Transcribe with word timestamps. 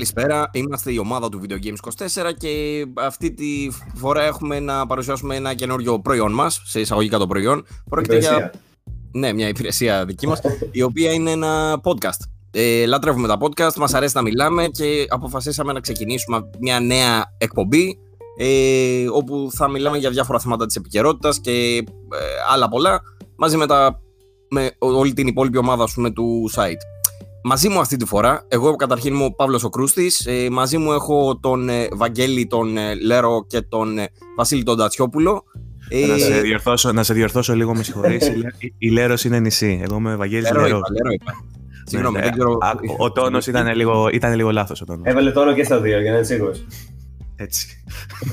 Καλησπέρα, 0.00 0.50
είμαστε 0.52 0.92
η 0.92 0.98
ομάδα 0.98 1.28
του 1.28 1.40
Video 1.42 1.54
Games 1.54 2.06
24 2.06 2.32
και 2.38 2.84
αυτή 2.96 3.34
τη 3.34 3.68
φορά 3.94 4.22
έχουμε 4.22 4.60
να 4.60 4.86
παρουσιάσουμε 4.86 5.36
ένα 5.36 5.54
καινούριο 5.54 6.00
προϊόν 6.00 6.32
μας, 6.32 6.62
σε 6.64 6.80
εισαγωγικά 6.80 7.18
το 7.18 7.26
προϊόν. 7.26 7.66
Πρόκειται 7.88 8.18
για... 8.18 8.52
Ναι, 9.12 9.32
μια 9.32 9.48
υπηρεσία 9.48 10.04
δική 10.04 10.26
μας, 10.26 10.40
η 10.70 10.82
οποία 10.82 11.12
είναι 11.12 11.30
ένα 11.30 11.80
podcast. 11.82 12.28
Ε, 12.50 12.86
λατρεύουμε 12.86 13.28
τα 13.28 13.38
podcast, 13.40 13.74
μας 13.74 13.94
αρέσει 13.94 14.16
να 14.16 14.22
μιλάμε 14.22 14.66
και 14.68 15.06
αποφασίσαμε 15.08 15.72
να 15.72 15.80
ξεκινήσουμε 15.80 16.50
μια 16.60 16.80
νέα 16.80 17.34
εκπομπή 17.38 17.98
ε, 18.38 19.06
όπου 19.12 19.48
θα 19.52 19.68
μιλάμε 19.68 19.98
για 19.98 20.10
διάφορα 20.10 20.38
θέματα 20.38 20.66
της 20.66 20.76
επικαιρότητας 20.76 21.40
και 21.40 21.76
ε, 21.76 21.84
άλλα 22.52 22.68
πολλά 22.68 23.00
μαζί 23.36 23.56
με, 23.56 23.66
τα, 23.66 24.00
με 24.50 24.70
όλη 24.78 25.12
την 25.12 25.26
υπόλοιπη 25.26 25.58
ομάδα 25.58 25.88
πούμε, 25.94 26.10
του 26.10 26.50
site. 26.56 26.99
Μαζί 27.44 27.68
μου 27.68 27.80
αυτή 27.80 27.96
τη 27.96 28.04
φορά, 28.04 28.44
εγώ 28.48 28.76
καταρχήν 28.76 29.14
είμαι 29.14 29.24
ο 29.24 29.32
Παύλος 29.32 29.64
ο 29.64 29.68
Κρούστης, 29.68 30.26
ε, 30.26 30.48
μαζί 30.50 30.78
μου 30.78 30.92
έχω 30.92 31.38
τον 31.40 31.68
ε, 31.68 31.88
Βαγγέλη 31.92 32.46
τον 32.46 32.76
ε, 32.76 32.94
Λέρο 32.94 33.44
και 33.46 33.60
τον 33.60 33.98
ε, 33.98 34.08
Βασίλη 34.36 34.62
τον 34.62 34.76
Τατσιόπουλο. 34.78 35.44
Ε, 35.88 36.06
να, 36.06 36.18
σε 36.18 36.40
διορθώσω, 36.40 36.92
να 36.92 37.02
σε 37.02 37.14
διορθώσω 37.14 37.54
λίγο, 37.54 37.74
με 37.74 37.82
συγχωρείς, 37.82 38.26
η, 38.58 38.74
η 38.78 38.90
Λέρος 38.90 39.24
είναι 39.24 39.38
νησί, 39.38 39.80
εγώ 39.84 39.96
είμαι 39.96 40.16
Βαγγέλης 40.16 40.50
Λέρο. 40.50 40.60
Λέρος 40.62 40.78
είπα, 40.78 40.92
Λέρο 40.92 41.10
είπα. 41.12 41.32
Συγγνώμη, 41.84 42.16
Ναι, 42.16 42.22
δεν 42.22 42.32
ξέρω... 42.32 42.58
Ο, 42.98 43.04
ο 43.04 43.12
τόνος 43.12 43.46
ήταν 43.46 43.74
λίγο, 43.74 44.08
ήταν 44.12 44.34
λίγο 44.34 44.50
λάθος 44.50 44.80
ο 44.80 44.84
τόνος. 44.84 45.02
Έβαλε 45.06 45.32
τόνο 45.32 45.54
και 45.54 45.64
στα 45.64 45.80
δύο 45.80 46.00
για 46.00 46.10
να 46.10 46.16
είναι 46.16 46.26
σίγουρος. 46.26 46.66
Έτσι. 47.36 47.82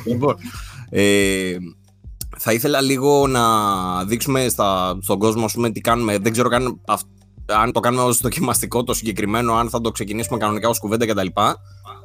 Λοιπόν, 0.05 0.35
ε, 0.89 1.55
θα 2.37 2.53
ήθελα 2.53 2.81
λίγο 2.81 3.27
να 3.27 3.41
δείξουμε 4.05 4.48
στα, 4.49 4.98
στον 5.01 5.20
κόσμο 5.20 5.45
ας 5.45 5.53
πούμε, 5.53 5.71
τι 5.71 5.81
κάνουμε. 5.81 6.17
Δεν 6.17 6.31
ξέρω 6.31 6.49
καν 6.49 6.81
αυ- 6.87 7.07
αν 7.47 7.71
το 7.71 7.79
κάνουμε 7.79 8.03
ως 8.03 8.17
δοκιμαστικό 8.17 8.83
το 8.83 8.93
συγκεκριμένο, 8.93 9.53
αν 9.53 9.69
θα 9.69 9.81
το 9.81 9.91
ξεκινήσουμε 9.91 10.37
κανονικά 10.37 10.70
ως 10.70 10.79
κουβέντα 10.79 11.05
κτλ. 11.07 11.27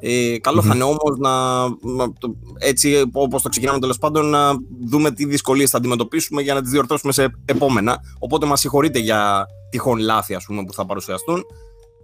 Ε, 0.01 0.39
καλό 0.39 0.63
θα 0.63 0.75
είναι 0.75 0.85
όμως 0.85 1.19
να, 1.19 1.63
να 1.69 2.13
το- 2.19 2.35
έτσι 2.59 3.05
όπως 3.13 3.43
το 3.43 3.49
ξεκινάμε 3.49 3.79
τέλος 3.79 3.99
πάντων, 3.99 4.27
να 4.27 4.53
δούμε 4.87 5.11
τι 5.11 5.25
δυσκολίες 5.25 5.71
θα 5.71 5.77
αντιμετωπίσουμε 5.77 6.43
για 6.43 6.55
να 6.55 6.63
τις 6.63 6.71
διορθώσουμε 6.71 7.13
σε 7.13 7.31
επόμενα. 7.45 7.99
Οπότε 8.19 8.47
μας 8.47 8.61
συγχωρείτε 8.61 8.99
για 8.99 9.47
τυχόν 9.71 9.99
λάθη 9.99 10.35
ας 10.35 10.45
πούμε, 10.45 10.65
που 10.65 10.73
θα 10.73 10.87
παρουσιαστούν. 10.87 11.45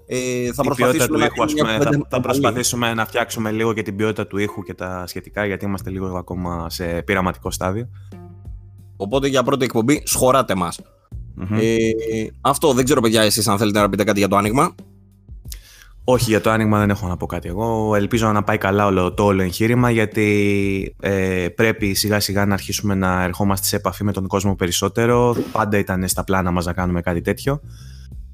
Ε, 0.07 0.17
θα 0.17 0.23
η 0.25 0.43
ποιότητα 0.45 0.65
προσπαθήσουμε 0.65 1.07
του 1.07 1.19
να 1.19 1.25
ήχου, 1.25 1.43
ας 1.43 1.53
κάνουμε 1.55 1.55
μια 1.55 1.63
πούμε, 1.63 1.73
θα, 1.73 1.85
κουβέντα 1.85 1.99
θα 2.03 2.09
καλή. 2.09 2.23
προσπαθήσουμε 2.23 2.95
να 2.95 3.07
φτιάξουμε 3.07 3.51
λίγο 3.51 3.73
και 3.73 3.83
την 3.83 3.97
ποιότητα 3.97 4.27
του 4.27 4.39
ήχου 4.39 4.63
και 4.63 4.75
τα 4.75 5.05
σχετικά, 5.07 5.45
γιατί 5.47 5.65
είμαστε 5.65 5.91
λίγο 5.91 6.17
ακόμα 6.17 6.71
σε 6.71 7.03
πειραματικό 7.03 7.51
στάδιο. 7.51 7.89
Οπότε 8.97 9.29
για 9.29 9.43
πρώτη 9.43 9.65
εκπομπή 9.65 10.03
σχωράτε 10.05 10.55
μας. 10.55 10.81
Μμμ. 11.39 11.59
Ε, 11.61 11.77
αυτό 12.41 12.73
δεν 12.73 12.85
ξέρω, 12.85 13.01
παιδιά, 13.01 13.23
εσείς 13.23 13.49
αν 13.49 13.59
θέλετε 13.59 13.81
να 13.81 13.89
πείτε 13.89 14.05
κάτι 14.05 14.19
για 14.19 14.29
το 14.29 14.37
άνοιγμα. 14.37 14.75
Όχι, 16.05 16.31
για 16.31 16.41
το 16.41 16.51
άνοιγμα 16.51 16.79
δεν 16.79 16.91
έχω 16.91 17.09
να 17.09 17.17
πω 17.17 17.27
κάτι. 17.27 17.49
Εγώ 17.49 17.95
ελπίζω 17.95 18.33
να 18.33 18.43
πάει 18.43 18.59
καλά 18.59 18.87
όλο 18.87 19.15
το 19.15 19.25
όλο 19.25 19.43
εγχείρημα, 19.43 19.91
γιατί 19.91 20.95
ε, 21.01 21.49
πρέπει 21.55 21.95
σιγά 21.95 22.21
σιγά 22.21 22.47
να 22.47 22.55
αρχίσουμε 22.55 22.95
να 22.95 23.23
ερχόμαστε 23.23 23.67
σε 23.67 23.77
επαφή 23.77 24.05
με 24.05 24.13
τον 24.13 24.27
κόσμο 24.27 24.55
περισσότερο. 24.55 25.37
Πάντα 25.53 25.79
ήταν 25.79 26.09
στα 26.09 26.25
πλάνα 26.25 26.51
μας 26.51 26.65
να 26.65 26.73
κάνουμε 26.73 27.01
κάτι 27.01 27.21
τέτοιο. 27.21 27.61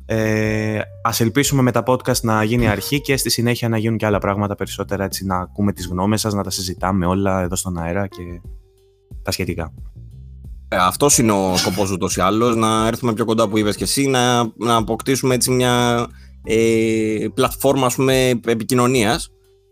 Ε, 0.06 0.80
ας 1.02 1.20
ελπίσουμε 1.20 1.62
με 1.62 1.70
τα 1.70 1.82
podcast 1.86 2.20
να 2.20 2.42
γίνει 2.42 2.68
αρχή 2.68 3.00
και 3.00 3.16
στη 3.16 3.30
συνέχεια 3.30 3.68
να 3.68 3.78
γίνουν 3.78 3.98
και 3.98 4.06
άλλα 4.06 4.18
πράγματα 4.18 4.54
περισσότερα, 4.54 5.04
έτσι 5.04 5.24
να 5.24 5.36
ακούμε 5.36 5.72
τις 5.72 5.86
γνώμες 5.86 6.20
σας, 6.20 6.34
να 6.34 6.42
τα 6.42 6.50
συζητάμε 6.50 7.06
όλα 7.06 7.42
εδώ 7.42 7.56
στον 7.56 7.78
αέρα 7.78 8.06
και 8.06 8.40
τα 9.22 9.30
σχετικά. 9.30 9.72
Ε, 10.74 10.76
Αυτός 10.80 11.18
είναι 11.18 11.32
ο 11.32 11.56
σκοπός 11.56 11.90
ούτως 11.90 12.16
ή 12.16 12.20
άλλως. 12.20 12.56
Να 12.56 12.86
έρθουμε 12.86 13.12
πιο 13.12 13.24
κοντά 13.24 13.48
που 13.48 13.58
είπες 13.58 13.76
και 13.76 13.84
εσύ, 13.84 14.06
να, 14.06 14.42
να 14.56 14.76
αποκτήσουμε 14.76 15.34
έτσι 15.34 15.50
μια 15.50 16.06
ε, 16.44 17.26
πλατφόρμα 17.34 17.90
επικοινωνίας. 18.46 19.28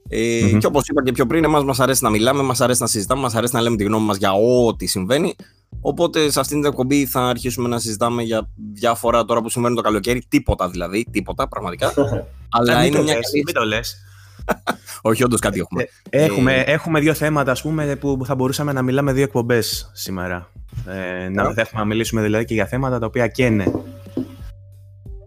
Ε, 0.08 0.40
Μμμ. 0.52 0.58
Και 0.58 0.66
όπως 0.66 0.88
είπα 0.88 1.02
και 1.02 1.12
πιο 1.12 1.26
πριν, 1.26 1.44
εμάς 1.44 1.64
μας 1.64 1.80
αρέσει 1.80 2.04
να 2.04 2.10
μιλάμε, 2.10 2.42
μας 2.42 2.60
αρέσει 2.60 2.80
να 2.82 2.86
συζητάμε, 2.86 3.20
μας 3.20 3.34
αρέσει 3.34 3.54
να 3.54 3.60
λέμε 3.60 3.76
τη 3.76 3.84
γνώμη 3.84 4.06
μας 4.06 4.16
για 4.16 4.32
ό,τι 4.32 4.86
συμβαίνει. 4.86 5.34
Οπότε 5.80 6.30
σε 6.30 6.40
αυτήν 6.40 6.60
την 6.60 6.70
εκπομπή 6.70 7.06
θα 7.06 7.20
αρχίσουμε 7.20 7.68
να 7.68 7.78
συζητάμε 7.78 8.22
για 8.22 8.48
διάφορα 8.72 9.24
τώρα 9.24 9.40
που 9.42 9.48
συμβαίνουν 9.48 9.76
το 9.76 9.82
καλοκαίρι. 9.82 10.22
Τίποτα 10.28 10.68
δηλαδή, 10.68 11.06
τίποτα 11.10 11.48
πραγματικά. 11.48 11.92
Αλλά 12.56 12.72
Ε, 12.72 12.76
μην 12.76 12.86
είναι 12.86 12.96
το 12.96 13.02
μια 13.02 13.14
λες, 13.14 13.30
καλή. 13.30 13.42
μην 13.46 13.54
το 13.54 13.62
λες. 13.64 13.96
Όχι, 15.02 15.24
όντως 15.24 15.40
κάτι 15.40 15.60
έχουμε. 15.60 15.84
Έχουμε, 16.10 16.54
Ε, 16.54 16.72
έχουμε 16.72 17.00
δύο 17.00 17.14
θέματα, 17.14 17.50
ας 17.50 17.62
πούμε, 17.62 17.96
που 17.96 18.18
θα 18.24 18.34
μπορούσαμε 18.34 18.72
να 18.72 18.82
μιλάμε 18.82 19.12
δύο 19.12 19.22
εκπομπές 19.22 19.90
σήμερα. 19.92 20.50
Ε, 20.86 21.28
να, 21.28 21.42
Ωραία. 21.42 21.54
θα 21.54 21.60
έχουμε 21.60 21.80
να 21.80 21.86
μιλήσουμε 21.86 22.22
δηλαδή 22.22 22.44
και 22.44 22.54
για 22.54 22.66
θέματα 22.66 22.98
τα 22.98 23.06
οποία 23.06 23.26
καίνε. 23.26 23.72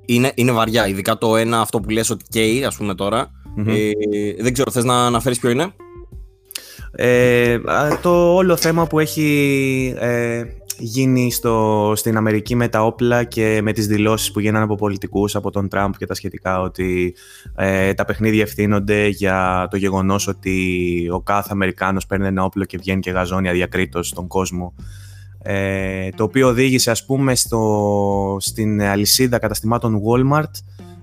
Είναι, 0.05 0.31
είναι 0.35 0.51
βαριά, 0.51 0.87
ειδικά 0.87 1.17
το 1.17 1.35
ένα 1.35 1.59
αυτό 1.59 1.79
που 1.79 1.89
λες 1.89 2.09
ότι 2.09 2.25
καίει, 2.29 2.63
ας 2.63 2.75
πούμε 2.75 2.95
τώρα. 2.95 3.31
Μμμ. 3.55 3.67
Ε, 3.67 3.91
δεν 4.39 4.53
ξέρω, 4.53 4.71
θες 4.71 4.83
να 4.83 5.05
αναφέρεις 5.05 5.39
ποιο 5.39 5.49
είναι; 5.49 5.73
Ε, 6.91 7.53
α, 7.65 7.99
το 8.01 8.35
όλο 8.35 8.55
θέμα 8.55 8.87
που 8.87 8.99
έχει 8.99 9.93
ε, 9.97 10.43
γίνει 10.77 11.31
στο, 11.31 11.93
στην 11.95 12.17
Αμερική 12.17 12.55
με 12.55 12.67
τα 12.67 12.85
όπλα 12.85 13.23
και 13.23 13.59
με 13.63 13.71
τις 13.73 13.87
δηλώσεις 13.87 14.31
που 14.31 14.39
γίνανε 14.39 14.63
από 14.63 14.75
πολιτικούς, 14.75 15.35
από 15.35 15.51
τον 15.51 15.69
Τραμπ 15.69 15.93
και 15.97 16.05
τα 16.05 16.13
σχετικά 16.13 16.61
ότι 16.61 17.15
ε, 17.55 17.93
τα 17.93 18.05
παιχνίδια 18.05 18.41
ευθύνονται 18.41 19.07
για 19.07 19.67
το 19.69 19.77
γεγονός 19.77 20.27
ότι 20.27 21.09
ο 21.11 21.21
κάθε 21.21 21.49
Αμερικάνος 21.51 22.05
παίρνει 22.05 22.27
ένα 22.27 22.43
όπλο 22.43 22.65
και 22.65 22.77
βγαίνει 22.77 22.99
και 22.99 23.11
γαζώνει 23.11 23.49
αδιακρίτως 23.49 24.07
στον 24.07 24.27
κόσμο 24.27 24.73
ε, 25.47 26.09
το 26.09 26.23
οποίο 26.23 26.47
οδήγησε 26.47 26.91
ας 26.91 27.05
πούμε 27.05 27.35
στο, 27.35 28.37
στην 28.39 28.81
αλυσίδα 28.81 29.37
καταστημάτων 29.37 30.01
Walmart 30.05 30.51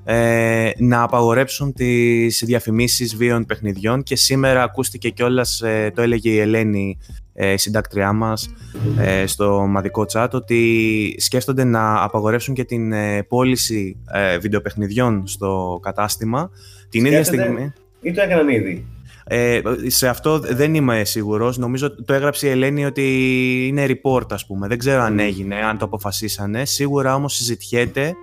ε, 0.04 0.70
να 0.78 1.02
απαγορέψουν 1.02 1.72
τις 1.72 2.42
διαφημίσεις 2.46 3.16
βίων 3.16 3.46
παιχνιδιών 3.46 4.02
και 4.02 4.16
σήμερα 4.16 4.62
ακούστηκε 4.62 5.08
κιόλας, 5.08 5.60
ε, 5.60 5.92
το 5.94 6.02
έλεγε 6.02 6.30
η 6.30 6.38
Ελένη 6.38 6.98
ε, 7.34 7.56
συντάκτριά 7.56 8.12
μας 8.12 8.50
ε, 8.98 9.26
στο 9.26 9.66
μαδικό 9.68 10.06
chat 10.12 10.28
ότι 10.32 11.14
σκέφτονται 11.18 11.64
να 11.64 12.02
απαγορεύσουν 12.02 12.54
και 12.54 12.64
την 12.64 12.92
ε, 12.92 13.22
πώληση 13.22 13.96
ε, 14.12 14.38
βιντεοπαιχνιδιών 14.38 15.26
στο 15.26 15.78
κατάστημα 15.82 16.50
την 16.88 17.04
ίδια 17.04 17.24
Σκέφτεται. 17.24 17.48
στιγμή 17.48 17.72
Ή 18.00 18.12
το 18.12 18.20
έκαναν 18.22 18.48
ήδη; 18.48 18.86
Ε, 19.24 19.60
σε 19.86 20.08
αυτό 20.08 20.38
δεν 20.38 20.74
είμαι 20.74 21.04
σίγουρος. 21.04 21.58
Νομίζω 21.58 22.04
το 22.04 22.12
έγραψε 22.12 22.46
η 22.46 22.50
Ελένη 22.50 22.84
ότι 22.84 23.66
είναι 23.68 23.86
report, 23.88 24.32
ας 24.32 24.46
πούμε. 24.46 24.68
Δεν 24.68 24.78
ξέρω 24.78 25.02
αν 25.02 25.12
Μμμ. 25.12 25.18
έγινε, 25.18 25.56
αν 25.56 25.78
το 25.78 25.84
αποφασίσανε. 25.84 26.64
Σίγουρα 26.64 27.14
όμως 27.14 27.34
συζητιέται, 27.34 28.14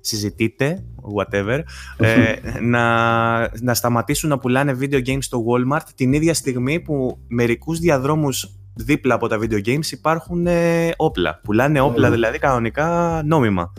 συζητείτε, 0.00 0.84
whatever, 1.16 1.60
ε, 1.98 2.34
να, 2.72 3.38
να 3.60 3.74
σταματήσουν 3.74 4.28
να 4.28 4.38
πουλάνε 4.38 4.76
video 4.80 5.06
games 5.06 5.18
στο 5.20 5.44
Walmart 5.46 5.86
την 5.94 6.12
ίδια 6.12 6.34
στιγμή 6.34 6.80
που 6.80 7.18
μερικούς 7.28 7.78
διαδρόμους 7.78 8.50
δίπλα 8.74 9.14
από 9.14 9.28
τα 9.28 9.38
video 9.40 9.66
games 9.66 9.90
υπάρχουν 9.90 10.46
ε, 10.46 10.90
όπλα. 10.96 11.40
Πουλάνε 11.42 11.80
όπλα 11.80 12.06
Μμμ. 12.06 12.14
δηλαδή 12.14 12.38
κανονικά 12.38 13.22
νόμιμα. 13.24 13.72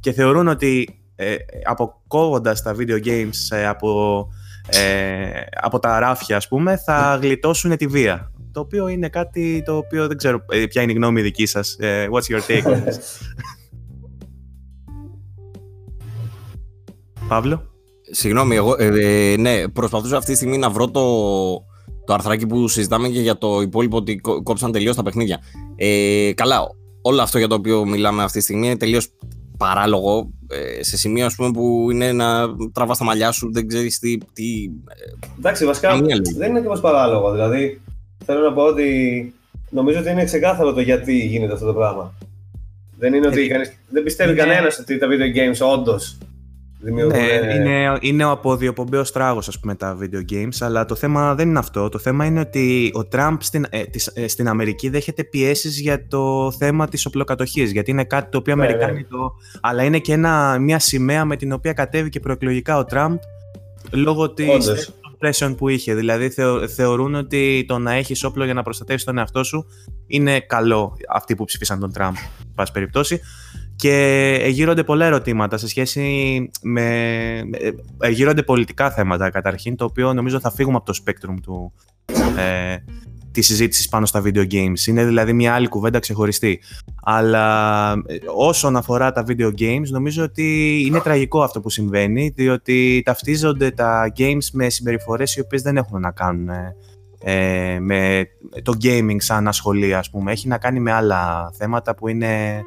Και 0.00 0.12
θεωρούν 0.12 0.48
ότι 0.48 0.98
ε, 1.16 1.34
αποκόβοντας 1.64 2.62
τα 2.62 2.74
video 2.78 3.06
games 3.06 3.56
ε, 3.56 3.66
από 3.66 4.28
ε, 4.66 5.40
από 5.60 5.78
τα 5.78 5.98
ράφια, 5.98 6.36
ας 6.36 6.48
πούμε, 6.48 6.76
θα 6.76 7.18
γλιτώσουν 7.22 7.76
τη 7.76 7.86
βία. 7.86 8.32
Το 8.52 8.60
οποίο 8.60 8.88
είναι 8.88 9.08
κάτι 9.08 9.62
το 9.64 9.76
οποίο 9.76 10.06
δεν 10.06 10.16
ξέρω 10.16 10.44
ε, 10.48 10.66
ποια 10.66 10.82
είναι 10.82 10.92
η 10.92 10.94
γνώμη 10.94 11.20
δική 11.20 11.46
σας. 11.46 11.76
Ε, 11.78 12.08
what's 12.12 12.34
your 12.34 12.40
take 12.48 12.64
on 12.64 12.72
this? 12.72 12.98
Παύλο; 17.28 17.74
Συγγνώμη, 18.10 18.56
εγώ 18.56 18.74
ε, 18.78 18.86
ε, 19.32 19.36
ναι, 19.36 19.68
προσπαθούσα 19.68 20.16
αυτή 20.16 20.30
τη 20.30 20.36
στιγμή 20.36 20.58
να 20.58 20.70
βρω 20.70 20.90
το, 20.90 21.02
το 22.04 22.14
αρθράκι 22.14 22.46
που 22.46 22.68
συζητάμε 22.68 23.08
και 23.08 23.20
για 23.20 23.38
το 23.38 23.60
υπόλοιπο 23.60 23.96
ότι 23.96 24.16
κό- 24.16 24.42
κόψαν 24.42 24.72
τελείως 24.72 24.96
τα 24.96 25.02
παιχνίδια. 25.02 25.42
Ε, 25.76 26.32
καλά, 26.34 26.60
όλο 27.02 27.22
αυτό 27.22 27.38
για 27.38 27.48
το 27.48 27.54
οποίο 27.54 27.84
μιλάμε 27.84 28.22
αυτή 28.22 28.38
τη 28.38 28.44
στιγμή 28.44 28.66
είναι 28.66 28.76
τελείως 28.76 29.08
παράλογο. 29.68 30.30
ε, 30.48 30.82
σε 30.82 30.96
σημείο 30.96 31.26
ας 31.26 31.34
πούμε, 31.34 31.50
που 31.50 31.88
είναι 31.90 32.12
να 32.12 32.26
τραβάς 32.72 32.98
τα 32.98 33.04
μαλλιά 33.04 33.32
σου, 33.32 33.52
δεν 33.52 33.68
ξέρεις 33.68 33.98
τι. 33.98 34.18
τι 34.32 34.44
Εντάξει, 35.38 35.64
βασικά 35.64 35.88
Καμία 35.88 36.16
λογική. 36.16 36.38
δεν 36.38 36.48
είναι 36.48 36.58
ακριβώ 36.58 36.78
παράλογο. 36.80 37.32
Δηλαδή, 37.32 37.80
θέλω 38.24 38.40
να 38.40 38.52
πω 38.52 38.62
ότι 38.62 38.88
νομίζω 39.70 39.98
ότι 39.98 40.10
είναι 40.10 40.24
ξεκάθαρο 40.24 40.72
το 40.72 40.80
γιατί 40.80 41.18
γίνεται 41.26 41.52
αυτό 41.52 41.66
το 41.66 41.72
πράγμα. 41.74 42.14
Δεν 42.98 43.14
είναι 43.14 43.26
ότι 43.26 43.40
Ε, 43.42 43.46
κανείς, 43.46 43.72
δεν 43.88 44.02
πιστεύει 44.02 44.30
είναι- 44.32 44.40
κανένας 44.40 44.78
ότι 44.78 44.98
τα 44.98 45.06
video 45.10 45.36
games 45.38 45.78
όντως 45.78 46.18
δημιουργούν. 46.84 47.18
Ναι, 47.18 47.26
ε, 47.26 47.54
είναι, 47.54 47.98
είναι 48.00 48.24
ο 48.24 48.30
αποδιοπομπαίος 48.30 49.12
τράγος, 49.12 49.48
ας 49.48 49.60
πούμε, 49.60 49.74
τα 49.74 49.98
video 50.00 50.32
games, 50.32 50.56
αλλά 50.60 50.84
το 50.84 50.94
θέμα 50.94 51.34
δεν 51.34 51.48
είναι 51.48 51.58
αυτό. 51.58 51.88
Το 51.88 51.98
θέμα 51.98 52.24
είναι 52.24 52.40
ότι 52.40 52.90
ο 52.94 53.04
Τραμπ 53.06 53.40
στην, 53.40 53.66
ε, 53.70 53.84
της- 53.84 54.06
ε, 54.06 54.28
στην 54.28 54.48
Αμερική 54.48 54.88
δέχεται 54.88 55.24
πιέσεις 55.24 55.80
για 55.80 56.06
το 56.08 56.52
θέμα 56.58 56.88
της 56.88 57.06
οπλοκατοχής, 57.06 57.72
γιατί 57.72 57.90
είναι 57.90 58.04
κάτι 58.04 58.30
το 58.30 58.38
οποίο 58.38 58.56
Ναι, 58.56 58.62
Αμερικάνοι 58.64 59.04
το... 59.04 59.32
Αλλά 59.60 59.82
είναι 59.82 59.98
και 59.98 60.12
ένα, 60.12 60.58
μια 60.58 60.78
σημαία 60.78 61.24
με 61.24 61.36
την 61.36 61.52
οποία 61.52 61.72
κατέβηκε 61.72 62.20
προεκλογικά 62.20 62.78
ο 62.78 62.84
Τραμπ 62.84 63.16
λόγω 63.90 64.32
της 64.32 64.48
Όντως. 64.68 64.92
pressure 65.20 65.54
που 65.56 65.68
είχε. 65.68 65.94
Δηλαδή 65.94 66.30
θεω- 66.30 66.68
θεωρούν 66.68 67.14
ότι 67.14 67.64
το 67.68 67.78
να 67.78 67.92
έχεις 67.92 68.24
όπλο 68.24 68.44
για 68.44 68.54
να 68.54 68.62
προστατεύσεις 68.62 69.04
τον 69.06 69.18
εαυτό 69.18 69.44
σου 69.44 69.66
είναι 70.06 70.40
καλό 70.40 70.96
αυτοί 71.08 71.34
που 71.34 71.44
ψηφίσαν 71.44 71.80
τον 71.80 71.92
Τραμπ, 71.92 72.14
πάση 72.54 72.72
περιπτώσει. 72.72 73.20
Και 73.76 74.46
γύρονται 74.48 74.84
πολλά 74.84 75.04
ερωτήματα 75.04 75.56
σε 75.56 75.68
σχέση 75.68 76.50
με... 76.62 76.86
ε, 77.98 78.08
γύρονται 78.08 78.42
πολιτικά 78.42 78.90
θέματα 78.90 79.30
καταρχήν, 79.30 79.76
το 79.76 79.84
οποίο 79.84 80.12
νομίζω 80.12 80.40
θα 80.40 80.50
φύγουμε 80.50 80.76
από 80.76 80.92
το 80.92 80.98
spectrum 81.04 81.34
του, 81.42 81.72
ε, 82.36 82.76
της 83.30 83.46
συζήτησης 83.46 83.88
πάνω 83.88 84.06
στα 84.06 84.22
video 84.24 84.52
games. 84.52 84.86
Είναι 84.86 85.04
δηλαδή 85.04 85.32
μια 85.32 85.54
άλλη 85.54 85.68
κουβέντα 85.68 85.98
ξεχωριστή. 85.98 86.60
Αλλά 87.02 87.92
ε, 87.92 88.16
όσον 88.34 88.76
αφορά 88.76 89.12
τα 89.12 89.24
video 89.28 89.50
games, 89.58 89.88
νομίζω 89.88 90.22
ότι 90.22 90.80
είναι 90.86 91.00
τραγικό 91.00 91.42
αυτό 91.42 91.60
που 91.60 91.70
συμβαίνει, 91.70 92.32
διότι 92.34 93.02
ταυτίζονται 93.04 93.70
τα 93.70 94.12
games 94.16 94.46
με 94.52 94.68
συμπεριφορές 94.68 95.36
οι 95.36 95.40
οποίες 95.40 95.62
δεν 95.62 95.76
έχουν 95.76 96.00
να 96.00 96.10
κάνουν 96.10 96.48
ε, 97.26 97.78
με 97.80 98.26
το 98.62 98.72
gaming 98.82 99.16
σαν 99.16 99.48
ασχολία, 99.48 99.98
ας 99.98 100.10
πούμε. 100.10 100.32
Έχει 100.32 100.48
να 100.48 100.58
κάνει 100.58 100.80
με 100.80 100.92
άλλα 100.92 101.50
θέματα 101.58 101.94
που 101.94 102.08
είναι 102.08 102.62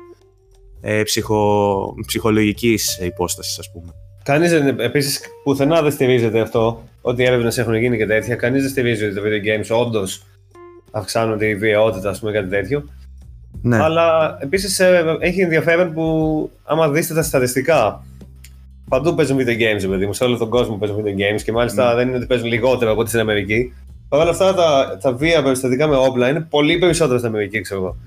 ε, 0.81 1.03
ψυχο, 1.03 1.95
ψυχολογικής 2.05 2.97
υπόστασης, 2.97 3.59
ας 3.59 3.71
πούμε. 3.71 3.91
Κανείς 4.23 4.51
δεν, 4.51 4.79
επίσης, 4.79 5.21
πουθενά 5.43 5.81
δεν 5.81 5.91
στηρίζεται 5.91 6.39
αυτό, 6.39 6.83
ότι 7.01 7.21
οι 7.21 7.25
έρευνες 7.25 7.57
έχουν 7.57 7.75
γίνει 7.75 7.97
και 7.97 8.05
τέτοια. 8.05 8.35
Κανείς 8.35 8.61
δεν 8.61 8.69
στηρίζει 8.71 9.05
ότι 9.05 9.15
τα 9.15 9.21
video 9.21 9.71
games 9.73 9.85
όντως 9.85 10.23
αυξάνουν 10.91 11.37
τη 11.37 11.55
βιαιότητα, 11.55 12.09
ας 12.09 12.19
πούμε, 12.19 12.31
κάτι 12.31 12.47
τέτοιο. 12.47 12.83
Ναι. 13.61 13.77
Αλλά 13.77 14.37
επίσης 14.41 14.79
ε, 14.79 15.17
έχει 15.19 15.41
ενδιαφέρον 15.41 15.93
που, 15.93 16.49
άμα 16.63 16.89
δείτε 16.89 17.13
τα 17.13 17.23
στατιστικά, 17.23 18.05
παντού 18.89 19.15
παίζουν 19.15 19.37
video 19.37 19.59
games, 19.59 19.89
παιδί 19.89 20.05
μου. 20.05 20.13
Σε 20.13 20.23
όλο 20.23 20.37
τον 20.37 20.49
κόσμο 20.49 20.75
παίζουν 20.75 21.03
video 21.03 21.35
games 21.35 21.41
και 21.43 21.51
μάλιστα 21.51 21.93
mm. 21.93 21.95
δεν 21.95 22.07
είναι 22.07 22.17
ότι 22.17 22.25
παίζουν 22.25 22.47
λιγότερο 22.47 22.91
από 22.91 22.99
ό,τι 22.99 23.09
στην 23.09 23.21
Αμερική. 23.21 23.73
Παρ' 24.09 24.19
όλα 24.19 24.29
αυτά, 24.29 24.53
τα, 24.53 24.97
τα 25.01 25.13
βία 25.13 25.43
περιστατικά 25.43 25.87
με 25.87 25.95
όπλα 25.95 26.29
είναι 26.29 26.39
πολύ 26.49 26.77
περισσότερα 26.77 27.17
στην 27.17 27.29
Αμερική, 27.29 27.61
ξέρω 27.61 27.81
εγώ. 27.81 27.97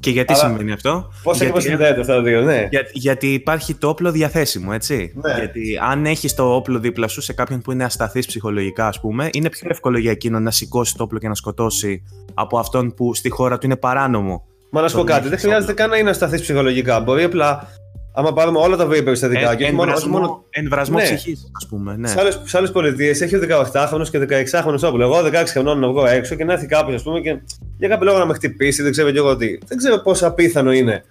Και 0.00 0.10
γιατί 0.10 0.32
Αλλά 0.32 0.42
συμβαίνει 0.42 0.72
αυτό; 0.72 1.12
Πώς 1.22 1.36
ακριβώς 1.36 1.62
συνδέεται 1.62 2.00
αυτά 2.00 2.14
τα 2.14 2.22
δύο, 2.22 2.42
ναι. 2.42 2.68
Για, 2.70 2.88
γιατί 2.92 3.32
υπάρχει 3.32 3.74
το 3.74 3.88
όπλο 3.88 4.10
διαθέσιμο, 4.10 4.70
έτσι. 4.74 5.12
Ναι. 5.14 5.34
Γιατί 5.34 5.78
αν 5.90 6.06
έχεις 6.06 6.34
το 6.34 6.54
όπλο 6.54 6.78
δίπλα 6.78 7.08
σου 7.08 7.20
σε 7.20 7.32
κάποιον 7.32 7.60
που 7.60 7.72
είναι 7.72 7.84
ασταθής 7.84 8.26
ψυχολογικά, 8.26 8.86
ας 8.86 9.00
πούμε, 9.00 9.28
είναι 9.32 9.48
πιο 9.48 9.68
εύκολο 9.70 9.98
για 9.98 10.10
εκείνον 10.10 10.42
να 10.42 10.50
σηκώσει 10.50 10.96
το 10.96 11.02
όπλο 11.02 11.18
και 11.18 11.28
να 11.28 11.34
σκοτώσει 11.34 12.02
από 12.34 12.58
αυτόν 12.58 12.94
που 12.94 13.14
στη 13.14 13.28
χώρα 13.28 13.58
του 13.58 13.66
είναι 13.66 13.76
παράνομο. 13.76 14.46
Μα 14.70 14.80
να 14.80 14.88
σου 14.88 14.96
πω 14.96 15.04
κάτι, 15.04 15.28
δεν 15.28 15.38
χρειάζεται 15.38 15.72
καν 15.72 15.90
να 15.90 15.96
είναι 15.96 16.10
ασταθής 16.10 16.40
ψυχολογικά. 16.40 17.00
Μπορεί 17.00 17.22
απλά 17.22 17.68
άμα 18.18 18.32
πάρουμε 18.32 18.58
όλα 18.58 18.76
τα 18.76 18.86
βία 18.86 19.02
περιστατικά. 19.02 19.52
Ε, 19.58 19.64
εμβρασμό, 19.64 20.18
μόνο... 20.18 20.44
εμβρασμό 20.50 20.96
ναι. 20.96 21.02
ψυχής, 21.02 21.50
ας 21.56 21.66
πούμε. 21.66 21.96
Ναι. 21.96 22.08
Σε 22.44 22.56
άλλε 22.56 22.68
πολιτείες 22.68 23.20
έχει 23.20 23.36
ο 23.36 23.40
18χρονο 23.72 24.08
και 24.10 24.18
16χρονο 24.52 24.78
όπλο. 24.82 25.02
Εγώ 25.04 25.18
16 25.24 25.44
χρονών 25.46 25.78
να 25.78 25.88
βγω 25.88 26.06
έξω 26.06 26.34
και 26.34 26.44
να 26.44 26.52
έρθει 26.52 26.66
κάποιος, 26.66 26.94
ας 26.94 27.02
πούμε, 27.02 27.20
και 27.20 27.38
για 27.78 27.88
κάποιο 27.88 28.06
λόγο 28.06 28.18
να 28.18 28.26
με 28.26 28.34
χτυπήσει, 28.34 28.82
δεν 28.82 28.90
ξέρω 28.90 29.10
και 29.10 29.18
εγώ 29.18 29.36
τι. 29.36 29.58
Δεν 29.66 29.78
ξέρω 29.78 29.98
πόσο 29.98 30.26
απίθανο 30.26 30.72
είναι 30.72 31.04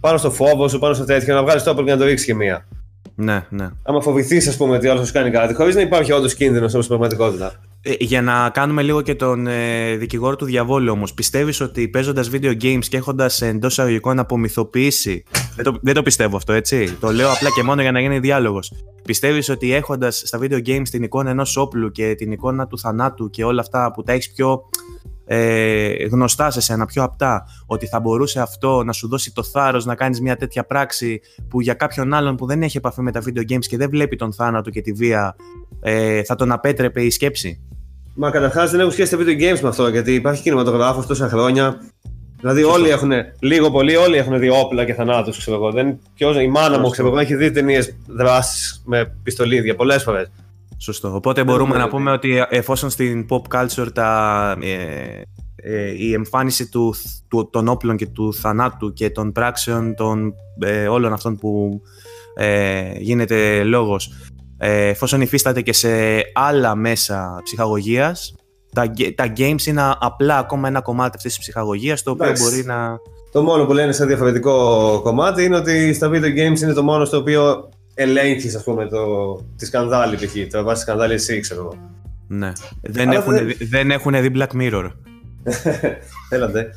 πάνω 0.00 0.18
στο 0.18 0.30
φόβο 0.30 0.68
σου, 0.68 0.78
πάνω 0.78 0.94
στο 0.94 1.04
τέτοιο, 1.04 1.34
να 1.34 1.42
βγάλεις 1.42 1.62
το 1.62 1.70
όπλο 1.70 1.84
και 1.84 1.90
να 1.90 1.96
το 1.96 2.04
ρίξεις 2.04 2.26
και 2.26 2.34
μία. 2.34 2.66
Ναι, 3.14 3.46
ναι. 3.48 3.68
Άμα 3.82 4.00
φοβηθείς, 4.00 4.48
ας 4.48 4.56
πούμε, 4.56 4.76
ότι 4.76 4.88
άλλος 4.88 5.06
σου 5.06 5.12
κάνει 5.12 5.30
κάτι, 5.30 5.54
χωρίς 5.54 5.74
να 5.74 5.80
υπάρχει 5.80 6.12
όντως 6.12 6.34
κίνδυνος 6.34 6.74
όπως 6.74 6.84
στην 6.84 6.98
πραγματικότητα. 6.98 7.52
Ε, 7.82 7.94
για 7.98 8.22
να 8.22 8.50
κάνουμε 8.50 8.82
λίγο 8.82 9.02
και 9.02 9.14
τον 9.14 9.46
ε, 9.46 9.96
δικηγόρο 9.96 10.36
του 10.36 10.44
διαβόλου 10.44 10.92
όμως, 10.92 11.14
πιστεύεις 11.14 11.60
ότι 11.60 11.88
παίζοντας 11.88 12.30
video 12.32 12.62
games 12.62 12.84
και 12.88 12.96
έχοντας 12.96 13.42
εντός 13.42 13.72
εισαγωγικών 13.72 14.18
απομυθοποιήσει. 14.18 15.24
Δεν 15.56 15.64
το, 15.64 15.78
δεν 15.82 15.94
το 15.94 16.02
πιστεύω 16.02 16.36
αυτό, 16.36 16.52
έτσι; 16.52 16.96
Το 17.00 17.12
λέω 17.12 17.32
απλά 17.32 17.50
και 17.50 17.62
μόνο 17.62 17.82
για 17.82 17.92
να 17.92 18.00
γίνει 18.00 18.18
διάλογος. 18.18 18.72
Πιστεύεις 19.04 19.48
ότι 19.48 19.72
έχοντας 19.72 20.22
στα 20.24 20.38
video 20.42 20.66
games 20.66 20.88
την 20.90 21.02
εικόνα 21.02 21.30
ενός 21.30 21.56
όπλου 21.56 21.90
και 21.90 22.14
την 22.14 22.32
εικόνα 22.32 22.66
του 22.66 22.78
θανάτου 22.78 23.30
και 23.30 23.44
όλα 23.44 23.60
αυτά 23.60 23.92
που 23.92 24.02
τα 24.02 24.12
έχεις 24.12 24.32
πιο 24.32 24.62
ε, 25.30 26.06
γνωστά 26.06 26.50
σε 26.50 26.60
σένα, 26.60 26.86
πιο 26.86 27.02
απτά, 27.02 27.44
ότι 27.66 27.86
θα 27.86 28.00
μπορούσε 28.00 28.40
αυτό 28.40 28.82
να 28.84 28.92
σου 28.92 29.08
δώσει 29.08 29.32
το 29.32 29.42
θάρρος 29.42 29.84
να 29.84 29.94
κάνεις 29.94 30.20
μια 30.20 30.36
τέτοια 30.36 30.64
πράξη 30.64 31.20
που 31.48 31.60
για 31.60 31.74
κάποιον 31.74 32.14
άλλον 32.14 32.36
που 32.36 32.46
δεν 32.46 32.62
έχει 32.62 32.76
επαφή 32.76 33.00
με 33.00 33.12
τα 33.12 33.22
video 33.26 33.52
games 33.52 33.66
και 33.68 33.76
δεν 33.76 33.90
βλέπει 33.90 34.16
τον 34.16 34.32
θάνατο 34.32 34.70
και 34.70 34.80
τη 34.80 34.92
βία 34.92 35.36
ε, 35.80 36.22
θα 36.22 36.34
τον 36.34 36.52
απέτρεπε 36.52 37.02
η 37.02 37.10
σκέψη; 37.10 37.60
Μα 38.14 38.30
καταρχάς 38.30 38.70
δεν 38.70 38.80
έχουν 38.80 38.92
σχέση 38.92 39.16
τα 39.16 39.22
video 39.22 39.40
games 39.40 39.60
με 39.60 39.68
αυτό, 39.68 39.88
γιατί 39.88 40.14
υπάρχει 40.14 40.42
κινηματογράφος 40.42 41.06
τόσα 41.06 41.28
χρόνια. 41.28 41.80
Δηλαδή 42.40 42.62
όλοι 42.62 42.88
έχουν, 42.88 43.10
λίγο 43.40 43.70
πολύ, 43.70 43.96
όλοι 43.96 44.16
έχουν 44.16 44.38
δει 44.38 44.48
όπλα 44.48 44.84
και 44.84 44.94
θανάτους, 44.94 45.38
ξέρω 45.38 45.56
εγώ. 45.56 45.70
Δεν, 45.70 45.98
ποιος, 46.14 46.36
η 46.36 46.48
μάνα 46.48 46.78
μου, 46.78 46.88
ξέρω 46.90 47.08
εγώ, 47.08 47.18
έχει 47.18 47.34
δει 47.34 47.50
ταινίες 47.50 47.96
δράσεις 48.06 48.82
με 48.86 49.16
πιστολίδια 49.22 49.74
πολλές 49.74 50.02
φορές. 50.02 50.30
Σωστό. 50.76 51.14
Οπότε 51.14 51.44
μπορούμε 51.44 51.76
να 51.76 51.88
πούμε 51.88 52.10
ότι 52.10 52.44
εφόσον 52.48 52.90
στην 52.90 53.26
pop 53.30 53.42
culture 53.56 53.92
τα, 53.92 54.56
ε, 54.62 55.22
ε, 55.62 55.90
η 55.96 56.12
εμφάνιση 56.12 56.68
του, 56.68 56.94
του, 57.28 57.48
των 57.52 57.68
όπλων 57.68 57.96
και 57.96 58.06
του 58.06 58.34
θανάτου 58.34 58.92
και 58.92 59.10
των 59.10 59.32
πράξεων 59.32 59.94
των 59.94 60.34
ε, 60.58 60.88
όλων 60.88 61.12
αυτών 61.12 61.36
που 61.36 61.80
ε, 62.36 62.92
γίνεται 62.98 63.64
λόγος 63.64 64.06
ε, 64.06 64.37
εφόσον 64.58 65.20
υφίσταται 65.20 65.60
και 65.60 65.72
σε 65.72 65.88
άλλα 66.34 66.74
μέσα 66.74 67.40
ψυχαγωγίας 67.44 68.34
τα, 68.72 68.90
τα 69.14 69.32
games 69.36 69.66
είναι 69.66 69.82
απλά 70.00 70.38
ακόμα 70.38 70.68
ένα 70.68 70.80
κομμάτι 70.80 71.16
αυτής 71.16 71.32
της 71.32 71.40
ψυχαγωγίας 71.40 72.02
το 72.02 72.10
οποίο 72.10 72.32
μπορεί 72.42 72.64
να... 72.64 72.98
Το 73.32 73.42
μόνο 73.42 73.66
που 73.66 73.72
λένε 73.72 73.92
σε 73.92 74.06
διαφορετικό 74.06 75.00
κομμάτι 75.02 75.44
είναι 75.44 75.56
ότι 75.56 75.92
στα 75.92 76.10
video 76.10 76.36
games 76.36 76.60
είναι 76.60 76.72
το 76.72 76.82
μόνο 76.82 77.04
στο 77.04 77.16
οποίο 77.16 77.68
ελέγχεις, 77.94 78.56
ας 78.56 78.64
πούμε, 78.64 78.86
το, 78.86 79.06
τη 79.56 79.66
σκανδάλη 79.66 80.16
π.χ. 80.16 80.32
Το 80.50 80.62
βάζει 80.62 80.80
σκανδάλη 80.80 81.14
εσύ, 81.14 81.40
ξέρω 81.40 81.60
εγώ. 81.60 81.74
Ναι. 82.28 82.52
Δεν 82.80 83.10
έχουν, 83.10 83.34
δεν... 83.34 83.56
δεν 83.60 83.90
έχουν 83.90 84.20
δει 84.20 84.32
Black 84.34 84.60
Mirror. 84.60 84.90
Έλατε. 86.30 86.70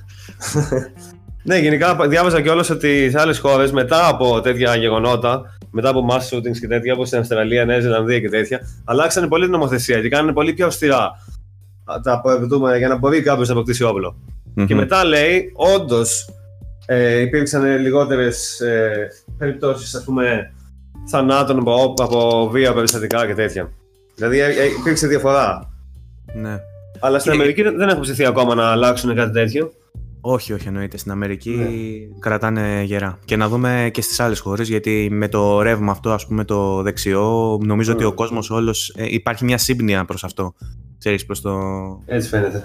ναι, 1.44 1.58
γενικά 1.58 2.08
διάβαζα 2.08 2.42
κιόλας 2.42 2.70
ότι 2.70 3.10
σε 3.10 3.20
άλλες 3.20 3.40
χώρες 3.40 3.72
μετά 3.72 4.08
από 4.08 4.42
τέτοια 4.42 4.76
γεγονότα, 4.76 5.42
μετά 5.72 5.90
από 5.90 6.08
mass 6.12 6.36
shootings 6.36 6.58
και 6.60 6.68
τέτοια, 6.68 6.94
όπως 6.94 7.08
στην 7.08 7.20
Αυστραλία, 7.20 7.66
Νέα 7.66 7.80
Ζηλανδία 7.80 8.20
και 8.20 8.30
τέτοια, 8.30 8.60
αλλάξανε 8.86 9.28
πολύ 9.28 9.44
την 9.44 9.52
νομοθεσία 9.52 10.02
και 10.02 10.10
κάνανε 10.10 10.34
πολύ 10.34 10.54
πιο 10.54 10.66
αυστηρά 10.66 11.12
τα 12.04 12.22
προεδρούμε 12.22 12.78
για 12.78 12.88
να 12.88 12.98
μπορεί 12.98 13.22
κάποιος 13.22 13.48
να 13.48 13.54
αποκτήσει 13.54 13.86
Και 14.68 14.76
μετά 14.76 15.06
λέει, 15.06 15.52
όντως 15.54 16.30
ε, 16.86 17.20
υπήρξαν 17.20 17.80
λιγότερες 17.80 18.60
ε, 18.60 19.08
περιπτώσεις, 19.38 19.96
ας 19.96 20.04
πούμε, 20.04 20.54
θανάτων 21.10 21.60
από, 21.60 21.94
από 21.98 22.50
βία 22.52 22.74
περιστατικά 22.74 23.26
και 23.28 23.34
τέτοια. 23.34 23.72
Δηλαδή 24.16 24.40
ε, 24.40 24.46
ε, 24.46 24.66
υπήρξε 24.80 25.08
διαφορά. 25.08 25.74
Ναι. 26.34 26.60
Αλλά 27.00 27.20
στην 27.20 27.32
Αμερική 27.32 27.62
δεν 27.62 27.90
έχουν 27.90 28.02
ψηθεί 28.02 28.26
ακόμα 28.26 28.56
να 28.56 28.72
αλλάξουν 28.72 29.16
κάτι 29.16 29.32
τέτοιο. 29.32 29.74
Όχι, 30.22 30.54
όχι 30.54 30.68
εννοείται. 30.68 30.98
Στην 30.98 31.12
Αμερική 31.12 31.50
ναι. 31.50 31.68
κρατάνε 32.20 32.84
γερά. 32.84 33.20
Και 33.26 33.36
να 33.36 33.48
δούμε 33.48 33.90
και 33.94 34.02
στις 34.02 34.20
άλλες 34.20 34.40
χώρες, 34.40 34.70
γιατί 34.70 35.08
με 35.12 35.28
το 35.28 35.62
ρεύμα 35.62 35.92
αυτό, 35.92 36.12
ας 36.12 36.28
πούμε, 36.28 36.46
το 36.46 36.82
δεξιό, 36.82 37.60
νομίζω 37.64 37.94
ότι 37.94 38.04
ο 38.04 38.14
κόσμος 38.14 38.50
όλος, 38.50 38.94
ε, 38.98 39.06
υπάρχει 39.10 39.46
μια 39.46 39.58
σύμπνοια 39.58 40.06
προς 40.06 40.24
αυτό. 40.24 40.54
Ξέρεις, 40.98 41.26
προς 41.26 41.42
το... 41.42 41.52
Έτσι 42.06 42.28
φαίνεται. 42.28 42.64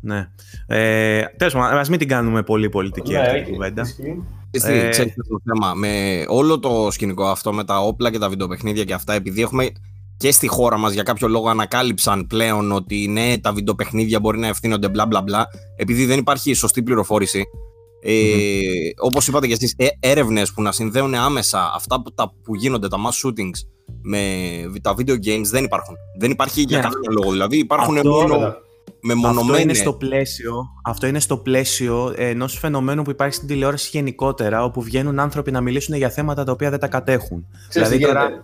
Ναι. 0.00 0.28
Ε, 0.66 1.24
τέλος 1.36 1.52
πάντων, 1.52 1.78
ας 1.78 1.88
μην 1.88 1.98
την 1.98 2.08
κάνουμε 2.08 2.42
πολύ 2.42 2.68
πολιτική 2.68 3.12
ναι, 3.12 3.18
αυτή 3.18 3.42
την 3.42 3.52
κουβέντα. 3.52 3.82
Ε, 4.50 4.88
ξέρεις 4.88 5.14
το 5.14 5.40
θέμα, 5.44 5.74
με 5.74 6.24
όλο 6.28 6.58
το 6.58 6.88
σκηνικό 6.90 7.26
αυτό 7.26 7.52
με 7.52 7.64
τα 7.64 7.80
όπλα 7.80 8.10
και 8.10 8.18
τα 8.18 8.28
βιντεοπαιχνίδια 8.28 8.84
και 8.84 8.94
αυτά, 8.94 9.12
επειδή 9.14 9.42
έχουμε 9.42 9.70
και 10.20 10.32
στη 10.32 10.46
χώρα 10.46 10.78
μας 10.78 10.92
για 10.92 11.02
κάποιο 11.02 11.28
λόγο 11.28 11.48
ανακάλυψαν 11.48 12.26
πλέον 12.26 12.72
ότι 12.72 13.08
ναι, 13.08 13.38
τα 13.38 13.52
βιντεοπαιχνίδια 13.52 14.20
μπορεί 14.20 14.38
να 14.38 14.46
ευθύνονται 14.46 14.88
μπλα 14.88 15.06
μπλα 15.06 15.22
μπλα, 15.22 15.46
επειδή 15.76 16.04
δεν 16.04 16.18
υπάρχει 16.18 16.52
σωστή 16.52 16.82
πληροφόρηση. 16.82 17.44
Ε, 18.02 18.12
mm-hmm. 18.12 19.04
Όπως 19.06 19.28
είπατε 19.28 19.46
και 19.46 19.52
εσείς, 19.52 19.74
ε, 19.76 19.86
έρευνες 20.00 20.52
που 20.52 20.62
να 20.62 20.72
συνδέουν 20.72 21.14
άμεσα 21.14 21.72
αυτά 21.74 22.02
που, 22.02 22.12
τα, 22.14 22.32
που 22.42 22.54
γίνονται, 22.54 22.88
τα 22.88 22.96
mass 22.96 23.26
shootings 23.26 23.66
με 24.02 24.80
τα 24.82 24.94
video 24.98 25.12
games 25.12 25.44
δεν 25.44 25.64
υπάρχουν. 25.64 25.94
Δεν 26.18 26.30
υπάρχει 26.30 26.60
για 26.62 26.76
ναι. 26.76 26.82
κάποιο 26.82 27.12
λόγο. 27.12 27.30
Δηλαδή 27.30 27.58
υπάρχουν 27.58 27.96
αυτό, 27.96 28.10
μόνο 29.16 29.40
αυτό 29.40 29.58
είναι 29.58 29.74
στο 29.74 29.92
πλαίσιο, 29.92 30.64
αυτό 30.84 31.06
είναι 31.06 31.20
στο 31.20 31.36
πλαίσιο 31.36 32.14
ενός 32.16 32.58
φαινομένου 32.58 33.02
που 33.02 33.10
υπάρχει 33.10 33.34
στην 33.34 33.48
τηλεόραση 33.48 33.88
γενικότερα, 33.92 34.64
όπου 34.64 34.82
βγαίνουν 34.82 35.18
άνθρωποι 35.18 35.50
να 35.50 35.60
μιλήσουν 35.60 35.94
για 35.94 36.10
θέματα 36.10 36.44
τα 36.44 36.52
οποία 36.52 36.70
δεν 36.70 36.78
τα 36.78 36.88
κατέχουν. 36.88 37.46
δηλαδή 37.72 37.98
τώρα... 37.98 38.40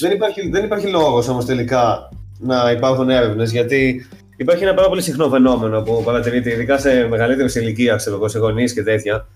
Δεν 0.00 0.12
υπάρχει, 0.12 0.48
δεν 0.48 0.64
υπάρχει 0.64 0.86
λόγος 0.86 1.28
όμως 1.28 1.44
τελικά 1.44 2.08
να 2.38 2.70
υπάρχουν 2.70 3.10
έρευνες, 3.10 3.52
γιατί 3.52 4.06
υπάρχει 4.36 4.64
ένα 4.64 4.74
πάρα 4.74 4.88
πολύ 4.88 5.02
συχνό 5.02 5.28
φαινόμενο 5.28 5.82
που 5.82 6.02
παρατηρείται 6.04 6.52
ειδικά 6.52 6.78
σε 6.78 7.06
μεγαλύτερη 7.08 7.52
ηλικία, 7.54 7.96
ξέρω 7.96 8.16
εγώ, 8.16 8.28
σε 8.28 8.38
γονείς 8.38 8.72
και 8.72 8.82
τέτοια, 8.82 9.28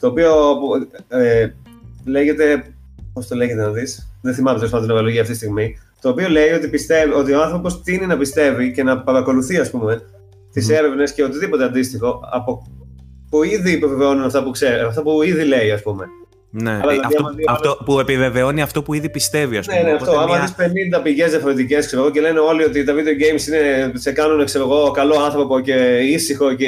το 0.00 0.06
οποίο 0.06 0.32
ε, 1.08 1.48
λέγεται, 2.04 2.72
Πώς 3.12 3.26
το 3.26 3.34
λέγεται 3.34 3.62
να 3.62 3.70
δεις, 3.70 4.08
δεν 4.22 4.34
θυμάμαι 4.34 4.56
τέλος 4.56 4.70
πάντων 4.70 4.86
την 4.86 4.96
ορολογία 4.96 5.20
αυτή 5.20 5.32
τη 5.32 5.38
στιγμή, 5.38 5.78
το 6.00 6.08
οποίο 6.08 6.28
λέει 6.28 6.50
ότι, 6.50 6.68
πιστεύει, 6.68 7.12
ότι 7.12 7.32
ο 7.32 7.42
άνθρωπος 7.42 7.82
τίνει 7.82 8.06
να 8.06 8.16
πιστεύει 8.16 8.72
και 8.72 8.82
να 8.82 9.02
παρακολουθεί, 9.02 9.58
ας 9.58 9.70
πούμε, 9.70 10.02
τις 10.52 10.68
mm. 10.68 10.74
έρευνες 10.74 11.12
και 11.12 11.22
οτιδήποτε 11.22 11.64
αντίστοιχο 11.64 12.20
από 12.32 12.66
που 13.30 13.42
ήδη 13.42 13.74
επιβεβαιώνουν 13.74 14.24
αυτά 14.24 14.42
που 14.42 14.50
ξέρει, 14.50 14.80
αυτά 14.80 15.02
που 15.02 15.22
ήδη 15.22 15.44
λέει, 15.44 15.70
ας 15.70 15.82
πούμε. 15.82 16.04
Ναι, 16.50 16.70
Αλλά, 16.70 16.80
δηλαδή, 16.80 17.00
αυτό, 17.04 17.24
αυτό 17.48 17.78
που 17.84 18.00
επιβεβαιώνει 18.00 18.62
αυτό 18.62 18.82
που 18.82 18.94
ήδη 18.94 19.10
πιστεύει, 19.10 19.56
ας 19.56 19.66
πούμε. 19.66 19.78
Ναι, 19.78 19.84
ναι, 19.88 19.92
αυτό. 19.94 20.10
Μια... 20.10 20.20
Άμα 20.20 20.38
δεις 20.38 20.54
50 20.98 21.02
πηγές 21.02 21.30
διαφορετικές 21.30 21.94
και 22.12 22.20
λένε 22.20 22.38
όλοι 22.38 22.64
ότι 22.64 22.84
τα 22.84 22.92
video 22.94 22.96
games 22.98 23.46
είναι, 23.48 23.92
σε 23.94 24.12
κάνουν 24.12 24.44
ξέρω 24.44 24.64
εγώ, 24.64 24.90
καλό 24.90 25.14
άνθρωπο 25.20 25.60
και 25.60 25.98
ήσυχο 26.02 26.54
και 26.54 26.66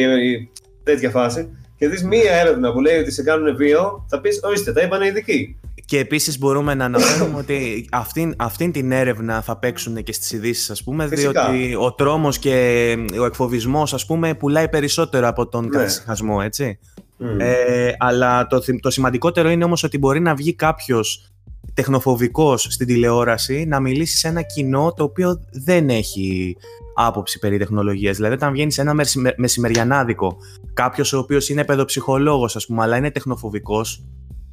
τέτοια 0.85 1.11
φάση. 1.11 1.49
και 1.79 1.89
δεις 1.89 2.05
μία 2.05 2.33
έρευνα 2.33 2.73
που 2.73 2.81
λέει 2.81 2.99
ότι 2.99 3.11
σε 3.13 3.23
κάνουν 3.23 3.57
βίο, 3.57 4.05
θα 4.09 4.21
πεις: 4.21 4.41
Ορίστε, 4.43 4.73
τα 4.73 4.83
είπαν 4.83 5.03
οι 5.03 5.07
ειδικοί. 5.07 5.57
Και 5.85 5.99
επίσης 5.99 6.39
μπορούμε 6.39 6.75
να 6.75 6.85
αναφέρουμε 6.85 7.39
ότι 7.39 7.89
αυτήν, 7.93 8.35
αυτήν 8.39 8.73
την 8.73 8.93
έρευνα 8.93 9.41
θα 9.43 9.57
παίξουν 9.59 10.03
και 10.03 10.13
στις 10.13 10.33
ειδήσεις, 10.33 10.71
ας 10.71 10.83
πούμε, 10.85 11.07
Φυσικά. 11.07 11.51
διότι 11.51 11.75
ο 11.75 11.93
τρόμος 11.93 12.39
και 12.39 12.97
ο 13.21 13.25
εκφοβισμός, 13.25 13.95
ας 13.95 14.07
πούμε, 14.07 14.35
πουλάει 14.35 14.69
περισσότερο 14.69 15.29
από 15.29 15.47
τον 15.49 15.65
Ναι. 15.65 15.71
καθησυχασμό, 15.79 16.41
έτσι. 16.45 16.79
Μμ. 17.23 17.37
Ε, 17.41 17.93
αλλά 17.99 18.47
το, 18.47 18.61
θυ- 18.61 18.83
το 18.83 18.91
σημαντικότερο 18.91 19.51
είναι 19.51 19.65
όμως 19.65 19.83
ότι 19.83 19.99
μπορεί 19.99 20.21
να 20.21 20.35
βγει 20.35 20.55
κάποιος 20.55 21.31
τεχνοφοβικός 21.75 22.63
στην 22.71 22.87
τηλεόραση 22.87 23.65
να 23.69 23.81
μιλήσει 23.81 24.17
σε 24.17 24.29
ένα 24.29 24.43
κοινό 24.43 24.93
το 24.97 25.03
οποίο 25.05 25.41
δεν 25.51 25.89
έχει 25.89 26.57
άποψη 26.95 27.39
περί 27.39 27.59
τεχνολογίας. 27.59 28.17
Δηλαδή 28.17 28.35
όταν 28.35 28.53
βγαίνεις 28.53 28.75
σε 28.75 28.81
ένα 28.81 28.95
μεσημε- 28.95 29.39
μεσημεριανάδικο 29.39 30.37
κάποιος 30.75 31.13
ο 31.13 31.19
οποίος 31.19 31.49
είναι 31.49 31.65
παιδοψυχολόγος 31.65 32.57
ας 32.57 32.67
πούμε 32.67 32.83
αλλά 32.83 32.97
είναι 32.97 33.11
τεχνοφοβικός 33.11 34.05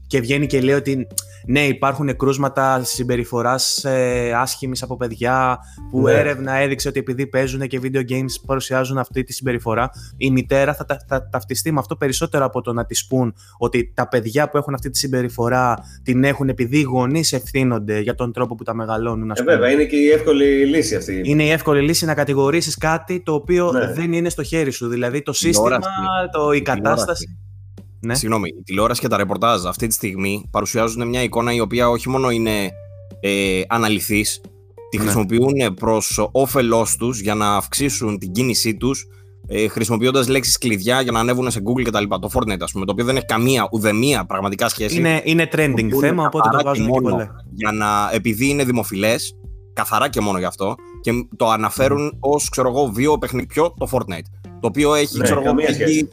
και 0.08 0.20
βγαίνει 0.20 0.46
και 0.46 0.62
λέει 0.62 0.76
ότι 0.76 1.08
ναι 1.46 1.60
υπάρχουν 1.68 2.16
κρούσματα 2.18 2.84
συμπεριφοράς 2.84 3.84
ε, 3.86 4.32
άσχημης 4.36 4.84
από 4.84 4.98
παιδιά 4.98 5.58
που 5.92 6.02
Ναι. 6.02 6.14
έρευνα 6.14 6.54
έδειξε 6.54 6.88
ότι 6.88 7.00
επειδή 7.00 7.28
παίζουν 7.28 7.68
και 7.68 7.80
video 7.84 7.98
games 8.12 8.34
παρουσιάζουν 8.46 8.98
αυτή 8.98 9.24
τη 9.24 9.34
συμπεριφορά 9.34 9.90
η 10.18 10.32
μητέρα 10.32 10.74
θα, 10.74 10.86
τα- 10.86 11.04
θα 11.08 11.30
ταυτιστεί 11.30 11.72
με 11.72 11.80
αυτό 11.80 11.96
περισσότερο 11.96 12.46
από 12.46 12.62
το 12.62 12.74
να 12.74 12.86
της 12.86 13.08
πούν 13.08 13.34
ότι 13.58 13.92
τα 13.96 14.08
παιδιά 14.08 14.50
που 14.50 14.58
έχουν 14.58 14.74
αυτή 14.74 14.90
τη 14.90 14.98
συμπεριφορά 14.98 15.78
την 16.04 16.24
έχουν 16.24 16.50
επειδή 16.50 16.78
οι 16.78 16.82
γονείς 16.82 17.34
ευθύνονται 17.34 18.00
για 18.00 18.16
τον 18.16 18.34
τρόπο 18.34 18.56
που 18.56 18.64
τα 18.64 18.74
μεγαλώνουν. 18.74 19.32
ας 19.32 19.40
Ε, 19.40 19.44
πούμε. 19.44 19.56
βέβαια, 19.56 19.72
είναι 19.72 19.84
και 19.86 19.96
η 19.96 20.10
εύκολη 20.10 20.66
λύση 20.66 20.96
αυτή. 20.96 21.22
Είναι 21.26 21.44
η 21.44 21.50
εύκολη 21.50 21.82
λύση 21.82 22.06
να 22.06 22.14
κατηγορήσεις 22.14 22.78
κάτι 22.78 23.20
το 23.24 23.34
οποίο 23.34 23.72
Ναι. 23.72 23.94
δεν 23.94 24.14
είναι 24.14 24.30
στο 24.30 24.44
χέρι 24.44 24.72
σου. 24.72 24.88
Δηλαδή 24.88 25.22
το 25.22 25.34
σύστημα, 25.34 25.64
Τηλεόραση. 25.64 25.90
το, 26.32 26.52
η 26.52 26.62
Τηλεόραση. 26.62 26.82
κατάσταση. 26.82 27.38
Ναι. 28.00 28.16
Συγγνώμη, 28.16 28.50
η 28.60 28.63
τηλεόραση 28.63 29.01
και 29.01 29.08
τα 29.08 29.18
ρεπορτάζ 29.18 29.66
αυτή 29.66 29.88
τη 29.88 29.94
στιγμή 29.94 30.48
παρουσιάζουν 30.51 31.08
μια 31.08 31.24
εικόνα 31.24 31.54
η 31.54 31.60
οποία 31.60 31.89
όχι 31.89 32.10
μόνο 32.10 32.30
είναι 32.30 32.70
ε, 33.20 33.62
αναλυθής, 33.68 34.42
τη 34.89 34.98
Ναι. 34.98 35.04
χρησιμοποιούν 35.04 35.74
προς 35.74 36.27
όφελός 36.32 36.96
τους 36.96 37.20
για 37.20 37.36
να 37.36 37.56
αυξήσουν 37.56 38.18
την 38.20 38.32
κίνησή 38.32 38.77
τους 38.77 39.06
ε, 39.50 39.68
χρησιμοποιώντας 39.68 40.27
λέξεις 40.27 40.58
κλειδιά 40.58 41.01
για 41.01 41.12
να 41.12 41.20
ανέβουν 41.20 41.51
σε 41.51 41.62
Google 41.66 41.84
κτλ. 41.84 42.04
Το 42.08 42.30
Fortnite, 42.34 42.62
ας 42.62 42.72
πούμε, 42.72 42.86
το 42.86 42.92
οποίο 42.92 43.06
δεν 43.06 43.16
έχει 43.16 43.25
καμία 43.25 43.68
ουδεμία 43.72 44.25
πραγματικά 44.25 44.70
σχέση. 44.70 44.98
Είναι, 44.98 45.22
είναι 45.24 45.50
trending 45.51 45.89
Το 45.92 46.00
θέμα, 46.00 46.25
οπότε 46.25 46.50
το 46.50 46.50
καθαρά 46.50 46.63
βάζουν 46.63 46.86
και 46.86 46.92
και 46.92 47.00
μόνο 47.00 47.16
πολλά. 47.16 47.36
Για 47.54 47.72
να, 47.72 48.10
επειδή 48.13 48.50
είναι 48.50 48.63
δημοφιλές, 48.63 49.36
καθαρά 49.74 50.10
και 50.10 50.22
μόνο 50.22 50.38
γι' 50.38 50.46
αυτό, 50.46 50.75
και 51.01 51.12
το 51.36 51.50
αναφέρουν 51.50 52.18
ως, 52.20 52.50
ξέρω 52.50 52.70
εγώ, 52.70 52.86
βίο 52.86 53.18
παιχνιδιό 53.18 53.74
το 53.77 53.88
Fortnite. 53.92 54.50
Το 54.60 54.68
οποίο 54.68 54.94
έχει, 54.94 55.18
Ναι, 55.18 55.24
ξέρω 55.24 55.39
εγώ, 55.39 55.48
καμία 55.50 55.66
έχει 55.68 55.74
σχέση. 55.74 56.08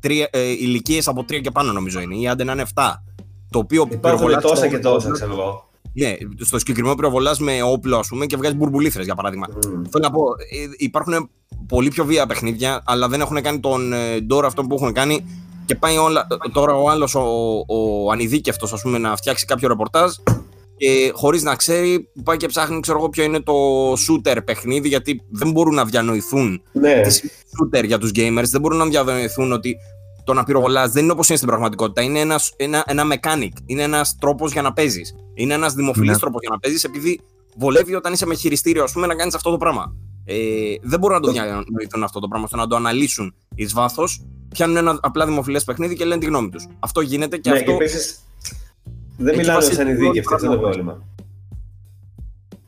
Τρία, 0.00 0.28
ε, 0.32 0.40
ηλικίες 0.50 1.08
από 1.08 1.24
3 1.24 1.40
και 1.40 1.50
πάνω 1.50 1.72
νομίζω 1.72 2.00
είναι, 2.00 2.16
ή 2.16 2.28
άντε 2.28 2.44
να 2.44 2.52
είναι 2.52 2.62
7. 2.74 3.04
Το 3.50 3.58
οποίο 3.58 3.82
Υπάρχουν 3.90 4.00
πυροβολάς 4.00 4.42
τόσα 4.42 4.62
το- 4.62 4.68
και 4.68 4.78
τόσα, 4.78 5.10
ξέρω 5.10 5.32
εγώ. 5.32 5.68
Ναι, 5.92 6.16
στο 6.44 6.58
συγκεκριμένο 6.58 6.94
πυροβολάς 6.94 7.38
με 7.38 7.62
όπλο, 7.62 7.96
ας 7.98 8.08
πούμε, 8.08 8.26
και 8.26 8.36
βγάζει 8.36 8.54
μπουρμπουλήθρες 8.54 9.04
για 9.04 9.14
παράδειγμα. 9.14 9.46
Μμ. 9.50 9.60
Θέλω 9.90 10.04
να 10.04 10.10
πω, 10.10 10.22
ε, 10.50 10.68
υπάρχουν 10.76 11.30
πολύ 11.68 11.88
πιο 11.88 12.04
βία 12.04 12.26
παιχνίδια, 12.26 12.82
αλλά 12.86 13.08
δεν 13.08 13.20
έχουν 13.20 13.42
κάνει 13.42 13.60
τον 13.60 13.92
ε, 13.92 14.20
ντόρο 14.20 14.46
αυτό 14.46 14.62
που 14.62 14.74
έχουν 14.74 14.92
κάνει. 14.92 15.24
Και 15.66 15.74
πάει 15.74 15.96
όλα, 15.96 16.26
τώρα 16.52 16.74
ο 16.74 16.90
άλλος, 16.90 17.14
ο, 17.14 17.20
ο 17.66 18.10
ανειδίκευτο, 18.12 18.68
ας 18.72 18.80
πούμε, 18.82 18.98
να 18.98 19.16
φτιάξει 19.16 19.44
κάποιο 19.44 19.68
ρεπορτάζ 19.68 20.12
και 20.78 21.10
χωρίς 21.14 21.42
να 21.42 21.54
ξέρει, 21.54 22.08
πάει 22.24 22.36
και 22.36 22.46
ψάχνει, 22.46 22.80
ξέρω 22.80 22.98
εγώ, 22.98 23.08
ποιο 23.08 23.24
είναι 23.24 23.40
το 23.40 23.52
shooter 23.92 24.36
παιχνίδι, 24.44 24.88
γιατί 24.88 25.20
δεν 25.30 25.50
μπορούν 25.50 25.74
να 25.74 25.84
διανοηθούν 25.84 26.62
Ναι, 26.72 27.00
τι 27.00 27.10
σημαίνει 27.10 27.36
shooter 27.60 27.84
για 27.84 27.98
τους 27.98 28.10
gamers, 28.14 28.48
δεν 28.50 28.60
μπορούν 28.60 28.78
να 28.78 28.84
διανοηθούν 28.84 29.52
ότι 29.52 29.76
το 30.24 30.34
να 30.34 30.44
πυροβολάς 30.44 30.90
δεν 30.90 31.02
είναι 31.02 31.12
όπως 31.12 31.28
είναι 31.28 31.36
στην 31.36 31.48
πραγματικότητα. 31.48 32.02
Είναι 32.02 32.20
ένας, 32.20 32.52
ένα, 32.56 32.84
ένα 32.86 33.04
mechanic, 33.12 33.52
είναι 33.66 33.82
ένας 33.82 34.16
τρόπος 34.20 34.52
για 34.52 34.62
να 34.62 34.72
παίζεις. 34.72 35.14
Είναι 35.34 35.54
ένας 35.54 35.74
δημοφιλής 35.74 36.10
Ναι. 36.10 36.18
τρόπος 36.18 36.40
για 36.40 36.50
να 36.50 36.58
παίζεις, 36.58 36.84
επειδή 36.84 37.20
βολεύει 37.56 37.94
όταν 37.94 38.12
είσαι 38.12 38.26
με 38.26 38.34
χειριστήριο, 38.34 38.82
ας 38.82 38.92
πούμε, 38.92 39.06
να 39.06 39.14
κάνεις 39.14 39.34
αυτό 39.34 39.50
το 39.50 39.56
πράγμα. 39.56 39.94
Ε, 40.24 40.34
δεν 40.82 40.98
μπορούν 40.98 41.16
να 41.16 41.22
το 41.22 41.30
διανοηθούν 41.32 42.02
αυτό 42.02 42.20
το 42.20 42.28
πράγμα, 42.28 42.44
ώστε 42.44 42.56
να 42.56 42.66
το 42.66 42.76
αναλύσουν 42.76 43.34
εις 43.54 43.72
βάθος. 43.72 44.26
Πιάνουν 44.48 44.76
ένα 44.76 44.98
απλά 45.02 45.26
δημοφιλές 45.26 45.64
παιχνίδι 45.64 45.94
και 45.94 46.04
λένε 46.04 46.20
τη 46.20 46.26
γνώμη 46.26 46.48
τους. 46.48 46.66
Αυτό 46.78 47.00
γίνεται 47.00 47.36
και 47.36 47.50
ναι, 47.50 47.58
αυτό. 47.58 47.70
και 47.70 47.76
επίση 47.76 48.14
δεν 49.18 49.28
Εκεί 49.28 49.36
μιλάνε 49.38 49.54
βασίζεται 49.58 49.76
σαν 49.76 49.84
το 49.86 49.90
ειδίκευτοι, 50.02 50.34
αυτό 50.34 50.46
είναι 50.46 50.54
το 50.54 50.60
πράγμα. 50.60 50.82
πρόβλημα. 50.82 51.06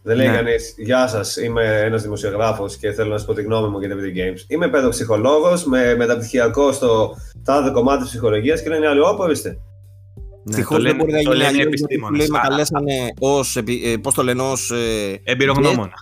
Δεν 0.03 0.17
λέει 0.17 0.27
Ναι. 0.29 0.35
κανείς, 0.35 0.75
Γεια 0.79 1.07
σας, 1.09 1.37
είμαι 1.37 1.81
ένας 1.85 2.03
δημοσιογράφος 2.03 2.77
και 2.77 2.93
θέλω 2.93 3.11
να 3.11 3.17
σας 3.19 3.27
πω 3.27 3.35
τη 3.35 3.43
γνώμη 3.43 3.69
μου 3.69 3.79
για 3.79 3.89
τα 3.89 3.95
video 3.95 4.17
games. 4.19 4.45
Είμαι 4.49 4.69
παιδοψυχολόγος 4.69 5.65
με 5.65 5.95
μεταπτυχιακό 5.97 6.73
στο 6.73 7.17
τάδε 7.45 7.71
κομμάτι 7.71 8.05
ψυχολογίας 8.05 8.63
και 8.63 8.69
λένε 8.69 8.85
οι 8.85 8.89
άλλοι, 8.89 9.01
Όπω 9.01 9.23
ορίστε. 9.23 9.49
Ναι, 9.49 9.57
Ευτυχώ 10.57 10.77
το 10.77 10.83
δεν 10.83 10.91
λένε, 10.91 10.97
μπορεί 11.05 11.13
να 11.13 11.19
το 11.23 11.23
γίνει 11.25 11.35
λένε 11.37 11.47
αλλιώς, 11.49 11.63
γιατί 11.67 11.69
επιστήμονες. 11.85 12.19
λέει, 12.19 12.29
με 12.31 12.39
Α, 12.39 12.41
καλέσανε 12.41 12.93
ως. 13.21 13.59
Πώς 14.03 14.15
το 14.15 14.23
λένε, 14.23 14.43
ως. 14.43 14.73
Εμπειρογνώμονα. 15.25 15.93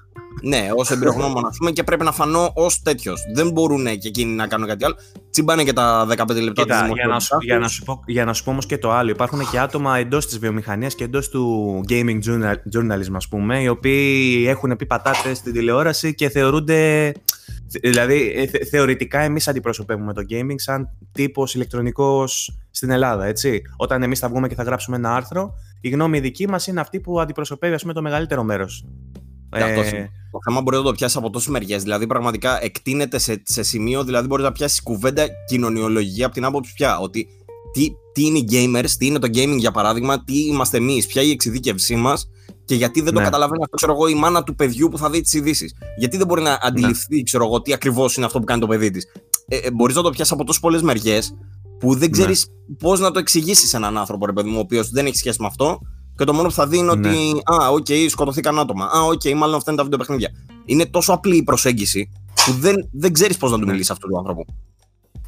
Ναι, 0.42 0.68
ως 0.76 0.90
εμπειρογνώμων, 0.90 1.46
ας 1.46 1.56
πούμε, 1.58 1.70
και 1.70 1.82
πρέπει 1.82 2.04
να 2.04 2.12
φανώ 2.12 2.52
ως 2.54 2.82
τέτοιος. 2.82 3.20
Δεν 3.34 3.50
μπορούν 3.50 3.84
και 3.98 4.08
εκείνοι 4.08 4.32
να 4.34 4.46
κάνουν 4.46 4.66
κάτι 4.68 4.84
άλλο. 4.84 4.94
Τσιμπάνε 5.30 5.64
και 5.64 5.72
τα 5.72 6.06
15 6.06 6.42
λεπτά 6.42 6.62
Κοίτα, 6.62 6.82
της 6.82 6.92
για 6.94 7.06
να, 7.06 7.20
σου, 7.20 7.38
δημοσιότητάς 7.38 7.42
για, 7.44 7.58
να 7.58 7.66
τους. 7.66 7.72
σου 7.74 7.82
πω, 7.84 8.00
για 8.06 8.24
να 8.24 8.32
σου 8.32 8.44
πω 8.44 8.50
όμως 8.50 8.66
και 8.66 8.78
το 8.78 8.92
άλλο, 8.92 9.10
υπάρχουν 9.10 9.50
και 9.50 9.58
άτομα 9.58 9.98
εντός 9.98 10.26
της 10.26 10.38
βιομηχανίας 10.38 10.94
και 10.94 11.04
εντός 11.04 11.28
του 11.28 11.80
gaming 11.88 12.18
journal, 12.26 12.54
journalism, 12.76 13.12
ας 13.14 13.28
πούμε, 13.28 13.60
οι 13.62 13.68
οποίοι 13.68 14.44
έχουν 14.48 14.76
πει 14.76 14.86
πατάτες 14.86 15.38
στην 15.38 15.52
τηλεόραση 15.52 16.14
και 16.14 16.28
θεωρούνται... 16.28 17.12
Δηλαδή, 17.82 18.32
ε, 18.36 18.46
θε- 18.46 18.68
θεωρητικά 18.70 19.20
εμείς 19.20 19.48
αντιπροσωπεύουμε 19.48 20.12
το 20.12 20.22
gaming 20.30 20.54
σαν 20.54 20.88
τύπος 21.12 21.54
ηλεκτρονικός 21.54 22.58
στην 22.70 22.90
Ελλάδα, 22.90 23.24
έτσι. 23.24 23.62
Όταν 23.76 24.02
εμείς 24.02 24.18
θα 24.18 24.28
βγούμε 24.28 24.48
και 24.48 24.54
θα 24.54 24.62
γράψουμε 24.62 24.96
ένα 24.96 25.14
άρθρο, 25.14 25.54
η 25.80 25.88
γνώμη 25.88 26.20
δική 26.20 26.48
μας 26.48 26.66
είναι 26.66 26.80
αυτή 26.80 27.00
που 27.00 27.20
αντιπροσωπεύει, 27.20 27.74
ας 27.74 27.80
πούμε, 27.82 27.92
το 27.92 28.02
μεγαλύτερο 28.02 28.42
μέρος. 28.42 28.84
Ναι, 29.56 29.62
αυτό 29.64 29.80
Ε, 29.80 29.88
είναι. 29.88 30.10
Το 30.30 30.38
θέμα 30.44 30.60
μπορεί 30.60 30.76
να 30.76 30.82
το 30.82 30.92
πιάσει 30.92 31.18
από 31.18 31.30
τόσες 31.30 31.48
μεριές. 31.48 31.82
Δηλαδή, 31.82 32.06
πραγματικά 32.06 32.64
εκτείνεται 32.64 33.18
σε, 33.18 33.42
σε 33.44 33.62
σημείο, 33.62 34.04
δηλαδή 34.04 34.26
μπορεί 34.26 34.42
να 34.42 34.52
πιάσει 34.52 34.82
κουβέντα 34.82 35.26
κοινωνιολογία 35.48 36.26
από 36.26 36.34
την 36.34 36.44
άποψη 36.44 36.72
πια. 36.74 36.98
Ότι 36.98 37.26
τι, 37.72 37.88
τι 38.12 38.26
είναι 38.26 38.38
οι 38.38 38.48
gamers, 38.50 38.90
τι 38.98 39.06
είναι 39.06 39.18
το 39.18 39.28
gaming 39.34 39.56
για 39.58 39.70
παράδειγμα, 39.70 40.24
τι 40.24 40.46
είμαστε 40.46 40.76
εμείς, 40.76 41.06
ποια 41.06 41.20
είναι 41.22 41.30
η 41.30 41.34
εξειδίκευσή 41.34 41.96
μας 41.96 42.28
και 42.64 42.74
γιατί 42.74 43.00
δεν 43.00 43.12
το 43.12 43.18
Ναι. 43.18 43.24
καταλαβαίνει 43.24 43.62
αυτό, 43.62 43.76
ξέρω 43.76 43.92
εγώ, 43.92 44.08
η 44.08 44.14
μάνα 44.14 44.42
του 44.42 44.54
παιδιού 44.54 44.88
που 44.88 44.98
θα 44.98 45.10
δει 45.10 45.20
τις 45.20 45.32
ειδήσεις. 45.32 45.74
Γιατί 45.98 46.16
δεν 46.16 46.26
μπορεί 46.26 46.42
να 46.42 46.58
αντιληφθεί, 46.62 47.22
ξέρω 47.22 47.44
εγώ, 47.44 47.60
τι 47.62 47.72
ακριβώς 47.72 48.16
είναι 48.16 48.26
αυτό 48.26 48.38
που 48.38 48.44
κάνει 48.44 48.60
το 48.60 48.66
παιδί 48.66 48.90
της. 48.90 49.06
Ε, 49.48 49.56
ε, 49.56 49.70
μπορείς 49.70 49.96
να 49.96 50.02
το 50.02 50.10
πιάσεις 50.10 50.32
από 50.32 50.44
τόσες 50.44 50.60
πολλές 50.60 50.82
μεριές 50.82 51.34
που 51.78 51.94
δεν 51.94 52.10
ξέρεις 52.10 52.46
πώς 52.78 53.00
να 53.00 53.10
το 53.10 53.18
εξηγήσεις 53.18 53.68
σε 53.68 53.76
έναν 53.76 53.98
άνθρωπο, 53.98 54.26
ρε 54.26 54.32
παιδί 54.32 54.48
μου, 54.48 54.56
ο 54.56 54.60
οποίος 54.60 54.90
δεν 54.90 55.06
έχει 55.06 55.16
σχέση 55.16 55.40
με 55.40 55.46
αυτό 55.46 55.80
και 56.18 56.24
το 56.24 56.32
μόνο 56.32 56.48
που 56.48 56.54
θα 56.54 56.66
δει 56.66 56.78
είναι 56.78 56.90
ότι. 56.90 57.42
Α, 57.44 57.68
οκ, 57.68 57.86
σκοτωθήκαν 58.08 58.58
άτομα. 58.58 58.84
Α, 58.84 59.00
οκ, 59.00 59.24
μάλλον 59.24 59.54
αυτά 59.54 59.70
είναι 59.70 59.76
τα 59.76 59.82
βιντεοπαιχνίδια. 59.82 60.30
Είναι 60.64 60.86
τόσο 60.86 61.12
απλή 61.12 61.36
η 61.36 61.42
προσέγγιση 61.42 62.10
που 62.44 62.52
δεν, 62.52 62.74
δεν 62.92 63.12
ξέρεις 63.12 63.36
πώς 63.36 63.50
να 63.50 63.58
του 63.58 63.66
μιλήσεις 63.66 63.90
αυτού 63.90 64.08
του 64.08 64.46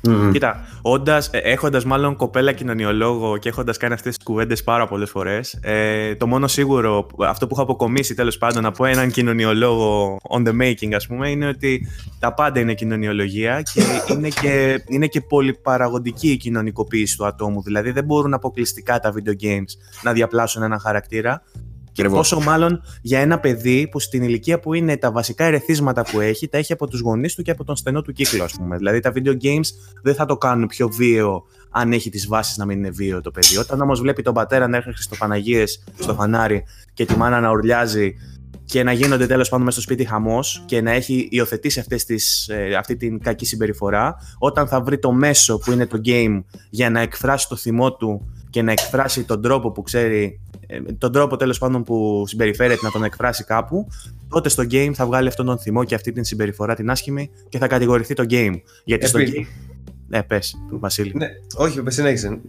άνθρωπου. 0.09 0.33
Κοίτα, 0.33 0.67
όντας, 0.83 1.29
ε, 1.33 1.39
έχοντας 1.39 1.85
μάλλον 1.85 2.17
κοπέλα 2.17 2.53
κοινωνιολόγο 2.53 3.37
και 3.37 3.49
έχοντας 3.49 3.77
κάνει 3.77 3.95
αυτές 3.95 4.17
τις 4.17 4.25
κουβέντες 4.25 4.63
πάρα 4.63 4.87
πολλές 4.87 5.11
φορές, 5.11 5.59
ε, 5.63 6.15
το 6.15 6.27
μόνο 6.27 6.47
σίγουρο, 6.47 7.07
αυτό 7.19 7.47
που 7.47 7.55
έχω 7.55 7.63
αποκομίσει 7.63 8.15
τέλος 8.15 8.39
πάντων 8.39 8.65
από 8.65 8.85
έναν 8.85 9.11
κοινωνιολόγο 9.11 10.17
in 10.31 10.47
the 10.47 10.53
making 10.53 10.93
ας 10.95 11.07
πούμε, 11.07 11.31
είναι 11.31 11.47
ότι 11.47 11.87
τα 12.19 12.35
πάντα 12.35 12.61
είναι 12.61 12.75
κοινωνιολογία 12.75 13.63
και 13.63 13.83
είναι 14.13 14.29
και, 14.29 14.85
είναι 14.87 15.07
και 15.07 15.21
πολυπαραγοντική 15.21 16.31
η 16.31 16.37
κοινωνικοποίηση 16.37 17.17
του 17.17 17.27
ατόμου. 17.27 17.63
Δηλαδή 17.63 17.91
δεν 17.91 18.05
μπορούν 18.05 18.35
αποκλειστικά 18.35 18.99
τα 18.99 19.13
video 19.17 19.45
games 19.45 19.73
να 20.03 20.13
διαπλάσουν 20.13 20.63
έναν 20.63 20.79
χαρακτήρα 20.81 21.43
και 21.53 21.70
Ακριβώς. 21.91 22.19
πόσο 22.19 22.41
μάλλον 22.41 22.83
για 23.03 23.21
ένα 23.21 23.39
παιδί 23.39 23.89
που 23.91 24.01
στην 24.01 24.23
ηλικία 24.23 24.61
που 24.61 24.75
είναι 24.75 24.97
τα 24.97 25.13
βασικά 25.13 25.45
ερεθίσματα 25.45 26.03
που 26.03 26.21
έχει, 26.21 26.49
τα 26.49 26.59
έχει 26.59 26.73
από 26.73 26.87
τους 26.87 27.01
γονείς 27.01 27.35
του 27.35 27.43
και 27.43 27.51
από 27.51 27.65
τον 27.65 27.77
στενό 27.77 28.03
του 28.03 28.13
κύκλο, 28.13 28.45
ας 28.45 28.53
πούμε. 28.53 28.77
Δηλαδή 28.77 29.01
τα 29.01 29.13
video 29.15 29.33
games 29.43 29.69
δεν 30.03 30.15
θα 30.15 30.25
το 30.25 30.37
κάνουν 30.37 30.67
πιο 30.67 30.89
βίαιο 30.89 31.43
αν 31.71 31.93
έχει 31.93 32.11
τις 32.11 32.27
βάσεις 32.27 32.57
να 32.57 32.65
μην 32.65 32.79
είναι 32.79 32.91
βίαιο 32.91 33.21
το 33.21 33.31
παιδί. 33.31 33.57
Όταν 33.57 33.81
όμως 33.81 34.01
βλέπει 34.01 34.23
τον 34.23 34.35
πατέρα 34.35 34.69
να 34.69 34.77
έρχεται 34.77 35.03
στο 35.03 35.17
Παναγίες, 35.17 35.85
στο 35.99 36.15
φανάρι 36.15 36.65
και 36.95 37.05
τη 37.05 37.17
μάνα 37.17 37.41
να 37.41 37.51
ουρλιάζει 37.51 38.15
και 38.71 38.83
να 38.83 38.93
γίνονται 38.93 39.27
τέλος 39.27 39.49
πάντων 39.49 39.65
μέσα 39.65 39.81
στο 39.81 39.91
σπίτι 39.91 40.09
χαμός 40.09 40.63
και 40.67 40.81
να 40.81 40.91
έχει 40.91 41.29
υιοθετήσει 41.31 41.81
αυτές 41.81 42.05
τις, 42.05 42.49
ε, 42.49 42.75
αυτή 42.75 42.97
την 42.97 43.21
κακή 43.21 43.47
συμπεριφορά, 43.47 44.17
όταν 44.39 44.69
θα 44.69 44.81
βρει 44.81 44.99
το 44.99 45.13
μέσο 45.13 45.59
που 45.59 45.73
είναι 45.73 45.87
το 45.87 46.01
game 46.05 46.43
για 46.71 46.91
να 46.91 47.01
εκφράσει 47.01 47.49
το 47.49 47.57
θυμό 47.57 47.97
του 47.97 48.33
και 48.51 48.63
να 48.63 48.73
εκφράσει 48.73 49.25
τον 49.25 49.43
τρόπο 49.43 49.73
που 49.73 49.83
ξέρει, 49.83 50.41
ε, 50.50 50.50
τον 50.99 51.13
τρόπο 51.13 51.37
τέλος 51.37 51.59
πάντων 51.59 51.83
που 51.85 52.25
συμπεριφέρεται 52.27 52.85
να 52.85 52.91
τον 52.91 53.05
εκφράσει 53.05 53.45
κάπου, 53.45 53.89
τότε 54.29 54.49
στο 54.49 54.63
game 54.71 54.91
θα 54.95 55.07
βγάλει 55.07 55.29
αυτόν 55.29 55.47
τον 55.47 55.59
θυμό 55.59 55.85
και 55.85 55.95
αυτή 55.95 56.13
την 56.13 56.25
συμπεριφορά 56.25 56.75
την 56.75 56.91
άσχημη 56.91 57.31
και 57.49 57.59
θα 57.59 57.67
κατηγορηθεί 57.67 58.15
το 58.15 58.25
game. 58.31 58.55
Γιατί 58.85 59.07
στο 59.07 59.19
Επίσης- 59.19 59.47
game. 59.47 59.73
Ναι, 60.09 60.23
πες, 60.23 60.55
Βασίλη. 60.71 61.13
Ναι, 61.17 61.27
όχι, 61.57 61.83
πες 61.83 61.95
συνέχισε. 61.95 62.41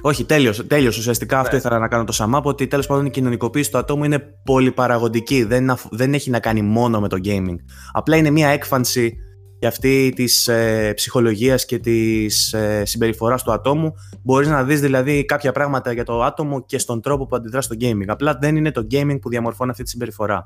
Όχι, 0.00 0.24
τέλειος, 0.24 0.66
τέλειος. 0.66 0.98
Ουσιαστικά 0.98 1.38
αυτό 1.38 1.52
Ναι. 1.52 1.58
ήθελα 1.58 1.78
να 1.78 1.88
κάνω 1.88 2.04
το 2.04 2.12
σαμάπ, 2.12 2.46
ότι 2.46 2.66
τέλος 2.66 2.86
πάντων 2.86 3.06
η 3.06 3.10
κοινωνικοποίηση 3.10 3.70
του 3.70 3.78
ατόμου 3.78 4.04
είναι 4.04 4.18
πολυπαραγοντική. 4.44 5.44
Δεν, 5.44 5.70
αφ- 5.70 5.86
δεν 5.90 6.14
έχει 6.14 6.30
να 6.30 6.40
κάνει 6.40 6.62
μόνο 6.62 7.00
με 7.00 7.08
το 7.08 7.16
gaming. 7.24 7.56
Απλά 7.92 8.16
είναι 8.16 8.30
μια 8.30 8.48
έκφανση 8.48 9.16
και 9.62 9.68
αυτή 9.68 10.12
της 10.14 10.48
ε, 10.48 10.92
ψυχολογίας 10.96 11.64
και 11.64 11.78
της 11.78 12.52
ε, 12.52 12.82
συμπεριφοράς 12.84 13.42
του 13.42 13.52
ατόμου 13.52 13.94
μπορείς 14.22 14.48
να 14.48 14.64
δεις 14.64 14.80
δηλαδή 14.80 15.24
κάποια 15.24 15.52
πράγματα 15.52 15.92
για 15.92 16.04
το 16.04 16.22
άτομο 16.22 16.64
και 16.64 16.78
στον 16.78 17.00
τρόπο 17.00 17.26
που 17.26 17.36
αντιδρά 17.36 17.60
στο 17.60 17.76
gaming. 17.80 18.06
Απλά 18.06 18.38
δεν 18.40 18.56
είναι 18.56 18.70
το 18.70 18.86
gaming 18.90 19.18
που 19.20 19.28
διαμορφώνει 19.28 19.70
αυτή 19.70 19.82
τη 19.82 19.88
συμπεριφορά. 19.88 20.44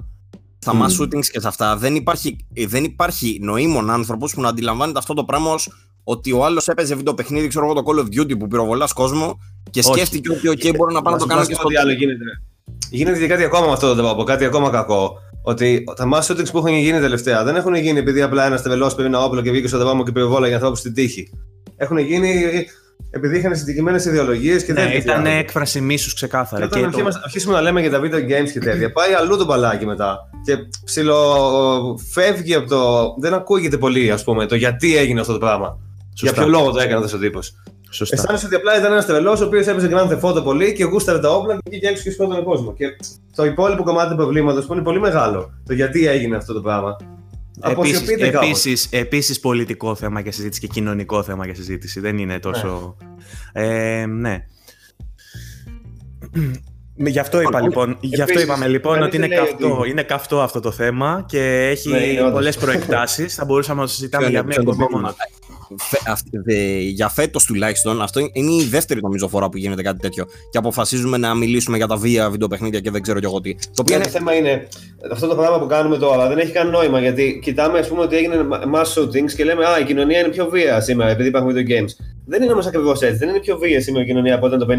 Στα 0.58 0.72
mm. 0.72 0.82
mass 0.82 1.02
shootings 1.02 1.26
και 1.26 1.40
σε 1.40 1.48
αυτά 1.48 1.76
δεν 1.76 1.94
υπάρχει, 1.94 2.36
δεν 2.66 2.84
υπάρχει 2.84 3.38
νοήμων 3.42 3.90
άνθρωπος 3.90 4.34
που 4.34 4.40
να 4.40 4.48
αντιλαμβάνεται 4.48 4.98
αυτό 4.98 5.14
το 5.14 5.24
πράγμα 5.24 5.50
ως 5.50 5.70
ότι 6.04 6.32
ο 6.32 6.44
άλλος 6.44 6.68
έπαιζε 6.68 6.94
βιντεοπαιχνίδι, 6.94 7.48
ξέρω 7.48 7.64
εγώ 7.64 7.74
το 7.74 7.82
Call 7.86 7.98
of 7.98 8.20
Duty 8.20 8.38
που 8.38 8.48
πυροβολάς 8.48 8.92
κόσμο 8.92 9.38
και 9.70 9.82
σκέφτηκε 9.82 10.30
ότι, 10.30 10.48
OK, 10.48 10.76
μπορώ 10.76 10.92
να 10.92 11.02
πάω 11.02 11.12
να 11.12 11.18
το 11.18 11.26
κάνω 11.26 11.44
και 11.44 11.54
στο 11.54 11.68
άλλο 11.80 11.92
γίνεται. 11.92 12.24
Γίνεται 12.90 13.18
και 13.18 13.26
κάτι 13.26 13.44
ακόμα 13.44 13.66
με 13.66 13.72
αυτό 13.72 13.94
το 13.94 14.02
τρόπο, 14.02 14.24
κάτι 14.24 14.44
ακόμα 14.44 14.70
κακό. 14.70 15.18
Ότι 15.48 15.84
τα 15.96 16.08
mass 16.12 16.20
shootings 16.20 16.50
που 16.52 16.58
έχουν 16.58 16.76
γίνει 16.76 17.00
τελευταία 17.00 17.44
δεν 17.44 17.56
έχουν 17.56 17.74
γίνει 17.74 17.98
επειδή 17.98 18.22
απλά 18.22 18.46
ένας 18.46 18.62
τεβελό 18.62 18.92
πήρε 18.96 19.08
ένα 19.08 19.24
όπλο 19.24 19.40
και 19.40 19.50
βγήκε 19.50 19.68
στο 19.68 19.78
δρόμο 19.78 20.04
και 20.04 20.12
πυροβόλα 20.12 20.46
για 20.46 20.56
ανθρώπους 20.56 20.78
στην 20.78 20.94
τύχη. 20.94 21.30
Έχουν 21.76 21.98
γίνει 21.98 22.44
επειδή 23.10 23.38
είχαν 23.38 23.56
συγκεκριμένες 23.56 24.04
ιδεολογίες 24.04 24.64
και 24.64 24.72
ναι, 24.72 24.82
δεν 24.82 24.96
ήταν 24.96 25.26
έκφραση 25.26 25.80
μίσους 25.80 26.14
ξεκάθαρα. 26.14 26.66
Και 26.66 26.78
όταν 26.78 26.90
και 26.90 27.02
το... 27.02 27.20
αρχίσουμε 27.24 27.54
να 27.54 27.60
λέμε 27.60 27.80
για 27.80 27.90
τα 27.90 28.00
video 28.00 28.14
games 28.14 28.50
και 28.52 28.58
τέτοια, 28.58 28.92
πάει 28.92 29.12
αλλού 29.12 29.36
το 29.36 29.44
μπαλάκι 29.44 29.86
μετά. 29.86 30.18
Και 30.44 30.56
ψιλοφεύγει 30.84 32.54
από 32.54 32.68
το. 32.68 33.14
Δεν 33.20 33.34
ακούγεται 33.34 33.76
πολύ, 33.76 34.10
ας 34.10 34.24
πούμε, 34.24 34.46
το 34.46 34.54
γιατί 34.54 34.96
έγινε 34.96 35.20
αυτό 35.20 35.32
το 35.32 35.38
πράγμα. 35.38 35.78
Σωστά. 36.14 36.34
Για 36.34 36.42
ποιο 36.42 36.58
λόγο 36.58 36.70
το 36.70 36.78
έκανε 36.78 36.94
αυτός 36.94 37.12
ο 37.12 37.18
τύπος. 37.18 37.52
Αισθάνεσαι 38.00 38.46
ότι 38.46 38.54
απλά 38.54 38.78
ήταν 38.78 38.92
ένας 38.92 39.06
τρελός 39.06 39.40
ο 39.40 39.44
οποίος 39.44 39.66
έπαιζε 39.66 39.88
Grand 39.92 40.08
Theft 40.10 40.20
Auto 40.20 40.44
πολύ 40.44 40.72
και 40.72 40.84
γούσταρε 40.84 41.18
τα 41.18 41.34
όπλα 41.36 41.54
και 41.54 41.60
βγήκε 41.70 41.86
έξω 41.86 42.02
και 42.02 42.10
σκότωνε 42.10 42.42
κόσμο. 42.42 42.72
Και 42.72 42.86
το 43.36 43.44
υπόλοιπο 43.44 43.82
κομμάτι 43.82 44.10
του 44.10 44.16
προβλήματος 44.16 44.66
που 44.66 44.72
είναι 44.72 44.82
πολύ 44.82 45.00
μεγάλο. 45.00 45.50
Το 45.66 45.72
γιατί 45.72 46.06
έγινε 46.06 46.36
αυτό 46.36 46.52
το 46.52 46.60
πράγμα. 46.60 46.96
Επίσης, 47.62 48.08
επίσης, 48.08 48.88
επίσης 48.90 49.40
πολιτικό 49.40 49.94
θέμα 49.94 50.20
για 50.20 50.32
συζήτηση 50.32 50.60
και 50.60 50.66
κοινωνικό 50.66 51.22
θέμα 51.22 51.44
για 51.44 51.54
συζήτηση. 51.54 52.00
Δεν 52.00 52.18
είναι 52.18 52.38
τόσο... 52.38 52.96
Ναι. 53.52 54.00
Ε, 54.00 54.06
ναι. 54.06 54.44
Γι' 56.94 57.18
αυτό, 57.18 57.40
είπα, 57.40 57.60
λοιπόν, 57.60 57.96
γι 58.00 58.22
αυτό 58.22 58.40
είπαμε 58.40 58.68
λοιπόν 58.68 59.02
ότι 59.02 59.16
είναι 59.16 59.28
καυτό, 59.28 59.84
είναι 59.86 60.02
καυτό 60.02 60.40
αυτό 60.40 60.60
το 60.60 60.70
θέμα 60.70 61.24
και 61.28 61.68
έχει 61.70 61.88
ναι, 61.88 62.30
πολλές 62.30 62.56
προεκτάσεις. 62.56 63.34
Θα 63.34 63.44
μπορούσαμε 63.44 63.80
να 63.80 63.86
συζητάμε 63.86 64.28
για 64.28 64.42
μια 64.42 64.56
εκπομπή 64.58 64.86
μόνο 64.90 65.14
για 66.92 67.08
φέτος 67.08 67.44
τουλάχιστον, 67.44 68.02
αυτό 68.02 68.20
είναι 68.32 68.52
η 68.52 68.64
δεύτερη 68.64 69.00
νομίζω 69.02 69.28
φορά 69.28 69.48
που 69.48 69.56
γίνεται 69.56 69.82
κάτι 69.82 69.98
τέτοιο. 69.98 70.24
Και 70.50 70.58
αποφασίζουμε 70.58 71.16
να 71.16 71.34
μιλήσουμε 71.34 71.76
για 71.76 71.86
τα 71.86 71.96
βία 71.96 72.30
βιντεοπαιχνίδια 72.30 72.80
και 72.80 72.90
δεν 72.90 73.02
ξέρω 73.02 73.18
κι 73.18 73.24
εγώ 73.24 73.40
τι. 73.40 73.54
Το 73.54 73.80
οποίο 73.80 73.94
είναι... 73.94 74.08
θέμα 74.08 74.34
είναι 74.34 74.68
αυτό 75.12 75.26
το 75.26 75.34
πράγμα 75.34 75.58
που 75.58 75.66
κάνουμε 75.66 75.98
τώρα 75.98 76.28
δεν 76.28 76.38
έχει 76.38 76.52
καν 76.52 76.70
νόημα 76.70 77.00
γιατί 77.00 77.38
κοιτάμε 77.42 77.78
ας 77.78 77.88
πούμε 77.88 78.02
ότι 78.02 78.16
έγινε 78.16 78.36
mass 78.74 78.84
shootings 78.94 79.32
και 79.36 79.44
λέμε 79.44 79.64
Α, 79.64 79.78
η 79.78 79.84
κοινωνία 79.84 80.18
είναι 80.18 80.28
πιο 80.28 80.48
βία 80.48 80.80
σήμερα 80.80 81.10
επειδή 81.10 81.28
υπάρχουν 81.28 81.52
video 81.52 81.70
games. 81.70 81.90
Δεν 82.26 82.42
είναι 82.42 82.52
όμως 82.52 82.66
ακριβώς 82.66 83.02
έτσι. 83.02 83.16
Δεν 83.16 83.28
είναι 83.28 83.38
πιο 83.38 83.58
βία 83.58 83.80
σήμερα 83.80 84.04
η 84.04 84.06
κοινωνία 84.06 84.34
από 84.34 84.46
όταν 84.46 84.58
το 84.58 84.66
50. 84.70 84.74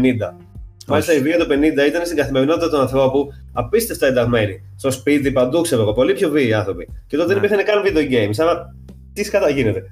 Μάλιστα 0.86 1.14
η 1.14 1.20
βία 1.20 1.38
το 1.38 1.46
50 1.50 1.52
ήταν 1.88 2.04
στην 2.04 2.16
καθημερινότητα 2.16 2.68
του 2.70 2.78
ανθρώπου 2.78 3.28
απίστευτα 3.52 4.06
ενταγμένη. 4.06 4.62
Στο 4.76 4.90
σπίτι, 4.90 5.32
παντού 5.32 5.60
ξέρω 5.60 5.82
εγώ. 5.82 5.92
Πολύ 5.92 6.12
πιο 6.12 6.30
βίαιοι 6.30 6.52
άνθρωποι. 6.52 6.88
Και 7.06 7.16
τότε 7.16 7.34
δεν 7.34 7.40
ναι. 7.40 7.46
υπήρχαν 7.46 7.64
καν 7.64 7.82
video 7.84 8.12
games. 8.12 8.34
Άρα 8.38 8.74
τι 9.12 9.24
σκατά 9.24 9.50
γίνεται. 9.50 9.82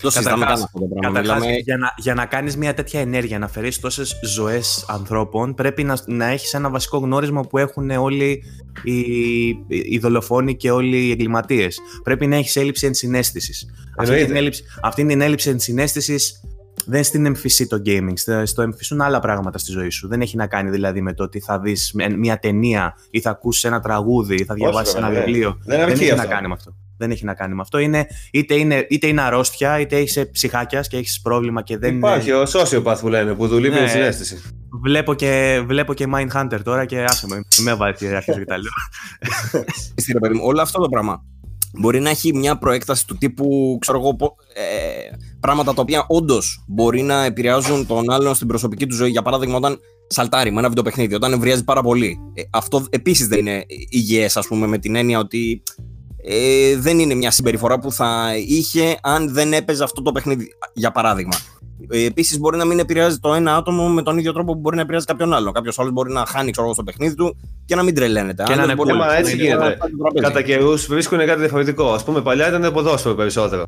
Το 0.00 0.10
συζητάμε 0.10 0.44
αυτό 0.44 0.78
το 0.78 0.86
πράγμα. 0.86 1.20
Μιλάμε... 1.20 1.56
για, 1.56 1.76
να, 1.76 1.94
για 1.96 2.14
να 2.14 2.26
κάνεις 2.26 2.56
μια 2.56 2.74
τέτοια 2.74 3.00
ενέργεια, 3.00 3.38
να 3.38 3.48
φέρεις 3.48 3.80
τόσες 3.80 4.20
ζωές 4.22 4.84
ανθρώπων, 4.88 5.54
πρέπει 5.54 5.84
να, 5.84 5.98
να 6.06 6.26
έχεις 6.26 6.54
ένα 6.54 6.70
βασικό 6.70 6.98
γνώρισμα 6.98 7.40
που 7.40 7.58
έχουν 7.58 7.90
όλοι 7.90 8.42
οι, 8.82 8.98
οι 9.68 9.98
δολοφόνοι 9.98 10.56
και 10.56 10.70
όλοι 10.70 11.06
οι 11.06 11.10
εγκληματίες. 11.10 11.80
Πρέπει 12.02 12.26
να 12.26 12.36
έχεις 12.36 12.56
έλλειψη 12.56 12.86
ενσυναίσθησης. 12.86 13.66
Αυτή, 13.96 14.24
την 14.24 14.36
έλλειψη, 14.36 14.64
αυτή 14.82 15.06
την 15.06 15.20
έλλειψη 15.20 15.50
ενσυναίσθησης 15.50 16.40
δεν 16.86 17.04
στην 17.04 17.26
εμφυσί 17.26 17.66
το 17.66 17.82
gaming, 17.86 18.12
στο 18.42 18.62
εμφυσούν 18.62 19.00
άλλα 19.00 19.20
πράγματα 19.20 19.58
στη 19.58 19.72
ζωή 19.72 19.90
σου. 19.90 20.08
Δεν 20.08 20.20
έχει 20.20 20.36
να 20.36 20.46
κάνει 20.46 20.70
δηλαδή 20.70 21.00
με 21.00 21.14
το 21.14 21.22
ότι 21.22 21.40
θα 21.40 21.60
δεις 21.60 21.92
μια 22.16 22.38
ταινία 22.38 22.94
ή 23.10 23.20
θα 23.20 23.30
ακούσεις 23.30 23.64
ένα 23.64 23.80
τραγούδι 23.80 24.34
ή 24.34 24.44
θα 24.44 24.54
διαβάσεις 24.54 24.94
ένα 24.94 25.10
βιβλίο. 25.10 25.58
Δεν, 25.64 25.78
δεν 25.78 25.88
έχει 25.88 26.14
να 26.14 26.26
κάνει 26.26 26.48
με 26.48 26.54
αυτό 26.54 26.74
δεν 27.00 27.10
έχει 27.10 27.24
να 27.24 27.34
κάνει 27.34 27.54
με 27.54 27.60
αυτό. 27.60 27.78
Είναι, 27.78 28.06
είτε, 28.32 28.54
είναι, 28.54 28.86
είτε 28.90 29.06
είναι 29.06 29.20
αρρώστια, 29.20 29.80
είτε 29.80 29.96
έχεις 29.96 30.30
ψυχάκιας 30.32 30.88
και 30.88 30.96
έχεις 30.96 31.20
πρόβλημα 31.20 31.62
και 31.62 31.78
δεν. 31.78 31.96
Υπάρχει 31.96 32.32
ο 32.32 32.42
sociopath 32.42 32.96
που 33.00 33.08
λένε, 33.08 33.34
που 33.34 33.46
δουλεύει 33.46 33.74
ναι, 33.74 33.80
με 33.80 33.86
συνέστηση. 33.86 34.42
Βλέπω 34.82 35.14
και, 35.14 35.62
βλέπω 35.66 35.94
και 35.94 36.06
Mindhunter 36.14 36.60
τώρα 36.64 36.84
και 36.84 37.04
άσε 37.04 37.26
με, 37.26 37.42
με 37.62 37.74
βάλει 37.74 37.94
και 37.94 38.06
αρχίζω 38.06 38.38
και 38.38 38.44
τα 38.44 38.56
λέω. 38.58 40.42
όλο 40.48 40.60
αυτό 40.60 40.80
το 40.80 40.88
πράγμα 40.88 41.24
μπορεί 41.72 42.00
να 42.00 42.10
έχει 42.10 42.36
μια 42.36 42.58
προέκταση 42.58 43.06
του 43.06 43.16
τύπου, 43.16 43.78
ξέρω 43.80 43.98
εγώ, 43.98 44.16
ε, 44.54 45.16
πράγματα 45.40 45.74
τα 45.74 45.82
οποία 45.82 46.04
όντως 46.08 46.64
μπορεί 46.66 47.02
να 47.02 47.24
επηρεάζουν 47.24 47.86
τον 47.86 48.10
άλλον 48.10 48.34
στην 48.34 48.46
προσωπική 48.46 48.86
του 48.86 48.94
ζωή. 48.94 49.10
Για 49.10 49.22
παράδειγμα, 49.22 49.56
όταν 49.56 49.78
σαλτάρει 50.06 50.52
με 50.52 50.58
ένα 50.58 50.68
βιντεοπαιχνίδι, 50.68 51.14
όταν 51.14 51.32
εμβριάζει 51.32 51.64
πάρα 51.64 51.82
πολύ. 51.82 52.18
Ε, 52.34 52.42
αυτό 52.50 52.84
επίσης 52.90 53.26
δεν 53.26 53.38
είναι 53.38 53.64
υγιές, 53.88 54.36
ας 54.36 54.46
πούμε, 54.46 54.66
με 54.66 54.78
την 54.78 54.94
έννοια 54.94 55.18
ότι 55.18 55.62
ε, 56.24 56.76
δεν 56.76 56.98
είναι 56.98 57.14
μια 57.14 57.30
συμπεριφορά 57.30 57.78
που 57.78 57.92
θα 57.92 58.32
είχε 58.46 58.98
αν 59.02 59.32
δεν 59.32 59.52
έπαιζε 59.52 59.84
αυτό 59.84 60.02
το 60.02 60.12
παιχνίδι, 60.12 60.48
για 60.74 60.90
παράδειγμα. 60.90 61.36
Ε, 61.88 62.04
Επίσης, 62.04 62.38
μπορεί 62.38 62.56
να 62.56 62.64
μην 62.64 62.78
επηρεάζει 62.78 63.18
το 63.18 63.34
ένα 63.34 63.56
άτομο 63.56 63.88
με 63.88 64.02
τον 64.02 64.18
ίδιο 64.18 64.32
τρόπο 64.32 64.52
που 64.52 64.58
μπορεί 64.58 64.76
να 64.76 64.82
επηρεάζει 64.82 65.06
κάποιον 65.06 65.32
άλλο. 65.32 65.52
Κάποιος 65.52 65.78
άλλος 65.78 65.92
μπορεί 65.92 66.12
να 66.12 66.26
χάνει 66.26 66.50
ξέρω, 66.50 66.72
στο 66.72 66.82
παιχνίδι 66.82 67.14
του 67.14 67.36
και 67.64 67.74
να 67.74 67.82
μην 67.82 67.94
τρελαίνεται. 67.94 68.42
Και 68.42 68.54
να 68.54 68.62
είναι 68.62 68.74
μπορεί 68.74 68.96
να 68.96 69.16
έτσι 69.16 69.36
γίνεται. 69.36 69.78
Κατά 70.20 70.42
καιρούς 70.42 70.86
βρίσκουν 70.86 71.18
κάτι 71.18 71.40
διαφορετικό. 71.40 71.92
Α 71.92 72.02
πούμε, 72.04 72.20
παλιά 72.20 72.48
ήταν 72.48 72.62
το 72.62 72.72
ποδόσφαιρο 72.72 73.14
περισσότερο. 73.14 73.64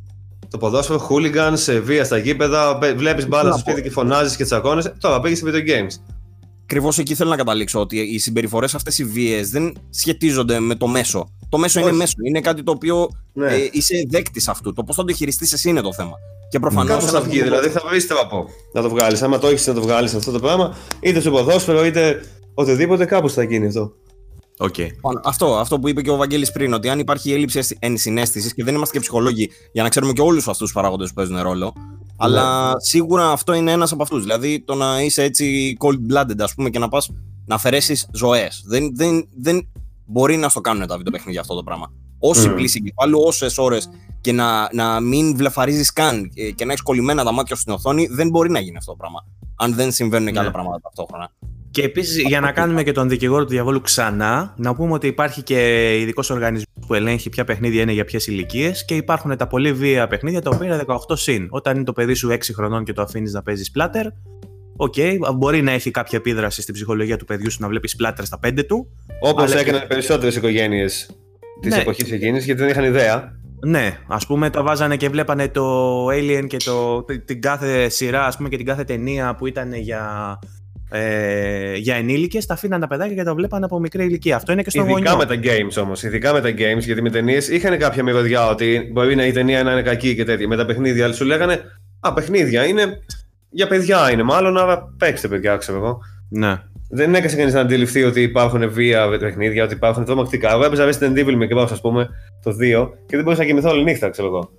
Το 0.50 0.58
ποδόσφαιρο, 0.58 1.08
hooligans, 1.10 1.80
βία 1.82 2.04
στα 2.04 2.18
γήπεδα, 2.18 2.78
βλέπεις 2.96 3.28
μπάλα 3.28 3.50
στο 3.50 3.58
σπίτι 3.58 3.82
και 3.82 3.90
φωνάζεις 3.90 4.36
και 4.36 4.44
τσακώνεσαι. 4.44 4.94
Τώρα 5.00 5.20
πήγες 5.20 5.38
σε 5.38 5.44
video 5.46 5.68
games. 5.68 6.14
Ακριβώς 6.62 6.98
εκεί 6.98 7.14
θέλω 7.14 7.30
να 7.30 7.36
καταλήξω 7.36 7.80
ότι 7.80 7.98
οι 7.98 8.18
συμπεριφορές 8.18 8.74
αυτές 8.74 8.98
οι 8.98 9.04
βίες 9.04 9.50
δεν 9.50 9.76
σχετίζονται 9.90 10.60
με 10.60 10.74
το 10.74 10.86
μέσο. 10.86 11.28
Το 11.52 11.58
μέσο 11.58 11.80
είναι 11.80 11.92
μέσο. 11.92 12.14
Είναι 12.26 12.40
κάτι 12.40 12.62
το 12.62 12.72
οποίο 12.72 13.08
ναι. 13.32 13.54
ε, 13.54 13.68
είσαι 13.72 14.06
δέκτης 14.08 14.48
αυτού. 14.48 14.72
Το 14.72 14.84
πώς 14.84 14.96
θα 14.96 15.04
το 15.04 15.12
χειριστείς 15.12 15.52
εσύ 15.52 15.68
είναι 15.68 15.80
το 15.80 15.92
θέμα. 15.92 16.12
Και 16.48 16.58
προφανώ. 16.58 17.00
θα 17.00 17.20
βγει, 17.20 17.42
δηλαδή 17.42 17.68
θα 17.68 17.82
βρεις 17.88 18.06
τρόπο 18.06 18.44
να 18.72 18.82
το 18.82 18.88
βγάλεις. 18.88 19.22
Άμα 19.22 19.38
το 19.38 19.46
έχεις 19.46 19.66
να 19.66 19.74
το 19.74 19.80
βγάλεις 19.80 20.14
αυτό 20.14 20.30
το 20.30 20.38
πράγμα, 20.38 20.76
είτε 21.00 21.20
στο 21.20 21.30
ποδόσφαιρο 21.30 21.84
είτε 21.84 22.24
οτιδήποτε, 22.54 23.04
κάπως 23.04 23.32
θα 23.32 23.42
γίνει 23.42 23.66
αυτό. 23.66 23.92
Okay. 24.58 24.86
Αυτό, 25.24 25.56
αυτό 25.56 25.78
που 25.78 25.88
είπε 25.88 26.02
και 26.02 26.10
ο 26.10 26.16
Βαγγέλης 26.16 26.52
πριν, 26.52 26.72
ότι 26.72 26.88
αν 26.88 26.98
υπάρχει 26.98 27.32
έλλειψη 27.32 27.76
ενσυναίσθησης 27.78 28.54
και 28.54 28.64
δεν 28.64 28.74
είμαστε 28.74 28.94
και 28.94 29.00
ψυχολόγοι 29.00 29.50
για 29.72 29.82
να 29.82 29.88
ξέρουμε 29.88 30.12
και 30.12 30.20
όλους 30.20 30.48
αυτούς 30.48 30.58
τους 30.58 30.72
παράγοντες 30.72 31.08
που 31.08 31.14
παίζουν 31.14 31.40
ρόλο, 31.40 31.72
αλλά 32.16 32.66
ναι. 32.66 32.72
σίγουρα 32.76 33.30
αυτό 33.30 33.52
είναι 33.54 33.70
ένας 33.70 33.92
από 33.92 34.02
αυτούς. 34.02 34.22
Δηλαδή 34.22 34.62
το 34.64 34.74
να 34.74 35.00
είσαι 35.00 35.22
έτσι 35.22 35.76
cold-blooded, 35.80 36.38
ας 36.38 36.54
πούμε, 36.54 36.70
και 36.70 36.78
να 36.78 36.88
πας 36.88 37.10
να 37.46 37.54
αφαιρέσεις 37.54 38.08
ζωές. 38.12 38.64
Δεν, 38.66 38.96
δεν, 38.96 39.28
δεν 39.40 39.68
μπορεί 40.12 40.36
να 40.36 40.48
στο 40.48 40.60
κάνουν 40.60 40.86
τα 40.86 40.96
βιντεοπαιχνίδια 40.96 41.40
αυτό 41.40 41.54
το 41.54 41.62
πράγμα. 41.62 41.92
Όση 42.18 42.48
mm. 42.50 42.54
πλύση 42.54 42.80
εγκεφάλου, 42.82 43.20
όσες 43.24 43.58
ώρες 43.58 43.90
και 44.20 44.32
να, 44.32 44.68
να 44.72 45.00
μην 45.00 45.36
βλεφαρίζεις 45.36 45.92
καν 45.92 46.30
και 46.54 46.64
να 46.64 46.72
έχεις 46.72 46.82
κολλημένα 46.82 47.24
τα 47.24 47.32
μάτια 47.32 47.56
στην 47.56 47.72
οθόνη, 47.72 48.06
δεν 48.10 48.28
μπορεί 48.28 48.50
να 48.50 48.60
γίνει 48.60 48.76
αυτό 48.76 48.90
το 48.90 48.96
πράγμα. 48.96 49.26
Αν 49.56 49.74
δεν 49.74 49.92
συμβαίνουν 49.92 50.32
και 50.32 50.38
άλλα 50.38 50.48
ναι. 50.48 50.52
πράγματα 50.52 50.80
ταυτόχρονα. 50.82 51.30
Και 51.70 51.82
επίσης, 51.82 52.22
για 52.22 52.40
να 52.40 52.52
κάνουμε 52.52 52.82
και 52.82 52.92
τον 52.92 53.08
δικηγόρο 53.08 53.44
του 53.44 53.50
διαβόλου 53.50 53.80
ξανά, 53.80 54.54
να 54.56 54.74
πούμε 54.74 54.92
ότι 54.92 55.06
υπάρχει 55.06 55.42
και 55.42 55.90
ειδικός 56.00 56.30
οργανισμός 56.30 56.86
που 56.86 56.94
ελέγχει 56.94 57.28
ποια 57.28 57.44
παιχνίδια 57.44 57.82
είναι 57.82 57.92
για 57.92 58.04
ποιες 58.04 58.26
ηλικίες 58.26 58.84
και 58.84 58.96
υπάρχουν 58.96 59.36
τα 59.36 59.46
πολύ 59.46 59.72
βίαια 59.72 60.06
παιχνίδια 60.06 60.42
τα 60.42 60.50
οποία 60.54 60.66
είναι 60.66 60.84
18 60.86 60.96
συν. 61.12 61.46
Όταν 61.50 61.74
είναι 61.74 61.84
το 61.84 61.92
παιδί 61.92 62.14
σου 62.14 62.28
6 62.28 62.38
χρονών 62.54 62.84
και 62.84 62.92
το 62.92 63.02
αφήνεις 63.02 63.32
να 63.32 63.42
παίζεις 63.42 63.70
splatter, 63.74 64.06
Ok, 64.82 64.94
okay, 64.96 65.16
μπορεί 65.34 65.62
να 65.62 65.70
έχει 65.70 65.90
κάποια 65.90 66.18
επίδραση 66.18 66.62
στην 66.62 66.74
ψυχολογία 66.74 67.16
του 67.16 67.24
παιδιού 67.24 67.50
σου 67.50 67.58
να 67.60 67.68
βλέπεις 67.68 67.96
splatter 67.98 68.22
στα 68.22 68.38
5 68.46 68.66
του. 68.66 68.88
Όπως 69.20 69.54
έκαναν 69.54 69.80
και... 69.80 69.86
περισσότερες 69.86 70.36
οικογένειες 70.36 71.10
της 71.60 71.74
ναι. 71.74 71.80
εποχής 71.80 72.12
εκείνης 72.12 72.44
γιατί 72.44 72.60
δεν 72.60 72.70
είχαν 72.70 72.84
ιδέα. 72.84 73.32
Ναι, 73.66 73.98
ας 74.06 74.26
πούμε 74.26 74.50
το 74.50 74.62
βάζανε 74.62 74.96
και 74.96 75.08
βλέπανε 75.08 75.48
το 75.48 76.06
Alien 76.06 76.44
και 76.46 76.56
το, 76.56 77.04
την 77.24 77.40
κάθε 77.40 77.88
σειρά 77.88 78.26
ας 78.26 78.36
πούμε, 78.36 78.48
και 78.48 78.56
την 78.56 78.66
κάθε 78.66 78.84
ταινία 78.84 79.34
που 79.34 79.46
ήταν 79.46 79.72
για 79.74 80.38
ε, 80.90 81.74
για 81.76 81.94
ενήλικες, 81.94 82.46
τα 82.46 82.54
αφήναν 82.54 82.80
τα 82.80 82.86
παιδάκια 82.86 83.14
και 83.14 83.22
τα 83.22 83.34
βλέπαν 83.34 83.64
από 83.64 83.78
μικρή 83.78 84.04
ηλικία. 84.04 84.36
Αυτό 84.36 84.52
είναι 84.52 84.62
και 84.62 84.70
στο 84.70 84.86
Ειδικά 84.88 85.16
με 85.16 85.26
τα 85.26 85.40
games 85.42 85.82
όμως. 85.82 86.02
Ειδικά 86.02 86.32
με 86.32 86.40
τα 86.40 86.48
games, 86.48 86.80
γιατί 86.80 87.02
με 87.02 87.10
ταινίες 87.10 87.48
είχαν 87.48 87.78
κάποια 87.78 88.02
μυρωδιά 88.02 88.48
ότι 88.48 88.90
μπορεί 88.92 89.14
να 89.14 89.26
η 89.26 89.32
ταινία 89.32 89.62
να 89.62 89.72
είναι 89.72 89.82
κακή 89.82 90.14
και 90.14 90.24
τέτοια. 90.24 90.48
Με 90.48 90.56
τα 90.56 90.66
παιχνίδια, 90.66 91.04
αλλά 91.04 91.14
σου 91.14 91.24
λέγανε 91.24 91.62
Α, 92.00 92.12
παιχνίδια 92.12 92.64
είναι 92.64 93.02
για 93.52 93.66
παιδιά 93.66 94.10
είναι 94.12 94.22
μάλλον, 94.22 94.58
άρα 94.58 94.94
παίξτε 94.98 95.28
παιδιά, 95.28 95.56
ξέρω 95.56 95.78
εγώ. 95.78 95.98
Ναι. 96.28 96.62
Δεν 96.90 97.14
έκασε 97.14 97.36
κανείς 97.36 97.54
να 97.54 97.60
αντιληφθεί 97.60 98.02
ότι 98.02 98.22
υπάρχουν 98.22 98.70
βία 98.72 99.18
παιχνίδια, 99.18 99.64
ότι 99.64 99.74
υπάρχουν 99.74 100.04
τρομακτικά. 100.04 100.52
Εγώ 100.52 100.64
έπαιζα 100.64 100.88
Resident 100.88 101.18
Evil 101.18 101.34
με 101.34 101.46
καιρό, 101.46 101.62
ας 101.62 101.80
πούμε, 101.80 102.08
το 102.42 102.50
2 102.50 102.90
και 103.06 103.16
δεν 103.16 103.22
μπορούσα 103.24 103.40
να 103.40 103.48
κοιμηθώ 103.48 103.70
όλη 103.70 103.82
νύχτα, 103.82 104.10
ξέρω 104.10 104.28
εγώ. 104.28 104.50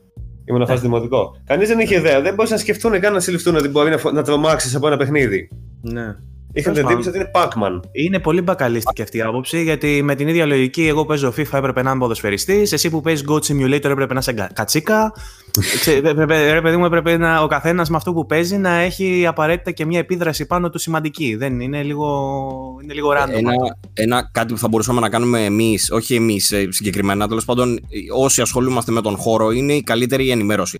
Ήμουν 0.45 0.61
να 0.61 0.67
φάσει 0.67 0.81
δημοτικό. 0.81 1.35
Κανείς 1.45 1.67
δεν 1.67 1.79
είχε 1.79 1.95
ιδέα. 1.95 2.21
Δεν 2.21 2.33
μπορούσε 2.33 2.53
να 2.53 2.59
σκεφτούν 2.59 2.99
καν 2.99 3.13
να 3.13 3.19
συλληφθούν 3.19 3.55
ότι 3.55 3.67
μπορεί 3.67 3.89
να, 3.89 4.11
να 4.11 4.23
τρομάξεις 4.23 4.75
από 4.75 4.87
ένα 4.87 4.97
παιχνίδι. 4.97 5.49
Ναι. 5.81 6.15
Είχαν 6.53 6.73
την 6.73 6.85
εντύπωση 6.85 7.09
ότι 7.09 7.17
είναι 7.17 7.31
Pac-Man. 7.33 7.79
Είναι 7.91 8.19
πολύ 8.19 8.41
μπακαλίστικη 8.41 9.01
αυτή 9.01 9.17
η 9.17 9.21
άποψη, 9.21 9.63
γιατί 9.63 10.01
με 10.03 10.15
την 10.15 10.27
ίδια 10.27 10.45
λογική, 10.45 10.87
εγώ 10.87 11.05
παίζω 11.05 11.33
FIFA 11.37 11.53
έπρεπε 11.53 11.81
να 11.81 11.89
είμαι 11.89 11.99
ποδοσφαιριστής, 11.99 12.71
εσύ 12.71 12.89
που 12.89 13.01
παίζεις 13.01 13.25
Goat 13.29 13.39
Simulator 13.39 13.83
έπρεπε 13.83 14.13
να 14.13 14.19
είσαι 14.19 14.49
κατσίκα. 14.53 15.13
Ρε 16.53 16.61
παιδί 16.61 16.77
μου, 16.77 16.85
έπρεπε 16.85 17.17
να, 17.17 17.41
ο 17.41 17.47
καθένας 17.47 17.89
με 17.89 17.95
αυτό 17.95 18.13
που 18.13 18.25
παίζει 18.25 18.57
να 18.57 18.69
έχει 18.69 19.25
απαραίτητα 19.27 19.71
και 19.71 19.85
μια 19.85 19.99
επίδραση 19.99 20.45
πάνω 20.45 20.69
του 20.69 20.77
σημαντική. 20.77 21.35
Δεν 21.35 21.59
είναι 21.59 21.83
λίγο, 21.83 22.29
είναι 22.83 22.93
λίγο 22.93 23.09
random. 23.11 23.33
Ένα, 23.33 23.53
ένα, 23.93 24.29
κάτι 24.31 24.53
που 24.53 24.59
θα 24.59 24.67
μπορούσαμε 24.67 24.99
να 24.99 25.09
κάνουμε 25.09 25.45
εμείς, 25.45 25.91
όχι 25.91 26.15
εμείς 26.15 26.51
ε, 26.51 26.67
συγκεκριμένα, 26.71 27.27
τέλος 27.27 27.45
πάντων, 27.45 27.79
όσοι 28.15 28.41
ασχολούμαστε 28.41 28.91
με 28.91 29.01
τον 29.01 29.17
χώρο, 29.17 29.51
είναι 29.51 29.73
η 29.73 29.83
καλύτερη 29.83 30.29
ενημέρωση 30.29 30.79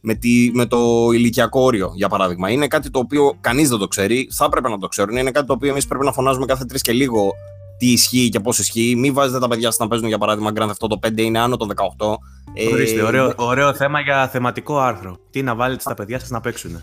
με, 0.00 0.14
τη, 0.14 0.50
με 0.54 0.66
το 0.66 1.10
ηλικιακό 1.12 1.60
όριο, 1.60 1.92
για 1.94 2.08
παράδειγμα. 2.08 2.50
Είναι 2.50 2.66
κάτι 2.66 2.90
το 2.90 2.98
οποίο 2.98 3.36
κανείς 3.40 3.68
δεν 3.68 3.78
το 3.78 3.88
ξέρει, 3.88 4.28
θα 4.30 4.44
έπρεπε 4.44 4.68
να 4.68 4.78
το 4.78 4.88
ξέρουν. 4.88 5.16
Είναι 5.16 5.30
κάτι 5.30 5.46
το 5.46 5.52
οποίο 5.52 5.70
εμείς 5.70 5.86
πρέπει 5.86 6.04
να 6.04 6.12
φωνάζουμε 6.12 6.46
κάθε 6.46 6.64
τρεις 6.64 6.82
και 6.82 6.92
λίγο 6.92 7.32
τι 7.78 7.92
ισχύει 7.92 8.28
και 8.28 8.40
πώς 8.40 8.58
ισχύει. 8.58 8.94
Μην 8.96 9.14
βάζετε 9.14 9.38
τα 9.38 9.48
παιδιά 9.48 9.70
σας 9.70 9.78
να 9.78 9.88
παίζουν, 9.88 10.08
για 10.08 10.18
παράδειγμα, 10.18 10.52
Grand 10.54 10.68
Theft 10.68 10.88
Auto 10.88 11.08
5 11.08 11.20
είναι 11.20 11.38
άνω 11.38 11.56
των 11.56 11.68
18. 11.68 12.18
Ορίστε, 12.72 13.00
ε, 13.00 13.02
ωραίο, 13.02 13.32
ωραίο 13.36 13.74
θέμα 13.74 14.00
για 14.00 14.28
θεματικό 14.28 14.78
άρθρο. 14.78 15.16
Τι 15.30 15.42
να 15.42 15.54
βάλετε 15.54 15.80
στα 15.80 15.94
παιδιά 15.94 16.18
σας 16.18 16.30
να 16.30 16.40
παίξουν. 16.40 16.80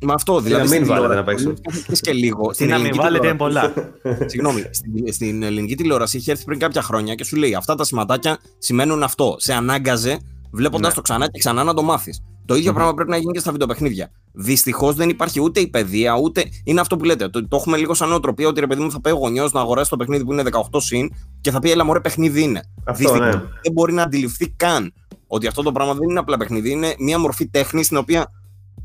Με 0.00 0.12
αυτό, 0.12 0.40
δηλαδή. 0.40 0.68
Να 0.68 0.78
μην 0.78 0.86
βάλετε 0.86 1.14
να 1.14 1.24
παίξουν. 1.24 1.58
και 2.00 2.12
λίγο. 2.12 2.50
Τι 2.50 2.66
να 2.66 2.78
μην 2.78 2.94
βάλετε 2.96 3.26
είναι 3.26 3.36
πολλά. 3.36 3.72
Συγγνώμη, 4.30 4.64
στην, 4.70 5.12
στην 5.12 5.42
ελληνική 5.42 5.74
τηλεόραση 5.74 6.16
είχε 6.16 6.30
έρθει 6.30 6.44
πριν 6.44 6.58
κάποια 6.58 6.82
χρόνια 6.82 7.14
και 7.14 7.24
σου 7.24 7.36
λέει 7.36 7.54
Αυτά 7.54 7.74
τα 7.74 7.84
σηματάκια 7.84 8.38
σημαίνουν 8.58 9.02
αυτό. 9.02 9.36
Σε 9.38 9.52
ανάγκαζε 9.52 10.18
βλέποντας 10.50 10.88
ναι. 10.88 10.94
το 10.94 11.02
ξανά 11.02 11.26
και 11.30 11.38
ξανά 11.38 11.64
να 11.64 11.74
το 11.74 11.82
μάθεις. 11.82 12.22
Το 12.46 12.54
ίδιο 12.54 12.70
mm-hmm. 12.70 12.74
πράγμα 12.74 12.94
πρέπει 12.94 13.10
να 13.10 13.16
γίνει 13.16 13.32
και 13.32 13.38
στα 13.38 13.52
βιντεοπαιχνίδια. 13.52 14.10
Δυστυχώς 14.32 14.94
δεν 14.94 15.08
υπάρχει 15.08 15.40
ούτε 15.40 15.60
η 15.60 15.68
παιδεία, 15.68 16.16
ούτε. 16.16 16.44
Είναι 16.64 16.80
αυτό 16.80 16.96
που 16.96 17.04
λέτε. 17.04 17.28
Το, 17.28 17.48
το 17.48 17.56
έχουμε 17.56 17.76
λίγο 17.76 17.94
σαν 17.94 18.08
νοοτροπία 18.08 18.48
ότι 18.48 18.60
ρε 18.60 18.66
παιδί 18.66 18.82
μου 18.82 18.90
θα 18.90 19.00
πάει 19.00 19.12
ο 19.12 19.16
γονιός 19.16 19.52
να 19.52 19.60
αγοράσει 19.60 19.90
το 19.90 19.96
παιχνίδι 19.96 20.24
που 20.24 20.32
είναι 20.32 20.42
18 20.50 20.60
συν 20.76 21.10
και 21.40 21.50
θα 21.50 21.58
πει 21.58 21.70
Ελά, 21.70 21.84
μωρέ 21.84 22.00
παιχνίδι 22.00 22.42
είναι. 22.42 22.62
Αυτό, 22.84 23.16
ναι. 23.16 23.30
Δεν 23.30 23.72
μπορεί 23.72 23.92
να 23.92 24.02
αντιληφθεί 24.02 24.48
καν 24.48 24.92
ότι 25.26 25.46
αυτό 25.46 25.62
το 25.62 25.72
πράγμα 25.72 25.94
δεν 25.94 26.08
είναι 26.08 26.18
απλά 26.18 26.36
παιχνίδι. 26.36 26.70
Είναι 26.70 26.94
μια 26.98 27.18
μορφή 27.18 27.48
τέχνης 27.48 27.84
στην 27.84 27.96
οποία, 27.96 28.30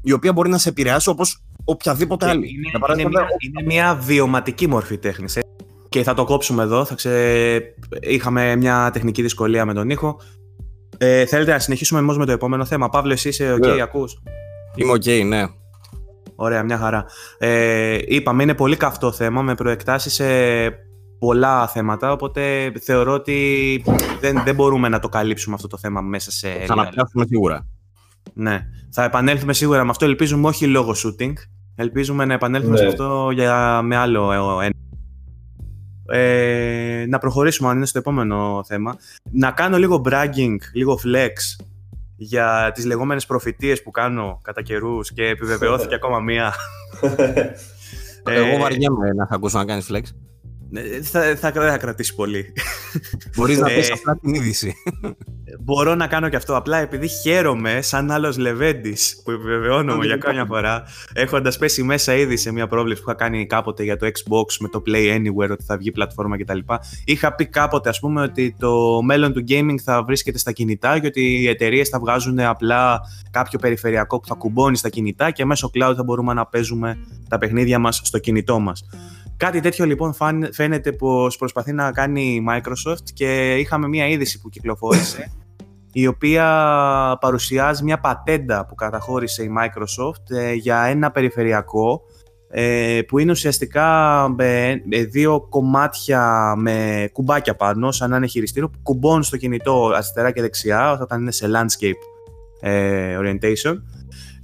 η 0.01 0.11
οποία 0.11 0.33
μπορεί 0.33 0.49
να 0.49 0.57
σε 0.57 0.69
επηρεάσει 0.69 1.09
όπως 1.09 1.43
οποιαδήποτε 1.63 2.27
άλλη. 2.27 2.47
Είναι, 2.49 3.01
είναι, 3.01 3.09
μια, 3.09 3.27
είναι 3.39 3.65
μια 3.65 3.95
βιωματική 3.95 4.67
μορφή 4.67 4.97
τέχνης. 4.97 5.35
Ε. 5.35 5.41
Και 5.89 6.03
θα 6.03 6.13
το 6.13 6.23
κόψουμε 6.23 6.63
εδώ. 6.63 6.85
Θα 6.85 6.95
ξε... 6.95 7.75
Είχαμε 8.01 8.55
μια 8.55 8.89
τεχνική 8.93 9.21
δυσκολία 9.21 9.65
με 9.65 9.73
τον 9.73 9.89
ήχο. 9.89 10.19
Ε, 11.01 11.25
θέλετε 11.25 11.51
να 11.51 11.59
συνεχίσουμε 11.59 11.99
όμως 11.99 12.17
με 12.17 12.25
το 12.25 12.31
επόμενο 12.31 12.65
θέμα. 12.65 12.89
Παύλο, 12.89 13.11
εσύ 13.11 13.29
είσαι 13.29 13.57
OK, 13.61 13.65
yeah. 13.65 13.79
ακούς; 13.79 14.21
Είμαι 14.75 14.91
OK, 14.91 15.25
ναι. 15.25 15.43
Ωραία, 16.35 16.63
μια 16.63 16.77
χαρά. 16.77 17.05
Ε, 17.37 17.97
είπαμε, 18.05 18.43
είναι 18.43 18.53
πολύ 18.53 18.75
καυτό 18.75 19.11
θέμα 19.11 19.41
με 19.41 19.55
προεκτάσεις 19.55 20.13
σε 20.13 20.25
πολλά 21.19 21.67
θέματα, 21.67 22.11
οπότε 22.11 22.71
θεωρώ 22.81 23.13
ότι 23.13 23.83
δεν, 24.19 24.41
δεν 24.43 24.55
μπορούμε 24.55 24.89
να 24.89 24.99
το 24.99 25.09
καλύψουμε 25.09 25.55
αυτό 25.55 25.67
το 25.67 25.77
θέμα 25.77 26.01
μέσα 26.01 26.31
σε... 26.31 26.49
Θα 26.65 26.73
αναπτύξουμε 26.73 27.25
σίγουρα. 27.25 27.67
Ναι. 28.33 28.61
Θα 28.91 29.03
επανέλθουμε 29.03 29.53
σίγουρα 29.53 29.83
με 29.83 29.89
αυτό, 29.89 30.05
ελπίζουμε 30.05 30.47
όχι 30.47 30.67
λόγω 30.67 30.91
shooting. 30.91 31.33
Ελπίζουμε 31.75 32.25
να 32.25 32.33
επανέλθουμε 32.33 32.73
ναι. 32.73 32.79
σε 32.79 32.85
αυτό 32.85 33.29
για, 33.33 33.81
με 33.81 33.95
άλλο 33.95 34.31
ένα 34.61 34.73
ε, 36.11 37.05
να 37.07 37.17
προχωρήσουμε 37.17 37.69
αν 37.69 37.75
είναι 37.75 37.85
στο 37.85 37.99
επόμενο 37.99 38.63
θέμα. 38.67 38.95
Να 39.31 39.51
κάνω 39.51 39.77
λίγο 39.77 40.01
bragging, 40.05 40.57
λίγο 40.73 40.99
flex 41.05 41.63
για 42.15 42.71
τις 42.73 42.85
λεγόμενες 42.85 43.25
προφητείες 43.25 43.83
που 43.83 43.91
κάνω 43.91 44.39
κατά 44.43 44.61
καιρούς 44.61 45.13
και 45.13 45.27
επιβεβαιώθηκε 45.27 45.95
ακόμα 45.95 46.19
μία. 46.19 46.53
Εγώ 48.23 48.57
βαριέμαι 48.57 49.13
να 49.15 49.27
θα 49.27 49.35
ακούσω 49.35 49.57
να 49.57 49.65
κάνεις 49.65 49.89
flex. 49.91 50.03
Ε, 50.73 51.01
θα, 51.01 51.35
θα, 51.35 51.51
θα 51.51 51.77
κρατήσει 51.77 52.15
πολύ. 52.15 52.53
Μπορείς 53.35 53.57
να 53.57 53.67
πεις 53.67 53.91
απλά 53.91 54.17
την 54.21 54.33
είδηση. 54.33 54.73
Μπορώ 55.59 55.95
να 55.95 56.07
κάνω 56.07 56.29
και 56.29 56.35
αυτό. 56.35 56.55
Απλά 56.55 56.77
επειδή 56.77 57.07
χαίρομαι 57.07 57.81
σαν 57.81 58.11
άλλος 58.11 58.37
Λεβέντης 58.37 59.21
που 59.23 59.31
επιβεβαιώνομαι 59.31 60.05
για 60.05 60.17
κάμια 60.17 60.45
φορά, 60.45 60.83
έχοντας 61.13 61.57
πέσει 61.57 61.83
μέσα 61.83 62.15
ήδη 62.15 62.37
σε 62.37 62.51
μια 62.51 62.67
πρόβλεψη 62.67 63.03
που 63.03 63.09
είχα 63.09 63.19
κάνει 63.19 63.45
κάποτε 63.45 63.83
για 63.83 63.97
το 63.97 64.05
Xbox 64.05 64.55
με 64.59 64.67
το 64.67 64.83
Play 64.87 65.17
Anywhere, 65.17 65.49
ότι 65.51 65.63
θα 65.63 65.77
βγει 65.77 65.91
πλατφόρμα 65.91 66.37
κτλ. 66.37 66.59
Είχα 67.05 67.35
πει 67.35 67.45
κάποτε, 67.45 67.89
ας 67.89 67.99
πούμε, 67.99 68.21
ότι 68.21 68.55
το 68.59 69.01
μέλλον 69.01 69.33
του 69.33 69.43
gaming 69.47 69.77
θα 69.83 70.03
βρίσκεται 70.03 70.37
στα 70.37 70.51
κινητά 70.51 70.99
και 70.99 71.07
ότι 71.07 71.41
οι 71.41 71.47
εταιρείες 71.47 71.89
θα 71.89 71.99
βγάζουν 71.99 72.39
απλά 72.39 73.01
κάποιο 73.31 73.59
περιφερειακό 73.59 74.19
που 74.19 74.27
θα 74.27 74.35
κουμπώνει 74.35 74.77
στα 74.77 74.89
κινητά 74.89 75.31
και 75.31 75.45
μέσω 75.45 75.71
cloud 75.73 75.93
θα 75.95 76.03
μπορούμε 76.03 76.33
να 76.33 76.45
παίζουμε 76.45 76.97
τα 77.29 77.37
παιχνίδια 77.37 77.79
μας 77.79 78.01
στο 78.03 78.17
κινητό 78.17 78.59
μας. 78.59 78.83
Κάτι 79.39 79.59
τέτοιο 79.59 79.85
λοιπόν 79.85 80.15
φαίνεται 80.51 80.91
πως 80.91 81.37
προσπαθεί 81.37 81.73
να 81.73 81.91
κάνει 81.91 82.21
η 82.21 82.45
Microsoft 82.49 83.03
και 83.13 83.55
είχαμε 83.55 83.87
μια 83.87 84.07
είδηση 84.07 84.41
που 84.41 84.49
κυκλοφόρησε 84.49 85.31
η 85.91 86.07
οποία 86.07 86.47
παρουσιάζει 87.19 87.83
μια 87.83 87.99
πατέντα 87.99 88.65
που 88.65 88.75
καταχώρησε 88.75 89.43
η 89.43 89.51
Microsoft 89.59 90.37
ε, 90.37 90.53
για 90.53 90.83
ένα 90.83 91.11
περιφερειακό 91.11 92.01
ε, 92.49 92.99
που 93.07 93.19
είναι 93.19 93.31
ουσιαστικά 93.31 94.27
δύο 95.09 95.47
κομμάτια 95.49 96.53
με 96.57 97.09
κουμπάκια 97.13 97.55
πάνω, 97.55 97.91
σαν 97.91 98.09
να 98.09 98.17
είναι 98.17 98.27
χειριστήριο, 98.27 98.69
που 98.69 98.79
κουμπώνουν 98.83 99.23
στο 99.23 99.37
κινητό 99.37 99.91
αριστερά 99.93 100.31
και 100.31 100.41
δεξιά 100.41 100.91
όταν 101.01 101.21
είναι 101.21 101.31
σε 101.31 101.47
landscape 101.53 102.01
ε, 102.61 103.17
orientation 103.21 103.75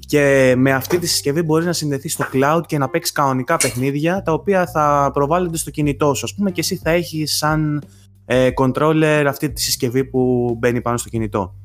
και 0.06 0.54
με 0.58 0.72
αυτή 0.72 1.00
τη 1.00 1.08
συσκευή 1.08 1.42
μπορείς 1.42 1.66
να 1.66 1.74
συνδεθείς 1.74 2.14
στο 2.14 2.26
cloud 2.34 2.62
και 2.66 2.78
να 2.78 2.90
παίξεις 2.90 3.14
κανονικά 3.14 3.58
παιχνίδια 3.58 4.22
τα 4.22 4.34
οποία 4.34 4.68
θα 4.68 5.10
προβάλλονται 5.14 5.58
στο 5.58 5.72
κινητό 5.72 6.14
σου. 6.14 6.26
Α 6.26 6.36
πούμε 6.36 6.52
και 6.52 6.60
εσύ 6.60 6.76
θα 6.76 6.90
έχεις 6.90 7.38
σαν 7.38 7.84
ε, 8.26 8.50
controller 8.56 9.24
αυτή 9.28 9.52
τη 9.52 9.62
συσκευή 9.62 10.06
που 10.06 10.56
μπαίνει 10.60 10.82
πάνω 10.82 10.98
στο 10.98 11.10
κινητό. 11.10 11.56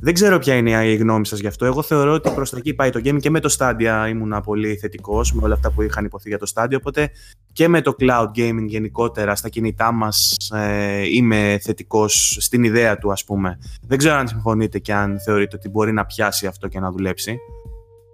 Δεν 0.00 0.14
ξέρω 0.14 0.38
ποια 0.38 0.54
είναι 0.54 0.86
η 0.86 0.96
γνώμη 0.96 1.26
σας 1.26 1.38
γι' 1.38 1.46
αυτό. 1.46 1.64
Εγώ 1.64 1.82
θεωρώ 1.82 2.12
ότι 2.12 2.30
προς 2.30 2.50
τα 2.50 2.56
εκεί 2.56 2.74
πάει 2.74 2.90
το 2.90 3.00
game 3.04 3.18
και 3.20 3.30
με 3.30 3.40
το 3.40 3.56
Stadia 3.58 4.06
ήμουν 4.08 4.40
πολύ 4.44 4.76
θετικός 4.76 5.32
με 5.32 5.40
όλα 5.44 5.54
αυτά 5.54 5.70
που 5.70 5.82
είχαν 5.82 6.04
υποθεί 6.04 6.28
για 6.28 6.38
το 6.38 6.52
Stadia. 6.54 6.76
Οπότε 6.76 7.10
και 7.52 7.68
με 7.68 7.80
το 7.80 7.94
cloud 8.00 8.26
gaming 8.36 8.66
γενικότερα 8.66 9.36
στα 9.36 9.48
κινητά 9.48 9.92
μας 9.92 10.36
ε, 10.54 11.02
είμαι 11.14 11.58
θετικός 11.62 12.36
στην 12.40 12.64
ιδέα 12.64 12.98
του, 12.98 13.12
ας 13.12 13.24
πούμε. 13.24 13.58
Δεν 13.86 13.98
ξέρω 13.98 14.14
αν 14.14 14.28
συμφωνείτε 14.28 14.78
και 14.78 14.94
αν 14.94 15.20
θεωρείτε 15.20 15.56
ότι 15.56 15.68
μπορεί 15.68 15.92
να 15.92 16.06
πιάσει 16.06 16.46
αυτό 16.46 16.68
και 16.68 16.80
να 16.80 16.90
δουλέψει. 16.90 17.38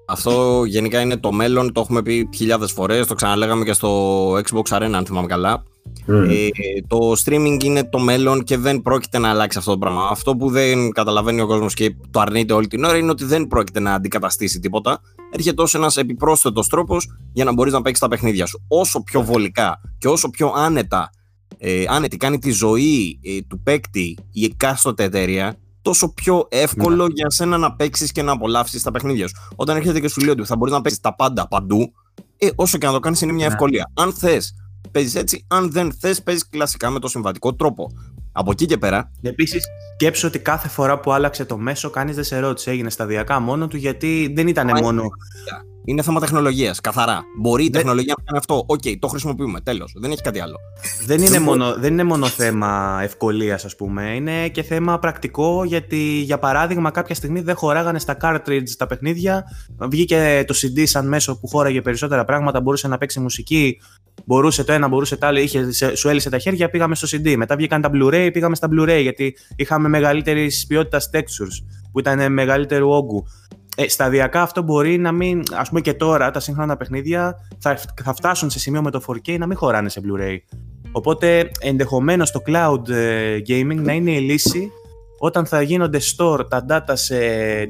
Αυτό 0.07 0.65
γενικά 0.65 1.01
είναι 1.01 1.17
το 1.17 1.33
μέλλον, 1.33 1.73
το 1.73 1.81
έχουμε 1.81 2.03
πει 2.03 2.29
χιλιάδες 2.35 2.73
φορές, 2.73 3.07
το 3.07 3.15
ξαναλέγαμε 3.15 3.65
και 3.65 3.73
στο 3.73 4.31
Xbox 4.33 4.77
Arena 4.77 4.93
αν 4.93 5.07
θυμάμαι 5.07 5.27
καλά. 5.27 5.63
Ε, 6.07 6.49
το 6.87 7.13
streaming 7.25 7.65
είναι 7.65 7.85
το 7.85 7.99
μέλλον 7.99 8.43
και 8.43 8.57
δεν 8.57 8.83
πρόκειται 8.83 9.19
να 9.19 9.29
αλλάξει 9.29 9.59
αυτό 9.59 9.71
το 9.71 9.79
πράγμα. 9.79 10.09
Αυτό 10.11 10.37
που 10.37 10.51
δεν 10.51 10.91
καταλαβαίνει 10.91 11.41
ο 11.41 11.47
κόσμος 11.47 11.75
και 11.75 11.97
το 12.11 12.21
αρνείται 12.21 12.53
όλη 12.53 12.67
την 12.67 12.85
ώρα 12.85 12.97
είναι 12.97 13.11
ότι 13.11 13.25
δεν 13.25 13.47
πρόκειται 13.47 13.81
να 13.81 13.95
αντικαταστήσει 13.95 14.61
τίποτα. 14.61 15.01
Έρχεται 15.31 15.63
ως 15.63 15.75
ένας 15.75 15.97
επιπρόσθετος 15.97 16.69
τρόπος 16.69 17.17
για 17.33 17.45
να 17.45 17.53
μπορείς 17.53 17.73
να 17.73 17.83
παίξεις 17.83 18.01
τα 18.01 18.09
παιχνίδια 18.09 18.47
σου. 18.47 18.65
Όσο 18.69 19.03
πιο 19.03 19.23
βολικά 19.23 19.81
και 19.99 20.09
όσο 20.09 20.31
πιο 20.31 20.53
άνετα 20.57 21.11
ε, 21.59 21.85
άνετη 21.89 22.17
κάνει 22.17 22.39
τη 22.39 22.51
ζωή 22.51 23.19
ε, 23.23 23.39
του 23.49 23.61
παίκτη 23.63 24.17
η 24.33 24.45
εκάστοτε 24.45 25.05
εταιρεία, 25.05 25.57
τόσο 25.85 26.13
πιο 26.13 26.47
εύκολο 26.51 27.07
ναι. 27.07 27.13
για 27.15 27.31
σένα 27.31 27.59
να 27.59 27.75
παίξεις 27.75 28.13
και 28.13 28.23
να 28.23 28.33
απολαύσεις 28.33 28.83
τα 28.83 28.91
παιχνίδια 28.91 29.29
σου. 29.29 29.35
Όταν 29.57 29.77
έρχεται 29.77 30.01
και 30.01 30.09
σου 30.09 30.21
λέει 30.21 30.31
ότι 30.31 30.45
θα 30.45 30.57
μπορείς 30.57 30.75
να 30.75 30.81
παίξεις 30.81 31.01
τα 31.01 31.15
πάντα 31.15 31.49
παντού, 31.49 31.93
ε, 32.39 32.49
όσο 32.55 32.79
και 32.79 32.87
να 32.87 32.93
το 32.93 33.01
κάνεις 33.01 33.21
είναι 33.21 33.33
μια 33.33 33.47
ναι. 33.47 33.53
ευκολία. 33.53 33.91
Αν 33.95 34.13
θες, 34.13 34.55
παίζεις 34.91 35.15
έτσι. 35.15 35.45
Αν 35.49 35.71
δεν 35.71 35.93
θες, 35.93 36.23
παίζεις 36.23 36.49
κλασικά 36.49 36.91
με 36.91 36.99
το 36.99 37.09
συμβατικό 37.09 37.55
τρόπο. 37.55 37.91
Από 38.33 38.51
εκεί 38.51 38.67
και 38.67 38.79
πέρα. 38.79 39.11
Επίσης, 39.23 39.65
σκέψου 39.95 40.29
ότι 40.29 40.39
κάθε 40.39 40.69
φορά 40.69 41.01
που 41.01 41.13
άλλαξε 41.13 41.45
το 41.45 41.59
μέσο, 41.59 41.91
κανείς 41.91 42.15
δεν 42.15 42.25
σε 42.25 42.39
ρώτησε. 42.39 42.71
Έγινε 42.71 42.91
σταδιακά 42.91 43.41
μόνο 43.41 43.69
του 43.69 43.77
γιατί 43.77 44.33
δεν 44.35 44.49
ήταν 44.49 44.71
μόνο. 44.83 45.03
Είναι 45.87 46.03
θέμα 46.03 46.21
τεχνολογίας, 46.21 46.81
καθαρά. 46.81 47.25
Μπορεί 47.39 47.65
η 47.65 47.71
τεχνολογία 47.71 48.15
να 48.19 48.25
κάνει 48.25 48.39
αυτό. 48.39 48.65
Οκ, 48.67 48.83
το 48.99 49.09
χρησιμοποιούμε. 49.09 49.61
Τέλος. 49.61 49.95
Δεν 49.97 50.11
έχει 50.11 50.21
κάτι 50.21 50.41
άλλο. 50.41 50.57
Δεν 51.07 51.23
είναι, 51.23 51.39
μόνο, 51.39 51.75
δεν 51.79 51.93
είναι 51.93 52.05
μόνο 52.05 52.27
θέμα 52.27 53.01
ευκολίας, 53.03 53.65
ας 53.65 53.77
πούμε. 53.77 54.15
Είναι 54.15 54.49
και 54.49 54.63
θέμα 54.63 54.99
πρακτικό 54.99 55.65
γιατί, 55.65 56.21
για 56.21 56.39
παράδειγμα, 56.39 56.91
κάποια 56.91 57.15
στιγμή 57.15 57.41
δεν 57.41 57.57
χωράγανε 57.57 57.99
στα 57.99 58.17
cartridge 58.21 58.71
τα 58.79 58.87
παιχνίδια. 58.87 59.45
Βγήκε 59.79 60.45
το 60.47 60.55
CD 60.63 60.83
σαν 60.87 61.09
μέσο 61.09 61.39
που 61.39 61.49
χώραγε 61.49 61.81
περισσότερα 61.81 62.25
πράγματα. 62.25 62.61
Μπορούσε 62.61 62.89
να 62.89 62.99
παίξει 62.99 63.21
μουσική. 63.21 63.81
Μπορούσε 64.25 64.65
το 64.65 64.73
ένα, 64.73 64.89
μπορούσε 64.89 65.17
το 65.17 65.27
άλλο. 65.27 65.39
Είχε, 65.39 65.73
σου 65.95 66.09
έλυσε 66.09 66.31
τα 66.31 66.39
χέρια, 66.39 66.71
πήγαμε 66.71 66.95
στο 66.95 67.09
CD. 67.11 67.37
Μετά 67.37 67.57
βγήκαν 67.57 67.81
τα 67.81 67.91
Blu-ray, 67.95 68.31
πήγαμε 68.33 68.55
στα 68.55 68.69
Blu-ray 68.73 69.01
γιατί 69.03 69.37
είχαμε 69.57 69.89
μεγαλύτερης 69.89 70.67
ποιότητας 70.67 71.11
textures 71.13 71.65
που 71.93 71.99
ήταν 71.99 72.33
μεγαλύτερου 72.33 72.91
όγκου 72.91 73.27
ε, 73.75 73.89
σταδιακά 73.89 74.43
αυτό 74.43 74.63
μπορεί 74.63 74.99
να 74.99 75.13
μην. 75.13 75.43
Α 75.53 75.63
πούμε 75.63 75.81
και 75.81 75.95
τώρα 75.95 76.31
τα 76.31 76.41
σύγχρονα 76.41 76.77
παιχνίδια 76.77 77.35
θα, 77.59 77.79
θα 78.05 78.15
φτάσουν 78.15 78.51
σε 78.51 78.59
σημείο 78.59 78.83
με 78.83 78.91
το 78.91 79.03
4K 79.07 79.39
να 79.39 79.47
μην 79.47 79.57
χωράνε 79.57 79.89
σε 79.89 80.01
Blu-ray. 80.05 80.37
Οπότε 80.93 81.51
ενδεχομένως 81.61 82.31
το 82.31 82.43
cloud 82.47 82.89
ε, 82.89 83.39
gaming 83.49 83.77
να 83.83 83.93
είναι 83.93 84.11
η 84.11 84.21
λύση 84.21 84.71
όταν 85.19 85.47
θα 85.47 85.63
γίνονται 85.63 86.01
store 86.17 86.49
τα 86.49 86.67
data 86.69 86.93
σε 86.93 87.17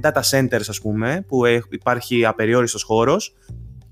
data 0.03 0.21
centers 0.31 0.65
ας 0.69 0.81
πούμε 0.81 1.25
που 1.29 1.43
υπάρχει 1.71 2.25
απεριόριστος 2.27 2.83
χώρος 2.83 3.35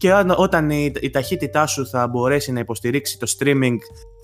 και 0.02 0.12
όταν 0.36 0.70
η, 0.70 0.92
η 1.00 1.10
ταχύτητά 1.10 1.66
σου 1.66 1.86
θα 1.86 2.08
μπορέσει 2.08 2.52
να 2.52 2.60
υποστηρίξει 2.60 3.18
το 3.18 3.34
streaming 3.38 3.76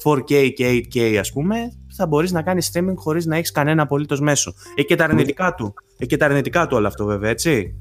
4K 0.05 0.53
και 0.55 0.88
8K 0.94 1.14
ας 1.14 1.33
πούμε, 1.33 1.57
θα 1.99 2.07
μπορείς 2.07 2.33
να 2.33 2.43
κάνεις 2.43 2.71
streaming 2.73 2.95
χωρίς 2.95 3.27
να 3.27 3.37
έχεις 3.37 3.51
κανένα 3.51 3.83
απολύτως 3.83 4.21
μέσο. 4.21 4.55
Έχει 4.75 4.87
και 4.87 4.97
τα 4.97 5.05
αρνητικά 5.05 5.55
του. 5.55 5.75
Έχει 5.97 6.09
και 6.09 6.17
τα 6.17 6.25
αρνητικά 6.25 6.67
του 6.67 6.77
όλο 6.77 6.87
αυτό 6.87 7.05
βέβαια, 7.05 7.31
έτσι. 7.31 7.75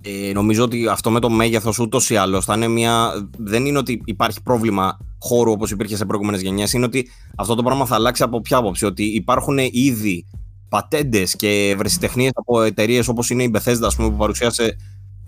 Ε, 0.00 0.32
νομίζω 0.32 0.64
ότι 0.64 0.86
αυτό 0.88 1.10
με 1.10 1.20
το 1.20 1.30
μέγεθος 1.30 1.78
ούτως 1.78 2.10
ή 2.10 2.16
άλλως 2.16 2.44
θα 2.44 2.54
είναι 2.54 2.68
μια. 2.68 3.10
Δεν 3.38 3.66
είναι 3.66 3.78
ότι 3.78 4.02
υπάρχει 4.04 4.42
πρόβλημα 4.42 4.98
χώρου 5.18 5.50
όπως 5.50 5.70
υπήρχε 5.70 5.96
σε 5.96 6.04
προηγούμενες 6.04 6.40
γενιές. 6.42 6.72
Είναι 6.72 6.84
ότι 6.84 7.08
αυτό 7.36 7.54
το 7.54 7.62
πράγμα 7.62 7.86
θα 7.86 7.94
αλλάξει 7.94 8.22
από 8.22 8.40
ποια 8.40 8.56
άποψη; 8.56 8.84
Ότι 8.84 9.04
υπάρχουν 9.04 9.58
ήδη 9.58 10.26
πατέντες 10.68 11.36
και 11.36 11.70
ευρεσιτεχνίες 11.74 12.30
από 12.34 12.62
εταιρείες 12.62 13.08
όπως 13.08 13.30
είναι 13.30 13.42
η 13.42 13.50
Bethesda, 13.54 13.82
ας 13.82 13.96
πούμε, 13.96 14.10
που 14.10 14.16
παρουσίασε 14.16 14.76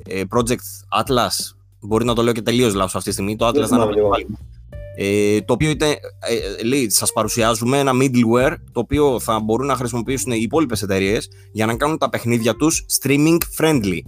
ε, 0.07 0.23
Project 0.37 1.03
Atlas. 1.03 1.55
Μπορεί 1.81 2.05
να 2.05 2.15
το 2.15 2.23
λέω 2.23 2.33
και 2.33 2.43
τελείως 2.43 2.75
λάθος 2.75 2.95
αυτή 2.95 3.09
τη 3.09 3.15
στιγμή. 3.15 3.37
Το 3.37 3.49
Atlas 3.49 3.69
να 3.69 3.77
είναι 3.77 3.87
ε, 4.97 5.41
το 5.41 5.53
οποίο 5.53 5.71
είτε, 5.71 5.87
ε, 5.89 6.65
λέει, 6.65 6.91
σας 6.91 7.13
παρουσιάζουμε 7.13 7.79
ένα 7.79 7.93
middleware 7.95 8.55
το 8.73 8.81
οποίο 8.81 9.21
θα 9.21 9.41
μπορούν 9.41 9.67
να 9.67 9.75
χρησιμοποιήσουν 9.75 10.33
οι 10.33 10.39
υπόλοιπες 10.41 10.83
εταιρείες 10.83 11.29
για 11.53 11.67
να 11.67 11.77
κάνουν 11.77 11.99
τα 11.99 12.09
παιχνίδια 12.09 12.57
τους 12.57 12.85
streaming 13.01 13.39
friendly. 13.59 13.99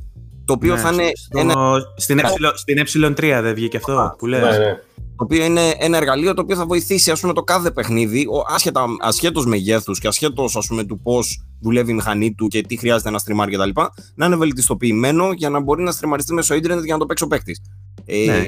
Το 0.44 0.53
οποίο 0.53 0.75
ναι, 0.75 0.81
θα 0.81 0.92
είναι. 0.92 1.11
Στο, 1.14 1.38
ένα... 1.38 1.55
Στην, 1.97 2.18
ε, 2.18 2.85
στην 2.85 3.05
ε3 3.05 3.38
δεν 3.42 3.55
βγήκε 3.55 3.77
αυτό 3.77 4.14
που 4.18 4.27
λες. 4.27 4.40
Ναι, 4.40 4.64
ναι. 4.64 4.79
Το 5.16 5.25
οποίο 5.25 5.44
είναι 5.44 5.75
ένα 5.79 5.97
εργαλείο 5.97 6.35
το 6.35 6.42
οποίο 6.42 6.57
θα 6.57 6.66
βοηθήσει 6.66 7.11
ας 7.11 7.20
πούμε, 7.20 7.33
το 7.33 7.42
κάθε 7.42 7.70
παιχνίδι, 7.70 8.27
ασχετά, 8.49 8.85
ασχέτως 9.01 9.47
μεγέθους 9.47 9.99
και 9.99 10.09
ασχέτως 10.09 10.57
ας 10.57 10.66
πούμε, 10.66 10.85
του 10.85 11.01
πώς 11.01 11.44
δουλεύει 11.61 11.90
η 11.90 11.94
μηχανή 11.94 12.35
του 12.35 12.47
και 12.47 12.61
τι 12.61 12.77
χρειάζεται 12.77 13.11
να 13.11 13.18
στριμάρει 13.18 13.53
κτλ. 13.57 13.70
Να 14.14 14.27
είναι 14.27 14.37
βελτιστοποιημένο 14.37 15.33
για 15.33 15.51
να 15.51 15.61
μπορεί 15.61 15.83
να 15.83 15.90
στριμαριστεί 15.90 16.33
μέσω 16.33 16.55
ίντερνετ 16.55 16.85
για 16.85 16.92
να 16.92 16.99
το 16.99 17.07
παίξει 17.07 17.25
ο 17.25 17.27
παίκτης. 17.27 17.61
Ε, 18.05 18.25
ναι, 18.27 18.44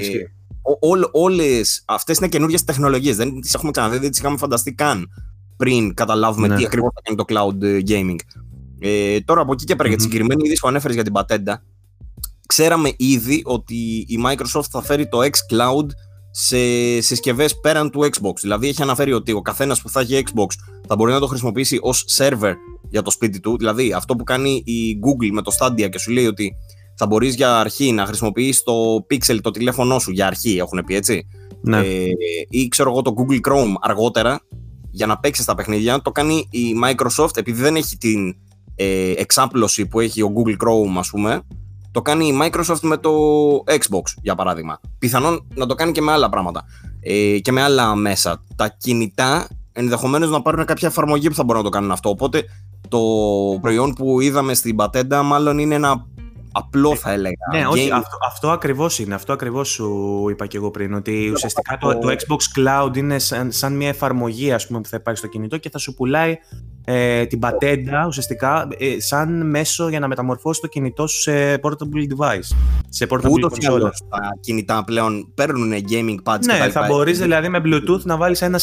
Όλες 1.11 1.83
αυτές 1.85 2.17
είναι 2.17 2.27
καινούριε 2.27 2.57
τεχνολογίες. 2.65 3.15
Δεν 3.15 3.41
τις 3.41 3.53
έχουμε 3.53 3.71
ξαναδεί, 3.71 3.97
δεν 3.97 4.09
τις 4.09 4.19
είχαμε 4.19 4.37
φανταστεί 4.37 4.73
καν 4.73 5.09
πριν 5.57 5.93
καταλάβουμε 5.93 6.47
ναι. 6.47 6.55
τι 6.55 6.65
ακριβώς 6.65 6.91
θα 6.95 7.01
κάνει 7.03 7.17
το 7.17 7.25
cloud 7.27 7.89
gaming. 7.89 8.15
Ε, 8.79 9.19
τώρα 9.19 9.41
από 9.41 9.53
εκεί 9.53 9.65
και 9.65 9.75
πέρα, 9.75 9.83
mm-hmm. 9.83 9.87
για 9.87 9.97
τη 9.97 10.03
συγκεκριμένη 10.03 10.41
είδηση 10.45 10.61
που 10.61 10.67
ανέφερες 10.67 10.95
για 10.95 11.03
την 11.03 11.13
πατέντα, 11.13 11.63
ξέραμε 12.47 12.93
ήδη 12.97 13.41
ότι 13.45 13.75
η 14.07 14.19
Microsoft 14.25 14.69
θα 14.69 14.81
φέρει 14.81 15.07
το 15.07 15.19
xCloud 15.19 15.87
σε 16.31 16.57
συσκευές 17.01 17.59
πέραν 17.59 17.89
του 17.89 17.99
Xbox. 17.99 18.33
Δηλαδή 18.41 18.67
έχει 18.67 18.81
αναφέρει 18.81 19.13
ότι 19.13 19.31
ο 19.31 19.41
καθένας 19.41 19.81
που 19.81 19.89
θα 19.89 19.99
έχει 19.99 20.23
Xbox 20.25 20.47
θα 20.87 20.95
μπορεί 20.95 21.11
να 21.11 21.19
το 21.19 21.27
χρησιμοποιήσει 21.27 21.79
ως 21.81 22.05
server 22.17 22.53
για 22.89 23.01
το 23.01 23.11
σπίτι 23.11 23.39
του. 23.39 23.57
Δηλαδή 23.57 23.93
αυτό 23.93 24.15
που 24.15 24.23
κάνει 24.23 24.61
η 24.65 24.99
Google 25.05 25.29
με 25.31 25.41
το 25.41 25.51
Stadia 25.59 25.89
και 25.89 25.99
σου 25.99 26.11
λέει 26.11 26.25
ότι 26.25 26.55
θα 26.97 27.07
μπορείς 27.07 27.35
για 27.35 27.59
αρχή 27.59 27.91
να 27.91 28.05
χρησιμοποιήσει 28.05 28.63
το 28.63 29.05
Pixel 29.09 29.37
το 29.41 29.51
τηλέφωνό 29.51 29.99
σου 29.99 30.11
για 30.11 30.27
αρχή, 30.27 30.57
έχουν 30.57 30.83
πει 30.85 30.95
έτσι. 30.95 31.27
Ναι. 31.61 31.77
Ε, 31.77 32.05
ή 32.49 32.67
ξέρω 32.67 32.91
εγώ 32.91 33.01
το 33.01 33.13
Google 33.17 33.51
Chrome 33.51 33.73
αργότερα 33.81 34.39
για 34.91 35.05
να 35.05 35.17
παίξεις 35.17 35.45
τα 35.45 35.55
παιχνίδια. 35.55 36.01
Το 36.01 36.11
κάνει 36.11 36.47
η 36.51 36.75
Microsoft 36.83 37.37
επειδή 37.37 37.61
δεν 37.61 37.75
έχει 37.75 37.97
την 37.97 38.35
ε, 38.75 39.11
εξάπλωση 39.11 39.85
που 39.85 39.99
έχει 39.99 40.21
ο 40.21 40.33
Google 40.35 40.67
Chrome, 40.67 40.97
ας 40.97 41.09
πούμε 41.09 41.41
το 41.97 42.03
κάνει 42.03 42.27
η 42.27 42.39
Microsoft 42.41 42.79
με 42.81 42.97
το 42.97 43.11
Xbox, 43.65 44.13
για 44.21 44.35
παράδειγμα. 44.35 44.79
Πιθανόν 44.99 45.47
να 45.55 45.65
το 45.65 45.75
κάνει 45.75 45.91
και 45.91 46.01
με 46.01 46.11
άλλα 46.11 46.29
πράγματα 46.29 46.65
ε, 46.99 47.39
και 47.39 47.51
με 47.51 47.61
άλλα 47.61 47.95
μέσα. 47.95 48.43
Τα 48.55 48.75
κινητά 48.77 49.47
ενδεχομένως 49.71 50.29
να 50.29 50.41
πάρουν 50.41 50.65
κάποια 50.65 50.87
εφαρμογή 50.87 51.29
που 51.29 51.35
θα 51.35 51.43
μπορούν 51.43 51.63
να 51.63 51.69
το 51.69 51.75
κάνουν 51.77 51.91
αυτό. 51.91 52.09
Οπότε 52.09 52.43
το 52.87 52.99
προϊόν 53.61 53.93
που 53.93 54.21
είδαμε 54.21 54.53
στην 54.53 54.75
πατέντα 54.75 55.23
μάλλον 55.23 55.57
είναι 55.59 55.75
ένα 55.75 56.05
απλό 56.57 56.95
θα 56.95 57.11
έλεγα. 57.11 57.35
Ναι, 57.51 57.67
όχι, 57.67 57.91
αυτό, 57.91 58.17
αυτό 58.27 58.49
ακριβώς 58.49 58.99
είναι, 58.99 59.15
αυτό 59.15 59.33
ακριβώς 59.33 59.69
σου 59.69 60.25
είπα 60.29 60.45
και 60.45 60.57
εγώ 60.57 60.71
πριν, 60.71 60.93
ότι 60.93 61.29
ουσιαστικά 61.29 61.77
το, 61.77 61.99
το 61.99 62.07
Xbox 62.07 62.59
Cloud 62.59 62.97
είναι 62.97 63.19
σαν, 63.19 63.51
σαν 63.51 63.75
μια 63.75 63.87
εφαρμογή 63.87 64.51
ας 64.51 64.67
πούμε, 64.67 64.81
που 64.81 64.87
θα 64.87 64.97
υπάρχει 64.97 65.19
στο 65.19 65.27
κινητό 65.27 65.57
και 65.57 65.69
θα 65.69 65.77
σου 65.77 65.93
πουλάει 65.93 66.37
ε, 66.89 67.25
την 67.25 67.39
πατέντα 67.39 68.05
ουσιαστικά 68.07 68.67
ε, 68.77 68.99
σαν 68.99 69.49
μέσο 69.49 69.89
για 69.89 69.99
να 69.99 70.07
μεταμορφώσει 70.07 70.61
το 70.61 70.67
κινητό 70.67 71.07
σου 71.07 71.19
σε 71.21 71.59
portable 71.61 72.15
device. 72.17 72.55
Σε 72.89 73.07
portable 73.09 73.29
Ούτως 73.29 73.51
console. 73.51 73.79
τα 74.09 74.19
κινητά 74.39 74.83
πλέον 74.83 75.31
παίρνουν 75.33 75.73
gaming 75.73 76.17
pads 76.23 76.39
ναι, 76.45 76.59
και 76.59 76.69
θα 76.69 76.85
μπορείς 76.87 77.19
δηλαδή 77.19 77.49
με 77.49 77.61
bluetooth 77.65 78.01
να 78.03 78.17
βάλεις 78.17 78.41
ένα 78.41 78.59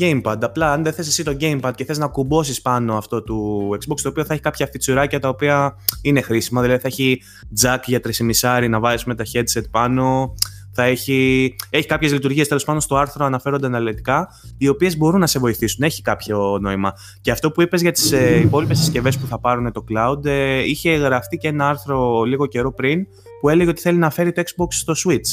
gamepad. 0.00 0.36
Απλά 0.40 0.72
αν 0.72 0.82
δεν 0.82 0.92
θες 0.92 1.06
εσύ 1.06 1.24
το 1.24 1.36
gamepad 1.40 1.70
και 1.74 1.84
θες 1.84 1.98
να 1.98 2.06
κουμπώσεις 2.06 2.62
πάνω 2.62 2.96
αυτό 2.96 3.22
του 3.22 3.68
Xbox 3.72 4.00
το 4.02 4.08
οποίο 4.08 4.24
θα 4.24 4.32
έχει 4.32 4.42
κάποια 4.42 4.68
φιτσουράκια 4.72 5.20
τα 5.20 5.28
οποία 5.28 5.76
είναι 6.02 6.20
χρήσιμα. 6.20 6.62
Δηλαδή 6.62 6.80
θα 6.80 6.88
έχει 6.88 7.22
jack 7.62 7.80
για 7.84 8.00
3,5 8.40 8.66
να 8.68 8.80
βάλεις 8.80 9.04
με 9.04 9.14
τα 9.14 9.24
headset 9.32 9.64
πάνω 9.70 10.34
θα 10.72 10.82
έχει, 10.82 11.54
έχει 11.70 11.86
κάποιες 11.86 12.12
λειτουργίες 12.12 12.48
τέλος 12.48 12.64
πάντων 12.64 12.80
στο 12.80 12.96
άρθρο 12.96 13.24
αναφέρονται 13.24 13.66
αναλυτικά, 13.66 14.28
οι 14.58 14.68
οποίες 14.68 14.96
μπορούν 14.96 15.20
να 15.20 15.26
σε 15.26 15.38
βοηθήσουν. 15.38 15.84
Έχει 15.84 16.02
κάποιο 16.02 16.58
νόημα. 16.60 16.92
Και 17.20 17.30
αυτό 17.30 17.50
που 17.50 17.62
είπες 17.62 17.80
για 17.80 17.92
τις 17.92 18.12
ε, 18.12 18.40
υπόλοιπες 18.40 18.78
συσκευές 18.78 19.18
που 19.18 19.26
θα 19.26 19.38
πάρουν 19.40 19.72
το 19.72 19.84
cloud, 19.90 20.24
ε, 20.24 20.62
είχε 20.62 20.90
γραφτεί 20.90 21.36
και 21.36 21.48
ένα 21.48 21.68
άρθρο 21.68 22.22
λίγο 22.22 22.46
καιρό 22.46 22.72
πριν 22.72 23.06
που 23.40 23.48
έλεγε 23.48 23.70
ότι 23.70 23.80
θέλει 23.80 23.98
να 23.98 24.10
φέρει 24.10 24.32
το 24.32 24.42
Xbox 24.42 24.66
στο 24.68 24.92
Switch. 25.04 25.28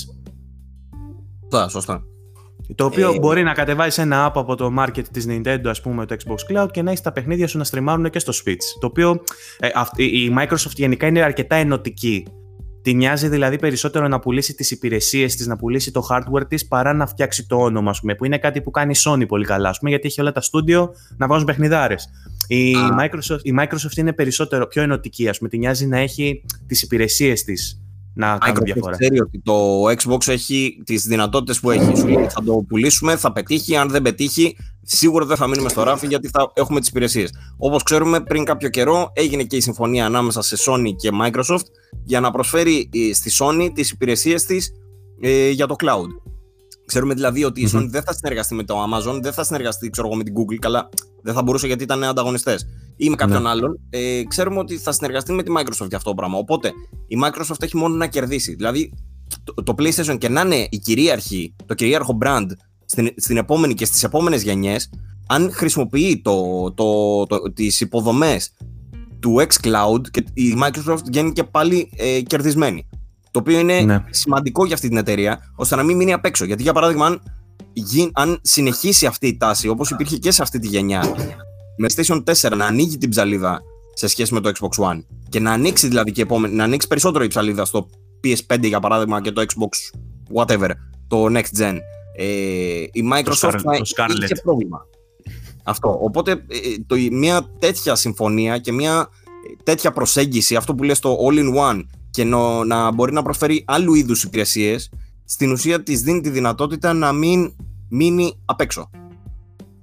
Σωστά, 1.42 1.70
σωστά. 1.70 2.04
Το 2.76 2.86
οποίο 2.86 3.14
ε, 3.14 3.20
μπορεί 3.20 3.44
να 3.44 3.54
κατεβάσεις 3.54 3.98
ένα 3.98 4.28
app 4.28 4.32
από 4.36 4.56
το 4.56 4.74
market 4.80 5.04
της 5.12 5.26
Nintendo, 5.30 5.66
ας 5.66 5.82
πούμε, 5.82 6.06
το 6.06 6.16
Xbox 6.26 6.54
Cloud 6.54 6.68
και 6.72 6.82
να 6.82 6.90
έχεις 6.90 7.02
τα 7.02 7.12
παιχνίδια 7.12 7.48
σου 7.48 7.58
να 7.58 7.64
στριμάρουν 7.64 8.10
και 8.10 8.20
στο 8.20 8.34
Switch. 8.36 8.64
Το 8.80 8.88
οποίο 8.88 9.24
ε, 9.60 10.04
η 10.04 10.36
Microsoft 10.40 10.76
γενικά 10.76 11.08
είναι 11.08 11.22
αρκετά 11.22 11.56
ενωτική 11.56 12.26
Τη 12.82 12.94
νοιάζει 12.94 13.28
δηλαδή 13.28 13.60
περισσότερο 13.60 14.08
να 14.08 14.20
πουλήσει 14.20 14.54
τις 14.54 14.72
υπηρεσίες 14.72 15.36
της, 15.36 15.48
να 15.48 15.56
πουλήσει 15.56 15.92
το 15.92 16.08
hardware 16.10 16.48
της, 16.48 16.68
παρά 16.68 16.94
να 16.94 17.08
φτιάξει 17.08 17.48
το 17.48 17.56
όνομα, 17.56 17.96
πούμε, 18.00 18.16
που 18.16 18.26
είναι 18.26 18.38
κάτι 18.38 18.62
που 18.62 18.72
κάνει 18.72 18.92
η 18.96 19.00
Sony 19.06 19.28
πολύ 19.28 19.46
καλά, 19.46 19.76
πούμε, 19.78 19.90
γιατί 19.90 20.08
έχει 20.08 20.22
όλα 20.22 20.32
τα 20.32 20.42
στούντιο 20.42 20.94
να 21.18 21.28
βάζουν 21.28 21.46
παιχνιδάρες. 21.46 22.10
Η, 22.48 22.74
Microsoft, 23.00 23.40
η 23.42 23.54
Microsoft 23.60 23.98
είναι 23.98 24.14
περισσότερο 24.14 24.68
πιο 24.68 24.82
ενωτική, 24.82 25.30
ας 25.30 25.38
πούμε, 25.38 25.50
τη 25.50 25.58
νοιάζει 25.58 25.86
να 25.88 25.98
έχει 25.98 26.44
τις 26.68 26.82
υπηρεσίες 26.82 27.44
της 27.44 27.82
να 28.14 28.38
κάνουν 28.38 28.64
διαφορά. 28.64 28.98
Ξέρει 28.98 29.22
ότι 29.22 29.42
το 29.44 29.84
Xbox 29.84 30.28
έχει 30.28 30.82
τις 30.86 31.04
δυνατότητες 31.04 31.60
που 31.60 31.72
έχει. 31.72 31.98
Σου 31.98 32.08
λέει 32.08 32.28
θα 32.30 32.44
το 32.44 32.66
πουλήσουμε, 32.68 33.16
θα 33.16 33.32
πετύχει. 33.32 33.76
Αν 33.76 33.90
δεν 33.90 34.02
πετύχει, 34.02 34.56
σίγουρα 34.92 35.26
δεν 35.26 35.38
θα 35.38 35.48
μείνουμε 35.48 35.70
στο 35.70 35.84
ράφι 35.84 36.08
γιατί 36.08 36.28
θα 36.28 36.52
έχουμε 36.54 36.80
τις 36.80 36.90
υπηρεσίες. 36.90 37.32
Όπως 37.58 37.84
ξέρουμε, 37.84 38.20
πριν 38.22 38.44
κάποιο 38.44 38.70
καιρό 38.70 39.12
έγινε 39.14 39.44
και 39.44 39.56
η 39.56 39.62
συμφωνία 39.62 40.06
ανάμεσα 40.06 40.42
σε 40.42 40.56
Sony 40.60 40.96
και 40.96 41.10
Microsoft 41.22 41.66
για 42.04 42.20
να 42.20 42.32
προσφέρει 42.32 42.90
ε, 42.94 43.14
στη 43.14 43.32
Sony 43.40 43.70
τις 43.74 43.92
υπηρεσίες 43.92 44.46
της 44.46 44.72
ε, 45.22 45.50
για 45.50 45.68
το 45.68 45.76
cloud. 45.84 46.08
Ξέρουμε 46.86 47.14
δηλαδή 47.14 47.44
ότι 47.44 47.62
η 47.62 47.70
Sony 47.74 47.88
δεν 47.90 48.04
θα 48.04 48.14
συνεργαστεί 48.14 48.56
με 48.56 48.64
το 48.64 48.76
Amazon, 48.84 49.20
δεν 49.22 49.34
θα 49.34 49.44
συνεργαστεί 49.44 49.90
ξέρω 49.90 50.10
με 50.10 50.24
την 50.24 50.34
Google, 50.34 50.56
καλά 50.56 50.90
δεν 51.22 51.34
θα 51.34 51.44
μπορούσε 51.44 51.68
γιατί 51.68 51.84
ήταν 51.84 52.04
ανταγωνιστές 52.04 52.68
ή 52.96 53.10
με 53.10 53.16
κάποιον 53.16 53.42
ναι. 53.42 53.50
άλλον. 53.50 53.80
Ε, 53.90 54.24
ξέρουμε 54.28 54.60
ότι 54.60 54.78
θα 54.78 54.92
συνεργαστεί 54.92 55.34
με 55.34 55.44
τη 55.44 55.52
Microsoft 55.58 55.88
για 55.88 55.98
αυτό 55.98 56.10
το 56.10 56.16
πράγμα. 56.16 56.38
Οπότε 56.38 56.72
η 57.08 57.18
Microsoft 57.24 57.62
έχει 57.64 57.78
μόνο 57.78 57.96
να 57.96 58.08
κερδίσει. 58.08 58.56
Δηλαδή 58.56 58.94
το, 59.44 59.64
το 59.64 59.76
PlayStation 59.78 60.18
και 60.18 60.30
να 60.30 60.42
είναι 60.42 60.68
η 60.70 60.78
κυρίαρχη, 60.78 61.56
το 61.66 61.74
κυρίαρχο 61.74 62.18
brand 62.22 62.48
στην, 62.90 63.10
στην 63.16 63.38
επόμενη 63.38 63.74
και 63.74 63.86
στις 63.86 64.04
επόμενες 64.04 64.44
γενιές, 64.44 64.90
αν 65.28 65.52
χρησιμοποιεί 65.54 66.22
το, 66.24 66.72
το, 66.72 67.26
το, 67.26 67.52
τις 67.54 67.82
υποδομές 67.82 68.54
του 69.20 69.46
xCloud 69.48 70.02
και 70.12 70.24
η 70.34 70.58
Microsoft 70.64 71.04
βγαίνει 71.06 71.32
και 71.32 71.44
πάλι 71.44 71.90
ε, 71.96 72.22
κερδισμένη. 72.22 72.88
Το 73.32 73.40
οποίο 73.40 73.60
είναι 73.60 73.82
ναι. 73.82 74.04
σημαντικό 74.10 74.66
για 74.66 74.76
αυτή 74.76 74.88
την 74.88 74.98
εταιρεία, 74.98 75.40
ώστε 75.56 75.76
να 75.76 75.84
μην 75.84 75.98
μείνει 75.98 76.14
απ' 76.14 76.26
έξω. 76.26 76.46
Γιατί 76.46 76.64
για 76.64 76.74
παράδειγμα, 76.74 77.06
αν, 77.06 77.22
αν 78.14 78.40
συνεχίσει 78.42 79.06
αυτή 79.06 79.28
η 79.28 79.38
τάση, 79.38 79.68
όπως 79.68 79.92
υπήρχε 79.92 80.18
και 80.18 80.32
σε 80.32 80.42
αυτή 80.42 80.60
τη 80.60 80.68
γενιά, 80.68 81.04
με 81.78 81.88
PlayStation 81.96 82.24
4 82.24 82.58
να 82.58 82.66
ανοίγει 82.66 82.98
την 82.98 83.10
ψαλίδα 83.10 83.62
σε 83.94 84.08
σχέση 84.08 84.34
με 84.34 84.40
το 84.40 84.52
Xbox 84.60 84.84
One 84.84 85.04
και 85.30 85.40
να 85.40 85.52
ανοίξει 85.52 85.88
δηλαδή 85.88 86.12
και 86.12 86.22
επόμενη, 86.22 86.56
να 86.56 86.64
ανοίξει 86.64 86.88
περισσότερο 86.88 87.24
η 87.24 87.28
ψαλίδα 87.28 87.66
στο 87.66 87.90
PS5 88.24 88.60
για 88.62 88.80
παράδειγμα 88.80 89.22
και 89.22 89.32
το 89.32 89.46
Xbox 89.48 90.00
whatever, 90.36 90.70
το 91.08 91.26
next 91.26 91.60
gen. 91.60 91.78
Ε, 92.22 92.84
η 92.92 93.10
Microsoft 93.14 93.60
θα 93.64 93.76
είχε 94.24 94.36
πρόβλημα. 94.44 94.86
Αυτό. 95.64 96.00
Οπότε 96.02 96.32
ε, 96.32 96.36
το, 96.88 96.96
μια 97.12 97.50
τέτοια 97.60 97.96
συμφωνία 97.96 98.58
και 98.58 98.72
μια 98.72 99.10
τέτοια 99.64 99.92
προσέγγιση, 99.92 100.56
αυτό 100.56 100.76
που 100.76 100.84
λες 100.84 101.00
το 101.00 101.18
all-in-one 101.30 101.82
και 102.10 102.24
να, 102.24 102.66
να 102.66 102.92
μπορεί 102.92 103.14
να 103.14 103.22
προσφέρει 103.22 103.64
άλλου 103.68 103.94
είδους 103.94 104.24
υπηρεσίες, 104.24 104.92
στην 105.26 105.52
ουσία 105.52 105.84
της 105.84 106.02
δίνει 106.02 106.22
τη 106.22 106.30
δυνατότητα 106.30 106.94
να 106.94 107.12
μην 107.12 107.54
μείνει 107.90 108.34
απ' 108.46 108.62
έξω. 108.62 108.90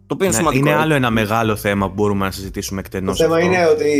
Το 0.06 0.14
οποίο 0.14 0.26
είναι, 0.26 0.40
ναι, 0.40 0.56
είναι 0.56 0.74
άλλο 0.74 0.94
ένα 0.94 1.10
μεγάλο 1.10 1.56
θέμα 1.56 1.88
που 1.88 1.94
μπορούμε 1.94 2.24
να 2.24 2.30
συζητήσουμε 2.30 2.80
εκτενώς. 2.80 3.18
Το 3.18 3.24
θέμα 3.24 3.40
είναι 3.40 3.66
ότι 3.66 3.90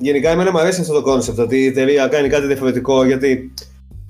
γενικά 0.00 0.30
εμένα 0.30 0.50
μου 0.50 0.58
αρέσει 0.58 0.80
αυτό 0.80 0.92
το 0.92 1.02
concept, 1.02 1.38
ότι 1.38 1.56
η 1.56 1.66
εταιρεία 1.66 2.08
κάνει 2.08 2.28
κάτι 2.28 2.46
διαφορετικό. 2.46 3.04
Γιατί 3.04 3.52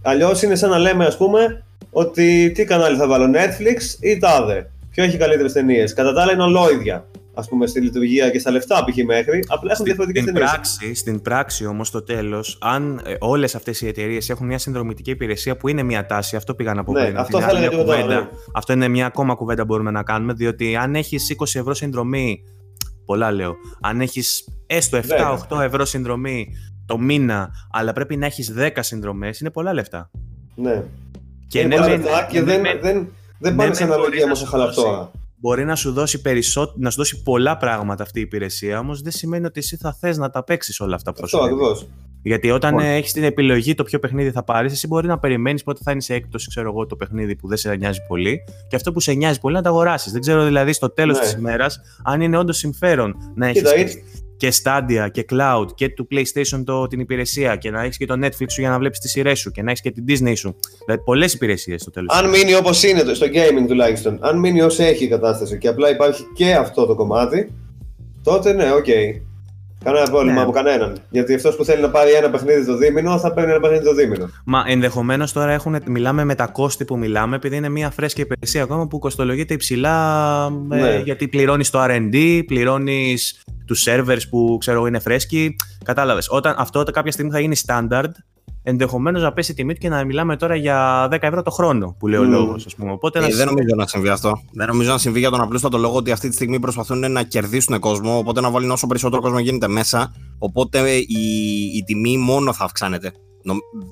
αλλιώς 0.02 0.42
είναι 0.42 0.54
σαν 0.54 0.70
να 0.70 0.78
λέμε, 0.78 1.04
ας 1.04 1.16
πούμε, 1.16 1.64
ότι 1.96 2.50
τι 2.54 2.64
κανάλι 2.64 2.96
θα 2.96 3.06
βάλω, 3.06 3.30
Netflix 3.34 4.00
ή 4.00 4.18
τάδε. 4.18 4.70
Ποιο 4.90 5.04
έχει 5.04 5.16
καλύτερες 5.16 5.52
ταινίες. 5.52 5.92
Κατά 5.92 6.12
τα 6.12 6.22
άλλα 6.22 6.32
είναι 6.32 6.42
ολόιδια. 6.42 7.06
ας 7.34 7.48
πούμε, 7.48 7.66
στη 7.66 7.80
λειτουργία 7.80 8.30
και 8.30 8.38
στα 8.38 8.50
λεφτά 8.50 8.84
π.χ. 8.84 9.04
μέχρι, 9.04 9.44
απλά 9.48 9.72
έχουν 9.72 9.84
διαφορετικές 9.84 10.22
στην 10.22 10.34
πράξη, 10.34 10.94
στην 10.94 11.22
πράξη 11.22 11.66
όμως, 11.66 11.88
στο 11.88 12.02
τέλος, 12.02 12.58
αν 12.60 13.00
ε, 13.04 13.14
όλες 13.18 13.54
αυτές 13.54 13.80
οι 13.80 13.86
εταιρείες 13.86 14.30
έχουν 14.30 14.46
μια 14.46 14.58
συνδρομητική 14.58 15.10
υπηρεσία 15.10 15.56
που 15.56 15.68
είναι 15.68 15.82
μια 15.82 16.06
τάση, 16.06 16.36
αυτό 16.36 16.54
πήγα 16.54 16.74
να 16.74 16.84
πω 16.84 16.92
ναι, 16.92 17.04
πριν. 17.04 17.18
Αυτό, 17.18 17.40
θα 17.40 17.48
έλεγα 17.48 17.76
κουβέντα, 17.76 18.20
ναι. 18.20 18.28
αυτό 18.54 18.72
είναι 18.72 18.88
μια 18.88 19.06
ακόμα 19.06 19.34
κουβέντα 19.34 19.60
που 19.60 19.66
μπορούμε 19.66 19.90
να 19.90 20.02
κάνουμε, 20.02 20.32
διότι 20.32 20.76
αν 20.76 20.94
έχεις 20.94 21.36
20 21.38 21.44
ευρώ 21.54 21.74
συνδρομή. 21.74 22.44
Πολλά 23.06 23.32
λέω. 23.32 23.54
Αν 23.80 24.00
έχεις 24.00 24.48
έστω 24.66 24.98
7-8 25.48 25.60
ευρώ 25.60 25.84
συνδρομή 25.84 26.48
το 26.86 26.98
μήνα, 26.98 27.50
αλλά 27.70 27.92
πρέπει 27.92 28.16
να 28.16 28.26
έχεις 28.26 28.54
10 28.58 28.68
συνδρομές, 28.80 29.40
είναι 29.40 29.50
πολλά 29.50 29.72
λεφτά. 29.72 30.10
Ναι. 30.54 30.82
Και, 31.54 31.60
είναι 31.60 31.74
πολλά 31.74 31.88
λεφτά 31.88 32.26
και 32.30 32.42
δεν, 32.42 32.62
δεν, 32.62 32.80
δεν, 32.80 33.12
δεν 33.38 33.54
πάνε 33.54 33.74
σε 33.74 33.84
αναλογία 33.84 34.24
όμω 34.24 34.34
σε 34.34 34.46
χαλαυτόρα 34.46 35.10
μπορεί 35.44 35.64
να 35.64 35.76
σου 35.76 35.92
δώσει 35.92 36.20
περισσό... 36.20 36.72
να 36.76 36.90
σου 36.90 36.96
δώσει 36.96 37.22
πολλά 37.22 37.56
πράγματα 37.56 38.02
αυτή 38.02 38.18
η 38.18 38.22
υπηρεσία, 38.22 38.78
όμως 38.78 39.00
δεν 39.00 39.12
σημαίνει 39.12 39.46
ότι 39.46 39.60
εσύ 39.60 39.76
θα 39.76 39.96
θες 40.00 40.16
να 40.18 40.30
τα 40.30 40.44
παίξεις 40.44 40.80
όλα 40.80 40.94
αυτά 40.94 41.12
που 41.12 41.28
σου 41.28 41.42
ακριβώς. 41.42 41.86
Γιατί 42.22 42.50
όταν 42.50 42.74
λοιπόν. 42.74 42.92
έχεις 42.92 43.12
την 43.12 43.24
επιλογή 43.24 43.74
το 43.74 43.84
ποιο 43.84 43.98
παιχνίδι 43.98 44.30
θα 44.30 44.42
πάρεις, 44.42 44.72
εσύ 44.72 44.86
μπορεί 44.86 45.06
να 45.06 45.18
περιμένεις 45.18 45.62
πότε 45.62 45.80
θα 45.84 45.90
είναι 45.90 46.00
σε 46.00 46.14
έκπτωση, 46.14 46.48
ξέρω 46.48 46.68
εγώ, 46.68 46.86
το 46.86 46.96
παιχνίδι 46.96 47.36
που 47.36 47.48
δεν 47.48 47.56
σε 47.56 47.76
νοιάζει 47.76 48.06
πολύ 48.08 48.44
και 48.68 48.76
αυτό 48.76 48.92
που 48.92 49.00
σε 49.00 49.12
νοιάζει 49.12 49.40
πολύ 49.40 49.54
να 49.54 49.62
το 49.62 49.68
αγοράσεις. 49.68 50.12
Δεν 50.12 50.20
ξέρω 50.20 50.44
δηλαδή 50.44 50.72
στο 50.72 50.90
τέλος 50.90 51.18
ναι. 51.18 51.24
της 51.24 51.32
ημέρας 51.32 51.80
αν 52.04 52.20
είναι 52.20 52.38
όντως 52.38 52.56
συμφέρον 52.56 53.16
να 53.34 53.46
έχεις 53.46 53.62
και 54.36 54.52
Stadia 54.62 55.08
και 55.12 55.24
Cloud 55.30 55.66
και 55.74 55.88
του 55.88 56.08
PlayStation 56.10 56.62
το, 56.64 56.86
την 56.86 57.00
υπηρεσία 57.00 57.56
και 57.56 57.70
να 57.70 57.82
έχεις 57.82 57.96
και 57.96 58.06
το 58.06 58.14
Netflix 58.22 58.46
σου 58.48 58.60
για 58.60 58.70
να 58.70 58.78
βλέπεις 58.78 58.98
τις 58.98 59.10
σειρές 59.10 59.38
σου 59.38 59.50
και 59.50 59.62
να 59.62 59.70
έχεις 59.70 59.82
και 59.82 59.90
την 59.90 60.04
Disney 60.08 60.32
σου. 60.36 60.56
Δηλαδή 60.84 61.02
πολλές 61.04 61.34
υπηρεσίες 61.34 61.80
στο 61.80 61.90
τέλος. 61.90 62.16
Αν 62.16 62.28
μείνει 62.28 62.54
όπως 62.54 62.82
είναι 62.82 63.14
στο 63.14 63.26
gaming 63.26 63.66
τουλάχιστον, 63.68 64.18
αν 64.20 64.38
μείνει 64.38 64.60
ως 64.60 64.82
έχει 64.82 65.04
η 65.04 65.08
κατάσταση 65.08 65.58
και 65.58 65.68
απλά 65.68 65.90
υπάρχει 65.90 66.22
και 66.34 66.54
αυτό 66.54 66.86
το 66.86 66.94
κομμάτι, 66.94 67.52
τότε 68.22 68.52
ναι, 68.52 68.72
ok. 68.72 68.84
Okay. 68.86 69.20
Κανένα 69.84 70.10
πρόβλημα 70.10 70.34
ναι. 70.34 70.40
από 70.40 70.50
κανέναν. 70.50 70.96
Γιατί 71.10 71.34
αυτός 71.34 71.56
που 71.56 71.64
θέλει 71.64 71.82
να 71.82 71.90
πάρει 71.90 72.10
ένα 72.10 72.30
παιχνίδι 72.30 72.66
το 72.66 72.76
δίμηνο 72.76 73.18
θα 73.18 73.32
παίρνει 73.32 73.50
ένα 73.50 73.60
παιχνίδι 73.60 73.84
το 73.84 73.94
δίμηνο. 73.94 74.30
Μα 74.44 74.64
ενδεχομένως 74.66 75.32
τώρα 75.32 75.52
έχουν, 75.52 75.76
μιλάμε 75.86 76.24
με 76.24 76.34
τα 76.34 76.46
κόστη 76.46 76.84
που 76.84 76.98
μιλάμε, 76.98 77.36
επειδή 77.36 77.56
είναι 77.56 77.68
μια 77.68 77.90
φρέσκια 77.90 78.24
υπηρεσία 78.24 78.62
ακόμα 78.62 78.86
που 78.86 78.98
κοστολογείται 78.98 79.54
υψηλά 79.54 80.46
ε, 80.70 80.76
ναι. 80.76 81.00
γιατί 81.04 81.28
πληρώνεις 81.28 81.70
το 81.70 81.84
R&D, 81.84 82.42
πληρώνεις 82.46 83.42
τους 83.66 83.84
servers 83.88 84.22
που 84.30 84.56
ξέρω 84.60 84.86
είναι 84.86 84.98
φρέσκοι. 84.98 85.56
Κατάλαβες. 85.84 86.26
Όταν 86.30 86.54
αυτό 86.58 86.82
κάποια 86.82 87.12
στιγμή 87.12 87.30
θα 87.30 87.40
γίνει 87.40 87.56
standard, 87.66 88.10
ενδεχομένως 88.66 89.22
να 89.22 89.32
πέσει 89.32 89.52
η 89.52 89.54
τιμή 89.54 89.74
του 89.74 89.80
και 89.80 89.88
να 89.88 90.04
μιλάμε 90.04 90.36
τώρα 90.36 90.54
για 90.54 91.08
10 91.12 91.16
ευρώ 91.20 91.42
το 91.42 91.50
χρόνο 91.50 91.96
που 91.98 92.06
λέει 92.06 92.20
ο 92.20 92.22
mm. 92.22 92.28
λόγος. 92.28 92.66
Οπότε 92.78 93.18
ε, 93.18 93.34
Δεν 93.34 93.46
νομίζω 93.46 93.74
να 93.76 93.86
συμβεί 93.86 94.08
αυτό. 94.08 94.42
Δεν 94.52 94.66
νομίζω 94.66 94.90
να 94.90 94.98
συμβεί 94.98 95.18
για 95.18 95.30
τον 95.30 95.40
απλούστατο 95.40 95.78
λόγο 95.78 95.96
ότι 95.96 96.10
αυτή 96.10 96.28
τη 96.28 96.34
στιγμή 96.34 96.60
προσπαθούν 96.60 97.12
να 97.12 97.22
κερδίσουν 97.22 97.78
κόσμο, 97.78 98.18
οπότε 98.18 98.40
να 98.40 98.50
βάλουν 98.50 98.70
όσο 98.70 98.86
περισσότερο 98.86 99.22
κόσμο 99.22 99.38
γίνεται 99.38 99.68
μέσα. 99.68 100.14
Οπότε 100.38 100.90
η, 100.96 101.24
η 101.76 101.84
τιμή 101.86 102.16
μόνο 102.16 102.52
θα 102.52 102.64
αυξάνεται. 102.64 103.12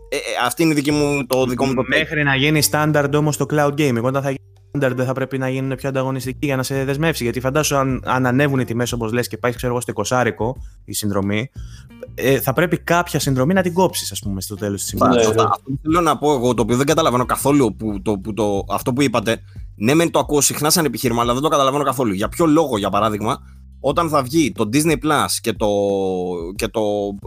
Ε, 0.09 0.17
ε, 0.17 0.19
αυτή 0.45 0.63
είναι 0.63 0.73
η 0.73 0.75
δική 0.75 0.91
μου, 0.91 1.27
το 1.27 1.47
δικό 1.47 1.67
μου 1.67 1.75
το 1.75 1.85
Μέχρι 1.87 2.23
να 2.23 2.37
γίνει 2.37 2.63
standard 2.71 3.11
όμως 3.15 3.37
το 3.37 3.47
cloud 3.51 3.75
gaming. 3.79 4.03
Όταν 4.03 4.23
θα 4.23 4.29
γίνει 4.29 4.53
standard 4.73 4.93
δεν 4.95 5.07
θα 5.07 5.13
πρέπει 5.13 5.39
να 5.39 5.49
γίνουν 5.49 5.77
πιο 5.77 5.89
ανταγωνιστικοί 5.89 6.47
για 6.47 6.57
να 6.57 6.63
σε 6.63 6.85
δεσμεύσει. 6.85 7.23
Γιατί 7.23 7.41
φαντάσου 7.41 7.77
αν, 7.77 8.03
αν 8.05 8.27
ανέβουν 8.27 8.59
οι 8.61 8.65
τιμές 8.65 8.93
όπως 8.93 9.13
λες 9.13 9.29
και 9.29 9.37
πάει 9.37 9.53
ξέρω 9.53 9.73
εγώ 9.73 9.81
στο 9.81 9.93
20 10.07 10.25
η 10.85 10.93
συνδρομή, 10.93 11.51
ε, 12.15 12.41
θα 12.41 12.53
πρέπει 12.53 12.79
κάποια 12.79 13.19
συνδρομή 13.21 13.55
να 13.55 13.63
την 13.63 13.73
κόψεις, 13.73 14.13
ας 14.13 14.19
πούμε, 14.19 14.41
στο 14.41 14.57
τέλος 14.57 14.83
της 14.83 14.93
ημέρα. 14.93 15.15
Ναι, 15.15 15.21
Αυτό 15.21 15.63
που 15.65 15.79
θέλω 15.83 16.01
να 16.01 16.19
πω 16.19 16.33
εγώ, 16.33 16.55
το 16.55 16.63
οποίο 16.63 16.77
δεν 16.77 16.87
καταλαβαίνω 16.87 17.25
καθόλου 17.25 17.77
που, 17.77 18.03
το, 18.03 18.19
που 18.19 18.35
το, 18.35 18.65
αυτό 18.69 18.93
που 18.93 19.03
είπατε. 19.03 19.43
Ναι, 19.77 19.95
μεν 19.95 20.11
το 20.11 20.19
ακούω 20.19 20.41
συχνά 20.41 20.71
σαν 20.71 20.85
επιχείρημα, 20.85 21.23
αλλά 21.23 21.33
δεν 21.33 21.43
το 21.43 21.49
καταλαβαίνω 21.49 21.85
καθόλου. 21.85 22.13
Για 22.13 22.29
ποιο 22.29 22.47
λόγο, 22.47 22.79
για 22.79 22.91
παράδειγμα, 22.91 23.39
όταν 23.81 24.09
θα 24.09 24.23
βγει 24.23 24.53
το 24.53 24.69
Disney 24.73 24.93
Plus 24.93 25.27
και 25.41 25.53
το, 25.53 25.69
και 26.57 26.69
το 26.69 26.81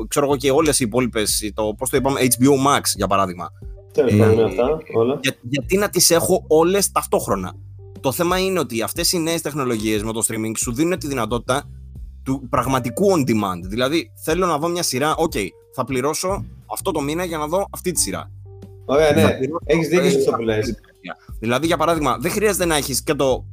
ξέρω 0.08 0.26
εγώ 0.26 0.36
και 0.36 0.52
όλες 0.52 0.80
οι 0.80 0.84
υπόλοιπες, 0.88 1.52
το, 1.54 1.74
πώς 1.78 1.90
το 1.90 1.98
είπαμε, 1.98 2.20
HBO 2.20 2.68
Max 2.68 2.82
για 2.96 3.08
παράδειγμα. 3.08 3.50
Ε, 3.96 4.44
αυτά, 4.44 4.78
όλα. 4.94 5.20
Για, 5.22 5.36
γιατί 5.42 5.78
να 5.78 5.90
τις 5.90 6.10
έχω 6.10 6.44
όλες 6.48 6.92
ταυτόχρονα. 6.92 7.54
Το 8.00 8.12
θέμα 8.12 8.40
είναι 8.40 8.60
ότι 8.60 8.82
αυτές 8.82 9.12
οι 9.12 9.20
νέες 9.20 9.42
τεχνολογίες 9.42 10.04
με 10.04 10.14
το 10.14 10.26
streaming 10.28 10.52
σου 10.58 10.74
δίνουν 10.74 11.00
τη 11.00 11.08
δυνατότητα 11.08 11.64
του 12.26 12.48
πραγματικού 12.50 13.12
on 13.12 13.30
demand. 13.30 13.62
Δηλαδή, 13.64 14.12
θέλω 14.24 14.46
να 14.46 14.58
δω 14.58 14.68
μια 14.68 14.84
σειρά, 14.84 15.16
ok, 15.16 15.32
okay, 15.36 15.48
θα 15.74 15.84
πληρώσω 15.84 16.46
αυτό 16.66 16.92
το 16.92 17.02
μήνα 17.02 17.24
για 17.24 17.38
να 17.38 17.48
δω 17.48 17.68
αυτή 17.70 17.92
τη 17.92 18.00
σειρά. 18.00 18.32
Ωραία, 18.86 19.12
ναι. 19.12 19.38
Έχεις 19.66 19.88
δίκιο 19.88 20.10
σε 20.10 20.18
αυτό 20.18 20.32
που 20.32 20.42
λες. 20.42 20.76
Δηλαδή, 21.40 21.66
για 21.66 21.78
παράδειγμα, 21.78 22.18
δεν 22.18 22.32
χρειάζεται 22.32 22.66
να 22.66 22.76
έχεις 22.76 23.04
και 23.04 23.14
το, 23.14 23.46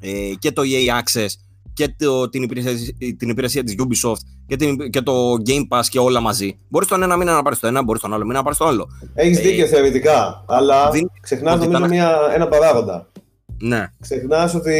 ε, 0.00 0.32
και 0.38 0.52
το 0.52 0.62
EA 0.64 1.02
Access 1.02 1.28
και 1.72 1.94
το, 1.98 2.28
την, 2.28 2.42
υπηρεσία, 2.42 2.94
την 3.18 3.28
υπηρεσία 3.28 3.64
της 3.64 3.74
Ubisoft 3.78 4.20
και, 4.46 4.56
την, 4.56 4.90
και 4.90 5.00
το 5.00 5.32
Game 5.46 5.68
Pass 5.68 5.84
και 5.90 5.98
όλα 5.98 6.20
μαζί. 6.20 6.56
Μπορείς 6.68 6.88
τον 6.88 7.02
ένα 7.02 7.16
μήνα 7.16 7.34
να 7.34 7.42
πάρεις 7.42 7.58
το 7.58 7.66
ένα, 7.66 7.82
μπορείς 7.82 8.02
τον 8.02 8.14
άλλο 8.14 8.24
μήνα 8.24 8.36
να 8.36 8.42
πάρεις 8.42 8.58
το 8.58 8.66
άλλο. 8.66 8.88
Έχεις 9.14 9.38
ε, 9.38 9.40
δίκιο 9.40 9.66
θεωρητικά, 9.66 10.44
αλλά 10.48 10.90
δι... 10.90 11.10
ξεχνάς 11.20 11.58
νομίζω 11.60 11.86
μια, 11.86 12.18
ένα 12.34 12.48
παράγοντα. 12.48 13.10
Ναι. 13.58 13.86
Ξεχνάς 14.00 14.54
ότι 14.54 14.74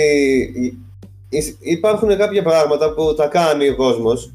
υπάρχουν 1.61 2.17
κάποια 2.17 2.43
πράγματα 2.43 2.95
που 2.95 3.15
τα 3.15 3.27
κάνει 3.27 3.69
ο 3.69 3.77
κόσμος, 3.77 4.33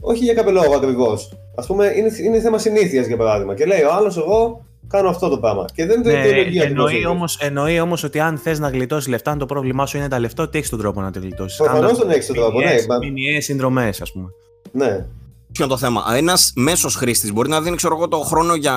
όχι 0.00 0.24
για 0.24 0.34
κάποιο 0.34 0.52
λόγο 0.52 0.74
ακριβώς. 0.74 1.32
Α 1.54 1.66
πούμε, 1.66 1.92
είναι, 1.96 2.10
είναι 2.24 2.40
θέμα 2.40 2.58
συνήθειας 2.58 3.06
για 3.06 3.16
παράδειγμα. 3.16 3.54
Και 3.54 3.64
λέει 3.64 3.82
ο 3.82 3.92
άλλος, 3.92 4.16
εγώ 4.16 4.64
κάνω 4.88 5.08
αυτό 5.08 5.28
το 5.28 5.38
πράγμα. 5.38 5.64
Και 5.74 5.86
δεν 5.86 6.00
είναι 6.00 6.12
ναι, 6.12 6.62
εννοεί 6.62 7.06
όμως, 7.06 7.36
εννοεί 7.40 7.80
όμως 7.80 8.02
ότι 8.02 8.20
αν 8.20 8.38
θες 8.38 8.58
να 8.58 8.68
γλιτώσεις 8.68 9.08
λεφτά, 9.08 9.30
αν 9.30 9.38
το 9.38 9.46
πρόβλημά 9.46 9.86
σου 9.86 9.96
είναι 9.96 10.08
τα 10.08 10.18
λεφτά, 10.18 10.42
ότι 10.42 10.58
έχεις 10.58 10.70
τον 10.70 10.78
τρόπο 10.78 11.00
να 11.00 11.10
τη 11.10 11.18
γλιτώσεις. 11.18 11.58
Προφανώς 11.58 11.98
τον 11.98 12.10
έχεις 12.10 12.26
τον 12.26 12.36
τρόπο, 12.36 12.60
ναι. 12.60 12.74
Μηνιαίε 13.04 13.40
συνδρομές, 13.40 14.00
ας 14.00 14.12
πούμε. 14.12 14.28
Ναι. 14.72 15.06
Ποιο 15.52 15.64
είναι 15.64 15.72
το 15.72 15.78
θέμα; 15.78 16.04
Ένας 16.16 16.52
μέσος 16.56 16.94
χρήστης 16.94 17.32
μπορεί 17.32 17.48
να 17.48 17.60
δίνει, 17.60 17.76
ξέρω 17.76 17.96
εγώ, 17.96 18.08
το 18.08 18.18
χρόνο 18.18 18.54
για, 18.54 18.74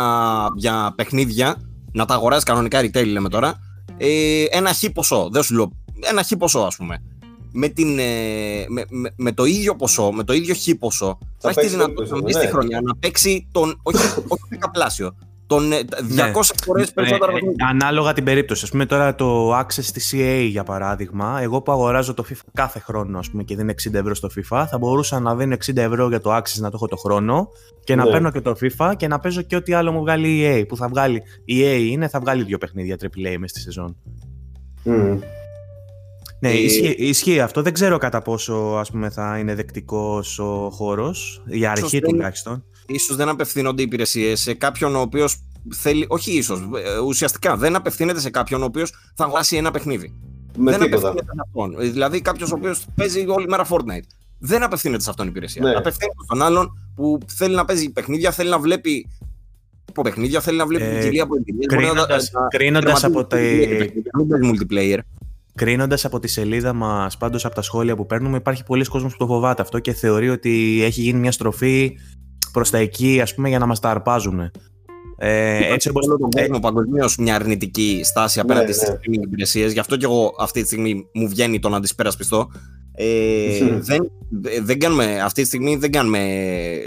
για 0.56 0.94
παιχνίδια, 0.96 1.56
να 1.92 2.06
τα 2.06 2.14
αγοράζει 2.14 2.44
κανονικά 2.44 2.80
retail, 2.82 3.08
λέμε 3.08 3.30
τώρα. 3.30 3.54
Ε, 3.98 4.44
ένα 4.50 4.74
χ 4.74 4.86
ποσό. 4.94 5.30
Δεν 5.32 5.44
σου 5.44 5.56
λέω. 5.56 5.72
Ένα 6.10 6.24
χ 6.24 6.32
ποσό, 6.38 6.60
ας 6.60 6.76
πούμε. 6.76 7.04
Με, 7.54 7.68
την, 7.68 8.00
ε, 8.00 8.66
με, 8.68 8.86
με, 8.90 9.14
με, 9.16 9.32
το 9.32 9.46
ίδιο 9.46 9.76
ποσό, 9.76 10.12
με 10.12 10.24
το 10.24 10.34
ίδιο 10.34 10.56
χ 10.56 10.78
ποσό, 10.80 11.18
θα, 11.38 11.52
θα 11.52 11.62
έχει 11.62 11.70
τη 11.70 11.76
δυνατότητα 11.76 12.22
ναι. 12.22 12.32
στη 12.32 12.48
χρονιά 12.48 12.82
να 12.82 12.96
παίξει 12.96 13.48
τον. 13.52 13.80
Όχι, 13.84 13.98
όχι 14.34 14.44
δεκαπλάσιο 14.50 15.16
τον 15.52 15.72
200 15.72 15.74
ναι. 16.14 16.32
φορές 16.64 16.94
περισσότερο. 16.94 17.32
Ναι, 17.32 17.40
ανάλογα 17.70 18.14
την 18.14 18.24
περίπτωση. 18.24 18.66
Α 18.66 18.70
πούμε 18.70 18.86
τώρα 18.86 19.16
το 19.16 19.60
access 19.60 19.84
στη 19.84 20.02
CA 20.12 20.48
για 20.50 20.64
παράδειγμα, 20.64 21.40
εγώ 21.42 21.62
που 21.62 21.72
αγοράζω 21.72 22.14
το 22.14 22.26
FIFA 22.30 22.50
κάθε 22.54 22.80
χρόνο 22.80 23.20
ας 23.20 23.30
πούμε, 23.30 23.44
και 23.44 23.56
δίνω 23.56 23.72
60 23.72 23.94
ευρώ 23.94 24.16
στο 24.16 24.30
FIFA, 24.36 24.66
θα 24.70 24.78
μπορούσα 24.78 25.20
να 25.20 25.36
δίνω 25.36 25.56
60 25.66 25.78
ευρώ 25.78 26.08
για 26.08 26.22
το 26.22 26.36
access 26.36 26.60
να 26.60 26.70
το 26.70 26.76
έχω 26.76 26.88
το 26.88 26.96
χρόνο 26.96 27.50
και 27.84 27.96
να 27.96 28.06
ναι. 28.06 28.12
παίρνω 28.12 28.32
και 28.32 28.42
το 28.42 28.56
FIFA 28.62 28.94
και 28.98 29.08
να 29.08 29.20
παίζω 29.20 29.42
και 29.42 29.56
ό,τι 29.56 29.74
άλλο 29.74 29.92
μου 29.92 30.00
βγάλει 30.00 30.28
η 30.28 30.62
EA. 30.62 30.68
Που 30.68 30.78
θα 30.78 30.88
βγάλει 30.88 31.22
η 31.46 31.62
EA 31.62 31.92
είναι, 31.92 32.08
θα 32.08 32.20
βγάλει 32.20 32.44
δύο 32.44 32.58
παιχνίδια 32.58 32.96
AAA 33.02 33.36
μέσα 33.38 33.48
στη 33.48 33.60
σεζόν. 33.60 33.96
Mm. 34.86 35.20
Ναι, 36.42 36.50
ε... 36.50 36.64
ισχύει, 36.64 36.96
ισχύει, 36.98 37.40
αυτό. 37.40 37.62
Δεν 37.62 37.74
ξέρω 37.74 37.98
κατά 37.98 38.22
πόσο 38.22 38.54
ας 38.54 38.92
πούμε, 38.92 39.10
θα 39.10 39.38
είναι 39.38 39.56
δεκτικός 39.56 40.40
ο 40.40 40.70
χώρος, 40.70 41.44
για 41.46 41.72
αρχή 41.72 42.00
τουλάχιστον 42.00 42.64
ίσως 42.94 43.16
δεν 43.16 43.30
απευθύνονται 43.30 43.82
οι 43.82 43.86
υπηρεσίες 43.86 44.40
σε 44.40 44.54
κάποιον 44.54 44.96
ο 44.96 45.00
οποίος 45.00 45.44
θέλει, 45.74 46.06
όχι 46.08 46.32
ίσως, 46.32 46.60
ε, 46.60 47.00
ουσιαστικά 47.00 47.58
δεν 47.58 47.76
απευθύνεται 47.76 48.20
σε 48.20 48.30
κάποιον 48.30 48.62
ο 48.62 48.66
οποίος 48.66 48.94
θα 49.16 49.24
αγοράσει 49.24 49.56
ένα 49.56 49.72
παιχνίδι. 49.72 50.14
Με 50.58 50.72
δεν 50.72 50.80
τίποτα. 50.80 51.10
απευθύνεται 51.10 51.34
σε 51.36 51.42
αυτόν. 51.46 51.92
Δηλαδή 51.92 52.22
κάποιος 52.22 52.52
ο 52.52 52.56
οποίος 52.56 52.86
παίζει 52.96 53.26
όλη 53.28 53.48
μέρα 53.48 53.68
Fortnite. 53.70 54.08
Δεν 54.40 54.64
απευθύνεται 54.64 55.04
σε 55.04 55.10
αυτόν 55.10 55.26
η 55.26 55.30
υπηρεσία. 55.32 55.62
Ναι. 55.62 55.72
Απευθύνεται 55.72 56.24
στον 56.24 56.42
άλλον 56.42 56.72
που 56.96 57.18
θέλει 57.28 57.56
να 57.56 57.66
παίζει 57.66 57.90
παιχνίδια, 57.92 58.32
θέλει 58.32 58.50
να 58.50 58.60
βλέπει 58.60 59.08
από 59.90 60.02
παιχνίδια, 60.02 60.42
θέλει 60.42 60.58
να 60.58 60.66
βλέπει 60.66 60.84
ε, 60.84 61.00
ποικιλία 61.00 61.24
από 61.24 61.36
Κρίνοντα 62.50 63.00
από 63.02 63.26
τα. 63.26 63.38
multiplayer. 64.44 65.00
Κρίνοντας 65.56 66.06
από 66.06 66.20
τη 66.20 66.28
σελίδα 66.28 66.74
μας, 66.74 67.18
πάντως 67.18 67.46
από 67.46 67.56
τα 67.56 67.62
σχόλια 67.62 67.96
που 67.96 68.06
παίρνουμε, 68.06 68.38
υπάρχει 68.38 68.64
πολλοί 68.64 68.86
κόσμος 68.86 69.12
που 69.12 69.18
το 69.18 69.26
φοβάται 69.26 69.62
αυτό 69.62 69.80
και 69.80 69.94
θεωρεί 69.94 70.30
ότι 70.30 70.82
έχει 70.84 71.02
γίνει 71.02 71.20
μια 71.20 71.32
στροφή 71.32 71.98
προς 72.52 72.70
τα 72.70 72.78
εκεί, 72.78 73.22
ας 73.22 73.36
πούμε, 73.36 73.50
για 73.50 73.60
να 73.60 73.66
μας 73.66 73.80
τα 73.80 73.90
αρπάζουν. 73.90 74.52
Ε, 75.24 75.74
έτσι 75.74 75.90
όπως 75.90 76.06
τον 76.06 76.30
κόσμο 76.30 76.60
παγκοσμίως 76.60 77.18
μια 77.18 77.36
αρνητική 77.36 78.02
στάση 78.04 78.38
ναι, 78.38 78.44
απέναντι 78.44 78.68
ναι, 78.68 78.74
στι 78.74 78.92
streaming 78.92 79.24
υπηρεσίες. 79.24 79.74
Γι' 79.74 79.80
αυτό 79.80 79.98
και 79.98 80.06
εγώ 80.06 80.36
αυτή 80.40 80.62
τη 80.62 80.68
στιγμή 80.68 81.06
μου 81.14 81.28
βγαίνει 81.28 81.60
το 81.60 81.70
να 81.70 81.80
τις 81.80 81.96
περασπιστώ. 81.96 82.52
Ε, 82.94 83.80
δεν, 83.80 84.12
δεν 84.64 84.80
κάνουμε, 84.80 85.22
αυτή 85.22 85.42
τη 85.42 85.48
στιγμή 85.48 85.76
δεν 85.76 85.92
κάνουμε 85.92 86.20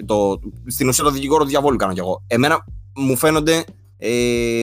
το, 0.06 0.40
στην 0.66 0.88
ουσία 0.88 1.04
το 1.04 1.10
δικηγόρο 1.10 1.44
διαβόλου 1.44 1.76
κάνω 1.76 1.92
κι 1.92 2.00
εγώ. 2.00 2.24
Εμένα 2.26 2.64
μου 2.94 3.16
φαίνονται 3.16 3.64
ε, 3.98 4.58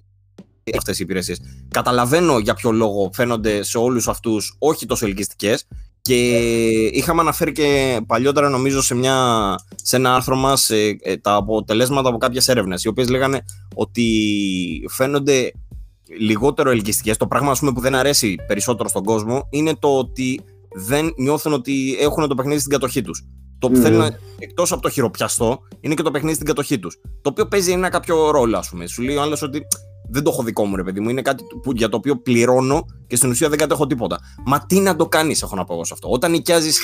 αυτές 0.77 0.99
οι 0.99 1.03
υπηρεσίες. 1.03 1.41
Καταλαβαίνω 1.67 2.39
για 2.39 2.53
ποιο 2.53 2.71
λόγο 2.71 3.09
φαίνονται 3.13 3.63
σε 3.63 3.77
όλους 3.77 4.07
αυτούς 4.07 4.55
όχι 4.59 4.85
τόσο 4.85 5.05
ελκυστικές 5.05 5.67
και 6.01 6.29
είχαμε 6.93 7.21
αναφέρει 7.21 7.51
και 7.51 7.99
παλιότερα 8.07 8.49
νομίζω 8.49 8.81
σε, 8.81 8.95
μια, 8.95 9.55
σε 9.75 9.95
ένα 9.95 10.15
άρθρο 10.15 10.35
μας 10.35 10.69
ε, 10.69 10.97
ε, 11.01 11.17
τα 11.17 11.33
αποτελέσματα 11.33 12.09
από 12.09 12.17
κάποιες 12.17 12.47
έρευνες 12.47 12.83
οι 12.83 12.87
οποίες 12.87 13.09
λέγανε 13.09 13.45
ότι 13.73 14.05
φαίνονται 14.89 15.51
λιγότερο 16.19 16.69
ελκυστικές. 16.69 17.17
Το 17.17 17.27
πράγμα 17.27 17.55
πούμε, 17.59 17.71
που 17.71 17.79
δεν 17.79 17.95
αρέσει 17.95 18.35
περισσότερο 18.47 18.89
στον 18.89 19.03
κόσμο 19.03 19.47
είναι 19.49 19.75
το 19.79 19.97
ότι 19.97 20.41
δεν 20.73 21.13
νιώθουν 21.17 21.53
ότι 21.53 21.97
έχουν 21.99 22.27
το 22.27 22.35
παιχνίδι 22.35 22.59
στην 22.59 22.71
κατοχή 22.71 23.01
τους. 23.01 23.25
Το 23.59 23.69
που 23.69 23.77
mm. 23.77 23.81
θέλουν, 23.81 24.15
εκτός 24.39 24.71
από 24.71 24.81
το 24.81 24.89
χειροπιαστό, 24.89 25.59
είναι 25.79 25.93
και 25.93 26.03
το 26.03 26.11
παιχνίδι 26.11 26.35
στην 26.35 26.47
κατοχή 26.47 26.79
τους. 26.79 26.99
Το 27.21 27.29
οποίο 27.29 27.47
παίζει 27.47 27.71
ένα 27.71 27.89
κάποιο 27.89 28.31
ρόλο, 28.31 28.57
ας 28.57 28.69
πούμε. 28.69 28.87
Σου 28.87 29.01
λέει 29.01 29.15
ο 29.15 29.21
άλλος 29.21 29.41
ότι 29.41 29.61
δεν 30.11 30.23
το 30.23 30.29
έχω 30.29 30.43
δικό 30.43 30.65
μου, 30.65 30.75
ρε 30.75 30.83
παιδί 30.83 30.99
μου. 30.99 31.09
Είναι 31.09 31.21
κάτι 31.21 31.43
που, 31.61 31.71
για 31.71 31.89
το 31.89 31.97
οποίο 31.97 32.17
πληρώνω 32.17 32.85
και 33.07 33.15
στην 33.15 33.29
ουσία 33.29 33.49
δεν 33.49 33.57
κατέχω 33.57 33.87
τίποτα. 33.87 34.19
Μα 34.45 34.65
τι 34.65 34.79
να 34.79 34.95
το 34.95 35.07
κάνεις, 35.07 35.41
έχω 35.41 35.55
να 35.55 35.63
πω 35.63 35.73
εγώ 35.73 35.85
σε 35.85 35.93
αυτό. 35.93 36.09
Όταν 36.09 36.31
νοικιάζεις 36.31 36.81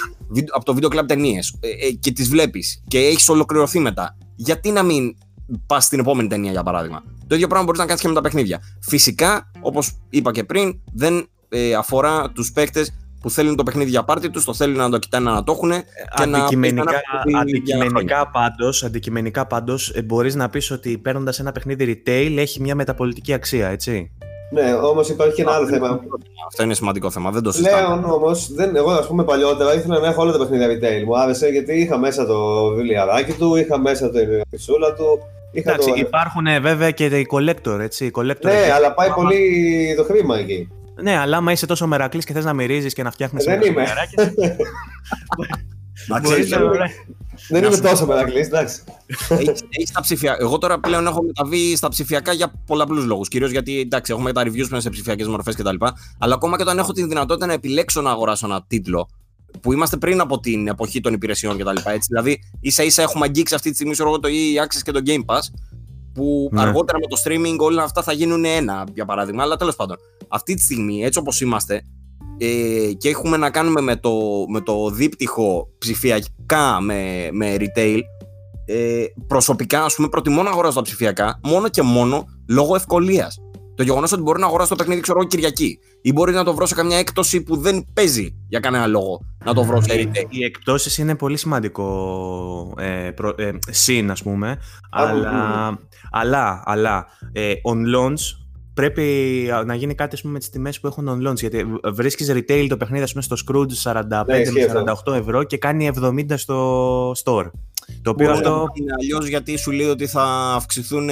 από 0.49 0.65
το 0.65 0.73
βίντεο 0.73 0.89
κλαμπ 0.89 1.07
ταινίες 1.07 1.57
ε, 1.59 1.88
ε, 1.88 1.91
και 1.91 2.11
τις 2.11 2.30
βλέπεις 2.30 2.84
και 2.88 2.97
έχεις 2.99 3.30
ολοκληρωθεί 3.30 3.80
μετά, 3.80 4.17
γιατί 4.36 4.71
να 4.71 4.84
μην 4.84 5.17
πας 5.65 5.86
στην 5.86 5.99
επόμενη 5.99 6.28
ταινία, 6.28 6.51
για 6.51 6.63
παράδειγμα; 6.63 7.03
Το 7.28 7.36
ίδιο 7.36 7.47
πράγμα 7.47 7.65
μπορείς 7.65 7.80
να 7.80 7.86
κάνεις 7.86 8.01
και 8.01 8.07
με 8.07 8.13
τα 8.13 8.21
παιχνίδια. 8.21 8.61
Φυσικά, 8.82 9.51
όπως 9.61 9.97
είπα 10.09 10.32
και 10.32 10.43
πριν, 10.43 10.80
δεν 10.93 11.30
ε, 11.49 11.73
αφορά 11.73 12.32
τους 12.32 12.51
παίκτες 12.51 12.91
που 13.28 13.34
θέλουν 13.34 13.55
το 13.55 13.63
παιχνίδι 13.63 13.89
για 13.89 14.03
πάρτι 14.03 14.30
τους, 14.30 14.45
το 14.45 14.53
θέλουν 14.53 14.78
να 14.78 14.89
το 14.89 14.97
κοιτάνε 14.97 15.32
να 15.32 15.43
το 15.43 15.51
έχουν. 15.51 15.71
αντικειμενικά, 16.11 17.01
να 17.25 17.39
αντικειμενικά 17.39 18.30
πάντω, 18.30 18.69
αντικειμενικά 18.86 19.47
πάντως, 19.47 19.89
ε, 19.89 20.01
μπορείς 20.01 20.36
να 20.36 20.49
πεις 20.49 20.71
ότι 20.71 20.97
παίρνοντας 20.97 21.39
ένα 21.39 21.51
παιχνίδι 21.51 22.03
retail 22.05 22.36
έχει 22.38 22.61
μια 22.61 22.75
μεταπολιτική 22.75 23.34
αξία, 23.34 23.67
έτσι. 23.67 24.11
Ναι, 24.51 24.73
όμως 24.73 25.09
υπάρχει 25.09 25.36
και 25.36 25.41
ένα 25.41 25.51
άλλο 25.51 25.67
θέμα. 25.67 25.99
Αυτό 26.47 26.63
είναι 26.63 26.73
σημαντικό 26.73 27.09
θέμα, 27.09 27.32
δεν 27.32 27.43
το 27.43 27.51
συζητάω. 27.51 27.99
Λέω 27.99 28.13
όμως, 28.13 28.49
εγώ 28.75 28.91
ας 28.91 29.07
πούμε 29.07 29.23
παλιότερα 29.23 29.73
ήθελα 29.73 29.99
να 29.99 30.07
έχω 30.07 30.21
όλα 30.21 30.32
τα 30.32 30.38
παιχνίδια 30.38 30.67
retail. 30.67 31.03
Μου 31.05 31.19
άρεσε 31.19 31.47
γιατί 31.47 31.73
είχα 31.73 31.97
μέσα 31.97 32.25
το 32.25 32.69
βιβλιαράκι 32.69 33.34
του, 33.34 33.55
είχα 33.55 33.80
μέσα 33.80 34.09
την 34.09 34.28
φυσούλα 34.49 34.93
του. 34.93 35.19
Είχα 35.51 35.71
Εντάξει, 35.71 35.89
το... 35.89 35.95
υπάρχουν 35.97 36.45
βέβαια 36.61 36.91
και 36.91 37.05
οι 37.05 37.28
collector, 37.32 37.80
έτσι. 37.80 38.11
Collector 38.13 38.43
ναι, 38.43 38.71
αλλά 38.75 38.93
πάει 38.93 39.09
πολύ 39.09 39.93
το 39.97 40.03
χρήμα 40.03 40.38
εκεί. 40.38 40.69
Ναι, 41.02 41.18
αλλά 41.18 41.38
άμα 41.38 41.52
είσαι 41.52 41.66
τόσο 41.66 41.88
μερακλής 41.88 42.26
και 42.26 42.34
θες 42.34 42.45
να 42.45 42.54
μυρίζεις 42.54 42.93
και 42.93 43.04
να 43.04 43.12
φτιάχνεις. 43.12 43.43
Δεν 43.43 43.62
είμαι. 43.62 43.86
Δεν 47.50 47.64
είμαι 47.64 47.78
τόσο 47.78 48.06
μερακλής, 48.06 48.48
εντάξει. 48.48 48.82
Έχει 49.70 49.91
τα 49.93 50.02
ψηφιακά. 50.02 50.38
Εγώ 50.39 50.58
τώρα 50.58 50.80
πλέον 50.80 51.08
έχω 51.08 51.24
μεταβεί 51.24 51.76
στα 51.76 51.89
ψηφιακά 51.89 52.34
για 52.34 52.54
πολλαπλούς 52.66 53.06
λόγους. 53.06 53.28
Κυρίως 53.28 53.52
γιατί 53.52 53.80
εντάξει, 53.80 54.12
έχουμε 54.12 54.34
τα 54.34 54.41
reviews 54.41 54.66
πλέον 54.68 54.82
σε 54.82 54.89
ψηφιακές 54.89 55.28
μορφές 55.28 55.56
κτλ. 55.56 55.76
Αλλά 56.18 56.34
ακόμα 56.34 56.56
και 56.58 56.64
όταν 56.64 56.78
έχω 56.78 56.91
τη 56.91 57.04
δυνατότητα 57.04 57.45
να 57.45 57.54
επιλέξω 57.54 58.02
να 58.02 58.12
αγοράσω 58.12 58.45
ένα 58.45 58.64
τίτλο, 58.68 59.10
που 59.62 59.74
είμαστε 59.74 59.98
πριν 59.98 60.20
από 60.20 60.39
την 60.39 60.68
εποχή 60.68 61.02
των 61.02 61.14
υπηρεσιών 61.14 61.58
κτλ. 61.58 61.76
Δηλαδή, 62.08 62.39
ίσα 62.60 62.84
ίσα 62.84 63.02
έχουμε 63.02 63.26
αγγίξει 63.26 63.56
αυτή 63.56 63.70
τη 63.70 63.76
στιγμή 63.76 63.95
το 63.95 64.20
EA 64.24 64.66
Access 64.66 64.82
και 64.84 64.91
το 64.91 65.02
Game 65.06 65.26
Pass, 65.26 65.41
που 66.18 66.49
ναι. 66.51 66.61
αργότερα 66.61 66.97
με 66.99 67.05
το 67.07 67.22
streaming 67.24 67.57
όλα 67.59 67.84
αυτά 67.84 68.03
θα 68.03 68.11
γίνουν 68.11 68.45
ένα, 68.45 68.84
για 68.93 69.05
παράδειγμα. 69.05 69.43
Αλλά 69.43 69.55
τέλος 69.55 69.76
πάντων, 69.76 69.97
αυτή 70.28 70.53
τη 70.53 70.61
στιγμή, 70.61 71.03
έτσι 71.03 71.20
όπως 71.20 71.41
είμαστε, 71.41 71.82
ε, 72.38 72.93
και 72.97 73.09
έχουμε 73.09 73.38
να 73.38 73.49
κάνουμε 73.49 73.82
με 73.82 73.95
το, 73.95 74.11
με 74.49 74.61
το 74.61 74.89
δίπτυχο 74.89 75.68
ψηφιακά 75.78 76.82
με, 76.82 77.30
με 77.32 77.55
retail, 77.59 77.99
ε, 78.65 79.03
προσωπικά, 79.28 79.84
ας 79.84 79.95
πούμε, 79.95 80.09
προτιμώ 80.09 80.43
να 80.43 80.49
αγοράσω 80.49 80.76
τα 80.76 80.82
ψηφιακά 80.82 81.39
μόνο 81.43 81.70
και 81.70 81.82
μόνο 81.82 82.26
λόγω 82.49 82.76
ευκολίας. 82.76 83.38
Το 83.76 83.84
γεγονός 83.84 84.11
ότι 84.11 84.22
μπορεί 84.22 84.39
να 84.39 84.45
αγοράσω 84.45 84.70
το 84.70 84.76
παιχνίδι, 84.76 85.01
ξέρω 85.01 85.20
εγώ, 85.20 85.28
Κυριακή. 85.28 85.80
Ή 86.01 86.11
μπορεί 86.11 86.34
να 86.34 86.43
το 86.43 86.53
βρω 86.53 86.65
σε 86.65 86.76
καμιά 86.76 86.97
έκπτωση 86.97 87.41
που 87.41 87.57
δεν 87.57 87.86
παίζει 87.93 88.36
για 88.47 88.59
κανένα 88.59 88.88
λόγο 88.88 89.22
να 89.45 89.53
το 89.53 89.63
βρω 89.63 89.82
σε 89.82 89.93
retail. 89.93 90.26
Οι 90.30 90.43
εκπτώσεις 90.43 90.97
είναι 90.97 91.15
πολύ 91.15 91.38
σημαντικό 91.38 92.74
ε, 92.78 93.11
προ, 93.15 93.34
ε, 93.38 93.51
συν, 93.70 94.11
ας 94.11 94.24
πούμε. 94.24 94.57
Αλλά, 94.91 95.80
αλλά, 96.12 96.62
αλλά 96.66 97.05
ε, 97.32 97.53
on 97.64 97.95
launch 97.95 98.47
πρέπει 98.78 99.03
να 99.66 99.76
γίνει 99.76 99.95
κάτι 99.95 100.18
πούμε, 100.22 100.34
με 100.34 100.39
τις 100.39 100.49
τιμές 100.49 100.80
που 100.80 100.88
έχουν 100.88 101.08
on 101.10 101.30
launch. 101.30 101.36
Γιατί 101.36 101.66
βρίσκεις 101.93 102.32
retail 102.32 102.66
το 102.70 102.78
παιχνίδι 102.78 103.10
πούμε, 103.10 103.22
στο 103.22 103.36
Scrooge 103.47 103.91
45 103.91 104.03
με 104.26 104.93
48 105.05 105.14
ευρώ 105.14 105.43
και 105.43 105.58
κάνει 105.58 105.89
70 106.01 106.26
στο 106.36 107.12
store. 107.12 107.51
Το 108.01 108.10
οποίο 108.10 108.32
αυτό. 108.32 108.66
Είναι 108.74 108.93
αλλιώς 108.99 109.28
γιατί 109.28 109.58
σου 109.58 109.72
λέει 109.72 109.88
ότι 109.88 110.08
θα 110.08 110.24
αυξηθούν, 110.55 111.10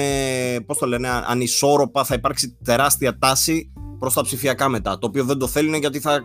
πώς 0.66 0.78
το 0.78 0.86
λένε, 0.86 1.08
ανισόρροπα, 1.26 2.04
θα 2.04 2.14
υπάρξει 2.14 2.56
τεράστια 2.64 3.18
τάση 3.18 3.72
προς 3.98 4.14
τα 4.14 4.22
ψηφιακά 4.22 4.68
μετά. 4.68 4.98
Το 4.98 5.06
οποίο 5.06 5.24
δεν 5.24 5.38
το 5.38 5.46
θέλουν 5.46 5.74
γιατί 5.74 6.00
θα, 6.00 6.20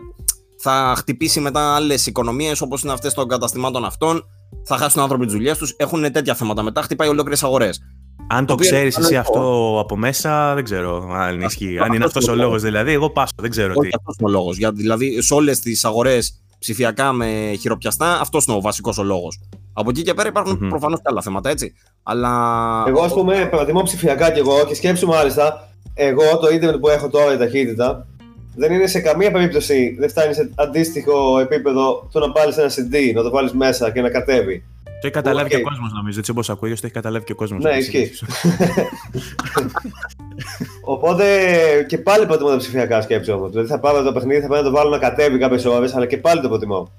θα 0.58 0.94
χτυπήσει 0.96 1.40
μετά 1.40 1.74
άλλες 1.74 2.06
οικονομίες 2.06 2.60
όπως 2.60 2.82
είναι 2.82 2.92
αυτές 2.92 3.14
των 3.14 3.28
καταστημάτων 3.28 3.84
αυτών. 3.84 4.22
Θα 4.64 4.76
χάσουν 4.76 5.02
άνθρωποι 5.02 5.24
τις 5.24 5.34
δουλειές 5.34 5.58
τους. 5.58 5.74
Έχουν 5.76 6.12
τέτοια 6.12 6.34
θέματα 6.34 6.62
μετά. 6.62 6.82
Χτυπάει 6.82 7.08
ολόκληρες 7.08 7.42
αγορές. 7.42 7.80
Αν 8.26 8.46
το, 8.46 8.54
ξέρεις 8.54 8.98
εσύ 8.98 9.16
αυτό 9.16 9.76
από 9.80 9.96
μέσα, 9.96 10.54
δεν 10.54 10.64
ξέρω 10.64 11.12
αν 11.12 11.40
ισχύει. 11.40 11.78
αν 11.78 11.92
είναι 11.92 12.04
αυτός 12.04 12.28
ο 12.28 12.34
λόγος 12.34 12.62
δηλαδή, 12.62 12.92
εγώ 12.92 13.10
πάσω, 13.10 13.32
δεν 13.40 13.50
ξέρω 13.50 13.74
τι. 13.74 13.88
Αυτός 13.96 14.16
είναι 14.18 14.28
ο 14.28 14.32
λόγος. 14.32 14.56
Δηλαδή, 14.56 15.22
σε 15.22 15.34
όλες 15.34 15.60
τις 15.60 15.84
αγορές 15.84 16.42
ψηφιακά 16.58 17.12
με 17.12 17.52
χειροπιαστά, 17.60 18.20
αυτός 18.20 18.46
είναι 18.46 18.56
ο 18.56 18.60
βασικός 18.60 18.98
ο 18.98 19.02
λόγος. 19.02 19.40
Από 19.72 19.90
εκεί 19.90 20.02
και 20.02 20.14
πέρα 20.14 20.28
υπάρχουν 20.28 20.54
mm-hmm. 20.54 20.68
προφανώς 20.68 20.98
και 20.98 21.06
άλλα 21.10 21.22
θέματα, 21.22 21.50
έτσι. 21.50 21.74
Αλλά. 22.02 22.84
Εγώ, 22.88 23.02
ας 23.02 23.12
πούμε, 23.12 23.48
προτιμώ 23.50 23.82
ψηφιακά 23.82 24.30
κι 24.30 24.38
εγώ 24.38 24.64
και 24.64 24.74
σκέψου 24.74 25.06
μάλιστα, 25.06 25.68
εγώ 25.94 26.38
το 26.38 26.48
ίντερνετ 26.48 26.80
που 26.80 26.88
έχω 26.88 27.08
τώρα 27.08 27.32
η 27.32 27.36
ταχύτητα 27.36 28.06
δεν 28.54 28.72
είναι 28.72 28.86
σε 28.86 29.00
καμία 29.00 29.30
περίπτωση, 29.30 29.96
δεν 29.98 30.08
φτάνει 30.08 30.34
σε 30.34 30.50
αντίστοιχο 30.54 31.38
επίπεδο 31.38 32.08
του 32.12 32.18
να 32.18 32.32
πάρεις 32.32 32.56
ένα 32.56 32.70
CD, 32.70 33.14
να 33.14 33.22
το 33.22 33.30
βάλεις 33.30 33.52
μέσα 33.52 33.90
και 33.90 34.00
να 34.00 34.10
κατέβει. 34.10 34.64
Το 35.02 35.08
έχει 35.08 35.16
καταλάβει 35.16 35.46
okay. 35.46 35.50
και 35.50 35.56
ο 35.56 35.68
κόσμος, 35.68 35.92
νομίζω. 35.92 36.18
Έτσι 36.18 36.30
όπως 36.30 36.50
ακούει, 36.50 36.70
το 36.70 36.80
έχει 36.82 36.92
καταλάβει 36.92 37.24
και 37.24 37.32
ο 37.32 37.34
κόσμος. 37.34 37.64
Ναι, 37.64 37.70
ισχύει. 37.70 38.10
Οπότε 40.94 41.24
και 41.88 41.98
πάλι 41.98 42.26
προτιμώ 42.26 42.48
τα 42.48 42.56
ψηφιακά 42.56 43.00
σκέψη 43.00 43.30
όμως. 43.30 43.50
Δηλαδή 43.50 43.68
θα 43.68 43.80
πάρω 43.80 44.02
το 44.02 44.12
παιχνίδι, 44.12 44.40
θα 44.40 44.46
πάω 44.46 44.58
να 44.58 44.64
το 44.64 44.70
βάλω 44.70 44.90
να 44.90 44.98
κατέβει 44.98 45.38
κάποιες 45.38 45.64
ώρες, 45.64 45.94
αλλά 45.94 46.06
και 46.06 46.16
πάλι 46.16 46.40
το 46.40 46.48
προτιμώ. 46.48 46.92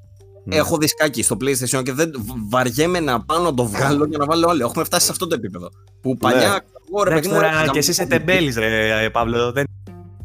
Ναι. 0.43 0.55
Έχω 0.55 0.77
δισκάκι 0.77 1.23
στο 1.23 1.37
PlayStation 1.41 1.83
και 1.83 1.93
δεν 1.93 2.11
βαριέμαι 2.49 2.99
να 2.99 3.21
πάω 3.21 3.39
να 3.39 3.53
το 3.53 3.65
βγάλω 3.65 4.07
και 4.07 4.17
να 4.17 4.25
βάλω 4.25 4.49
άλλο. 4.49 4.63
Έχουμε 4.63 4.83
φτάσει 4.83 5.05
σε 5.05 5.11
αυτό 5.11 5.27
το 5.27 5.35
επίπεδο. 5.35 5.69
Που 6.01 6.09
ναι. 6.09 6.15
παλιά. 6.15 6.49
Ναι. 6.49 7.37
Ωραία, 7.37 7.65
και 7.71 7.77
εσύ 7.77 7.91
είσαι 7.91 8.05
τεμπέλης, 8.05 8.57
ρε 8.57 9.09
Παύλο. 9.09 9.51
Δεν... 9.51 9.65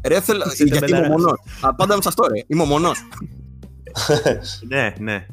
Ρε, 0.07 0.21
θέλω. 0.21 0.43
Γιατί 0.55 0.91
είμαι 0.91 1.07
μονός. 1.07 1.33
Πάντα 1.75 1.95
με 1.95 2.01
αυτό, 2.05 2.27
ρε. 2.27 2.43
Είμαι 2.47 2.65
μονός. 2.65 3.07
ναι, 4.71 4.93
ναι. 4.99 5.25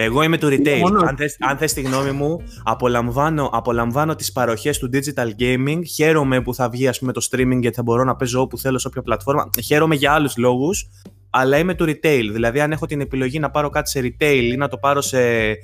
Εγώ 0.00 0.22
είμαι 0.22 0.38
του 0.38 0.46
retail. 0.46 1.06
Αν 1.06 1.16
θες, 1.16 1.36
αν 1.40 1.56
θες 1.56 1.72
τη 1.72 1.80
γνώμη 1.80 2.10
μου, 2.10 2.42
απολαμβάνω, 2.64 3.50
απολαμβάνω 3.52 4.14
τις 4.14 4.32
παροχές 4.32 4.78
του 4.78 4.90
digital 4.92 5.28
gaming. 5.38 5.80
Χαίρομαι 5.94 6.42
που 6.42 6.54
θα 6.54 6.68
βγει 6.68 6.88
ας 6.88 6.98
πούμε, 6.98 7.12
το 7.12 7.28
streaming 7.30 7.58
γιατί 7.60 7.76
θα 7.76 7.82
μπορώ 7.82 8.04
να 8.04 8.16
παίζω 8.16 8.40
όπου 8.40 8.58
θέλω 8.58 8.78
σε 8.78 8.88
όποια 8.88 9.02
πλατφόρμα. 9.02 9.50
Χαίρομαι 9.64 9.94
για 9.94 10.12
άλλους 10.12 10.36
λόγους, 10.36 10.88
αλλά 11.30 11.58
είμαι 11.58 11.74
του 11.74 11.84
retail. 11.84 12.24
Δηλαδή, 12.32 12.60
αν 12.60 12.72
έχω 12.72 12.86
την 12.86 13.00
επιλογή 13.00 13.38
να 13.38 13.50
πάρω 13.50 13.68
κάτι 13.68 13.90
σε 13.90 14.00
retail 14.00 14.50
ή 14.52 14.56
να 14.56 14.68
το 14.68 14.76
πάρω 14.76 15.00
σε 15.00 15.20
ε, 15.20 15.54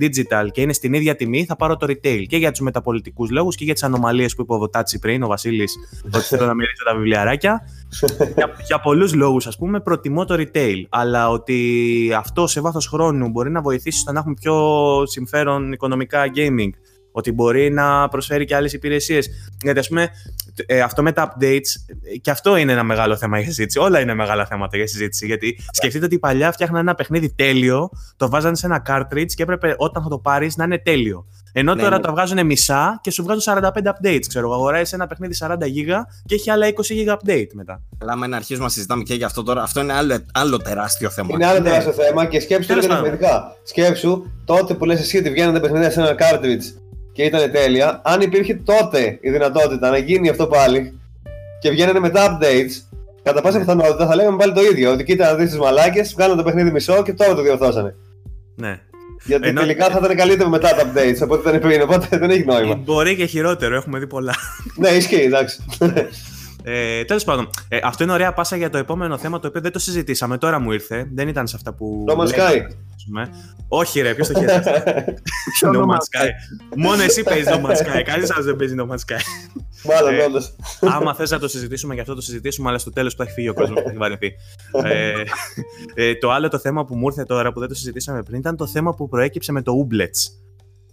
digital 0.00 0.46
και 0.50 0.60
είναι 0.60 0.72
στην 0.72 0.92
ίδια 0.92 1.14
τιμή, 1.14 1.44
θα 1.44 1.56
πάρω 1.56 1.76
το 1.76 1.86
retail. 1.90 2.24
Και 2.26 2.36
για 2.36 2.50
τους 2.50 2.60
μεταπολιτικούς 2.60 3.30
λόγους 3.30 3.56
και 3.56 3.64
για 3.64 3.72
τις 3.72 3.82
ανομαλίες 3.82 4.34
που 4.34 4.42
είπε 4.42 4.52
ο 4.52 4.58
Βοτάτσι 4.58 4.98
πριν, 4.98 5.22
ο 5.22 5.26
Βασίλης, 5.26 5.74
ότι 6.14 6.24
θέλω 6.24 6.46
να 6.46 6.54
μυρίσω 6.54 6.84
τα 6.84 6.94
βιβλιαράκια. 6.94 7.60
για 8.36 8.50
για 8.66 8.80
πολλούς 8.80 9.14
λόγους, 9.14 9.46
ας 9.46 9.56
πούμε, 9.56 9.80
προτιμώ 9.80 10.24
το 10.24 10.34
retail. 10.38 10.82
Αλλά 10.88 11.30
ότι 11.30 12.10
αυτό 12.16 12.46
σε 12.46 12.60
βάθος 12.60 12.86
χρόνου 12.86 13.28
μπορεί 13.28 13.50
να 13.50 13.60
βοηθήσει 13.60 13.98
στο 13.98 14.12
να 14.12 14.18
έχουμε 14.18 14.34
πιο 14.40 14.56
συμφέρον 15.06 15.72
οικονομικά 15.72 16.24
gaming 16.34 16.70
ότι 17.12 17.32
μπορεί 17.32 17.70
να 17.70 18.08
προσφέρει 18.08 18.44
και 18.44 18.54
άλλες 18.54 18.72
υπηρεσίες. 18.72 19.28
Γιατί 19.62 19.78
ας 19.78 19.88
πούμε, 19.88 20.08
ε, 20.66 20.80
αυτό 20.80 21.02
με 21.02 21.12
τα 21.12 21.36
updates, 21.36 21.94
και 22.20 22.30
αυτό 22.30 22.56
είναι 22.56 22.72
ένα 22.72 22.82
μεγάλο 22.82 23.16
θέμα 23.16 23.38
για 23.38 23.46
συζήτηση. 23.46 23.78
Όλα 23.78 24.00
είναι 24.00 24.14
μεγάλα 24.14 24.46
θέματα 24.46 24.76
για 24.76 24.86
συζήτηση. 24.86 25.26
Γιατί 25.26 25.58
σκεφτείτε 25.70 26.04
ότι 26.04 26.18
παλιά 26.18 26.52
φτιάχναν 26.52 26.80
ένα 26.80 26.94
παιχνίδι 26.94 27.34
τέλειο, 27.34 27.90
το 28.16 28.28
βάζανε 28.28 28.56
σε 28.56 28.66
ένα 28.66 28.82
cartridge 28.88 29.32
και 29.34 29.42
έπρεπε 29.42 29.74
όταν 29.76 30.02
θα 30.02 30.08
το 30.08 30.18
πάρεις 30.18 30.56
να 30.56 30.64
είναι 30.64 30.78
τέλειο. 30.78 31.26
Ενώ 31.52 31.74
ναι, 31.74 31.82
τώρα 31.82 31.96
ναι. 31.96 32.02
το 32.02 32.10
βγάζουν 32.10 32.46
μισά 32.46 32.98
και 33.02 33.10
σου 33.10 33.22
βγάζουν 33.22 33.54
45 33.56 33.68
updates. 33.70 34.24
Ξέρω, 34.28 34.52
αγοράζεις 34.52 34.92
ένα 34.92 35.06
παιχνίδι 35.06 35.34
40 35.40 35.52
GB 35.52 35.90
και 36.26 36.34
έχει 36.34 36.50
άλλα 36.50 36.66
20 36.66 36.72
GB 36.72 37.12
update 37.12 37.46
μετά. 37.52 37.82
Αλλά 37.98 38.16
με 38.16 38.26
να 38.26 38.36
αρχίσουμε 38.36 38.64
να 38.64 38.70
συζητάμε 38.70 39.02
και 39.02 39.14
για 39.14 39.26
αυτό 39.26 39.42
τώρα, 39.42 39.62
αυτό 39.62 39.80
είναι 39.80 39.92
άλλο, 39.92 40.24
άλλο 40.32 40.56
τεράστιο 40.56 41.10
θέμα. 41.10 41.28
Είναι 41.32 41.46
άλλο 41.46 41.58
ναι. 41.58 41.68
τεράστιο 41.68 41.92
θέμα 41.92 42.26
και 42.26 42.40
σκέψου 42.40 42.74
το 42.74 42.80
διαφορετικά. 42.80 43.56
Σκέψου 43.62 44.22
τότε 44.44 44.74
που 44.74 44.84
λες 44.84 45.00
εσύ 45.00 45.18
ότι 45.18 45.30
βγαίνουν 45.30 45.54
τα 45.54 45.60
παιχνίδια 45.60 45.90
σε 45.90 46.00
ένα 46.00 46.14
cartridge 46.18 46.81
και 47.12 47.22
ήταν 47.22 47.50
τέλεια, 47.50 48.00
αν 48.04 48.20
υπήρχε 48.20 48.54
τότε 48.54 49.18
η 49.20 49.30
δυνατότητα 49.30 49.90
να 49.90 49.96
γίνει 49.98 50.28
αυτό 50.28 50.46
πάλι 50.46 50.98
και 51.60 51.70
βγαίνανε 51.70 51.98
μετά 51.98 52.38
updates, 52.38 52.96
κατά 53.22 53.40
πάσα 53.40 53.58
πιθανότητα 53.58 54.06
θα 54.06 54.14
λέγαμε 54.14 54.36
πάλι 54.36 54.52
το 54.52 54.60
ίδιο. 54.62 54.92
Ότι 54.92 55.04
κοίτα 55.04 55.30
να 55.30 55.34
δεις 55.34 55.50
τις 55.50 55.58
μαλάκες, 55.58 56.12
βγάλανε 56.12 56.36
το 56.36 56.44
παιχνίδι 56.44 56.70
μισό 56.70 57.02
και 57.02 57.12
τώρα 57.12 57.34
το 57.34 57.42
διορθώσανε. 57.42 57.94
Ναι. 58.56 58.80
Γιατί 59.24 59.48
Ενώ... 59.48 59.60
τελικά 59.60 59.90
θα 59.90 60.00
ήταν 60.04 60.16
καλύτερο 60.16 60.48
μετά 60.48 60.68
τα 60.68 60.92
updates 60.92 61.16
από 61.20 61.34
ό,τι 61.34 61.48
ήταν 61.48 61.60
πριν, 61.60 61.82
οπότε 61.82 62.18
δεν 62.18 62.30
έχει 62.30 62.44
νόημα. 62.44 62.74
Μπορεί 62.74 63.16
και 63.16 63.26
χειρότερο, 63.26 63.74
έχουμε 63.74 63.98
δει 63.98 64.06
πολλά. 64.06 64.34
ναι, 64.76 64.88
ισχύει, 64.88 65.20
εντάξει. 65.20 65.64
Ε, 66.64 67.04
Τέλος 67.04 67.24
πάντων, 67.24 67.50
ε, 67.68 67.78
αυτό 67.82 68.04
είναι 68.04 68.12
ωραία 68.12 68.32
πάσα 68.32 68.56
για 68.56 68.70
το 68.70 68.78
επόμενο 68.78 69.18
θέμα 69.18 69.40
το 69.40 69.48
οποίο 69.48 69.60
δεν 69.60 69.72
το 69.72 69.78
συζητήσαμε. 69.78 70.38
Τώρα 70.38 70.58
μου 70.58 70.72
ήρθε. 70.72 71.08
Δεν 71.14 71.28
ήταν 71.28 71.46
σε 71.46 71.56
αυτά 71.56 71.72
που. 71.72 72.04
No 72.08 72.16
Man's 72.16 72.30
Sky. 73.08 73.28
Όχι, 73.68 74.00
ρε, 74.00 74.14
ποιος 74.14 74.28
το 74.28 74.38
χαίρεσε. 74.38 74.82
no 75.74 75.80
Man's 75.80 76.06
Sky. 76.10 76.28
Μόνο 76.76 77.02
εσύ 77.02 77.22
παίζεις 77.22 77.48
No 77.48 77.56
Man's 77.56 77.76
Sky. 77.76 78.02
Κανείς 78.04 78.30
άλλος 78.30 78.44
δεν 78.44 78.56
παίζει 78.56 78.74
No 78.78 78.82
Man's 78.82 78.94
Sky. 78.94 79.20
Μάλλον, 79.84 80.14
Ε, 80.14 80.22
όντως. 80.22 80.54
Άμα 80.80 81.14
θες 81.14 81.30
να 81.30 81.38
το 81.38 81.48
συζητήσουμε, 81.48 81.94
γι' 81.94 82.00
αυτό 82.00 82.14
το 82.14 82.20
συζητήσουμε, 82.20 82.68
αλλά 82.68 82.78
στο 82.78 82.90
τέλος 82.92 83.12
που 83.12 83.18
θα 83.18 83.24
έχει 83.24 83.32
φύγει 83.32 83.48
ο 83.48 83.54
κόσμος, 83.54 83.82
θα 83.82 83.88
έχει 83.88 83.98
βαρεθεί. 83.98 84.32
ε, 84.84 85.12
ε, 85.94 86.14
το 86.14 86.30
άλλο 86.30 86.48
το 86.48 86.58
θέμα 86.58 86.84
που 86.84 86.96
μου 86.96 87.06
ήρθε 87.06 87.24
τώρα 87.24 87.52
που 87.52 87.60
δεν 87.60 87.68
το 87.68 87.74
συζητήσαμε 87.74 88.22
πριν 88.22 88.38
ήταν 88.38 88.56
το 88.56 88.66
θέμα 88.66 88.94
που 88.94 89.08
προέκυψε 89.08 89.52
με 89.52 89.62
το 89.62 89.72
Ooblets. 89.72 90.32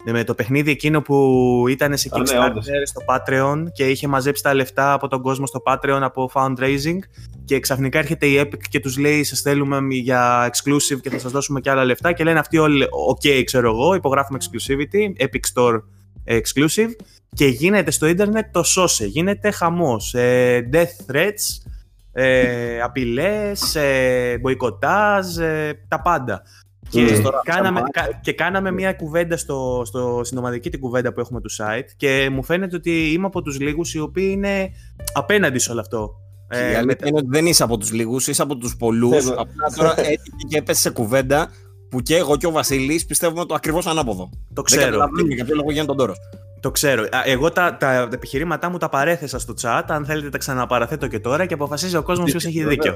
Ε, 0.03 0.11
Με 0.11 0.23
το 0.23 0.33
παιχνίδι 0.35 0.71
εκείνο 0.71 1.01
που 1.01 1.65
ήταν 1.69 1.97
σε 1.97 2.09
Α, 2.11 2.17
ναι, 2.17 2.23
Kickstarter 2.23 2.49
όντως. 2.49 2.65
στο 2.83 3.01
Patreon 3.07 3.63
και 3.73 3.87
είχε 3.87 4.07
μαζέψει 4.07 4.43
τα 4.43 4.53
λεφτά 4.53 4.93
από 4.93 5.07
τον 5.07 5.21
κόσμο 5.21 5.45
στο 5.45 5.61
Patreon 5.65 5.99
από 6.01 6.29
fundraising 6.33 6.97
και 7.45 7.59
ξαφνικά 7.59 7.99
έρχεται 7.99 8.25
η 8.25 8.41
Epic 8.41 8.61
και 8.69 8.79
τους 8.79 8.97
λέει 8.97 9.23
σας 9.23 9.41
θέλουμε 9.41 9.79
για 9.89 10.49
exclusive 10.49 10.99
και 11.01 11.09
θα 11.09 11.19
σας 11.19 11.31
δώσουμε 11.31 11.59
και 11.59 11.69
άλλα 11.69 11.85
λεφτά 11.85 12.11
και 12.11 12.23
λένε 12.23 12.39
αυτοί 12.39 12.57
όλοι 12.57 12.85
ok 13.11 13.41
ξέρω 13.43 13.69
εγώ 13.69 13.93
υπογράφουμε 13.93 14.39
exclusivity 14.41 15.23
Epic 15.23 15.53
Store 15.53 15.81
exclusive 16.25 16.91
και 17.35 17.45
γίνεται 17.45 17.91
στο 17.91 18.07
ίντερνετ 18.07 18.45
το 18.51 18.63
σώσε, 18.63 19.05
γίνεται 19.05 19.51
χαμός, 19.51 20.13
ε, 20.13 20.69
death 20.73 21.11
threats, 21.13 21.69
ε, 22.11 22.81
απειλές, 22.81 23.75
ε, 23.75 24.37
μποϊκοτάζ, 24.41 25.37
ε, 25.37 25.79
τα 25.87 26.01
πάντα. 26.01 26.41
Και, 26.89 27.07
Mm. 27.17 27.21
Τώρα, 27.23 27.41
κάναμε, 27.43 27.79
αυτά 27.79 28.01
κα- 28.01 28.19
και 28.21 28.33
κάναμε 28.33 28.71
μια 28.71 28.93
κουβέντα 28.93 29.37
στο, 29.37 29.81
στο, 29.85 30.21
στην 30.23 30.37
ομαδική 30.37 30.69
την 30.69 30.79
κουβέντα 30.79 31.13
που 31.13 31.19
έχουμε 31.19 31.41
του 31.41 31.49
site 31.51 31.87
και 31.97 32.29
μου 32.31 32.43
φαίνεται 32.43 32.75
ότι 32.75 33.11
είμαι 33.11 33.25
από 33.25 33.41
τους 33.41 33.59
λίγους 33.59 33.93
οι 33.93 33.99
οποίοι 33.99 34.29
είναι 34.31 34.69
απέναντι 35.13 35.59
σε 35.59 35.71
όλο 35.71 35.79
αυτό. 35.79 36.11
η 36.53 36.57
Ε, 36.57 36.75
αλήθεια 36.77 36.81
με- 37.01 37.07
είναι 37.07 37.17
ότι 37.17 37.27
δεν 37.29 37.45
είσαι 37.45 37.63
από 37.63 37.77
τους 37.77 37.91
λίγους, 37.91 38.27
είσαι 38.27 38.41
από 38.41 38.55
τους 38.55 38.75
πολλούς. 38.77 39.09
Ναι, 39.25 39.29
ναι. 39.31 39.35
Απλά 39.37 39.67
τώρα 39.75 39.99
έτυχε 39.99 40.19
και 40.49 40.57
έπεσε 40.57 40.81
σε 40.81 40.89
κουβέντα 40.89 41.49
που 41.89 42.01
και 42.01 42.15
εγώ 42.15 42.37
και 42.37 42.47
ο 42.47 42.51
Βασίλης 42.51 43.05
πιστεύουμε 43.05 43.45
το 43.45 43.53
ακριβώς 43.53 43.87
ανάποδο. 43.87 44.29
το 44.31 44.37
Δεν 44.53 44.63
ξέρω. 44.63 44.83
καταλαβαίνουμε 44.85 45.33
για 45.33 45.45
ποιο 45.45 45.55
λόγο 45.55 45.69
γίνεται 45.71 45.87
τον 45.87 45.97
τόρο. 45.97 46.13
Το 46.59 46.71
ξέρω. 46.71 47.01
Α, 47.03 47.07
Εγώ 47.25 47.51
τα, 47.51 47.77
τα 47.79 48.09
επιχειρήματά 48.13 48.69
μου 48.69 48.77
τα 48.77 48.89
παρέθεσα 48.89 49.39
στο 49.39 49.53
chat. 49.61 49.81
Αν 49.87 50.05
θέλετε, 50.05 50.29
τα 50.29 50.37
ξαναπαραθέτω 50.37 51.07
και 51.07 51.19
τώρα 51.19 51.45
και 51.45 51.53
αποφασίζει 51.53 51.95
ο 51.95 52.03
κόσμος 52.03 52.29
ποιος 52.31 52.45
έχει 52.45 52.63
δίκιο. 52.63 52.95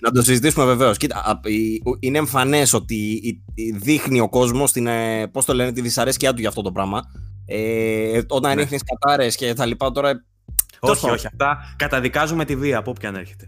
Να 0.00 0.10
το 0.10 0.22
συζητήσουμε 0.22 0.64
βεβαίως. 0.64 0.96
Κοίτα, 0.96 1.16
α, 1.24 1.40
η- 1.50 1.82
ο- 1.84 1.96
είναι 2.00 2.18
εμφανές 2.18 2.72
ότι 2.72 2.94
η- 2.94 3.42
η- 3.54 3.70
δείχνει 3.70 4.20
ο 4.20 4.28
κόσμος 4.28 4.72
πώς 5.32 5.44
το 5.44 5.54
λένε, 5.54 5.72
τη 5.72 5.80
δυσαρέσκειά 5.80 6.32
του 6.34 6.40
για 6.40 6.48
αυτό 6.48 6.62
το 6.62 6.72
πράγμα. 6.72 7.02
Ε, 7.46 8.20
όταν 8.28 8.54
Ναι. 8.56 8.62
ρίχνεις 8.62 8.82
κατάρες 8.84 9.36
και 9.36 9.52
τα 9.54 9.66
λοιπά 9.66 9.92
τώρα. 9.92 10.24
όχι, 10.80 11.00
πάντων. 11.00 11.16
όχι. 11.16 11.26
Αυτά 11.26 11.58
καταδικάζουμε 11.76 12.44
τη 12.44 12.56
βία 12.56 12.78
από 12.78 12.90
όποιον 12.90 13.16
έρχεται. 13.16 13.46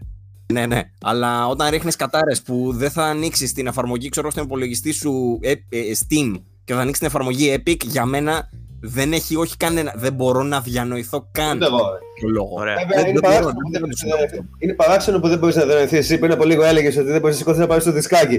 Ναι, 0.53 0.65
ναι. 0.65 0.81
Αλλά 1.01 1.47
όταν 1.47 1.69
ρίχνεις 1.69 1.95
κατάρες 1.95 2.41
που 2.41 2.71
δεν 2.75 2.91
θα 2.91 3.03
ανοίξεις 3.05 3.53
την 3.53 3.67
εφαρμογή, 3.67 4.09
ξέρω 4.09 4.31
στον 4.31 4.43
υπολογιστή 4.43 4.91
σου 4.91 5.39
ε, 5.41 5.51
ε, 5.51 5.55
Steam 5.99 6.33
και 6.63 6.73
θα 6.73 6.79
ανοίξεις 6.79 6.97
την 6.97 7.07
εφαρμογή 7.07 7.55
Epic, 7.65 7.85
για 7.85 8.05
μένα 8.05 8.49
δεν 8.81 9.13
έχει 9.13 9.35
όχι 9.35 9.57
κανένα. 9.57 9.93
Δεν 9.95 10.13
μπορώ 10.13 10.43
να 10.43 10.61
διανοηθώ 10.61 11.29
καν 11.31 11.55
Ούτε 11.55 11.65
εγώ. 11.65 11.77
ρε. 11.77 11.83
το 11.83 11.87
λόγο. 11.87 11.89
Ωραία. 11.89 11.99
Βέβαια, 11.99 11.99
Δεν- 11.99 11.99
είναι 11.99 11.99
δεν 11.99 11.99
μπορώ, 11.99 12.10
παράξενο 12.21 13.03
δεν 13.03 13.13
που 13.13 13.19
μπορώ 13.21 13.33
δεν- 13.71 13.81
να 13.81 13.87
το 13.87 13.95
συντονιστώ. 13.97 14.45
Είναι 14.59 14.73
παράξενο 14.73 15.19
που 15.19 15.27
δεν 15.27 15.37
μπορείς 15.37 15.55
να 15.55 15.65
διανοηθεί. 15.65 15.97
Εσύ 15.97 16.17
πριν 16.17 16.31
από 16.31 16.43
λίγο 16.45 16.63
έλεγες 16.63 16.97
ότι 16.97 17.11
δεν 17.11 17.19
μπορείς 17.21 17.35
να 17.35 17.39
σηκωθείς 17.41 17.59
να 17.59 17.67
πάρεις 17.67 17.83
το 17.83 17.91
δισκάκι. 17.91 18.37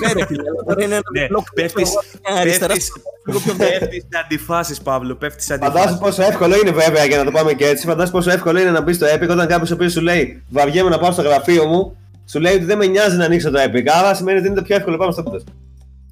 Ναι, 0.00 0.12
ρε 0.12 0.26
φίλε, 0.26 0.42
αλλά 0.48 0.62
τώρα 0.66 0.84
είναι 0.84 0.94
ένα 0.94 1.02
Ναι, 1.12 1.26
μπλοκ 1.26 1.52
πέφτεις- 1.54 1.92
αριστερά. 2.40 2.74
Πέφτεις 2.74 3.54
πέφτεις 3.56 4.02
σε 4.10 4.18
αντιφάσεις, 4.24 4.80
Παύλο. 4.80 5.14
Πέφτεις 5.14 5.44
σε 5.44 5.52
Φαντάζομαι 5.52 5.80
αντιφάσει. 5.80 6.00
πόσο 6.02 6.22
εύκολο 6.22 6.54
είναι, 6.56 6.70
βέβαια, 6.70 7.04
για 7.04 7.18
να 7.18 7.24
το 7.24 7.30
πάμε 7.30 7.52
και 7.52 7.66
έτσι. 7.66 7.86
Φαντάζομαι 7.86 8.18
πόσο 8.18 8.30
εύκολο 8.30 8.60
είναι 8.60 8.70
να 8.70 8.80
μπεις 8.80 8.96
στο 8.96 9.06
Epic 9.14 9.28
όταν 9.30 9.46
κάποιος 9.46 9.70
ο 9.70 9.74
οποίος 9.74 9.92
σου 9.92 10.00
λέει 10.00 10.42
Βαριέμαι 10.48 10.88
να 10.90 10.98
πάω 10.98 11.12
στο 11.12 11.22
γραφείο 11.22 11.66
μου, 11.66 11.96
σου 12.30 12.40
λέει 12.40 12.54
ότι 12.54 12.64
δεν 12.64 12.76
με 12.78 12.86
νοιάζει 12.86 13.16
να 13.16 13.24
ανοίξω 13.24 13.50
το 13.50 13.58
Epic. 13.62 13.86
Άρα 13.98 14.14
σημαίνει 14.14 14.38
ότι 14.38 14.46
είναι 14.46 14.56
το 14.56 14.62
πιο 14.62 14.76
εύκολο 14.76 14.96
πάμε 14.96 15.12
στο 15.12 15.22
πίτο. 15.22 15.38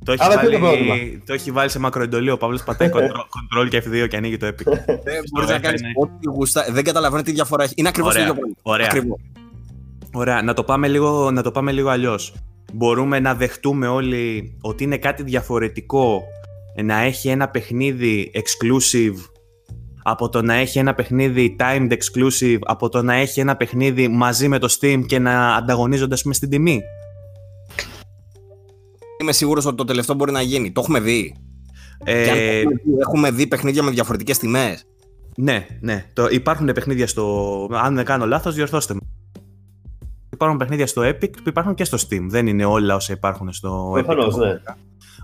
Το 0.08 0.14
έχει, 0.14 0.22
Άρα 0.24 0.38
ποιο 0.38 0.48
είναι 0.48 0.58
το 0.58 0.64
βάλει, 0.64 0.84
πρόβλημα; 0.86 1.22
το 1.26 1.32
έχει 1.32 1.50
βάλει 1.50 1.70
σε 1.70 1.78
μακροεντολή. 1.78 2.30
Ο 2.30 2.36
Παύλος 2.36 2.62
πατάει 2.62 2.90
control, 2.92 3.64
control 3.64 3.68
και 3.68 3.82
F2 3.86 4.08
και 4.08 4.16
ανοίγει 4.16 4.36
το 4.36 4.46
Epic. 4.46 4.64
Δεν 4.64 4.96
μπορείς 5.04 5.30
να 5.32 5.42
Ωραία, 5.42 5.58
κάνεις 5.58 5.80
ναι. 5.82 5.88
ό,τι 5.96 6.28
γουστά. 6.28 6.64
Δεν 6.70 6.84
καταλαβαίνω 6.84 7.22
τι 7.22 7.32
διαφορά 7.32 7.64
έχει. 7.64 7.72
Είναι 7.76 7.88
ακριβώς 7.88 8.14
το 8.14 8.20
Ωραία, 8.20 8.30
ίδιο 8.30 8.40
πράγμα. 8.40 8.56
ωραία. 8.62 8.86
Ακριβώς. 8.86 9.18
Ωραία, 10.12 10.42
να 10.42 10.54
το 10.54 10.64
πάμε 10.64 10.88
λίγο, 10.88 11.30
να 11.30 11.42
το 11.42 11.50
πάμε 11.50 11.72
λίγο 11.72 11.88
αλλιώς. 11.88 12.34
Μπορούμε 12.72 13.20
να 13.20 13.34
δεχτούμε 13.34 13.86
όλοι 13.86 14.56
ότι 14.60 14.84
είναι 14.84 14.96
κάτι 14.96 15.22
διαφορετικό 15.22 16.22
να 16.82 16.98
έχει 17.00 17.28
ένα 17.28 17.48
παιχνίδι 17.48 18.30
exclusive 18.34 19.16
από 20.02 20.28
το 20.28 20.42
να 20.42 20.54
έχει 20.54 20.78
ένα 20.78 20.94
παιχνίδι 20.94 21.56
timed 21.60 21.88
exclusive 21.92 22.58
από 22.60 22.88
το 22.88 23.02
να 23.02 23.14
έχει 23.14 23.40
ένα 23.40 23.56
παιχνίδι 23.56 24.08
μαζί 24.08 24.48
με 24.48 24.58
το 24.58 24.76
Steam 24.80 25.00
και 25.06 25.18
να 25.18 25.54
ανταγωνίζονται 25.54 26.14
ας 26.14 26.22
πούμε 26.22 26.34
στην 26.34 26.50
τιμή; 26.50 26.80
Είμαι 29.20 29.32
σίγουρος 29.32 29.66
ότι 29.66 29.76
το 29.76 29.84
τελευταίο 29.84 30.14
μπορεί 30.16 30.32
να 30.32 30.42
γίνει. 30.42 30.72
Το 30.72 30.80
έχουμε 30.80 31.00
δει. 31.00 31.34
Και 32.04 32.10
αν 32.30 32.36
το 32.36 32.42
Ε, 32.42 32.58
έχουμε 32.60 32.74
δει, 32.84 32.92
έχουμε 33.00 33.30
δει 33.30 33.46
παιχνίδια 33.46 33.82
με 33.82 33.90
διαφορετικές 33.90 34.38
τιμές. 34.38 34.84
ναι, 35.36 35.66
ναι. 35.80 36.04
Το, 36.12 36.26
υπάρχουν 36.30 36.66
παιχνίδια 36.72 37.06
στο... 37.06 37.68
Αν 37.72 37.94
δεν 37.94 38.04
κάνω 38.04 38.26
λάθος, 38.26 38.54
διορθώστε 38.54 38.94
με. 38.94 39.00
Υπάρχουν 40.32 40.58
παιχνίδια 40.58 40.86
στο 40.86 41.02
Epic 41.02 41.30
που 41.30 41.48
υπάρχουν 41.48 41.74
και 41.74 41.84
στο 41.84 41.98
Steam. 42.00 42.26
Δεν 42.28 42.46
είναι 42.46 42.64
όλα 42.64 42.94
όσα 42.94 43.12
υπάρχουν 43.12 43.52
στο 43.52 43.90
Προφανώς, 43.92 44.34
Epic. 44.34 44.38
ναι. 44.38 44.60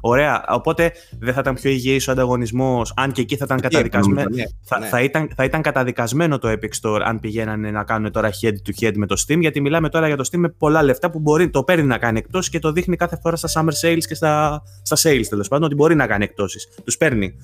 Ωραία. 0.06 0.44
Οπότε 0.48 0.92
δεν 1.18 1.34
θα 1.34 1.40
ήταν 1.40 1.54
πιο 1.54 1.70
υγιής 1.70 2.08
ο 2.08 2.12
ανταγωνισμός, 2.12 2.92
αν 2.96 3.12
και 3.12 3.20
εκεί 3.20 3.36
θα 3.36 3.44
ήταν 3.44 3.60
καταδικασμένο. 3.60 4.28
Ναι, 4.30 4.42
Θα, 4.62 4.78
ναι. 4.78 4.86
θα, 4.86 5.02
ήταν, 5.02 5.30
θα 5.36 5.44
ήταν 5.44 5.62
καταδικασμένο 5.62 6.38
το 6.38 6.48
Epic 6.48 6.80
Store 6.82 7.00
αν 7.04 7.20
πηγαίνανε 7.20 7.70
να 7.70 7.84
κάνουν 7.84 8.12
τώρα 8.12 8.30
head 8.42 8.54
to 8.68 8.84
head 8.84 8.92
με 8.94 9.06
το 9.06 9.24
Steam, 9.26 9.38
γιατί 9.40 9.60
μιλάμε 9.60 9.88
τώρα 9.88 10.06
για 10.06 10.16
το 10.16 10.28
Steam 10.32 10.38
με 10.38 10.48
πολλά 10.48 10.82
λεφτά 10.82 11.10
που 11.10 11.18
μπορεί, 11.18 11.50
το 11.50 11.64
παίρνει 11.64 11.86
να 11.86 11.98
κάνει 11.98 12.18
εκτός 12.18 12.48
και 12.48 12.58
το 12.58 12.72
δείχνει 12.72 12.96
κάθε 12.96 13.18
φορά 13.22 13.36
στα 13.36 13.48
summer 13.54 13.86
sales 13.86 14.02
και 14.08 14.14
στα, 14.14 14.62
στα 14.82 14.96
sales 14.96 15.24
τέλος 15.28 15.48
πάντων 15.48 15.64
ότι 15.64 15.74
μπορεί 15.74 15.94
να 15.94 16.06
κάνει 16.06 16.24
εκτόσεις. 16.24 16.68
Τους 16.84 16.96
παίρνει. 16.96 17.34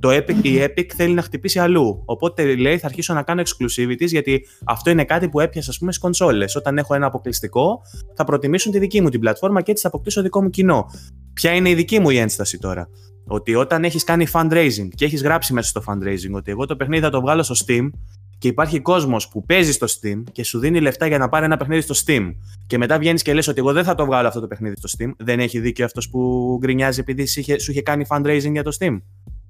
Το 0.00 0.08
Epic, 0.08 0.42
η 0.42 0.58
Epic 0.62 0.86
θέλει 0.96 1.14
να 1.14 1.22
χτυπήσει 1.22 1.58
αλλού. 1.58 2.02
Οπότε 2.04 2.54
λέει 2.54 2.78
θα 2.78 2.86
αρχίσω 2.86 3.14
να 3.14 3.22
κάνω 3.22 3.42
exclusivities 3.42 4.06
γιατί 4.06 4.46
αυτό 4.64 4.90
είναι 4.90 5.04
κάτι 5.04 5.28
που 5.28 5.40
έπιασε 5.40 5.70
ας 5.70 5.78
πούμε 5.78 5.92
στις 5.92 6.02
κονσόλες. 6.02 6.56
Όταν 6.56 6.78
έχω 6.78 6.94
ένα 6.94 7.06
αποκλειστικό 7.06 7.82
θα 8.14 8.24
προτιμήσουν 8.24 8.72
τη 8.72 8.78
δική 8.78 9.00
μου 9.00 9.08
την 9.08 9.20
πλατφόρμα 9.20 9.62
και 9.62 9.70
έτσι 9.70 9.82
θα 9.82 9.88
αποκτήσω 9.88 10.22
δικό 10.22 10.42
μου 10.42 10.50
κοινό. 10.50 10.86
Ποια 11.32 11.54
είναι 11.54 11.68
η 11.70 11.74
δική 11.74 11.98
μου 12.00 12.10
η 12.10 12.16
ένσταση 12.18 12.58
τώρα; 12.58 12.88
Ότι 13.26 13.54
όταν 13.54 13.84
έχεις 13.84 14.04
κάνει 14.04 14.26
fundraising 14.32 14.88
και 14.94 15.04
έχεις 15.04 15.22
γράψει 15.22 15.52
μέσα 15.52 15.68
στο 15.68 15.82
fundraising 15.86 16.32
ότι 16.32 16.50
εγώ 16.50 16.66
το 16.66 16.76
παιχνίδι 16.76 17.02
θα 17.02 17.10
το 17.10 17.20
βγάλω 17.20 17.42
στο 17.42 17.54
Steam 17.66 17.90
και 18.38 18.48
υπάρχει 18.48 18.80
κόσμος 18.80 19.28
που 19.28 19.44
παίζει 19.44 19.72
στο 19.72 19.86
Steam 19.86 20.22
και 20.32 20.44
σου 20.44 20.58
δίνει 20.58 20.80
λεφτά 20.80 21.06
για 21.06 21.18
να 21.18 21.28
πάρει 21.28 21.44
ένα 21.44 21.56
παιχνίδι 21.56 21.80
στο 21.80 21.94
Steam 22.06 22.34
και 22.66 22.78
μετά 22.78 22.98
βγαίνεις 22.98 23.22
και 23.22 23.34
λες 23.34 23.48
ότι 23.48 23.58
εγώ 23.58 23.72
δεν 23.72 23.84
θα 23.84 23.94
το 23.94 24.04
βγάλω 24.04 24.28
αυτό 24.28 24.40
το 24.40 24.46
παιχνίδι 24.46 24.74
στο 24.82 24.88
Steam, 24.98 25.10
δεν 25.18 25.40
έχει 25.40 25.60
δίκιο 25.60 25.84
αυτός 25.84 26.08
που 26.10 26.56
γκρινιάζει 26.60 27.00
επειδή 27.00 27.26
σου 27.26 27.40
είχε, 27.40 27.58
σου 27.58 27.70
είχε 27.70 27.82
κάνει 27.82 28.04
fundraising 28.08 28.52
για 28.52 28.62
το 28.62 28.76
Steam; 28.80 28.98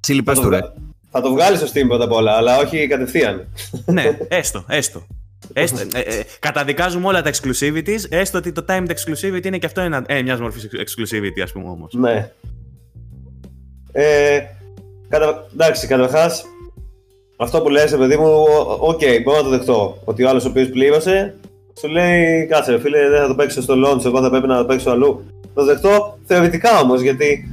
Τσίλι, 0.01 0.19
Θα 0.19 0.25
πες 0.25 0.37
το, 0.39 0.43
του, 0.45 0.51
ρε. 0.51 0.57
βγα- 0.57 0.73
θα 1.11 1.21
το 1.21 1.31
βγάλεις 1.33 1.59
στο 1.59 1.69
Steam 1.75 1.87
πρώτα 1.89 2.05
απ' 2.05 2.13
όλα, 2.13 2.33
αλλά 2.33 2.59
όχι 2.59 2.87
κατευθείαν. 2.87 3.47
ναι, 3.87 4.19
έστω, 4.29 4.65
έστω. 4.69 5.07
έστω 5.53 5.79
ε, 5.95 6.01
ε, 6.01 6.23
καταδικάζουμε 6.39 7.07
όλα 7.07 7.23
τα 7.23 7.31
exclusivities, 7.31 8.01
έστω 8.09 8.39
ότι 8.39 8.53
το 8.53 8.65
timed 8.69 8.87
exclusivity 8.89 9.45
είναι 9.47 9.59
και 9.59 9.67
αυτό 9.67 9.81
ένα, 9.81 10.05
ε, 10.07 10.23
μιας 10.23 10.41
μορφής 10.41 10.69
exclusivity, 10.73 11.41
ας 11.43 11.53
πούμε 11.53 11.69
όμως. 11.69 11.93
Ναι. 11.95 12.31
Ε, 13.93 14.41
κατα... 15.09 15.47
Εντάξει, 15.53 15.87
καταρχάς, 15.87 16.45
αυτό 17.37 17.61
που 17.63 17.69
λες, 17.69 17.97
παιδί 17.97 18.17
μου, 18.17 18.27
ο- 18.27 18.79
οκ, 18.81 19.01
μπορώ 19.25 19.37
να 19.37 19.43
το 19.43 19.49
δεχτώ. 19.49 19.99
Ότι 20.05 20.25
ο 20.25 20.29
άλλος 20.29 20.45
ο 20.45 20.49
οποίος 20.49 20.69
πλήρωσε, 20.69 21.35
σου 21.81 21.89
λέει, 21.89 22.47
κάτσε, 22.47 22.71
ρε 22.71 22.81
φίλε, 22.81 23.09
δεν 23.09 23.21
θα 23.21 23.27
το 23.27 23.35
παίξω 23.35 23.63
στο 23.63 23.75
launch, 23.87 24.05
εγώ 24.05 24.21
θα 24.23 24.31
πρέπει 24.31 24.47
να 24.47 24.59
το 24.59 24.65
παίξω 24.65 24.91
αλλού. 24.91 25.25
Το 25.55 25.65
δεχτώ 25.65 26.19
θεωρητικά 26.27 26.79
όμως, 26.81 27.01
γιατί 27.01 27.49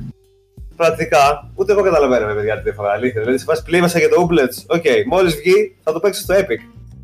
πρακτικά 0.78 1.52
ούτε 1.56 1.72
εγώ 1.72 1.82
καταλαβαίνω, 1.82 2.28
ρε 2.28 2.34
παιδιά, 2.34 2.56
τη 2.58 2.62
διαφορά. 2.62 2.92
Αλήθεια. 2.92 3.22
Δηλαδή, 3.22 3.38
σε 3.38 3.46
φάση 3.46 3.64
πλήρωσα 3.64 4.00
για 4.00 4.10
το 4.10 4.28
Ooblets. 4.28 4.76
Ok, 4.76 4.86
μόλις 5.08 5.36
βγει, 5.36 5.76
θα 5.84 5.94
το 5.94 6.00
παίξω 6.00 6.22
στο 6.22 6.36
Epic. 6.36 6.62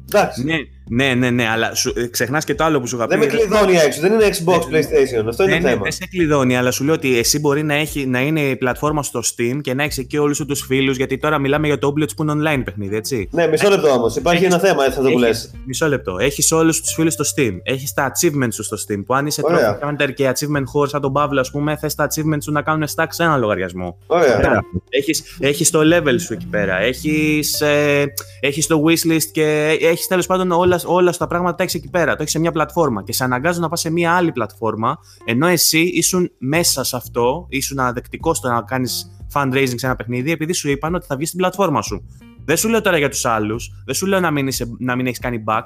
Εντάξει. 0.10 0.44
Ναι, 0.44 0.58
ναι, 0.90 1.14
ναι, 1.14 1.30
ναι, 1.30 1.48
αλλά 1.48 1.76
σου, 1.76 1.94
ε, 1.96 2.08
ξεχνάς 2.08 2.44
και 2.46 2.56
το 2.56 2.64
άλλο 2.64 2.80
που 2.80 2.88
σου 2.88 2.96
είχα 2.96 3.08
πει. 3.08 3.16
Δεν 3.16 3.20
με 3.28 3.32
ρε. 3.34 3.38
κλειδώνει 3.38 3.76
έξω, 3.78 4.02
δεν 4.02 4.14
είναι 4.14 4.26
Xbox, 4.26 4.58
PlayStation. 4.60 5.28
Αυτό 5.28 5.44
είναι 5.44 5.52
Ναι, 5.54 5.58
το 5.60 5.64
ναι, 5.64 5.70
θέμα. 5.70 5.82
δεν 5.84 5.92
σε 5.92 6.08
κλειδώνει, 6.10 6.58
αλλά 6.58 6.72
σου 6.72 6.84
λέω 6.84 6.94
ότι 6.94 7.18
εσύ 7.18 7.40
μπορεί 7.40 7.64
να, 7.64 7.74
έχει, 7.74 8.06
να 8.06 8.22
είναι 8.22 8.40
η 8.42 8.56
πλατφόρμα 8.56 9.04
στο 9.04 9.20
Steam 9.36 9.60
και 9.62 9.74
να 9.74 9.84
έχεις 9.84 9.98
εκεί 9.98 10.18
όλους 10.18 10.46
τους 10.46 10.62
φίλους, 10.62 10.98
γιατί 10.98 11.18
τώρα 11.18 11.40
μιλάμε 11.40 11.68
για 11.68 11.78
το 11.78 11.88
Ooblets 11.98 12.16
που 12.16 12.24
είναι 12.24 12.34
online 12.38 12.62
παιχνίδι, 12.66 12.96
έτσι. 12.96 13.28
Ναι, 13.32 13.48
μισό 13.48 13.70
λεπτό 13.70 13.90
όμως. 13.90 14.16
Υπάρχει 14.16 14.44
Έχεις- 14.44 14.54
ένα 14.56 14.64
θέμα, 14.68 14.84
έτσι 14.86 14.98
θα 14.98 15.04
το 15.04 15.10
που 15.12 15.18
λε. 15.20 15.28
Έχεις- 15.28 15.52
Μισό 15.66 15.88
λεπτό. 15.88 16.18
Έχεις 16.20 16.52
όλους 16.52 16.82
τους 16.82 16.94
φίλους 16.94 17.14
στο 17.14 17.24
Steam. 17.36 17.58
Έχεις 17.64 17.94
τα 17.94 18.12
achievements 18.12 18.54
σου 18.54 18.64
στο 18.64 18.78
Steam. 18.88 19.04
Που 19.06 19.14
αν 19.14 19.26
είσαι 19.26 19.42
Ωραία. 19.44 19.80
trophy 19.80 19.88
hunter 19.90 20.14
και 20.14 20.30
achievement 20.30 20.64
whore 20.82 20.88
σαν 20.90 21.02
τον 21.02 21.14
Παύλο, 21.14 21.40
ας 21.40 21.52
πούμε, 21.52 21.78
θες 21.78 21.96
τα 21.96 22.08
achievements 22.08 22.44
σου 22.44 22.52
να 22.52 22.62
κάνουν 22.62 22.88
stack 22.96 23.06
σε 23.10 23.24
ένα 23.24 23.38
λογαριασμό. 23.38 23.98
Ωραία. 24.08 24.62
Έχεις, 24.90 25.24
έχεις 25.40 25.70
το 25.70 25.80
level 25.84 26.16
σου 26.20 26.34
εκεί 26.34 26.48
πέρα, 26.48 26.80
έχεις, 26.80 27.62
ε, 27.62 28.14
έχεις 28.40 28.68
το 28.68 28.84
wishlist 28.88 29.24
και 29.32 29.78
έχεις 29.82 30.08
τέλος 30.08 30.26
πάντων 30.26 30.52
όλα, 30.52 30.73
όλας 30.86 31.16
στα 31.16 31.28
πράγματα 31.28 31.56
τα 31.56 31.64
έχεις 31.64 31.76
εκεί 31.76 31.90
πέρα, 31.90 32.12
το 32.12 32.18
έχεις 32.20 32.32
σε 32.32 32.40
μια 32.40 32.52
πλατφόρμα 32.52 33.04
και 33.04 33.14
σε 33.14 33.24
αναγκάζουν 33.24 33.62
να 33.62 33.70
πας 33.70 33.80
σε 33.80 33.92
μια 33.92 34.14
άλλη 34.14 34.32
πλατφόρμα 34.32 34.98
ενώ 35.26 35.48
εσύ 35.48 35.80
ήσουν 35.80 36.32
μέσα 36.38 36.84
σε 36.84 36.96
αυτό, 36.96 37.46
ήσουν 37.50 37.80
αδεκτικό 37.80 38.34
στο 38.34 38.50
να 38.50 38.62
κάνεις 38.62 39.12
fundraising 39.34 39.74
σε 39.76 39.86
ένα 39.86 39.96
παιχνίδι 39.96 40.32
επειδή 40.32 40.54
σου 40.54 40.70
είπαν 40.70 40.96
ότι 40.96 41.06
θα 41.06 41.16
βγεις 41.16 41.28
στην 41.28 41.40
πλατφόρμα 41.40 41.82
σου. 41.82 42.08
Δεν 42.46 42.58
σου 42.58 42.70
λέω 42.70 42.82
τώρα 42.82 42.98
για 42.98 43.10
τους 43.10 43.26
άλλους, 43.26 43.72
δεν 43.86 43.96
σου 43.96 44.06
λέω 44.06 44.20
να 44.20 44.32
μην, 44.32 44.48
είσαι, 44.48 44.76
να 44.80 44.96
μην 44.96 45.06
έχεις 45.06 45.20
κάνει 45.20 45.44
back, 45.48 45.64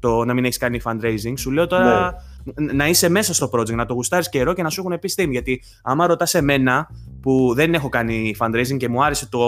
το 0.00 0.24
να 0.24 0.34
μην 0.34 0.44
έχεις 0.44 0.58
κάνει 0.58 0.80
fundraising. 0.84 1.32
Σου 1.38 1.50
λέω 1.50 1.66
τώρα 1.66 2.14
ναι. 2.54 2.72
να 2.72 2.88
είσαι 2.88 3.08
μέσα 3.08 3.34
στο 3.34 3.50
project, 3.52 3.74
να 3.74 3.86
το 3.86 3.94
γουστάρεις 3.94 4.28
καιρό 4.28 4.52
και 4.52 4.62
να 4.62 4.70
σου 4.70 4.80
έχουν 4.80 4.98
πει 4.98 5.12
Steam. 5.16 5.30
Γιατί 5.30 5.62
άμα 5.82 6.06
ρωτάς 6.06 6.34
εμένα 6.34 6.88
που 7.20 7.52
δεν 7.54 7.74
έχω 7.74 7.88
κάνει 7.88 8.36
fundraising 8.38 8.76
και 8.76 8.88
μου 8.88 9.04
άρεσε 9.04 9.28
το, 9.28 9.38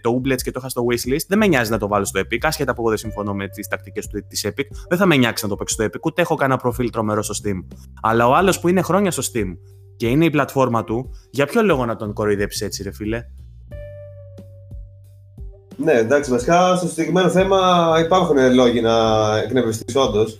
το 0.00 0.20
Ublets 0.20 0.42
και 0.42 0.50
το 0.50 0.58
είχα 0.58 0.68
στο 0.68 0.82
wishlist, 0.90 1.24
δεν 1.28 1.38
με 1.38 1.46
νοιάζει 1.46 1.70
να 1.70 1.78
το 1.78 1.88
βάλω 1.88 2.04
στο 2.04 2.20
Epic. 2.20 2.38
Άσχετα 2.42 2.70
από 2.70 2.80
εγώ 2.80 2.88
δεν 2.88 2.98
συμφωνώ 2.98 3.34
με 3.34 3.48
τις 3.48 3.68
τακτικές 3.68 4.06
της 4.28 4.46
Epic, 4.48 4.64
δεν 4.88 4.98
θα 4.98 5.06
με 5.06 5.16
νοιάξει 5.16 5.44
να 5.44 5.50
το 5.50 5.56
παίξω 5.56 5.74
στο 5.74 5.84
Epic, 5.84 6.00
ούτε 6.02 6.22
έχω 6.22 6.34
κανένα 6.34 6.60
προφίλ 6.60 6.90
τρομερό 6.90 7.22
στο 7.22 7.34
Steam. 7.44 7.76
Αλλά 8.02 8.28
ο 8.28 8.34
άλλος 8.34 8.60
που 8.60 8.68
είναι 8.68 8.82
χρόνια 8.82 9.10
στο 9.10 9.22
Steam 9.22 9.56
και 9.96 10.08
είναι 10.08 10.24
η 10.24 10.30
πλατφόρμα 10.30 10.84
του, 10.84 11.10
για 11.30 11.46
ποιο 11.46 11.62
λόγο 11.62 11.84
να 11.84 11.96
τον 11.96 12.12
κοροϊδέψεις 12.12 12.60
έτσι, 12.60 12.82
ρε 12.82 12.92
φίλε; 12.92 13.24
Ναι, 15.76 15.92
εντάξει, 15.92 16.30
βασικά 16.30 16.76
στο 16.76 16.88
συγκεκριμένο 16.88 17.28
θέμα 17.28 17.58
υπάρχουν 18.04 18.54
λόγοι 18.54 18.80
να 18.80 18.92
εκνευριστείς 19.38 19.96
όντως. 19.96 20.38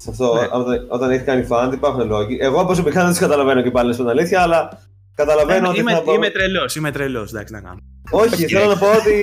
Σε 0.00 0.10
αυτό, 0.10 0.34
ναι. 0.34 0.48
όταν, 0.52 0.86
όταν 0.88 1.10
έχεις 1.10 1.24
κάνει 1.24 1.44
φαντ, 1.44 1.72
υπάρχουν 1.72 2.06
λόγοι. 2.06 2.38
Εγώ 2.40 2.64
προσωπικά 2.64 3.02
δεν 3.04 3.12
τι 3.12 3.18
καταλαβαίνω 3.18 3.62
και 3.62 3.70
πάλι 3.70 3.92
στην 3.92 4.08
αλήθεια, 4.08 4.42
αλλά 4.42 4.87
καταλαβαίνω 5.22 5.58
είμαι, 5.58 5.68
ότι. 5.68 5.80
Είμαι, 5.80 5.92
θα 5.92 6.02
πω... 6.02 6.12
είμαι 6.12 6.30
τρελός, 6.30 6.76
είμαι 6.76 6.90
τρελός, 6.90 7.30
εντάξει 7.30 7.52
να 7.52 7.60
κάνω. 7.60 7.80
Όχι, 8.10 8.46
θέλω 8.46 8.66
να 8.66 8.78
πω 8.78 8.86
ότι. 8.86 9.14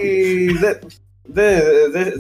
δεν, 0.62 0.80
δε, 1.24 1.60
δε, 1.92 2.12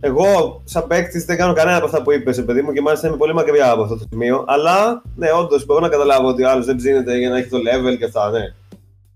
εγώ, 0.00 0.62
σαν 0.64 0.86
παίκτης, 0.86 1.24
δεν 1.24 1.36
κάνω 1.36 1.52
κανένα 1.52 1.76
από 1.76 1.86
αυτά 1.86 2.02
που 2.02 2.12
είπες, 2.12 2.44
παιδί 2.44 2.62
μου, 2.62 2.72
και 2.72 2.80
μάλιστα 2.80 3.08
είμαι 3.08 3.16
πολύ 3.16 3.34
μακριά 3.34 3.70
από 3.70 3.82
αυτό 3.82 3.96
το 3.96 4.04
σημείο. 4.10 4.44
Αλλά, 4.46 5.02
ναι, 5.16 5.28
όντως 5.32 5.66
μπορώ 5.66 5.80
να 5.80 5.88
καταλάβω 5.88 6.28
ότι 6.28 6.42
ο 6.44 6.50
άλλος 6.50 6.66
δεν 6.66 6.76
ψήνεται 6.76 7.18
για 7.18 7.30
να 7.30 7.38
έχει 7.38 7.48
το 7.48 7.58
level 7.58 7.98
και 7.98 8.04
αυτά, 8.04 8.30
ναι 8.30 8.54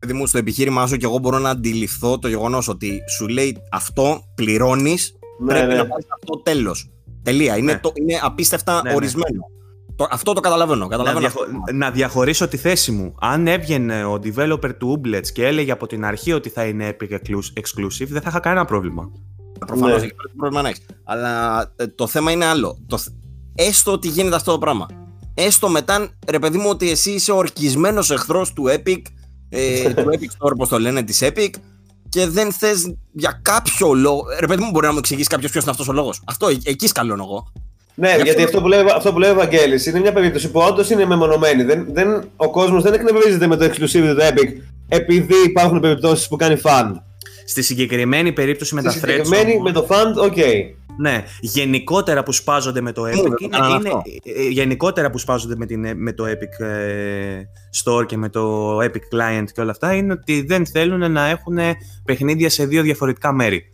παιδί 0.03 0.14
μου, 0.14 0.26
στο 0.26 0.38
επιχείρημά 0.38 0.86
σου 0.86 0.96
και 0.96 1.05
εγώ 1.05 1.18
μπορώ 1.18 1.38
να 1.38 1.50
αντιληφθώ 1.50 2.18
το 2.18 2.28
γεγονός 2.28 2.68
ότι 2.68 3.03
σου 3.16 3.28
λέει 3.28 3.62
αυτό 3.70 4.24
πληρώνεις, 4.34 5.16
ναι, 5.38 5.53
πρέπει 5.53 5.66
ναι. 5.66 5.74
να 5.74 5.86
πάρεις 5.86 6.07
αυτό 6.14 6.42
τέλος. 6.42 6.90
Τελεία. 7.22 7.57
Είναι, 7.57 7.72
ναι. 7.72 7.78
το, 7.78 7.92
είναι 7.94 8.18
απίστευτα 8.22 8.82
ναι, 8.82 8.94
ορισμένο. 8.94 9.50
Το, 9.97 10.07
αυτό 10.11 10.32
το 10.32 10.40
καταλαβαίνω. 10.40 10.86
καταλαβαίνω 10.86 11.20
να, 11.20 11.28
διαχω... 11.28 11.47
να 11.72 11.90
διαχωρίσω 11.90 12.49
τη 12.49 12.57
θέση 12.57 12.90
μου. 12.93 13.14
Αν 13.20 13.47
έβγαινε 13.47 14.05
ο 14.05 14.18
developer 14.24 14.76
του 14.78 15.01
Ublets 15.01 15.26
και 15.32 15.47
έλεγε 15.47 15.70
από 15.72 15.86
την 15.86 16.05
αρχή 16.05 16.32
ότι 16.32 16.49
θα 16.49 16.64
είναι 16.64 16.97
Epic 17.01 17.12
Exclusive, 17.12 18.09
δεν 18.09 18.22
θα 18.22 18.28
είχα 18.28 18.40
κανένα 18.40 18.64
πρόβλημα. 18.64 19.11
Προφανώς 19.66 20.03
ναι. 20.03 20.09
πρόβλημα 20.36 20.62
να 20.62 20.68
έχεις. 20.68 20.86
Αλλά 21.05 21.61
ε, 21.76 21.86
το 21.86 22.07
θέμα 22.07 22.30
είναι 22.30 22.45
άλλο. 22.45 22.78
Το, 22.86 22.99
έστω 23.55 23.93
ότι 23.93 24.09
γίνεται 24.09 24.36
αυτό 24.36 24.53
το 24.53 24.59
πράγμα. 24.59 24.86
Έστω 25.34 25.68
μετά, 25.68 26.09
ρε 26.28 26.38
παιδί 26.38 26.59
μου, 26.59 26.68
ότι 26.68 26.90
εσύ 26.90 27.11
είσαι 27.11 27.32
ορκισμένος 27.32 28.11
εχθρός 28.11 28.53
του 28.53 28.64
Epic 28.68 29.03
ε, 29.49 29.95
του 29.95 30.05
Epic 30.07 30.47
Store, 30.47 30.53
όπω 30.53 30.66
το 30.66 30.78
λένε, 30.78 31.03
της 31.03 31.22
Epic, 31.22 31.51
και 32.09 32.26
δεν 32.26 32.53
θες 32.53 32.95
για 33.12 33.40
κάποιο 33.43 33.95
λόγο. 33.95 34.24
Ρε 34.40 34.47
παιδί 34.47 34.62
μου, 34.62 34.70
μπορεί 34.70 34.86
να 34.86 34.93
μου 34.93 34.99
εξηγήσει 34.99 35.28
κάποιος 35.28 35.51
ποιος 35.51 35.62
είναι 35.62 35.72
αυτός 35.72 35.88
ο 35.88 35.93
λόγος. 35.93 36.22
Αυτό 36.24 36.49
ε, 36.49 36.59
εκεί 36.64 36.86
σκαλώνω 36.86 37.22
εγώ. 37.22 37.53
Ναι, 37.95 38.16
γιατί 38.24 38.43
αυτό 38.43 38.61
που, 38.61 38.68
λέει, 38.68 38.80
αυτό 38.97 39.12
που 39.12 39.18
λέει 39.18 39.30
ο 39.30 39.34
Βαγγέλης 39.34 39.82
είναι 39.86 40.01
μια 40.01 40.12
περίπτωση 40.12 40.51
που 40.51 40.61
όντως 40.61 40.90
είναι 40.90 41.07
μεμονωμένη. 41.07 41.62
Δεν, 41.62 41.86
δεν, 41.93 42.24
ο 42.36 42.51
κόσμος 42.51 42.82
δεν 42.82 42.93
εκνευρίζεται 42.93 43.47
με 43.47 43.57
το 43.57 43.64
exclusive 43.64 44.14
του 44.14 44.20
Epic 44.20 44.49
επειδή 44.88 45.34
υπάρχουν 45.47 45.80
περιπτώσεις 45.80 46.28
που 46.28 46.36
κάνει 46.36 46.61
fund. 46.62 46.92
Στη 47.47 47.62
συγκεκριμένη 47.62 48.32
περίπτωση 48.32 48.74
με 48.74 48.82
τα 48.82 48.90
threads. 48.90 48.97
Στη 48.97 49.09
συγκεκριμένη 49.11 49.61
με 49.61 49.72
το 49.72 49.86
fund, 49.90 50.24
ok. 50.24 50.32
Okay. 50.36 50.55
Ναι, 50.99 51.24
γενικότερα 51.40 52.22
που 52.22 52.32
σπάζονται 52.32 52.80
με 52.80 52.93
το 52.93 53.03
Epic 53.03 53.40
είναι, 53.40 53.57
είναι 53.78 53.90
ε, 54.22 54.49
γενικότερα 54.49 55.11
που 55.11 55.18
σπάζονται 55.18 55.57
με, 55.57 55.66
την, 55.66 55.97
με 55.97 56.12
το 56.12 56.24
Epic 56.24 56.64
ε, 56.64 57.43
Store 57.84 58.07
και 58.07 58.16
με 58.16 58.28
το 58.28 58.76
Epic 58.78 59.16
Client 59.16 59.45
και 59.55 59.61
όλα 59.61 59.70
αυτά 59.70 59.95
είναι 59.95 60.12
ότι 60.12 60.45
δεν 60.47 60.66
θέλουν 60.66 61.12
να 61.12 61.28
έχουν 61.28 61.59
παιχνίδια 62.05 62.51
σε 62.51 62.66
δύο 62.66 62.82
διαφορετικά 62.82 63.32
μέρη. 63.32 63.71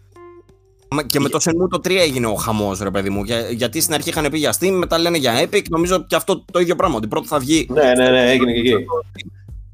Και 1.07 1.21
με 1.21 1.29
το 1.29 1.39
Shenmue 1.43 1.69
το 1.71 1.81
3 1.85 1.91
έγινε 1.91 2.27
ο 2.27 2.35
χαμός, 2.35 2.81
ρε 2.81 2.91
παιδί 2.91 3.11
μου. 3.11 3.25
Για, 3.25 3.51
γιατί 3.51 3.81
στην 3.81 3.95
αρχή 3.95 4.09
είχαν 4.09 4.31
πει 4.31 4.39
για 4.39 4.55
Steam, 4.59 4.71
μετά 4.71 4.99
λένε 4.99 5.17
για 5.17 5.43
Epic. 5.43 5.63
Νομίζω 5.71 6.05
και 6.07 6.17
αυτό 6.17 6.45
το 6.53 6.61
ίδιο 6.61 6.77
πράγμα. 6.77 6.97
Ότι 6.97 7.07
πρώτα 7.07 7.27
θα 7.27 7.39
βγει. 7.39 7.67
Ναι, 7.71 7.93
ναι, 7.97 8.11
ναι, 8.11 8.31
έγινε 8.31 8.53
και 8.53 8.59
εκεί. 8.59 8.75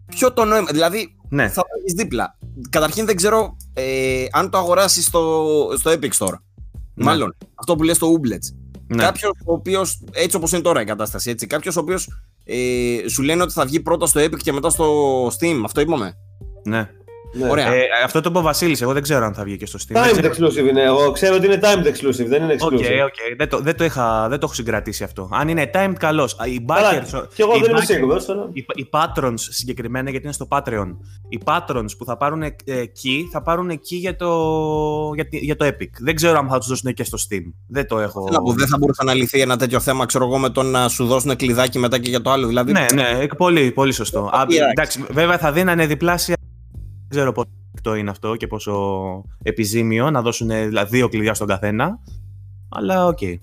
Ποιο 0.07 0.33
το 0.33 0.45
νόημα. 0.45 0.69
Δηλαδή 0.71 1.17
ναι. 1.29 1.49
θα 1.49 1.63
βγει 1.85 1.95
δίπλα. 2.03 2.39
Καταρχήν 2.71 3.07
δεν 3.07 3.17
ξέρω 3.17 3.57
ε, 3.73 4.25
αν 4.31 4.51
το 4.51 4.59
αγοράσεις 4.59 5.05
στο, 5.05 5.45
στο 5.77 5.91
Epic 5.91 6.11
Store. 6.19 6.35
Ναι. 6.95 7.05
Μάλλον 7.05 7.37
αυτό 7.55 7.77
που 7.77 7.83
λες 7.83 7.97
στο 7.97 8.13
Ublets. 8.13 8.57
Ναι. 8.87 9.03
Κάποιος 9.03 9.33
ο 9.45 9.53
οποίος, 9.53 10.01
έτσι 10.13 10.37
όπως 10.37 10.53
είναι 10.53 10.63
τώρα 10.63 10.81
η 10.81 10.85
κατάσταση, 10.85 11.31
έτσι, 11.31 11.47
κάποιος 11.47 11.77
ο 11.77 11.81
οποίος 11.81 12.09
ε, 12.45 13.09
σου 13.09 13.23
λένε 13.23 13.43
ότι 13.43 13.53
θα 13.53 13.65
βγει 13.65 13.81
πρώτα 13.81 14.07
στο 14.07 14.21
Epic 14.21 14.37
και 14.37 14.53
μετά 14.53 14.71
στο 14.71 15.27
Steam. 15.27 15.61
Αυτό 15.65 15.81
είπαμε. 15.81 16.17
Ναι. 16.65 16.91
Ναι. 17.35 17.51
Ωραία. 17.51 17.75
Ε, 17.75 17.81
αυτό 18.05 18.21
το 18.21 18.29
είπε 18.31 18.39
ο 18.39 18.43
Βασίλης. 18.43 18.83
Εγώ 18.83 18.93
δεν 18.93 19.03
ξέρω 19.03 19.25
αν 19.25 19.35
θα 19.35 19.45
βγει 19.45 19.57
και 19.57 19.67
στο 19.67 19.79
Steam. 19.89 19.97
Timed 19.97 20.25
exclusive 20.25 20.69
είναι. 20.69 20.83
Εγώ 20.83 21.11
ξέρω 21.11 21.35
ότι 21.35 21.47
είναι 21.47 21.61
timed 21.63 21.87
exclusive, 21.87 22.27
δεν 22.27 22.43
είναι 22.43 22.57
exclusive. 22.59 22.79
Okay, 22.79 23.05
okay. 23.05 23.35
Δεν, 23.37 23.49
το, 23.49 23.59
δεν, 23.59 23.77
το 23.77 23.85
είχα, 23.85 24.29
δεν 24.29 24.39
το 24.39 24.47
έχω 24.47 24.55
συγκρατήσει 24.55 25.05
αυτό. 25.05 25.29
Αν 25.33 25.49
είναι 25.49 25.71
timed, 25.75 25.95
καλώς. 25.99 26.37
Οι 26.45 26.65
backers. 26.69 27.27
Και 27.35 27.43
εγώ 27.43 27.59
δεν 27.59 27.71
είμαι 27.71 27.81
σίγουρος. 27.81 28.27
Οι, 28.53 28.65
οι 28.75 28.89
patrons 28.91 29.35
συγκεκριμένα, 29.37 30.11
γιατί 30.11 30.25
είναι 30.25 30.35
στο 30.35 30.49
Patreon. 30.51 30.97
Οι 31.29 31.41
patrons 31.45 31.91
που 31.99 32.05
θα 32.05 32.17
πάρουν 32.17 32.43
εκεί 32.65 33.29
θα 33.33 33.43
πάρουν 33.43 33.71
εκεί 33.71 33.97
για 33.97 34.17
το, 34.17 34.31
για, 35.15 35.27
για 35.31 35.57
το 35.57 35.67
Epic. 35.67 35.91
Δεν 36.01 36.15
ξέρω 36.15 36.39
αν 36.39 36.49
θα 36.49 36.59
τους 36.59 36.69
δώσουν 36.69 36.95
και 36.95 37.05
στο 37.05 37.19
Steam. 37.29 37.53
Δεν 37.69 37.87
το 37.87 37.99
έχω. 37.99 38.29
δεν 38.57 38.69
θα 38.69 38.77
μπορούσε 38.79 39.05
να 39.05 39.15
λυθεί 39.15 39.41
ένα 39.41 39.57
τέτοιο 39.57 39.81
θέμα, 39.81 40.07
ξέρω 40.07 40.25
εγώ, 40.25 40.39
με 40.39 40.51
το 40.51 40.63
να 40.63 40.89
σου 40.89 41.07
δώσουν 41.07 41.37
κλειδάκι 41.37 41.79
μετά 41.79 41.99
και 41.99 42.11
για 42.11 42.21
το 42.21 42.31
άλλο. 42.31 42.47
Δηλαδή... 42.47 42.73
Ναι, 42.73 42.87
ναι, 42.95 43.27
πολύ, 43.27 43.71
πολύ 43.71 43.93
σωστό. 43.93 44.31
Α, 44.33 44.47
εντάξει, 44.71 45.05
βέβαια 45.11 45.39
θα 45.39 45.53
δίνανε 45.53 45.87
διπλάσια 45.87 46.37
ξέρω 47.15 47.33
πόσο 47.33 47.97
είναι 47.97 48.11
αυτό 48.11 48.37
και 48.37 48.47
πόσο 48.47 49.25
επιζήμιο 49.43 50.11
να 50.11 50.23
δώσουν 50.23 50.49
δηλαδή, 50.49 50.97
δύο 50.97 51.09
κλειδιά 51.09 51.35
στον 51.35 51.47
καθένα. 51.47 51.99
Αλλά 52.69 53.07
ok. 53.07 53.19
Okay. 53.21 53.35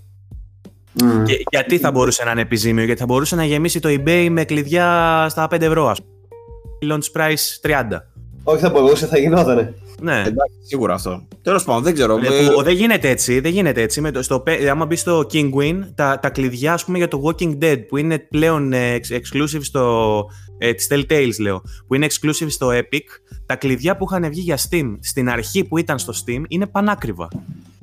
Mm. 0.99 1.23
Και, 1.25 1.43
γιατί 1.49 1.77
θα 1.77 1.91
μπορούσε 1.91 2.23
να 2.23 2.31
είναι 2.31 2.41
επιζήμιο, 2.41 2.83
γιατί 2.83 2.99
θα 2.99 3.05
μπορούσε 3.05 3.35
να 3.35 3.45
γεμίσει 3.45 3.79
το 3.79 3.89
eBay 3.89 4.27
με 4.31 4.43
κλειδιά 4.43 5.25
στα 5.29 5.47
5 5.51 5.61
ευρώ, 5.61 5.87
ας 5.87 6.01
πούμε. 6.01 6.95
Launch 6.95 7.19
price 7.19 7.81
30. 7.91 7.97
Όχι, 8.43 8.61
θα 8.61 8.69
μπορούσε, 8.69 9.05
θα 9.05 9.17
γινότανε. 9.17 9.73
Ναι. 10.01 10.19
Εντάξει, 10.19 10.57
σίγουρα 10.63 10.93
αυτό. 10.93 11.27
Τέλος 11.41 11.63
πάντων, 11.63 11.83
δεν 11.83 11.93
ξέρω. 11.93 12.17
Ε, 12.17 12.63
δεν 12.63 12.73
γίνεται 12.73 13.09
έτσι. 13.09 13.39
Δεν 13.39 13.51
γίνεται 13.51 13.81
έτσι. 13.81 14.01
Με 14.01 14.11
το, 14.11 14.21
στο, 14.21 14.43
άμα 14.69 14.85
μπεις 14.85 14.99
στο 14.99 15.25
Kinguin, 15.31 15.79
τα, 15.95 16.19
τα 16.19 16.29
κλειδιά 16.29 16.73
ας 16.73 16.85
πούμε, 16.85 16.97
για 16.97 17.07
το 17.07 17.21
Walking 17.25 17.57
Dead 17.61 17.87
που 17.87 17.97
είναι 17.97 18.19
πλέον 18.19 18.73
ε, 18.73 18.99
exclusive 19.09 19.61
στο. 19.61 20.25
Ε, 20.63 20.73
της 20.73 20.87
Telltales 20.91 21.39
λέω. 21.39 21.61
Που 21.87 21.95
είναι 21.95 22.07
exclusive 22.09 22.49
στο 22.49 22.69
Epic. 22.69 23.35
Τα 23.45 23.55
κλειδιά 23.55 23.97
που 23.97 24.05
είχαν 24.09 24.29
βγει 24.29 24.41
για 24.41 24.57
Steam 24.69 24.97
στην 24.99 25.29
αρχή 25.29 25.63
που 25.63 25.77
ήταν 25.77 25.99
στο 25.99 26.13
Steam 26.25 26.41
είναι 26.47 26.67
πανάκριβα. 26.67 27.27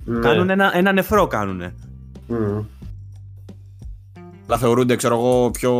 Ναι. 0.05 0.19
Κάνουν 0.19 0.51
ένα, 0.51 0.77
ένα 0.77 0.93
νεφρό 0.93 1.27
κάνουνε. 1.27 1.75
Mm. 2.29 2.65
Αλλά 4.47 4.59
θεωρούνται, 4.59 4.97
ξέρω 4.97 5.15
εγώ, 5.15 5.51
πιο. 5.51 5.73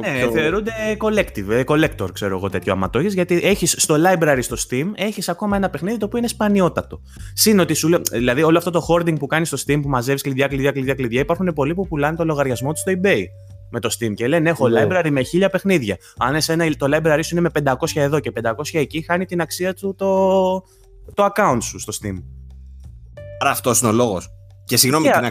Ναι, 0.00 0.18
πιο... 0.18 0.30
θεωρούνται 0.30 0.72
collective, 0.98 1.48
ε, 1.48 1.62
collector, 1.66 2.12
ξέρω 2.12 2.36
εγώ, 2.36 2.50
τέτοιο 2.50 2.72
άμα 2.72 2.90
Γιατί 3.08 3.40
έχεις 3.42 3.74
στο 3.78 3.94
library 3.98 4.38
στο 4.40 4.56
Steam, 4.68 4.86
έχεις 4.94 5.28
ακόμα 5.28 5.56
ένα 5.56 5.70
παιχνίδι 5.70 5.98
το 5.98 6.06
οποίο 6.06 6.18
είναι 6.18 6.28
σπανιότατο. 6.28 7.00
Συν 7.34 7.58
ότι 7.58 7.74
σου 7.74 7.88
λέω, 7.88 8.00
δηλαδή 8.12 8.42
όλο 8.42 8.58
αυτό 8.58 8.70
το 8.70 8.86
hoarding 8.88 9.18
που 9.18 9.26
κάνεις 9.26 9.48
στο 9.48 9.58
Steam 9.66 9.78
που 9.82 9.88
μαζεύεις 9.88 10.22
κλειδιά, 10.22 10.46
κλειδιά, 10.46 10.72
κλειδιά, 10.72 10.94
κλειδιά, 10.94 11.20
υπάρχουν 11.20 11.52
πολλοί 11.52 11.74
που 11.74 11.86
πουλάνε 11.88 12.16
το 12.16 12.24
λογαριασμό 12.24 12.72
τους 12.72 12.80
στο 12.80 12.92
eBay 12.92 13.22
με 13.70 13.80
το 13.80 13.96
Steam 13.98 14.14
και 14.14 14.26
λένε 14.28 14.50
έχω 14.50 14.68
ναι. 14.68 14.86
library 14.88 15.10
με 15.10 15.22
χίλια 15.22 15.50
παιχνίδια. 15.50 15.96
Αν 16.16 16.34
εσένα 16.34 16.70
το 16.76 16.86
library 16.96 17.20
σου 17.22 17.36
είναι 17.36 17.48
με 17.54 17.74
500 17.78 17.86
εδώ 17.94 18.20
και 18.20 18.32
500 18.42 18.50
εκεί, 18.72 19.02
χάνει 19.02 19.24
την 19.24 19.40
αξία 19.40 19.74
του 19.74 19.94
το, 19.94 20.60
το 21.14 21.28
account 21.34 21.58
σου 21.60 21.78
στο 21.78 21.92
Steam. 22.02 22.22
Άρα 23.40 23.50
αυτός 23.50 23.80
είναι 23.80 23.90
ο 23.90 23.92
λόγος. 23.92 24.30
Και 24.66 24.76
συγγνώμη, 24.76 25.08
yeah. 25.14 25.30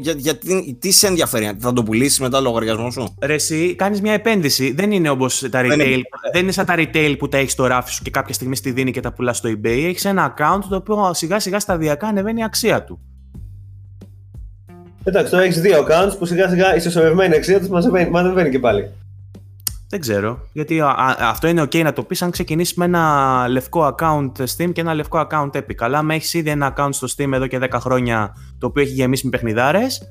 για, 0.00 0.12
για, 0.12 0.38
τι 0.78 0.90
σε 0.90 1.06
ενδιαφέρει, 1.06 1.56
θα 1.58 1.72
το 1.72 1.82
πουλήσεις 1.82 2.20
μετά 2.20 2.36
το 2.36 2.42
λογαριασμό 2.42 2.90
σου; 2.90 3.14
Ρε, 3.22 3.34
εσύ 3.34 3.74
κάνεις 3.74 4.00
μια 4.00 4.12
επένδυση. 4.12 4.72
Δεν 4.72 4.92
είναι 4.92 5.08
όπως 5.08 5.46
τα 5.50 5.60
retail. 5.60 5.68
Δεν 5.68 5.80
είναι. 5.80 6.02
δεν 6.32 6.42
είναι 6.42 6.52
σαν 6.52 6.66
τα 6.66 6.74
retail 6.76 7.14
που 7.18 7.28
τα 7.28 7.38
έχεις 7.38 7.52
στο 7.52 7.66
ράφι 7.66 7.92
σου 7.92 8.02
και 8.02 8.10
κάποια 8.10 8.34
στιγμή 8.34 8.56
στη 8.56 8.70
δίνει 8.70 8.90
και 8.90 9.00
τα 9.00 9.12
πουλάς 9.12 9.36
στο 9.36 9.50
eBay. 9.50 9.84
Έχεις 9.84 10.04
ένα 10.04 10.34
account 10.36 10.60
το 10.68 10.76
οποίο 10.76 11.14
σιγά 11.14 11.38
σιγά 11.38 11.60
σταδιακά 11.60 12.06
ανεβαίνει 12.06 12.40
η 12.40 12.44
αξία 12.44 12.84
του. 12.84 13.00
Εντάξει, 15.04 15.30
τώρα 15.30 15.44
έχεις 15.44 15.60
δύο 15.60 15.86
accounts 15.86 16.18
που 16.18 16.26
σιγά 16.26 16.48
σιγά 16.48 16.74
η 16.74 16.76
ισοσορευμένη 16.76 17.34
αξία 17.34 17.60
του 17.60 17.68
μα 18.10 18.20
ανεβαίνει 18.20 18.50
και 18.50 18.58
πάλι. 18.58 18.90
Δεν 19.88 20.00
ξέρω. 20.00 20.38
Γιατί 20.52 20.80
α, 20.80 21.16
αυτό 21.18 21.48
είναι 21.48 21.62
OK 21.62 21.82
να 21.82 21.92
το 21.92 22.02
πεις 22.02 22.22
αν 22.22 22.30
ξεκινήσεις 22.30 22.74
με 22.74 22.84
ένα 22.84 23.46
λευκό 23.48 23.94
account 23.94 24.32
Steam 24.56 24.72
και 24.72 24.80
ένα 24.80 24.94
λευκό 24.94 25.26
account 25.30 25.50
Epic. 25.50 25.76
Αλλά 25.78 25.98
αν 25.98 26.10
έχεις 26.10 26.34
ήδη 26.34 26.50
ένα 26.50 26.74
account 26.76 26.88
στο 26.90 27.06
Steam 27.16 27.32
εδώ 27.32 27.46
και 27.46 27.58
10 27.62 27.68
χρόνια 27.80 28.36
το 28.58 28.66
οποίο 28.66 28.82
έχει 28.82 28.92
γεμίσει 28.92 29.24
με 29.24 29.30
παιχνιδάρες, 29.30 30.02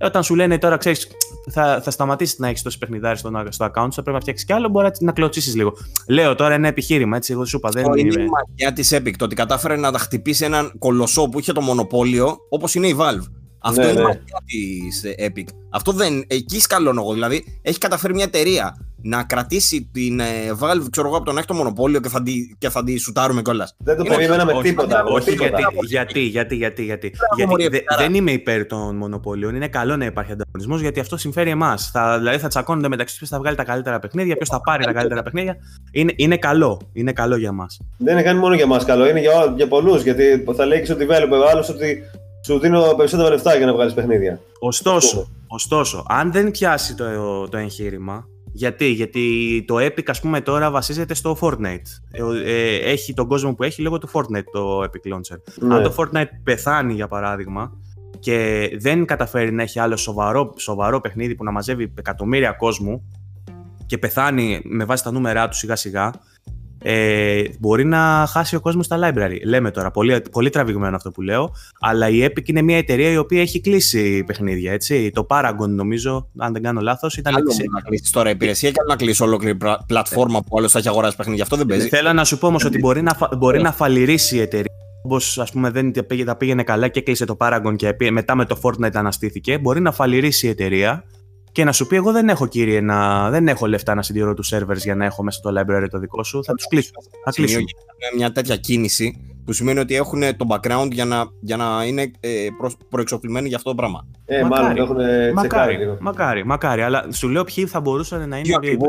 όταν 0.00 0.22
σου 0.22 0.34
λένε 0.34 0.58
τώρα 0.58 0.76
ξέρεις, 0.76 1.06
θα, 1.50 1.80
θα 1.82 1.90
σταματήσεις 1.90 2.38
να 2.38 2.48
έχεις 2.48 2.62
τόσες 2.62 2.78
παιχνιδάρες 2.78 3.18
στο, 3.18 3.44
στο 3.48 3.64
account 3.64 3.86
σου, 3.86 3.94
θα 3.94 4.02
πρέπει 4.02 4.16
να 4.16 4.20
φτιάξεις 4.20 4.46
κι 4.46 4.52
άλλο, 4.52 4.68
μπορεί 4.68 4.90
να 5.00 5.12
κλωτσίσεις 5.12 5.54
λίγο. 5.54 5.72
Λέω 6.08 6.34
τώρα 6.34 6.54
ένα 6.54 6.68
επιχείρημα, 6.68 7.16
έτσι. 7.16 7.32
Εγώ 7.32 7.44
σου 7.44 7.56
είπα. 7.56 7.68
Δεν 7.70 7.84
είναι 7.96 8.22
η 8.22 8.26
μαγιά 8.26 8.72
της 8.72 8.94
Epic 8.94 9.12
το 9.16 9.24
ότι 9.24 9.34
κατάφερε 9.34 9.76
να 9.76 9.92
τα 9.92 9.98
χτυπήσει 9.98 10.44
έναν 10.44 10.72
κολοσσό 10.78 11.28
που 11.28 11.38
είχε 11.38 11.52
το 11.52 11.60
μονοπόλιο 11.60 12.36
όπως 12.48 12.74
είναι 12.74 12.86
η 12.86 12.96
Valve. 12.98 13.39
Αυτό 13.62 13.80
ναι, 13.80 13.86
είναι 13.86 14.00
ναι. 14.00 14.02
μαγιά 14.02 14.42
τη 14.46 15.14
Epic. 15.26 15.48
Αυτό 15.70 15.92
δεν. 15.92 16.24
Εκεί 16.26 16.60
σκαλώνω 16.60 17.00
εγώ. 17.00 17.12
Δηλαδή, 17.12 17.44
έχει 17.62 17.78
καταφέρει 17.78 18.14
μια 18.14 18.24
εταιρεία 18.24 18.76
να 19.02 19.22
κρατήσει 19.22 19.90
την 19.92 20.20
ε, 20.20 20.24
Valve 20.60 20.86
ξέρω 20.90 21.06
εγώ, 21.06 21.16
από 21.16 21.24
τον 21.24 21.38
έκτο 21.38 21.54
μονοπόλιο 21.54 22.00
και 22.00 22.08
θα, 22.08 22.22
τη, 22.22 22.32
και 22.58 22.68
θα 22.68 22.84
τη 22.84 22.96
σουτάρουμε 22.96 23.42
κιόλας. 23.42 23.74
Δεν 23.78 23.96
το 23.96 24.04
περιμέναμε 24.04 24.62
τίποτα. 24.62 25.04
Όχι, 25.04 25.34
γιατί, 25.34 25.62
γιατί, 25.86 26.20
γιατί, 26.20 26.54
γιατί, 26.54 26.84
γιατί, 26.84 27.12
γιατί 27.36 27.68
δε, 27.68 27.78
δεν 27.98 28.14
είμαι 28.14 28.30
υπέρ 28.30 28.66
των 28.66 28.96
μονοπωλίων. 28.96 29.54
Είναι 29.54 29.68
καλό 29.68 29.96
να 29.96 30.04
υπάρχει 30.04 30.32
ανταγωνισμός 30.32 30.80
γιατί 30.80 31.00
αυτό 31.00 31.16
συμφέρει 31.16 31.50
εμάς. 31.50 31.92
Δηλαδή 32.18 32.38
θα 32.38 32.48
τσακώνονται 32.48 32.88
μεταξύ 32.88 33.18
τους 33.18 33.18
ποιος 33.18 33.30
θα 33.30 33.38
βγάλει 33.38 33.56
τα 33.56 33.64
καλύτερα 33.64 33.98
παιχνίδια, 33.98 34.36
ποιος 34.36 34.48
θα 34.48 34.60
πάρει 34.60 34.84
τα 34.84 34.92
καλύτερα 34.92 35.22
παιχνίδια. 35.22 35.56
Είναι, 35.92 36.12
είναι 36.16 36.36
καλό. 36.36 36.80
Είναι 36.92 37.12
καλό 37.12 37.36
για 37.36 37.52
μα. 37.52 37.66
Δεν 37.96 38.12
είναι 38.12 38.22
καν 38.22 38.36
μόνο 38.36 38.54
για 38.54 38.66
μα 38.66 38.78
καλό, 38.78 39.08
είναι 39.08 39.20
για, 39.20 39.52
για 39.56 39.68
πολλούς. 39.68 40.02
Γιατί 40.02 40.44
θα 40.56 40.66
λέει 40.66 40.82
και 40.82 40.92
ο 40.92 40.96
developer 40.98 41.48
άλλος 41.52 41.68
ότι 41.68 42.02
σου 42.44 42.58
δίνω 42.58 42.94
περισσότερα 42.96 43.28
λεφτά 43.28 43.56
για 43.56 43.66
να 43.66 43.72
βγάλεις 43.72 43.94
παιχνίδια. 43.94 44.40
Ωστόσο, 44.58 45.28
ωστόσο, 45.46 46.04
αν 46.08 46.32
δεν 46.32 46.50
πιάσει 46.50 46.94
το, 46.94 47.48
το 47.48 47.56
εγχείρημα, 47.56 48.28
γιατί, 48.52 48.86
γιατί 48.86 49.64
το 49.66 49.76
Epic 49.76 50.04
ας 50.06 50.20
πούμε 50.20 50.40
τώρα 50.40 50.70
βασίζεται 50.70 51.14
στο 51.14 51.36
Fortnite. 51.40 51.86
Ε, 52.10 52.22
ε, 52.44 52.76
έχει 52.76 53.14
τον 53.14 53.28
κόσμο 53.28 53.54
που 53.54 53.62
έχει 53.62 53.82
λόγω 53.82 53.98
του 53.98 54.08
Fortnite 54.12 54.44
το 54.52 54.82
Epic 54.82 55.14
Launcher. 55.14 55.38
Ναι. 55.54 55.74
Αν 55.74 55.82
το 55.82 55.94
Fortnite 55.96 56.28
πεθάνει 56.42 56.94
για 56.94 57.08
παράδειγμα 57.08 57.72
και 58.18 58.68
δεν 58.80 59.04
καταφέρει 59.04 59.52
να 59.52 59.62
έχει 59.62 59.78
άλλο 59.78 59.96
σοβαρό, 59.96 60.54
σοβαρό 60.56 61.00
παιχνίδι 61.00 61.34
που 61.34 61.44
να 61.44 61.50
μαζεύει 61.50 61.92
εκατομμύρια 61.98 62.52
κόσμου 62.52 63.02
και 63.86 63.98
πεθάνει 63.98 64.60
με 64.64 64.84
βάση 64.84 65.04
τα 65.04 65.12
νούμερά 65.12 65.48
του 65.48 65.56
σιγά 65.56 65.76
σιγά, 65.76 66.10
ε, 66.82 67.42
μπορεί 67.58 67.84
να 67.84 68.26
χάσει 68.28 68.56
ο 68.56 68.60
κόσμος 68.60 68.84
στα 68.86 68.98
library. 68.98 69.36
Λέμε 69.44 69.70
τώρα, 69.70 69.90
πολύ, 69.90 70.22
πολύ 70.30 70.50
τραβηγμένο 70.50 70.96
αυτό 70.96 71.10
που 71.10 71.22
λέω, 71.22 71.52
αλλά 71.80 72.08
η 72.08 72.24
Epic 72.24 72.48
είναι 72.48 72.62
μια 72.62 72.76
εταιρεία 72.76 73.10
η 73.10 73.16
οποία 73.16 73.40
έχει 73.40 73.60
κλείσει 73.60 74.24
παιχνίδια. 74.24 74.72
Έτσι. 74.72 75.10
Το 75.10 75.26
Paragon, 75.30 75.68
νομίζω, 75.68 76.28
αν 76.38 76.52
δεν 76.52 76.62
κάνω 76.62 76.80
λάθος, 76.80 77.16
ήταν. 77.16 77.34
Άλλο 77.34 77.52
να 77.72 77.80
κλείσεις 77.80 78.10
τώρα 78.10 78.30
υπηρεσία 78.30 78.70
και 78.70 78.80
να 78.88 78.96
κλείσεις 78.96 79.20
ολόκληρη 79.20 79.56
πλατφόρμα 79.86 80.40
που 80.42 80.58
άλλος 80.58 80.72
θα 80.72 80.78
έχει 80.78 80.88
αγοράσει 80.88 81.16
παιχνίδια. 81.16 81.42
Αυτό 81.42 81.56
δεν 81.56 81.66
παίζει. 81.66 81.88
Θέλω 81.88 82.12
να 82.12 82.24
σου 82.24 82.38
πω 82.38 82.46
όμως 82.46 82.64
ότι 82.64 82.78
μπορεί 82.78 83.02
να, 83.02 83.16
μπορεί 83.38 83.62
να 83.62 83.72
φαλυρίσει 83.72 84.36
η 84.36 84.40
εταιρεία. 84.40 84.72
Όπως 85.02 85.38
ας 85.38 85.52
πούμε 85.52 85.70
δεν 85.70 85.92
τα 86.24 86.36
πήγαινε 86.36 86.62
καλά 86.62 86.88
και 86.88 87.00
κλείσε 87.00 87.24
το 87.24 87.36
Paragon 87.40 87.74
και 87.76 88.10
μετά 88.10 88.34
με 88.34 88.44
το 88.44 88.58
Fortnite 88.62 88.94
αναστήθηκε, 88.94 89.58
μπορεί 89.58 89.80
να 89.80 89.92
φαλυρίσει 89.92 90.46
η 90.46 90.48
εταιρεία 90.48 91.04
και 91.52 91.64
να 91.64 91.72
σου 91.72 91.86
πει: 91.86 91.96
Εγώ 91.96 92.12
δεν 92.12 92.28
έχω, 92.28 92.46
κύριε, 92.46 92.80
να... 92.80 93.30
δεν 93.30 93.48
έχω 93.48 93.66
λεφτά 93.66 93.94
να 93.94 94.02
συντηρώ 94.02 94.34
τους 94.34 94.52
servers 94.54 94.76
για 94.76 94.94
να 94.94 95.04
έχω 95.04 95.22
μέσα 95.22 95.40
το 95.40 95.60
library 95.60 95.86
το 95.90 95.98
δικό 95.98 96.24
σου. 96.24 96.44
Θα 96.44 96.54
τους 96.54 96.66
κλείσω. 96.66 96.90
Θα 97.24 97.30
κλείσω. 97.30 97.58
Μια 98.16 98.32
τέτοια 98.32 98.56
κίνηση 98.56 99.30
που 99.44 99.52
σημαίνει 99.52 99.78
ότι 99.78 99.94
έχουν 99.94 100.20
το 100.36 100.46
background 100.48 100.88
για 100.92 101.04
να, 101.04 101.24
για 101.40 101.56
να 101.56 101.84
είναι 101.86 102.10
ε, 102.20 102.46
προ, 102.58 102.70
προεξοφλημένοι 102.88 103.48
για 103.48 103.56
αυτό 103.56 103.70
το 103.70 103.76
πράγμα. 103.76 104.06
Ε, 104.24 104.42
μακάρι. 104.42 104.62
μάλλον 104.62 104.76
έχουν 104.76 104.96
μακάρι, 105.34 105.96
μακάρι, 106.00 106.46
μακάρι, 106.46 106.82
αλλά 106.82 107.06
σου 107.12 107.28
λέω 107.28 107.44
ποιοι 107.44 107.66
θα 107.66 107.80
μπορούσαν 107.80 108.28
να 108.28 108.38
είναι. 108.38 108.48
Ίδιο, 108.48 108.86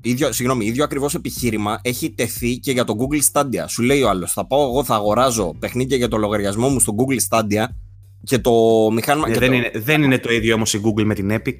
ίδιο, 0.00 0.32
συγγνώμη, 0.32 0.66
ίδιο 0.66 0.84
ακριβώς 0.84 1.14
επιχείρημα 1.14 1.78
έχει 1.82 2.10
τεθεί 2.10 2.58
και 2.58 2.72
για 2.72 2.84
το 2.84 2.94
Google 2.98 3.20
Stadia. 3.32 3.64
Σου 3.66 3.82
λέει 3.82 4.02
ο 4.02 4.08
άλλος: 4.08 4.32
Θα 4.32 4.46
πάω 4.46 4.62
εγώ, 4.62 4.84
θα 4.84 4.94
αγοράζω 4.94 5.54
παιχνίδια 5.58 5.96
για 5.96 6.08
το 6.08 6.16
λογαριασμό 6.16 6.68
μου 6.68 6.80
στο 6.80 6.94
Google 6.96 7.18
Stadia 7.28 7.64
και 8.22 8.38
το 8.38 8.52
μηχάνημα. 8.92 9.28
Ε, 9.28 9.32
δεν, 9.32 9.48
το... 9.48 9.54
Είναι, 9.54 9.70
δεν 9.74 10.02
είναι 10.02 10.18
το 10.18 10.32
ίδιο 10.32 10.54
όμως 10.54 10.74
η 10.74 10.80
Google 10.84 11.04
με 11.04 11.14
την 11.14 11.30
Epic. 11.32 11.56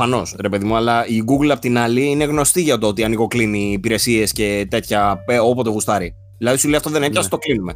Προφανώς, 0.00 0.36
ρε 0.40 0.48
παιδί 0.48 0.64
μου, 0.64 0.76
αλλά 0.76 1.06
η 1.06 1.22
Google 1.26 1.48
απ' 1.48 1.58
την 1.58 1.78
άλλη 1.78 2.04
είναι 2.10 2.24
γνωστή 2.24 2.62
για 2.62 2.78
το 2.78 2.86
ότι 2.86 3.04
ανοιγοκλίνει 3.04 3.72
υπηρεσίες 3.72 4.32
και 4.32 4.66
τέτοια 4.70 5.24
ε, 5.26 5.38
όποτε 5.38 5.70
γουστάρει. 5.70 6.14
Δηλαδή 6.38 6.58
σου 6.58 6.68
λέει 6.68 6.76
αυτό 6.76 6.90
δεν 6.90 7.02
έπιασε, 7.02 7.22
ναι. 7.22 7.28
το 7.28 7.38
κλείνουμε. 7.38 7.72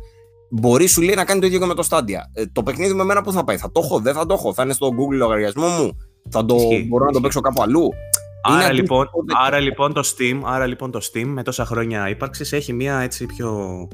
Μπορεί 0.50 0.86
σου 0.86 1.02
λέει 1.02 1.14
να 1.14 1.24
κάνει 1.24 1.40
το 1.40 1.46
ίδιο 1.46 1.58
και 1.58 1.64
με 1.64 1.74
το 1.74 1.86
Stadia. 1.90 2.20
Ε, 2.32 2.44
το 2.52 2.62
παιχνίδι 2.62 2.94
με 2.94 3.04
μένα 3.04 3.22
που 3.22 3.32
θα 3.32 3.44
πάει, 3.44 3.56
θα 3.56 3.70
το 3.72 3.80
έχω, 3.84 3.98
δεν 4.00 4.14
θα 4.14 4.26
το 4.26 4.34
έχω, 4.34 4.54
θα 4.54 4.62
είναι 4.62 4.72
στο 4.72 4.88
Google 4.88 5.16
λογαριασμό 5.16 5.68
μου, 5.68 5.96
θα 6.30 6.44
το 6.44 6.56
μπορώ 6.88 7.04
να 7.04 7.12
το 7.12 7.20
παίξω 7.20 7.40
κάπου 7.40 7.62
αλλού. 7.62 7.88
Άρα 8.42 8.72
λοιπόν, 8.72 9.08
άρα, 9.46 9.58
λοιπόν 9.58 9.92
το 9.92 10.00
Steam, 10.04 10.40
άρα 10.44 10.66
λοιπόν 10.66 10.90
το 10.90 11.00
Steam 11.12 11.26
με 11.26 11.42
τόσα 11.42 11.64
χρόνια 11.64 12.08
ύπαρξης 12.08 12.52
έχει 12.52 12.72
μια 12.72 12.98
έτσι 12.98 13.26
πιο 13.26 13.88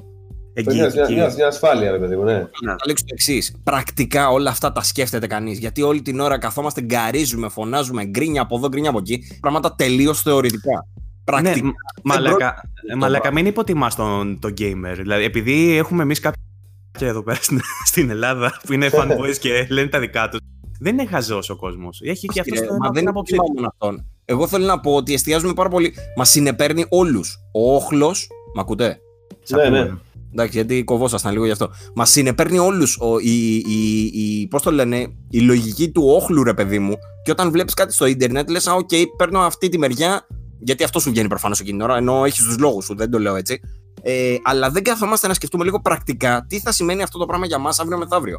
εγγύηση. 0.53 0.99
Μια, 1.15 1.33
μια, 1.37 1.47
ασφάλεια, 1.47 1.91
ρε 1.91 1.99
παιδί 1.99 2.17
μου, 2.17 2.25
ναι. 2.25 2.39
Να 2.65 2.77
το 2.77 2.85
λέξω 2.87 3.05
το 3.05 3.13
εξής. 3.13 3.57
Πρακτικά 3.63 4.29
όλα 4.29 4.51
αυτά 4.51 4.73
τα 4.73 4.83
σκέφτεται 4.83 5.27
κανείς. 5.27 5.59
Γιατί 5.59 5.83
όλη 5.83 6.03
την 6.03 6.21
ώρα 6.21 6.39
καθόμαστε, 6.39 6.81
γκαρίζουμε, 6.81 7.49
φωνάζουμε, 7.49 8.05
γκρίνια 8.05 8.43
από 8.43 8.57
εδώ, 8.57 8.69
γκρίνια 8.69 8.91
από 8.91 8.99
εκεί. 8.99 9.23
Πράγματα 9.41 9.75
τελείως 9.75 10.23
θεωρητικά. 10.23 10.87
Πρακτικά. 11.25 11.67
Ναι, 11.67 11.73
μαλακα, 12.03 12.63
μαλακα, 12.97 13.33
μην 13.33 13.47
υποτιμάς 13.47 13.95
τον, 13.95 14.39
τον 14.41 14.55
gamer. 14.59 14.95
Δηλαδή, 14.97 15.25
επειδή 15.25 15.77
έχουμε 15.77 16.03
εμείς 16.03 16.21
κάποια 16.21 17.09
εδώ 17.09 17.23
πέρα 17.23 17.39
στην 17.91 18.11
Ελλάδα 18.11 18.61
που 18.67 18.73
είναι 18.73 18.89
fanboys 18.93 19.37
και 19.41 19.67
λένε 19.71 19.89
τα 19.89 19.99
δικά 19.99 20.29
τους. 20.29 20.41
Δεν 20.81 20.93
είναι 20.93 21.07
χαζός 21.07 21.51
ο 21.51 21.57
κόσμος. 21.57 22.01
Έχει 22.05 22.27
και 22.27 22.41
αυτός 22.41 22.59
το 22.59 22.91
δεν 22.93 23.09
άποψη 23.09 23.37
αυτόν. 23.67 24.07
Εγώ 24.25 24.47
θέλω 24.47 24.67
να 24.67 24.81
πω 24.81 24.95
ότι 24.95 25.15
εστιάζουμε 25.15 25.53
πάρα 25.53 25.69
πολύ. 25.69 25.95
Μα 26.17 26.25
συνεπέρνει 26.25 26.87
όλους. 26.89 27.39
Ο 27.53 27.75
όχλος. 27.75 28.29
Μ' 28.55 28.59
ακούτε; 28.59 29.01
Ναι, 29.49 29.69
ναι. 29.69 29.91
Εντάξει, 30.33 30.57
γιατί 30.57 30.85
κοβόσασταν 30.85 31.33
λίγο 31.33 31.45
γι' 31.45 31.51
αυτό. 31.51 31.71
Μας 31.95 32.11
συνεπέρνει 32.11 32.59
όλους 32.59 32.99
η, 33.23 33.55
η, 33.57 34.11
η, 34.13 34.47
πώς 34.47 34.63
το 34.63 34.73
λένε, 34.73 35.15
η 35.31 35.41
λογική 35.41 35.91
του 35.91 36.03
όχλου, 36.07 36.45
ρε 36.45 36.55
παιδί 36.55 36.79
μου. 36.79 36.95
Και 37.25 37.31
όταν 37.31 37.51
βλέπεις 37.51 37.75
κάτι 37.75 37.93
στο 37.93 38.07
Ιντερνετ, 38.07 38.51
λες, 38.51 38.67
Α, 38.67 38.73
οκ, 38.75 38.91
παίρνω 39.17 39.41
αυτή 39.41 39.69
τη 39.69 39.79
μεριά. 39.79 40.27
Γιατί 40.59 40.85
αυτό 40.85 41.01
σου 41.01 41.11
βγαίνει 41.11 41.29
προφανώς 41.29 41.61
εκείνη 41.61 41.77
την 41.77 41.87
ώρα, 41.87 41.97
ενώ 41.97 42.25
έχεις 42.25 42.45
τους 42.45 42.59
λόγους 42.59 42.85
σου, 42.85 42.97
δεν 42.97 43.11
το 43.11 43.19
λέω 43.19 43.37
έτσι. 43.37 43.61
Ε, 44.03 44.37
αλλά 44.43 44.71
δεν 44.71 44.83
καθόμαστε 44.83 45.27
να 45.27 45.35
σκεφτούμε 45.35 45.65
λίγο 45.65 45.81
πρακτικά 45.81 46.47
τι 46.49 46.61
θα 46.61 46.73
σημαίνει 46.73 47.03
αυτό 47.03 47.19
το 47.19 47.27
πράγμα 47.27 47.47
για 47.47 47.59
μας 47.59 47.79
αύριο 47.79 47.99
μεθαύριο. 47.99 48.39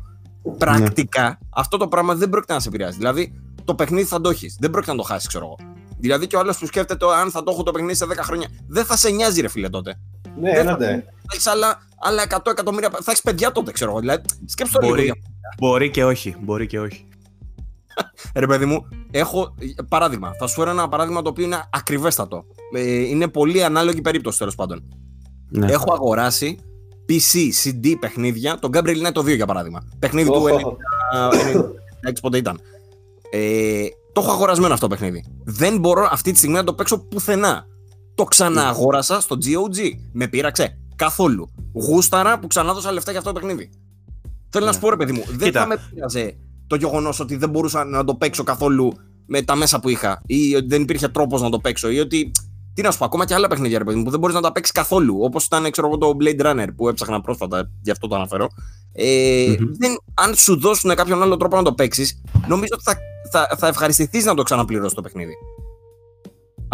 Πρακτικά 0.58 1.24
ναι. 1.24 1.38
αυτό 1.50 1.78
το 1.78 1.88
πράγμα 1.88 2.16
δεν 2.16 2.30
πρόκειται 2.30 2.54
να 2.54 2.60
σε 2.60 2.68
επηρεάσει. 2.68 2.98
Δηλαδή, 2.98 3.42
το 3.64 3.76
παιχνίδι 3.76 4.08
θα 4.08 4.22
το 4.22 4.30
έχεις. 4.30 4.58
Δεν 4.60 4.70
πρόκειται 4.70 4.92
να 4.92 4.98
το 4.98 5.04
χάσεις, 5.04 5.28
ξέρω 5.28 5.46
εγώ. 5.46 5.58
Δηλαδή, 6.00 6.28
και 6.28 6.36
ο 6.36 6.40
άλλος 6.40 6.58
που 6.58 6.66
σκέφτεται 6.66 7.06
αν 7.22 7.32
θα 7.32 7.44
το 7.44 7.52
έχω 7.52 7.64
το 7.64 7.72
παιχνίδι 7.72 7.96
σε 7.96 8.06
10 8.06 8.24
χρόνια. 8.24 8.48
Δεν 8.68 8.86
θα 8.86 8.98
σε 8.98 9.10
νοιάζει, 9.10 9.42
ρε 9.42 9.48
φίλε 9.48 9.70
τότε. 9.70 10.00
Ναι, 10.40 10.52
δεν 10.54 10.66
θα 10.66 10.86
έχεις 11.32 11.48
άλλα, 11.48 11.82
άλλα 12.00 12.24
100 12.30 12.52
εκατομμύρια. 12.52 12.90
Θα 12.90 13.04
έχεις 13.08 13.22
παιδιά 13.22 13.52
τότε, 13.52 13.72
ξέρω 13.72 13.92
εγώ. 13.92 14.00
Δηλαδή, 14.00 14.24
σκέψτε 14.46 14.80
το 14.80 14.88
μπορεί, 14.88 15.02
λίγο. 15.02 15.14
Μπορεί 15.60 15.90
και 15.90 16.04
όχι. 16.06 16.36
Μπορεί 16.40 16.68
και 16.68 16.80
όχι. 16.80 17.06
Ρε 18.42 18.48
παιδί 18.48 18.66
μου, 18.66 18.88
έχω 19.12 19.56
παράδειγμα. 19.90 20.34
Θα 20.40 20.48
σου 20.48 20.56
φέρω 20.56 20.70
ένα 20.70 20.90
παράδειγμα 20.90 21.22
το 21.22 21.30
οποίο 21.30 21.46
είναι 21.46 21.64
ακριβέστατο. 21.72 22.46
Ε, 22.76 22.92
είναι 22.92 23.28
πολύ 23.28 23.64
ανάλογη 23.64 24.02
περίπτωση 24.02 24.38
τέλος 24.38 24.56
πάντων. 24.56 24.84
Ναι. 25.50 25.72
Έχω 25.72 25.94
αγοράσει 25.94 26.60
PC, 27.10 27.38
CD 27.64 27.96
παιχνίδια, 28.00 28.60
το 28.60 28.70
Gabriel 28.74 29.08
Knight 29.08 29.12
το 29.14 29.22
2 29.22 29.36
για 29.36 29.46
παράδειγμα. 29.46 29.88
Παιχνίδι 30.00 30.30
oh. 30.32 30.34
του 30.34 30.78
90. 32.08 32.14
πότε 32.22 32.38
ήταν. 32.38 32.60
Ε, 33.32 33.86
το 34.14 34.22
έχω 34.22 34.32
αγορασμένο 34.32 34.74
αυτό 34.74 34.88
το 34.88 34.96
παιχνίδι. 34.96 35.24
Δεν 35.44 35.78
μπορώ 35.78 36.08
αυτή 36.12 36.32
τη 36.32 36.38
στιγμή 36.38 36.56
να 36.56 36.64
το 36.64 36.74
παίξω 36.74 37.00
πουθενά. 37.00 37.66
Το 38.22 38.28
ξανααγόρασα 38.28 39.20
στο 39.20 39.38
GOG. 39.46 39.78
Με 40.12 40.28
πείραξε 40.28 40.78
καθόλου. 40.96 41.52
Γούσταρα 41.74 42.40
που 42.40 42.48
ξανά 42.48 42.74
δώσα 42.74 42.92
λεφτά 42.92 43.12
για 43.12 43.20
αυτό 43.20 43.32
το 43.32 43.40
παιχνίδι. 43.40 43.70
Θέλω 44.50 44.66
να 44.66 44.72
σου 44.72 44.78
ναι. 44.78 44.84
πω 44.84 44.90
ρε 44.90 44.96
παιδί 44.96 45.12
μου, 45.12 45.24
δεν 45.30 45.52
θα 45.52 45.68
με 45.68 45.78
πείραζε 45.94 46.38
το 46.68 46.76
γεγονός 46.76 47.20
ότι 47.20 47.36
δεν 47.36 47.50
μπορούσα 47.50 47.84
να 47.84 48.04
το 48.04 48.16
παίξω 48.16 48.44
καθόλου 48.44 48.94
με 49.26 49.42
τα 49.42 49.56
μέσα 49.56 49.80
που 49.80 49.90
είχα 49.90 50.22
ή 50.26 50.56
ότι 50.56 50.68
δεν 50.68 50.82
υπήρχε 50.82 51.08
τρόπος 51.08 51.42
να 51.42 51.50
το 51.50 51.60
παίξω 51.60 51.90
ή 51.90 52.00
ότι. 52.00 52.32
Τι 52.74 52.82
να 52.82 52.92
σου 52.92 52.98
πω, 52.98 53.06
ακόμα 53.06 53.26
και 53.26 53.34
άλλα 53.34 53.48
παιχνίδια 53.48 53.78
ρε 53.78 53.84
παιδί 53.84 53.98
μου 53.98 54.04
που 54.04 54.10
δεν 54.10 54.20
μπορείς 54.20 54.36
να 54.36 54.42
τα 54.42 54.52
παίξεις 54.52 54.74
καθόλου. 54.74 55.18
Όπως 55.22 55.46
ήταν 55.46 55.72
ξέρω 55.72 55.88
εγώ, 55.88 55.98
το 55.98 56.18
Blade 56.20 56.46
Runner 56.46 56.68
που 56.76 56.88
έψαχνα 56.88 57.22
πρόσφατα, 57.22 57.70
γι' 57.82 57.92
αυτό 57.92 58.08
το 58.08 58.16
αναφέρω. 58.16 58.48
Ε, 58.94 59.06
mm-hmm. 59.52 59.58
δεν, 59.78 59.98
αν 60.14 60.36
σου 60.36 60.60
δώσουν 60.60 60.96
κάποιον 60.96 61.22
άλλο 61.22 61.38
τρόπο 61.38 61.56
να 61.56 61.64
το 61.64 61.74
παίξεις, 61.74 62.22
νομίζω 62.48 62.74
ότι 62.74 62.84
θα, 62.84 62.98
θα, 63.32 63.56
θα 63.58 63.68
ευχαριστηθείς 63.68 64.26
να 64.26 64.34
το 64.34 64.44
ξαναπληρώσεις 64.44 64.94
το 64.94 65.02
παιχνίδι. 65.02 65.34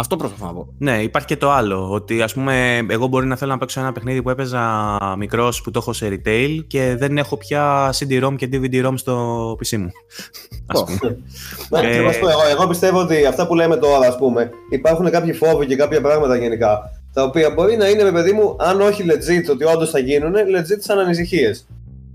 Αυτό 0.00 0.16
προσπαθώ 0.16 0.46
να 0.46 0.52
πω. 0.52 0.68
Ναι, 0.78 1.02
υπάρχει 1.02 1.26
και 1.26 1.36
το 1.36 1.50
άλλο. 1.50 1.90
Ότι 1.90 2.22
ας 2.22 2.34
πούμε, 2.34 2.86
εγώ 2.88 3.06
μπορεί 3.06 3.26
να 3.26 3.36
θέλω 3.36 3.50
να 3.52 3.58
παίξω 3.58 3.80
ένα 3.80 3.92
παιχνίδι 3.92 4.22
που 4.22 4.30
έπαιζα 4.30 4.96
μικρός 5.18 5.60
που 5.62 5.70
το 5.70 5.78
έχω 5.78 5.92
σε 5.92 6.08
retail 6.08 6.64
και 6.66 6.96
δεν 6.98 7.18
έχω 7.18 7.36
πια 7.36 7.92
CD-ROM 7.98 8.34
και 8.36 8.48
DVD-ROM 8.52 8.92
στο 8.94 9.50
PC 9.52 9.76
μου. 9.76 9.90
Α 10.66 10.84
πούμε. 10.84 11.18
Ναι, 11.68 11.90
ε... 11.90 11.96
εγώ, 11.96 12.10
εγώ 12.50 12.66
πιστεύω 12.68 13.00
ότι 13.00 13.26
αυτά 13.26 13.46
που 13.46 13.54
λέμε 13.54 13.76
τώρα, 13.76 14.08
ας 14.08 14.16
πούμε, 14.16 14.50
υπάρχουν 14.70 15.10
κάποιοι 15.10 15.32
φόβοι 15.32 15.66
και 15.66 15.76
κάποια 15.76 16.00
πράγματα 16.00 16.36
γενικά. 16.36 17.00
Τα 17.12 17.22
οποία 17.22 17.50
μπορεί 17.50 17.76
να 17.76 17.88
είναι, 17.88 18.02
με 18.02 18.12
παιδί 18.12 18.32
μου, 18.32 18.56
αν 18.58 18.80
όχι 18.80 19.04
legit 19.06 19.50
ότι 19.50 19.64
όντως 19.64 19.90
θα 19.90 19.98
γίνουν, 19.98 20.32
legit 20.34 20.78
σαν 20.78 20.98
ανησυχίες. 20.98 21.66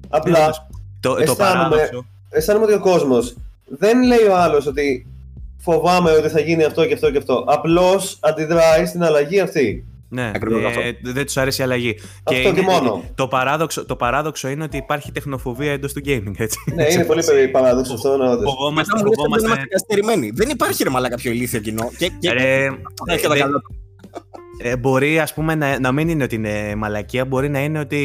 Απλά. 0.10 0.40
Ναι, 0.40 0.52
το, 1.00 1.18
αισθάνομαι, 1.20 1.90
το 1.92 2.06
αισθάνομαι 2.30 2.66
ότι 2.66 2.74
ο 2.74 2.80
κόσμος 2.80 3.36
δεν 3.66 4.04
λέει 4.04 4.26
ο 4.30 4.38
άλλος 4.38 4.68
ότι 4.68 5.08
φοβάμαι 5.64 6.12
ότι 6.12 6.30
θα 6.30 6.40
γίνει 6.40 6.64
αυτό 6.64 6.86
και 6.86 6.94
αυτό 6.94 7.12
και 7.12 7.18
αυτό. 7.18 7.44
Απλώς 7.48 8.18
αντιδράει 8.22 8.86
στην 8.86 9.04
αλλαγή 9.04 9.40
αυτή. 9.40 9.88
Ναι, 10.10 10.32
ε, 10.84 11.12
δεν 11.14 11.26
τους 11.26 11.38
αρέσει 11.38 11.62
η 11.62 11.64
αλλαγή. 11.64 11.96
Αυτό 12.24 12.42
και, 12.42 12.52
και 12.52 12.62
μόνο. 12.62 13.04
Το 13.16 13.28
παράδοξο, 13.28 13.86
το 13.86 13.96
παράδοξο 13.96 14.48
είναι 14.48 14.64
ότι 14.64 14.78
υπάρχει 14.78 15.12
τεχνοφοβία 15.12 15.72
εντός 15.72 15.94
του 15.94 16.02
gaming. 16.06 16.34
Έτσι. 16.38 16.58
Ναι, 16.74 16.86
είναι 16.92 17.06
πολύ 17.06 17.24
περίεργο 17.24 17.52
παράδοξο 17.52 17.94
αυτό. 17.94 18.18
Να 18.18 18.26
φοβόμαστε. 18.26 18.98
φοβόμαστε... 18.98 19.48
Δεν 20.34 20.50
υπάρχει 20.50 20.84
ρε 20.84 20.90
μαλάκα 20.90 21.16
πιο 21.16 21.32
ηλίθιο 21.32 21.60
κοινό. 21.60 21.92
Και, 21.98 22.12
και... 22.20 22.30
Ε, 22.30 22.66
ε, 22.66 22.72
μπορεί 24.80 25.20
ας 25.20 25.34
πούμε 25.34 25.56
να, 25.56 25.80
να 25.80 25.92
μην 25.92 26.10
είναι 26.10 26.24
ότι 26.24 26.36
είναι 26.36 26.76
μαλακία, 26.76 27.26
μπορεί 27.26 27.50
να 27.50 27.60
είναι 27.60 27.80
ότι 27.80 28.00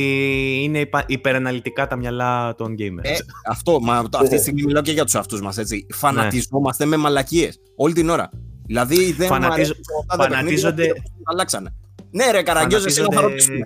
είναι 0.63 0.89
υπεραναλυτικά 1.07 1.87
τα 1.87 1.97
μυαλά 1.97 2.55
των 2.55 2.75
gamers. 2.79 3.05
Ε, 3.05 3.17
αυτό, 3.49 3.81
μα, 3.81 4.05
αυτή 4.21 4.29
τη 4.29 4.41
στιγμή 4.41 4.63
μιλάω 4.63 4.83
και 4.83 4.93
για 4.93 5.05
τους 5.05 5.15
αυτούς 5.15 5.41
μας, 5.41 5.59
έτσι. 5.59 5.87
Φανατιζόμαστε 5.95 6.85
με 6.85 6.97
μαλακίες 6.97 7.61
όλη 7.77 7.93
την 7.93 8.09
ώρα. 8.09 8.31
Δηλαδή 8.67 9.13
δεν 9.13 9.27
Φανατίζ... 9.27 9.71
φανατίζονται. 10.19 10.93
Αλλάξανε. 11.23 11.75
Ναι, 12.11 12.31
ρε, 12.31 12.43
καραγκιόζε, 12.43 12.87
εσύ 12.87 13.05
να 13.11 13.21
ρωτήσουμε. 13.21 13.59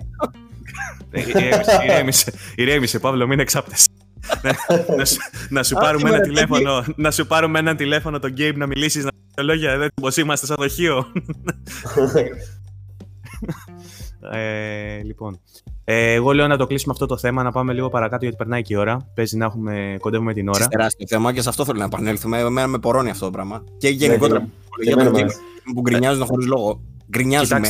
Ηρέμησε, 1.83 2.33
ηρέμησε, 2.55 2.99
Παύλο, 2.99 3.27
μην 3.27 3.39
εξάπτεσαι. 3.39 3.87
να, 4.97 5.05
σου, 5.05 5.17
να, 5.49 5.63
σου 5.63 5.75
πάρουμε 5.75 6.09
ένα 6.09 6.19
τηλέφωνο, 6.19 6.83
να 6.95 7.11
σου 7.11 7.27
πάρουμε 7.27 7.59
ένα 7.59 7.75
τηλέφωνο 7.75 8.19
τον 8.19 8.33
Gabe 8.37 8.53
να 8.55 8.65
μιλήσεις, 8.65 9.03
να 9.03 9.11
πει 9.35 9.43
λόγια, 9.43 9.77
δεν 9.77 9.89
πως 10.01 10.17
είμαστε 10.17 10.45
σαν 10.45 10.55
δοχείο. 10.59 11.05
ε, 14.33 15.01
λοιπόν, 15.03 15.39
ε, 15.83 16.13
εγώ 16.13 16.31
λέω 16.31 16.47
να 16.47 16.57
το 16.57 16.67
κλείσουμε 16.67 16.93
αυτό 16.93 17.05
το 17.05 17.17
θέμα, 17.17 17.43
να 17.43 17.51
πάμε 17.51 17.73
λίγο 17.73 17.89
παρακάτω 17.89 18.23
γιατί 18.23 18.37
περνάει 18.37 18.61
και 18.61 18.73
η 18.73 18.77
ώρα. 18.77 19.11
Παίζει 19.13 19.37
να 19.37 19.45
έχουμε, 19.45 19.97
κοντεύουμε 19.99 20.33
την 20.33 20.49
ώρα. 20.49 20.67
Τεράστιο 20.67 21.07
θέμα 21.09 21.33
και 21.33 21.41
σε 21.41 21.49
αυτό 21.49 21.65
θέλω 21.65 21.79
να 21.79 21.85
επανέλθουμε. 21.85 22.39
Εμένα 22.39 22.67
με 22.67 22.79
πορώνει 22.79 23.09
αυτό 23.09 23.25
το 23.25 23.31
πράγμα. 23.31 23.63
Και 23.77 23.89
γενικότερα 23.89 24.39
ναι, 24.39 24.47
για 24.83 24.95
τον 24.95 25.13
που 25.73 25.81
γκρινιάζουν 25.81 26.25
χωρίς 26.25 26.45
λόγο. 26.45 26.81
Γκρινιάζουν. 27.09 27.63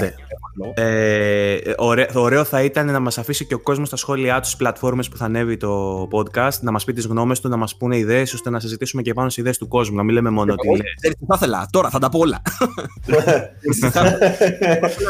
Ε, 0.73 1.57
ωραίο, 1.77 2.07
ωραίο 2.13 2.43
θα 2.43 2.63
ήταν 2.63 2.85
να 2.85 2.99
μας 2.99 3.17
αφήσει 3.17 3.45
και 3.45 3.53
ο 3.53 3.59
κόσμος 3.59 3.87
στα 3.87 3.95
σχόλιά 3.95 4.39
του, 4.39 4.45
στις 4.45 4.57
πλατφόρμες 4.57 5.09
που 5.09 5.17
θα 5.17 5.25
ανέβει 5.25 5.57
το 5.57 6.01
podcast, 6.11 6.59
να 6.61 6.71
μας 6.71 6.83
πει 6.83 6.93
τις 6.93 7.05
γνώμες 7.05 7.39
του, 7.39 7.49
να 7.49 7.57
μας 7.57 7.77
πούνε 7.77 7.97
ιδέες, 7.97 8.33
ώστε 8.33 8.49
να 8.49 8.59
συζητήσουμε 8.59 9.01
και 9.01 9.13
πάνω 9.13 9.29
στις 9.29 9.41
ιδέες 9.41 9.57
του 9.57 9.67
κόσμου. 9.67 9.95
Να 9.95 10.03
μην 10.03 10.13
λέμε 10.13 10.29
μόνο 10.29 10.53
ότι. 10.53 10.83
Θα 11.27 11.35
ήθελα, 11.35 11.67
τώρα 11.71 11.89
θα 11.89 11.99
τα 11.99 12.09
πω 12.09 12.19
όλα. 12.19 12.41
θα 13.91 14.01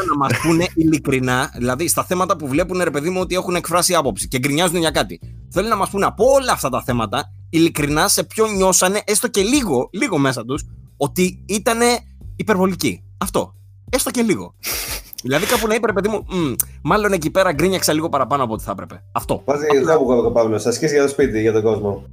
να 0.08 0.16
μας 0.18 0.32
πούνε 0.42 0.66
ειλικρινά, 0.74 1.50
δηλαδή 1.56 1.88
στα 1.88 2.04
θέματα 2.04 2.36
που 2.36 2.48
βλέπουν 2.48 2.82
ρε 2.82 2.90
παιδί 2.90 3.10
μου 3.10 3.20
ότι 3.20 3.34
έχουν 3.34 3.54
εκφράσει 3.54 3.94
άποψη 3.94 4.28
και 4.28 4.38
γκρινιάζουν 4.38 4.76
για 4.76 4.90
κάτι. 4.90 5.20
Θέλουν 5.50 5.68
να 5.68 5.76
μας 5.76 5.90
πούνε 5.90 6.04
από 6.04 6.24
όλα 6.24 6.52
αυτά 6.52 6.68
τα 6.68 6.82
θέματα, 6.82 7.24
ειλικρινά 7.50 8.08
σε 8.08 8.24
ποιο 8.24 8.46
νιώσανε, 8.46 9.00
έστω 9.04 9.28
και 9.28 9.42
λίγο, 9.42 9.88
λίγο 9.92 10.18
μέσα 10.18 10.44
τους, 10.44 10.64
ότι 10.96 11.44
ήταν 11.46 11.78
υπερβολικοί. 12.36 13.04
Αυτό. 13.18 13.54
Έστω 13.90 14.10
και 14.10 14.22
λίγο. 14.22 14.54
Δηλαδή 15.22 15.46
κάπου 15.46 15.66
να 15.66 15.74
είπε 15.74 15.86
ρε 15.86 15.92
παιδί 15.92 16.08
μου, 16.08 16.26
μάλλον 16.82 17.12
εκεί 17.12 17.30
πέρα 17.30 17.52
γκρίνιαξα 17.52 17.92
λίγο 17.92 18.08
παραπάνω 18.08 18.44
από 18.44 18.52
ό,τι 18.52 18.62
θα 18.62 18.70
έπρεπε. 18.70 19.02
Αυτό. 19.12 19.42
Βάζει 19.44 19.66
χόμουγο 19.86 20.26
ο 20.26 20.32
Παύλο, 20.32 20.54
ασκήσεις 20.54 20.92
για 20.92 21.02
το 21.02 21.08
σπίτι, 21.08 21.40
για 21.40 21.52
τον 21.52 21.62
κόσμο. 21.62 22.04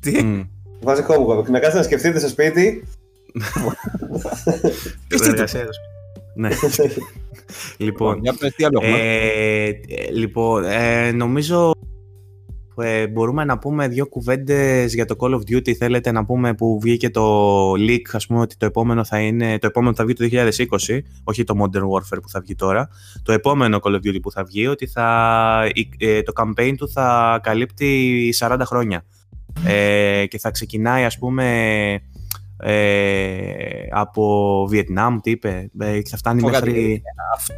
Τι; 0.00 0.12
Mm. 0.20 0.48
Βάζει 0.80 1.02
χόμουγο. 1.02 1.34
Να 1.34 1.58
κάτσετε 1.58 1.76
να 1.76 1.82
σκεφτείτε 1.82 2.18
στο 2.18 2.28
σπίτι. 2.28 2.84
Ναι. 6.34 6.48
λοιπόν, 7.86 8.20
ε, 8.82 9.70
λοιπόν 10.12 10.64
ε, 10.64 11.12
νομίζω 11.12 11.74
ε, 12.76 13.06
μπορούμε 13.06 13.44
να 13.44 13.58
πούμε 13.58 13.88
δύο 13.88 14.06
κουβέντες 14.06 14.94
για 14.94 15.04
το 15.04 15.16
Call 15.18 15.30
of 15.30 15.38
Duty. 15.38 15.72
Θέλετε 15.72 16.12
να 16.12 16.24
πούμε 16.24 16.54
που 16.54 16.78
βγήκε 16.82 17.10
το 17.10 17.70
leak, 17.72 18.02
ας 18.12 18.26
πούμε 18.26 18.40
ότι 18.40 18.56
το 18.56 18.66
επόμενο 18.66 19.04
θα 19.04 19.18
είναι, 19.20 19.58
το 19.58 19.66
επόμενο 19.66 19.94
θα 19.94 20.04
βγει 20.04 20.14
το 20.14 20.28
2020, 20.88 20.98
όχι 21.24 21.44
το 21.44 21.54
Modern 21.58 21.82
Warfare 21.82 22.22
που 22.22 22.28
θα 22.28 22.40
βγει 22.40 22.54
τώρα. 22.54 22.88
Το 23.22 23.32
επόμενο 23.32 23.78
Call 23.82 23.90
of 23.90 23.96
Duty 23.96 24.20
που 24.22 24.30
θα 24.30 24.44
βγει, 24.44 24.66
ότι 24.66 24.86
θα, 24.86 25.70
ε, 25.98 26.22
το 26.22 26.32
campaign 26.36 26.74
του 26.76 26.88
θα 26.88 27.40
καλύπτει 27.42 28.34
40 28.38 28.60
χρόνια. 28.64 29.04
Ε, 29.66 30.26
και 30.26 30.38
θα 30.38 30.50
ξεκινάει 30.50 31.04
ας 31.04 31.18
πούμε 31.18 32.00
ε, 32.56 33.52
από 33.90 34.66
Βιετνάμ, 34.68 35.20
τι 35.20 35.30
είπε, 35.30 35.70
ε, 35.78 36.00
θα 36.10 36.16
φτάνει 36.16 36.42
μέχρι... 36.42 37.02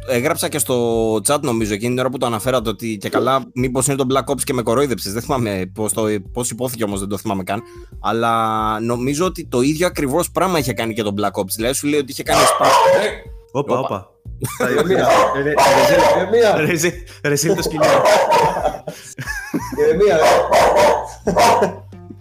Έγραψα 0.09 0.49
και 0.49 0.57
στο 0.57 1.15
chat 1.15 1.39
νομίζω 1.41 1.73
εκείνη 1.73 1.89
την 1.89 1.99
ώρα 1.99 2.09
που 2.09 2.17
το 2.17 2.25
αναφέρατε 2.25 2.69
ότι 2.69 2.97
και 2.97 3.09
καλά 3.09 3.43
μήπως 3.53 3.87
είναι 3.87 3.95
το 3.95 4.05
Black 4.13 4.31
Ops 4.31 4.41
και 4.43 4.53
με 4.53 4.61
κορόιδεψες, 4.61 5.13
δεν 5.13 5.21
θυμάμαι 5.21 5.71
πώς, 5.73 5.93
το, 5.93 6.03
πώς 6.33 6.49
υπόθηκε 6.49 6.83
όμως, 6.83 6.99
δεν 6.99 7.09
το 7.09 7.17
θυμάμαι 7.17 7.43
καν, 7.43 7.61
αλλά 8.01 8.79
νομίζω 8.79 9.25
ότι 9.25 9.47
το 9.47 9.61
ίδιο 9.61 9.87
ακριβώς 9.87 10.31
πράγμα 10.31 10.59
είχε 10.59 10.73
κάνει 10.73 10.93
και 10.93 11.03
το 11.03 11.13
Black 11.17 11.41
Ops, 11.41 11.51
δηλαδή 11.55 11.73
σου 11.73 11.87
λέει 11.87 11.99
ότι 11.99 12.11
είχε 12.11 12.23
κάνει 12.23 12.41
σπάω. 12.41 12.69
Όπα, 13.51 13.79
όπα. 13.79 14.09
Ρεζίλ 17.21 17.55
το 17.55 17.61
σκυλί. 17.61 17.85
Ηρεμία, 19.79 20.19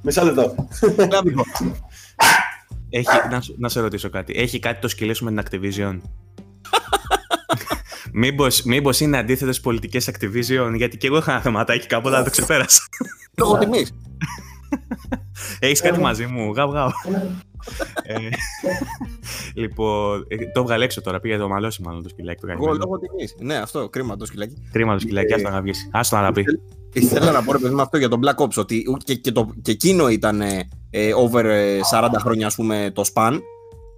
Μισά 0.02 0.24
λεπτό. 0.24 0.54
Έχει, 2.96 3.28
να, 3.30 3.42
να 3.56 3.68
σε 3.68 3.80
ρωτήσω 3.80 4.10
κάτι. 4.10 4.32
Έχει 4.36 4.58
κάτι 4.58 4.80
το 4.80 4.88
σκυλί 4.88 5.14
σου 5.14 5.24
με 5.24 5.30
την 5.30 5.42
Activision; 5.42 6.00
μήπως, 8.12 8.62
μήπως 8.62 9.00
είναι 9.00 9.18
αντίθετες 9.18 9.60
πολιτικές 9.60 10.10
Activision, 10.10 10.72
γιατί 10.76 10.96
και 10.96 11.06
εγώ 11.06 11.16
είχα 11.16 11.32
ένα 11.32 11.40
θεματάκι 11.40 11.86
κάποτε, 11.86 12.14
αλλά 12.14 12.24
το 12.24 12.30
ξεπέρασα. 12.30 12.82
Λόγω 13.38 13.58
τιμής. 13.58 13.94
Έχεις 15.58 15.80
κάτι 15.80 16.00
μαζί 16.00 16.26
μου, 16.26 16.52
γαβ 16.52 16.70
γαβ. 16.70 16.92
ε, 18.02 18.16
λοιπόν, 19.60 20.24
ε, 20.28 20.36
το 20.52 20.60
έβγαλε 20.60 20.84
έξω 20.84 21.00
τώρα, 21.00 21.20
πήγε 21.20 21.36
το 21.36 21.48
μαλώσει 21.48 21.82
μάλλον 21.82 22.02
το 22.02 22.08
σκυλάκι. 22.08 22.40
Το 22.40 22.50
εγώ 22.50 22.72
λόγω 22.72 22.98
τιμής. 22.98 23.34
Ναι, 23.38 23.56
αυτό, 23.56 23.88
κρίμα 23.88 24.16
το 24.16 24.26
σκυλάκι. 24.26 24.68
Κρίμα 24.72 24.92
το 24.92 24.98
σκυλάκι, 24.98 25.32
άστο 25.32 25.50
να 25.50 25.62
βγεις. 25.62 25.88
Άστο 25.92 26.16
να 26.16 26.32
πει. 26.32 26.44
Ήθελα 26.94 27.30
να 27.30 27.42
πω 27.42 27.52
ρε 27.52 27.58
παιδί 27.58 27.74
αυτό 27.78 27.98
για 27.98 28.08
τον 28.08 28.20
Black 28.24 28.44
Ops, 28.44 28.54
ότι 28.56 28.84
και, 29.04 29.14
και, 29.14 29.32
το, 29.32 29.50
και 29.62 29.70
εκείνο 29.70 30.08
ήταν 30.08 30.40
ε, 30.90 31.14
over 31.16 31.44
40 31.44 31.48
ε, 32.14 32.18
χρόνια 32.18 32.46
ας 32.46 32.54
πούμε 32.54 32.90
το 32.94 33.04
span 33.14 33.38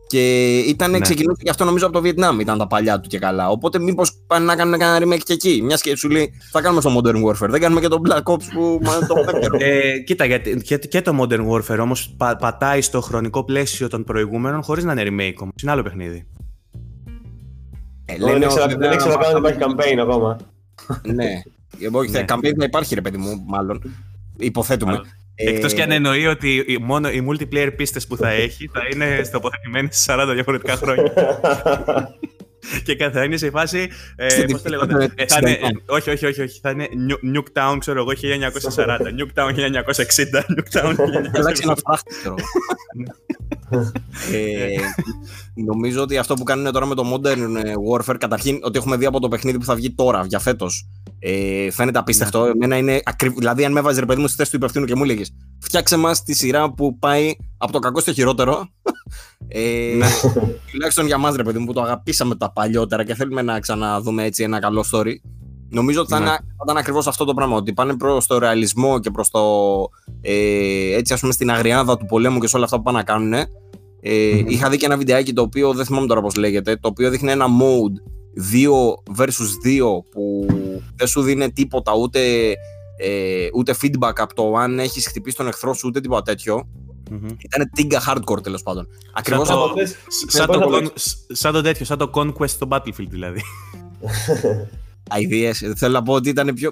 και 0.07 0.59
ήταν 0.59 0.91
ναι. 0.91 0.99
ξεκινούσε 0.99 1.43
και 1.43 1.51
αυτό 1.51 1.65
νομίζω 1.65 1.87
από 1.87 1.95
το 1.95 2.01
Βιετνάμ 2.01 2.41
ήταν 2.41 2.59
τα 2.59 2.67
παλιά 2.67 3.01
του 3.01 3.09
και 3.09 3.19
καλά. 3.19 3.49
Οπότε 3.49 3.79
μήπως 3.79 4.13
πάνε 4.27 4.45
να 4.45 4.57
κάνουν 4.57 4.79
κανένα 4.79 5.07
remake 5.07 5.23
και 5.25 5.33
εκεί. 5.33 5.61
Μιας 5.63 5.83
και 5.83 5.97
σου 5.97 6.09
λέει 6.09 6.33
θα 6.53 6.61
κάνουμε 6.61 6.81
στο 6.81 6.97
Modern 6.97 7.25
Warfare. 7.25 7.49
Δεν 7.49 7.61
κάνουμε 7.61 7.81
και 7.81 7.89
το 7.89 8.01
Black 8.09 8.23
Ops 8.33 8.45
που 8.55 8.81
το 9.09 9.15
ε, 9.65 9.99
Κοίτα, 9.99 10.25
γιατί 10.25 10.57
και, 10.57 10.77
και 10.79 11.03
το 11.03 11.19
Modern 11.21 11.47
Warfare 11.51 11.79
όμως 11.81 12.15
πα, 12.17 12.37
πατάει 12.37 12.81
στο 12.81 13.01
χρονικό 13.01 13.45
πλαίσιο 13.45 13.89
των 13.89 14.05
προηγούμενων 14.05 14.63
χωρίς 14.63 14.85
να 14.85 14.93
είναι 14.93 15.03
remake 15.03 15.39
όμως. 15.41 15.55
Είναι 15.63 15.71
άλλο 15.71 15.83
παιχνίδι. 15.83 16.27
Ε, 18.05 18.15
δεν 18.79 18.93
ήξερα 18.93 19.17
καν 19.17 19.35
ότι 19.35 19.39
υπάρχει 19.39 19.59
campaign 19.61 19.99
ακόμα. 20.01 20.37
Ναι. 21.03 21.43
Όχι, 21.93 22.11
ναι. 22.11 22.25
campaign 22.29 22.53
θα 22.59 22.65
υπάρχει 22.65 22.95
ρε 22.95 23.01
παιδί 23.01 23.17
μου, 23.17 23.45
μάλλον. 23.47 23.83
Υποθέτουμε. 24.37 25.01
Εκτός 25.35 25.75
και 25.75 25.83
αν 25.83 25.91
εννοεί 25.91 26.27
ότι 26.27 26.79
μόνο 26.81 27.11
οι 27.11 27.27
multiplayer 27.31 27.73
πίστες 27.77 28.07
που 28.07 28.17
θα 28.17 28.29
έχει 28.29 28.71
θα 28.73 28.81
είναι 28.93 29.23
στοποθετημένε 29.25 29.89
σε 29.91 30.13
40 30.15 30.31
διαφορετικά 30.35 30.77
χρόνια. 30.77 31.13
και 32.85 33.11
θα 33.11 33.25
είναι 33.25 33.37
σε 33.37 33.51
φάση. 33.51 33.89
Ε, 34.17 34.45
Πώς 34.51 34.63
το 34.63 34.69
λέγονται; 34.69 35.13
Ε, 35.15 35.27
θα 35.27 35.39
είναι, 35.39 35.59
όχι, 35.87 36.11
όχι, 36.11 36.27
όχι, 36.27 36.43
όχι. 36.43 36.61
Θα 36.61 36.71
είναι 36.71 36.89
Nuketown, 37.35 37.77
ξέρω 37.79 38.01
εγώ, 38.01 38.11
1940. 38.77 38.99
Nuketown 39.19 39.55
1960. 39.55 40.41
Nuketown 40.57 40.95
1960. 40.97 40.97
Αλλάξει 41.35 41.63
ένα 41.65 41.77
ε, 44.33 44.77
νομίζω 45.65 46.03
ότι 46.03 46.19
αυτό 46.19 46.35
που 46.35 46.43
κάνουν 46.43 46.73
τώρα 46.73 46.87
με 46.87 46.95
το 46.95 47.03
Modern 47.15 47.57
Warfare, 47.93 48.17
καταρχήν 48.19 48.61
ότι 48.63 48.79
έχουμε 48.79 48.97
δει 48.97 49.07
από 49.07 49.21
το 49.21 49.29
παιχνίδι 49.29 49.59
που 49.59 49.65
θα 49.65 49.75
βγει 49.75 49.95
τώρα, 49.95 50.25
για 50.29 50.39
φέτος, 50.39 50.89
ε, 51.19 51.71
φαίνεται 51.71 51.99
απίστευτο. 51.99 52.45
Ναι. 52.45 52.51
Εμένα 52.51 52.77
είναι 52.77 53.01
ακρι... 53.05 53.29
Δηλαδή, 53.29 53.65
αν 53.65 53.73
με 53.73 53.79
έβαζε 53.79 54.01
ρε 54.01 54.07
παιδί 54.07 54.21
μου 54.21 54.27
στη 54.27 54.37
θέση 54.37 54.51
του 54.51 54.57
υπευθύνου 54.57 54.85
και 54.85 54.95
μου 54.95 55.03
έλεγε 55.03 55.23
Φτιάξε 55.61 55.97
μας 55.97 56.23
τη 56.23 56.35
σειρά 56.35 56.73
που 56.73 56.99
πάει 56.99 57.35
από 57.59 57.73
το 57.73 57.79
κακό 57.79 58.01
στο 58.01 58.13
χειρότερο. 58.13 58.69
ε, 59.49 59.95
ναι. 59.97 60.07
τουλάχιστον 60.71 61.07
για 61.07 61.19
μας, 61.19 61.37
ρε 61.37 61.43
παιδί 61.43 61.59
μου, 61.59 61.67
που 61.67 61.73
το 61.73 61.83
αγαπήσαμε 61.83 62.35
τα 62.35 62.53
παλιότερα 62.53 63.05
και 63.05 63.15
θέλουμε 63.15 63.43
να 63.43 63.61
ξαναδούμε 63.61 64.25
έτσι 64.25 64.43
ένα 64.43 64.59
καλό 64.59 64.85
story. 64.93 65.13
Νομίζω 65.71 66.01
ότι 66.01 66.11
θα, 66.13 66.21
ναι. 66.21 66.37
ήταν 66.63 66.77
ακριβώς 66.77 67.07
αυτό 67.07 67.25
το 67.25 67.35
πράγμα. 67.35 67.57
Ότι 67.57 67.73
πάνε 67.73 67.97
προς 67.97 68.27
το 68.27 68.39
ρεαλισμό 68.39 68.99
και 68.99 69.11
προς 69.11 69.31
το. 69.31 69.41
Ε, 70.21 70.97
έτσι, 70.97 71.13
ας 71.13 71.21
πούμε, 71.21 71.33
στην 71.33 71.51
αγριάδα 71.51 71.97
του 71.97 72.07
πολέμου 72.07 72.39
και 72.39 72.47
σε 72.47 72.57
όλα 72.57 72.65
αυτά 72.65 72.77
που 72.77 72.83
πάνε 72.83 72.99
να 72.99 73.05
κάνουν. 73.05 73.33
Ε, 74.09 74.39
mm-hmm. 74.39 74.47
Είχα 74.47 74.69
δει 74.69 74.77
και 74.77 74.87
ένα 74.87 74.97
βιντεάκι 74.97 75.33
το 75.33 75.43
οποίο 75.43 75.73
δεν 75.73 75.85
θυμάμαι 75.85 76.07
τώρα 76.07 76.21
πώς 76.21 76.35
λέγεται. 76.35 76.77
Το 76.77 76.89
οποίο 76.89 77.11
δείχνει 77.11 77.31
ένα 77.31 77.47
mode 77.47 77.95
2 79.15 79.23
versus 79.23 79.67
2 79.67 80.03
που 80.11 80.47
δεν 80.97 81.07
σου 81.07 81.23
δίνει 81.23 81.53
τίποτα 81.53 81.95
ούτε, 81.95 82.21
ε, 82.97 83.49
ούτε 83.55 83.75
feedback 83.83 84.13
από 84.17 84.35
το 84.35 84.55
αν 84.57 84.79
έχεις 84.79 85.07
χτυπήσει 85.07 85.37
τον 85.37 85.47
εχθρό 85.47 85.75
σου 85.75 85.89
ούτε 85.89 86.01
τίποτα 86.01 86.23
τέτοιο. 86.23 86.69
Mm-hmm. 87.11 87.37
Ήταν 87.39 87.71
τίγκα 87.75 88.03
hardcore 88.07 88.43
τέλος 88.43 88.63
πάντων. 88.63 88.89
Ακριβώς 89.13 89.47
σαν, 89.47 89.57
το, 89.57 89.73
σαν, 90.27 90.47
το, 90.47 90.93
σαν 91.29 91.53
το 91.53 91.63
τέτοιο, 91.63 91.85
σαν 91.85 91.99
το 91.99 92.11
Conquest 92.15 92.49
στο 92.49 92.69
Battlefield 92.71 93.09
δηλαδή. 93.09 93.41
Ideas. 95.21 95.73
Θέλω 95.77 95.93
να 95.93 96.03
πω 96.03 96.13
ότι 96.13 96.29
ήταν 96.29 96.55
πιο. 96.55 96.71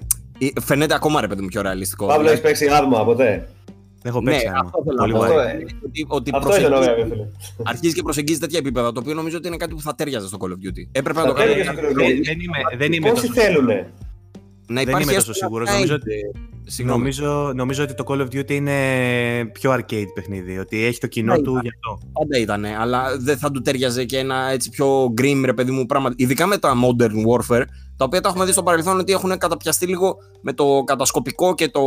Φαίνεται 0.61 0.95
ακόμα 0.95 1.21
ρε 1.21 1.27
παιδί 1.27 1.43
μου 1.43 1.49
πιο 1.49 1.63
ρεαλιστικό. 1.63 2.07
Παύλο, 2.07 2.29
έχεις 2.29 2.41
παίξει 2.41 2.69
άρμα 2.69 3.05
ποτέ. 3.05 3.49
Δεν 4.05 4.13
έχω 4.13 4.23
παίξει 4.23 4.47
ναι, 4.47 4.53
Αυτό, 4.59 4.83
θέλω 4.85 5.07
να 5.07 5.19
πω, 5.19 5.35
ότι, 5.85 6.07
ότι 6.09 6.31
αυτό 6.35 6.57
είναι 6.57 6.77
ωραίο, 6.77 7.31
Αρχίζεις 7.63 7.95
και 7.95 8.03
προσεγγίζεις 8.03 8.41
τέτοια 8.41 8.59
επίπεδα, 8.59 8.93
το 8.93 9.01
οποίο 9.01 9.15
νομίζω 9.15 9.37
ότι 9.37 9.47
είναι 9.47 9.57
κάτι 9.57 9.75
που 9.75 9.81
θα 9.81 9.95
τέριαζε 9.95 10.27
στο 10.27 10.39
Call 10.41 10.49
of 10.49 10.67
Duty. 10.67 10.89
Έπρεπε 10.93 11.21
να 11.21 11.27
το 11.27 11.33
κάνει. 11.33 11.53
Δεν, 12.23 12.41
είμαι, 12.41 12.77
δεν 12.79 12.93
είμαι 12.93 13.11
Πόσοι 13.11 13.29
θέλουνε. 13.29 13.93
Να 14.67 14.83
δεν 14.83 15.01
είμαι 15.01 15.13
τόσο 15.13 15.33
σίγουρος. 15.33 15.69
Νομίζω, 15.71 15.99
νομίζω, 16.85 17.53
νομίζω 17.55 17.83
ότι 17.83 17.95
το 17.95 18.05
Call 18.07 18.21
of 18.21 18.27
Duty 18.27 18.51
είναι 18.51 18.75
πιο 19.53 19.73
arcade 19.73 20.13
παιχνίδι. 20.15 20.59
Ότι 20.59 20.85
έχει 20.85 21.01
το 21.01 21.07
κοινό 21.07 21.41
του 21.41 21.59
γι' 21.63 21.69
αυτό. 21.69 22.09
Πάντα 22.13 22.39
ήταν, 22.39 22.65
αλλά 22.65 23.17
δεν 23.19 23.39
θα 23.39 23.51
του 23.51 23.61
τέριαζε 23.63 24.05
και 24.05 24.19
ένα 24.19 24.51
έτσι 24.51 24.71
πιο 24.71 25.05
grim 25.05 25.43
ρε 25.45 25.53
παιδί 25.53 25.71
μου 25.71 25.87
πράγμα. 25.87 26.13
Ειδικά 26.17 26.47
με 26.47 26.59
τα 26.59 26.75
Modern 26.85 27.13
Warfare, 27.29 27.65
τα 27.97 28.05
οποία 28.05 28.21
τα 28.21 28.29
έχουμε 28.29 28.45
δει 28.45 28.53
στο 28.53 28.63
παρελθόν 28.63 28.99
ότι 28.99 29.13
έχουν 29.13 29.39
καταπιαστεί 29.39 29.87
λίγο 29.87 30.17
με 30.41 30.53
το 30.53 30.83
κατασκοπικό 30.85 31.55
και 31.55 31.69
το. 31.69 31.83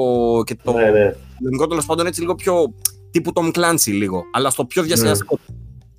Και 0.46 0.58
το 0.64 0.72
ναι, 0.72 0.90
ναι. 0.90 1.68
τέλος 1.68 1.86
πάντων 1.86 2.06
έτσι 2.06 2.22
λίγο 2.22 2.36
πιο 2.36 2.74
τύπου 3.12 3.32
Tom 3.36 3.52
Clancy 3.52 3.92
λίγο. 3.92 4.24
Αλλά 4.34 4.50
στο 4.50 4.66
πιο 4.66 4.84
διασκεδαστικό. 4.84 5.40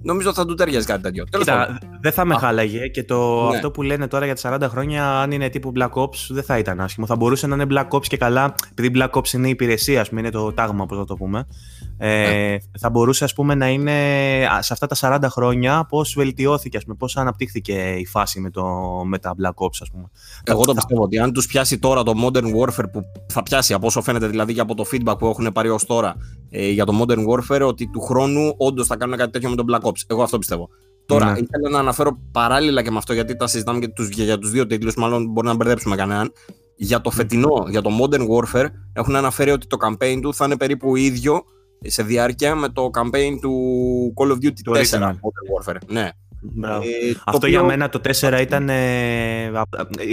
νομίζω 0.03 0.33
θα 0.33 0.47
του 0.47 0.55
ταιριάζει 0.55 0.87
κάτι 0.87 1.03
τέτοιο. 1.03 1.25
Κοίτα, 1.25 1.79
δεν 2.01 2.13
θα 2.13 2.25
με 2.25 2.35
χάλαγε 2.35 2.87
και 2.87 3.05
το, 3.05 3.49
ναι. 3.49 3.57
αυτό 3.57 3.71
που 3.71 3.83
λένε 3.83 4.07
τώρα 4.07 4.25
για 4.25 4.35
τα 4.35 4.67
40 4.67 4.71
χρόνια, 4.71 5.21
αν 5.21 5.31
είναι 5.31 5.49
τύπου 5.49 5.73
Black 5.77 5.91
Ops, 5.91 6.27
δεν 6.29 6.43
θα 6.43 6.59
ήταν 6.59 6.81
άσχημο. 6.81 7.07
Θα 7.07 7.17
μπορούσε 7.17 7.47
να 7.47 7.55
είναι 7.55 7.67
Black 7.71 7.89
Ops 7.97 8.07
και 8.07 8.17
καλά, 8.17 8.55
επειδή 8.71 8.91
Black 8.99 9.11
Ops 9.11 9.33
είναι 9.33 9.47
η 9.47 9.51
υπηρεσία, 9.51 10.01
ας 10.01 10.09
πούμε, 10.09 10.21
είναι 10.21 10.31
το 10.31 10.53
τάγμα, 10.53 10.83
όπω 10.83 10.97
θα 10.97 11.05
το 11.05 11.15
πούμε. 11.15 11.47
Ε, 11.99 12.09
ναι. 12.09 12.57
Θα 12.79 12.91
μπορούσε, 12.91 13.25
ας 13.25 13.35
πούμε, 13.35 13.55
να 13.55 13.69
είναι 13.69 13.93
σε 14.61 14.73
αυτά 14.73 14.87
τα 14.87 15.19
40 15.21 15.31
χρόνια 15.31 15.87
πώς 15.89 16.15
βελτιώθηκε, 16.17 16.77
ας 16.77 16.85
πούμε, 16.85 16.97
πώς 16.97 17.17
αναπτύχθηκε 17.17 17.95
η 17.99 18.07
φάση 18.07 18.41
με, 18.41 18.51
το, 18.51 18.65
με 19.05 19.19
τα 19.19 19.35
Black 19.43 19.65
Ops, 19.65 19.79
ας 19.81 19.91
πούμε. 19.91 20.05
Εγώ 20.45 20.65
το 20.65 20.75
πιστεύω 20.75 21.03
ότι 21.03 21.19
αν 21.19 21.33
τους 21.33 21.47
πιάσει 21.47 21.79
τώρα 21.79 22.03
το 22.03 22.13
Modern 22.25 22.45
Warfare 22.45 22.91
που 22.93 23.03
θα 23.27 23.43
πιάσει 23.43 23.75
από 23.75 23.87
όσο 23.87 24.03
φαίνεται 24.03 24.27
δηλαδή 24.27 24.55
και 24.55 24.61
από 24.61 24.75
το 24.75 24.85
feedback 24.93 25.19
που 25.19 25.27
έχουν 25.27 25.53
πάρει 25.53 25.69
ως 25.69 25.87
τώρα 25.87 26.17
ε, 26.51 26.71
για 26.71 26.85
το 26.85 27.01
Modern 27.03 27.25
Warfare, 27.29 27.67
ότι 27.67 27.91
του 27.91 28.01
χρόνου 28.01 28.55
όντως 28.57 28.87
θα 28.87 28.97
κάνουν 28.97 29.17
κάτι 29.17 29.31
τέτοιο 29.31 29.51
με 29.51 29.57
τον 29.57 29.67
Black 29.71 29.89
Ops. 29.89 30.01
Εγώ 30.07 30.23
αυτό 30.23 30.39
πιστεύω. 30.39 30.69
Τώρα, 31.09 31.33
ναι. 31.33 31.39
ήθελα 31.39 31.71
να 31.71 31.79
αναφέρω 31.79 32.19
παράλληλα 32.33 32.83
και 32.83 32.91
με 32.91 32.97
αυτό, 32.97 33.13
γιατί 33.13 33.37
τα 33.37 33.47
συζητάμε 33.47 33.79
και 33.79 33.89
τους, 33.89 34.09
για 34.09 34.39
τους 34.39 34.51
δύο 34.51 34.67
τίτλους, 34.67 34.95
μάλλον 34.95 35.27
μπορεί 35.31 35.47
να 35.47 35.55
μπερδέψουμε 35.55 35.97
κανέναν. 35.97 36.33
Για 36.77 37.01
το 37.01 37.11
φετινό, 37.11 37.67
για 37.69 37.83
το 37.83 37.91
Modern 38.01 38.21
Warfare, 38.21 38.67
έχουν 38.93 39.17
αναφέρει 39.17 39.51
ότι 39.51 39.67
το 39.67 39.77
campaign 39.81 40.19
του 40.23 40.35
θα 40.35 40.45
είναι 40.45 40.57
περίπου 40.57 40.97
ίδιο 40.97 41.43
σε 41.83 42.03
διάρκεια 42.03 42.55
με 42.55 42.69
το 42.69 42.91
campaign 42.99 43.39
του 43.41 43.53
Call 44.17 44.31
of 44.31 44.35
Duty 44.35 44.79
4 44.79 45.01
Modern 45.01 45.73
Warfare. 45.73 45.77
Ναι. 45.87 46.11
Ε, 46.65 47.15
Αυτό 47.27 47.47
για 47.47 47.63
μένα 47.63 47.89
το 47.89 48.01
4 48.21 48.39
ήταν. 48.41 48.69
Ε, 48.69 49.51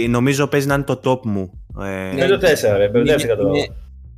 νομίζω 0.08 0.46
παίζει 0.46 0.66
να 0.66 0.74
είναι 0.74 0.84
το 0.84 1.00
top 1.04 1.20
μου. 1.24 1.64
Ε, 1.80 2.12
είναι 2.12 2.26
το 2.26 2.36
4, 2.36 2.76
ρε. 2.76 2.88
Μπερδεύτηκα 2.88 3.36
το. 3.36 3.50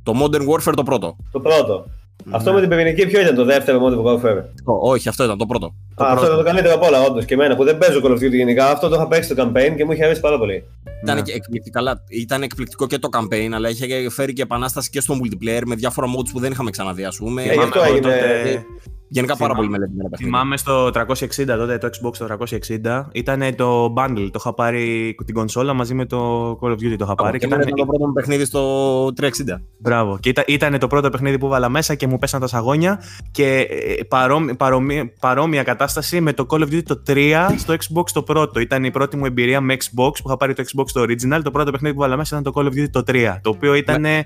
Το 0.03 0.13
Modern 0.23 0.47
Warfare 0.49 0.73
το 0.75 0.83
πρώτο. 0.83 1.15
Το 1.31 1.39
πρώτο. 1.39 1.85
Ναι. 2.25 2.35
Αυτό 2.35 2.53
με 2.53 2.59
την 2.59 2.69
πυρηνική 2.69 3.07
ποιο 3.07 3.21
ήταν 3.21 3.35
το 3.35 3.45
δεύτερο 3.45 3.79
Modern 3.85 4.05
Warfare. 4.05 4.43
όχι, 4.63 5.09
αυτό 5.09 5.23
ήταν 5.23 5.37
το 5.37 5.45
πρώτο. 5.45 5.75
Το 5.95 6.03
Α, 6.03 6.11
αυτό 6.11 6.25
ήταν 6.25 6.37
το 6.37 6.43
καλύτερο 6.43 6.73
από 6.73 6.85
όλα, 6.85 7.01
όντως 7.01 7.25
και 7.25 7.33
εμένα 7.33 7.55
που 7.55 7.63
δεν 7.63 7.77
παίζω 7.77 8.01
Call 8.03 8.09
of 8.09 8.13
Duty 8.13 8.31
γενικά. 8.31 8.71
Αυτό 8.71 8.87
το 8.87 8.95
είχα 8.95 9.07
παίξει 9.07 9.35
το 9.35 9.43
campaign 9.43 9.73
και 9.77 9.85
μου 9.85 9.91
είχε 9.91 10.03
αρέσει 10.03 10.21
πάρα 10.21 10.37
πολύ. 10.37 10.63
Ήταν, 11.03 11.15
ναι. 11.15 11.21
εκπληκτικό, 11.33 11.79
ήταν 12.09 12.41
εκπληκτικό 12.41 12.87
και 12.87 12.97
το 12.99 13.09
campaign, 13.11 13.49
αλλά 13.53 13.69
είχε 13.69 14.09
φέρει 14.09 14.33
και 14.33 14.41
επανάσταση 14.41 14.89
και 14.89 15.01
στο 15.01 15.15
multiplayer 15.23 15.61
με 15.65 15.75
διάφορα 15.75 16.07
modes 16.07 16.29
που 16.31 16.39
δεν 16.39 16.51
είχαμε 16.51 16.69
ξαναδεί, 16.69 17.03
ας 17.03 17.17
πούμε. 17.17 17.43
Ε, 17.43 17.61
αυτό 17.61 17.81
έγινε. 17.83 18.65
Γενικά 19.11 19.37
πάρα 19.37 19.53
πολύ 19.53 19.69
μελετημένα 19.69 20.09
παιχνίδια. 20.09 20.39
Θυμάμαι 20.39 20.57
στο 20.57 20.87
360 20.87 21.45
τότε, 21.45 21.77
το 21.77 21.87
Xbox 21.87 22.17
το 22.17 22.37
360, 22.83 23.05
ήταν 23.11 23.55
το 23.55 23.93
bundle. 23.97 24.29
Το 24.31 24.39
είχα 24.39 24.53
πάρει 24.53 25.15
την 25.25 25.35
κονσόλα 25.35 25.73
μαζί 25.73 25.93
με 25.93 26.05
το 26.05 26.51
Call 26.61 26.69
of 26.69 26.73
Duty. 26.73 26.95
Το 26.97 27.05
είχα 27.05 27.15
πάρει. 27.15 27.39
Και, 27.39 27.45
ήταν 27.45 27.59
το 27.59 27.85
πρώτο 27.85 28.05
μου 28.07 28.13
παιχνίδι 28.13 28.45
στο 28.45 29.05
360. 29.07 29.29
Μπράβο. 29.77 30.17
Και 30.19 30.29
ήταν, 30.29 30.43
ήταν 30.47 30.79
το 30.79 30.87
πρώτο 30.87 31.09
παιχνίδι 31.09 31.37
που 31.37 31.47
βάλα 31.47 31.69
μέσα 31.69 31.95
και 31.95 32.07
μου 32.07 32.17
πέσαν 32.17 32.39
τα 32.39 32.47
σαγόνια. 32.47 33.01
Και 33.31 33.67
ε, 33.69 34.03
παρόμοι, 34.03 34.55
παρόμοι, 34.55 35.13
παρόμοια 35.19 35.63
κατάσταση 35.63 36.21
με 36.21 36.33
το 36.33 36.45
Call 36.49 36.59
of 36.59 36.67
Duty 36.67 36.83
το 36.83 37.01
3 37.07 37.47
στο 37.57 37.73
Xbox 37.73 38.09
το 38.13 38.23
πρώτο. 38.23 38.59
Ήταν 38.59 38.83
η 38.83 38.91
πρώτη 38.91 39.17
μου 39.17 39.25
εμπειρία 39.25 39.61
με 39.61 39.73
Xbox 39.73 40.11
που 40.11 40.23
είχα 40.25 40.37
πάρει 40.37 40.53
το 40.53 40.63
Xbox 40.73 40.85
το 40.93 41.01
original. 41.01 41.41
Το 41.43 41.51
πρώτο 41.51 41.71
παιχνίδι 41.71 41.95
που 41.95 42.01
βάλα 42.01 42.17
μέσα 42.17 42.39
ήταν 42.39 42.53
το 42.53 42.61
Call 42.61 42.65
of 42.65 42.83
Duty 42.83 42.89
το 42.91 43.03
3. 43.07 43.37
Το 43.41 43.49
οποίο 43.49 43.73
ήταν. 43.73 44.01
Ναι. 44.01 44.21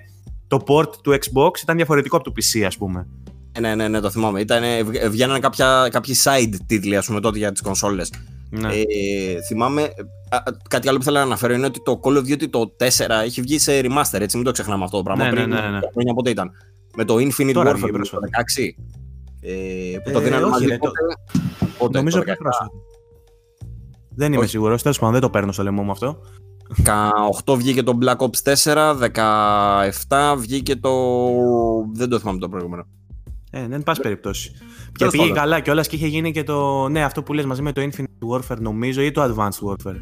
Το 0.48 0.64
port 0.68 0.96
του 1.02 1.12
Xbox 1.12 1.62
ήταν 1.62 1.76
διαφορετικό 1.76 2.16
από 2.18 2.26
το 2.26 2.34
PC, 2.36 2.62
ας 2.62 2.78
πούμε. 2.78 3.08
Ναι, 3.60 3.76
ναι, 3.76 3.88
ναι, 3.88 4.00
το 4.00 4.10
θυμάμαι. 4.10 4.40
Ήταν, 4.40 4.64
βγαίνανε 5.10 5.40
κάποια, 5.40 5.88
κάποιοι 5.92 6.16
side 6.24 6.56
τίτλοι, 6.66 6.98
ας 6.98 7.06
πούμε, 7.06 7.20
τότε 7.20 7.38
για 7.38 7.52
τις 7.52 7.62
κονσόλες. 7.62 8.12
Ναι. 8.50 8.68
Ε, 8.68 9.42
θυμάμαι, 9.48 9.94
κάτι 10.70 10.88
άλλο 10.88 10.98
που 10.98 11.04
θέλω 11.04 11.18
να 11.18 11.24
αναφέρω 11.24 11.54
είναι 11.54 11.66
ότι 11.66 11.82
το 11.84 12.00
Call 12.04 12.18
of 12.18 12.22
Duty 12.22 12.50
το 12.50 12.76
4 12.80 12.86
έχει 13.24 13.42
βγει 13.42 13.60
σε 13.60 13.82
remaster, 13.84 14.20
έτσι, 14.20 14.36
μην 14.36 14.46
το 14.46 14.52
ξεχνάμε 14.52 14.84
αυτό 14.84 14.98
το 14.98 15.04
πράγμα. 15.04 15.24
Ναι, 15.24 15.30
πριν, 15.30 15.50
ναι, 15.50 15.62
ναι, 15.62 15.70
ναι. 15.70 15.80
Χρόνια 15.92 16.14
πότε 16.14 16.30
ήταν. 16.30 16.52
Με 16.96 17.06
το 17.06 17.16
Infinite 17.16 17.54
Τώρα 17.54 17.72
Warfare 17.72 18.02
το 18.12 18.20
16. 18.58 18.74
Ε, 19.42 19.98
που 20.04 20.12
το 20.12 20.20
ε, 20.20 20.24
δίνανε 20.24 20.46
μαζί 20.46 20.78
πότε, 20.78 21.00
πότε, 21.78 21.98
Νομίζω 21.98 22.22
πιο 22.22 22.36
πρόσφατα. 22.36 22.72
Δεν 24.16 24.34
είμαι 24.34 24.46
σίγουρος. 24.46 24.82
Τέλος 24.82 24.98
πάντων, 24.98 25.14
δεν 25.14 25.22
το 25.22 25.30
παίρνω 25.30 25.52
στο 25.52 25.64
λαιμό 25.64 25.84
μου 25.84 25.92
αυτό. 25.92 26.18
18 27.46 27.58
βγήκε 27.58 27.84
το 27.84 27.98
Black 28.02 28.18
Ops 28.18 28.54
4, 28.64 29.10
17 30.08 30.36
βγήκε 30.38 30.76
το. 30.76 30.92
Δεν 31.94 32.10
το 32.10 32.20
θυμάμαι 32.20 32.40
το 32.40 32.50
προηγούμενο. 32.50 32.86
Ε, 33.56 33.68
δεν 33.68 33.84
πας 33.84 34.00
περιπτώσει. 34.00 34.52
Και 34.92 35.08
πήγε 35.08 35.24
καλά 35.24 35.34
καλά 35.34 35.60
κιόλας 35.60 35.88
και 35.88 35.96
είχε 35.96 36.08
γίνει 36.08 36.32
και 36.32 36.44
το. 36.44 36.88
Ναι, 36.88 37.04
αυτό 37.04 37.24
που 37.24 37.34
λες 37.34 37.46
μαζί 37.46 37.62
με 37.62 37.72
το 37.72 37.82
Infinite 37.82 38.36
Warfare 38.36 38.60
νομίζω 38.60 39.02
ή 39.02 39.12
το 39.12 39.24
Advanced 39.24 39.70
Warfare. 39.70 40.00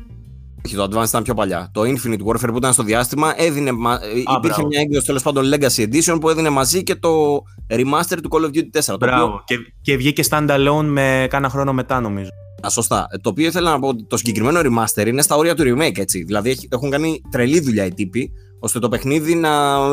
Όχι, 0.65 0.75
το 0.75 0.83
Advanced 0.83 1.07
ήταν 1.07 1.23
πιο 1.23 1.33
παλιά. 1.33 1.69
Το 1.73 1.81
Infinite 1.81 2.23
Warfare 2.25 2.49
που 2.49 2.57
ήταν 2.57 2.73
στο 2.73 2.83
διάστημα 2.83 3.33
έδινε. 3.41 3.69
Α, 3.69 3.99
υπήρχε 4.37 4.65
μια 4.65 4.79
έκδοση 4.79 5.05
τέλος 5.05 5.23
πάντων 5.23 5.45
Legacy 5.53 5.87
Edition 5.89 6.17
που 6.21 6.29
έδινε 6.29 6.49
μαζί 6.49 6.83
και 6.83 6.95
το 6.95 7.41
remaster 7.67 8.17
του 8.23 8.29
Call 8.31 8.43
of 8.43 8.57
Duty 8.57 8.93
4. 8.93 8.95
Μπράβο. 8.99 9.23
οποίο... 9.25 9.43
και, 9.45 9.55
και 9.81 9.97
βγήκε 9.97 10.23
standalone 10.29 10.85
με 10.85 11.27
κάνα 11.29 11.49
χρόνο 11.49 11.73
μετά 11.73 11.99
νομίζω. 11.99 12.29
Α, 12.65 12.69
σωστά. 12.69 13.07
Ε, 13.11 13.17
το 13.17 13.29
οποίο 13.29 13.47
ήθελα 13.47 13.71
να 13.71 13.79
πω 13.79 13.87
ότι 13.87 14.03
το 14.03 14.17
συγκεκριμένο 14.17 14.59
remaster 14.59 15.07
είναι 15.07 15.21
στα 15.21 15.35
όρια 15.35 15.55
του 15.55 15.63
remake, 15.63 15.97
έτσι. 15.97 16.23
Δηλαδή 16.23 16.57
έχουν 16.69 16.89
κάνει 16.89 17.21
τρελή 17.31 17.59
δουλειά 17.59 17.85
οι 17.85 17.93
τύποι 17.93 18.31
ώστε 18.63 18.79
το 18.79 18.89
παιχνίδι 18.89 19.35
να 19.35 19.49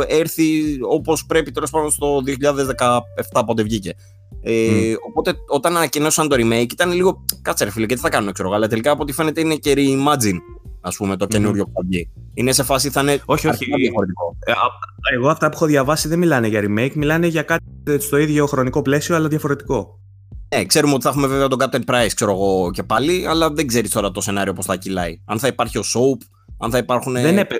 έρθει 0.08 0.44
όπως 0.88 1.26
πρέπει 1.26 1.50
τέλος 1.50 1.70
πάντων 1.70 1.90
στο 1.90 2.22
2017 3.38 3.42
πότε 3.46 3.62
βγήκε. 3.62 3.94
Ε, 4.42 4.94
Οπότε 5.08 5.34
όταν 5.48 5.76
ανακοινώσαν 5.76 6.28
το 6.28 6.36
remake 6.38 6.72
ήταν 6.72 6.92
λίγο 6.92 7.24
κάτσε 7.42 7.64
ρε 7.64 7.70
φίλε 7.70 7.86
και 7.86 7.94
τι 7.94 8.00
θα 8.00 8.08
κάνουν 8.08 8.32
ξέρω 8.32 8.50
αλλά 8.50 8.68
τελικά 8.68 8.90
από 8.90 9.02
ό,τι 9.02 9.12
φαίνεται 9.12 9.40
είναι 9.40 9.54
και 9.54 9.74
reimagine 9.76 10.38
ας 10.80 10.96
πούμε 10.96 11.16
το 11.16 11.26
καινούριο 11.26 11.64
mm. 11.66 11.68
PUBG. 11.68 12.02
Είναι 12.34 12.52
σε 12.52 12.62
φάση 12.62 12.90
θα 12.90 13.00
είναι 13.00 13.20
όχι, 13.24 13.48
όχι. 13.48 13.64
διαφορετικό. 13.64 14.36
Ε, 14.44 14.52
εγώ 15.14 15.28
αυτά 15.28 15.48
που 15.48 15.54
έχω 15.54 15.66
διαβάσει 15.66 16.08
δεν 16.08 16.18
μιλάνε 16.18 16.46
για 16.46 16.60
remake, 16.64 16.92
μιλάνε 16.94 17.26
για 17.26 17.42
κάτι 17.42 17.64
στο 17.98 18.16
ίδιο 18.16 18.46
χρονικό 18.46 18.82
πλαίσιο 18.82 19.16
αλλά 19.16 19.28
διαφορετικό. 19.28 19.98
Ναι, 20.54 20.64
ξέρουμε 20.64 20.92
ότι 20.94 21.02
θα 21.02 21.08
έχουμε 21.08 21.26
βέβαια 21.26 21.48
τον 21.48 21.58
Captain 21.60 21.84
Price 21.94 22.12
ξέρω 22.14 22.30
εγώ 22.30 22.70
και 22.70 22.82
πάλι, 22.82 23.26
αλλά 23.26 23.50
δεν 23.50 23.66
ξέρεις 23.66 23.90
τώρα 23.90 24.10
το 24.10 24.20
σενάριο 24.20 24.52
πώς 24.52 24.66
θα 24.66 24.76
κυλάει. 24.76 25.20
Αν 25.24 25.38
θα 25.38 25.46
υπάρχει 25.46 25.78
ο 25.78 25.82
Soap, 25.82 26.26
αν 26.58 26.70
θα 26.70 26.78
υπάρχουν. 26.78 27.12
Δεν, 27.12 27.38
έπαι... 27.38 27.58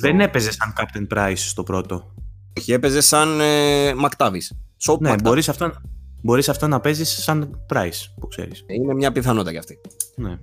δεν 0.00 0.20
έπαιζε 0.20 0.52
σαν 0.52 0.72
Captain 0.76 1.16
Price 1.16 1.32
στο 1.36 1.62
πρώτο. 1.62 2.14
Όχι, 2.58 2.72
έπαιζε 2.72 3.00
σαν 3.00 3.40
ε, 3.40 3.92
McTavish. 4.04 4.56
ναι, 5.00 5.14
μπορείς 5.22 5.48
αυτό, 5.48 5.72
μπορείς 6.24 6.48
αυτό 6.48 6.68
να 6.68 6.80
παίζεις 6.80 7.22
σαν 7.22 7.64
Price, 7.72 8.12
που 8.20 8.28
ξέρεις. 8.28 8.64
Είναι 8.66 8.94
μια 8.94 9.12
πιθανότητα 9.12 9.52
κι 9.52 9.58
αυτή. 9.58 9.80
Ναι. 10.16 10.38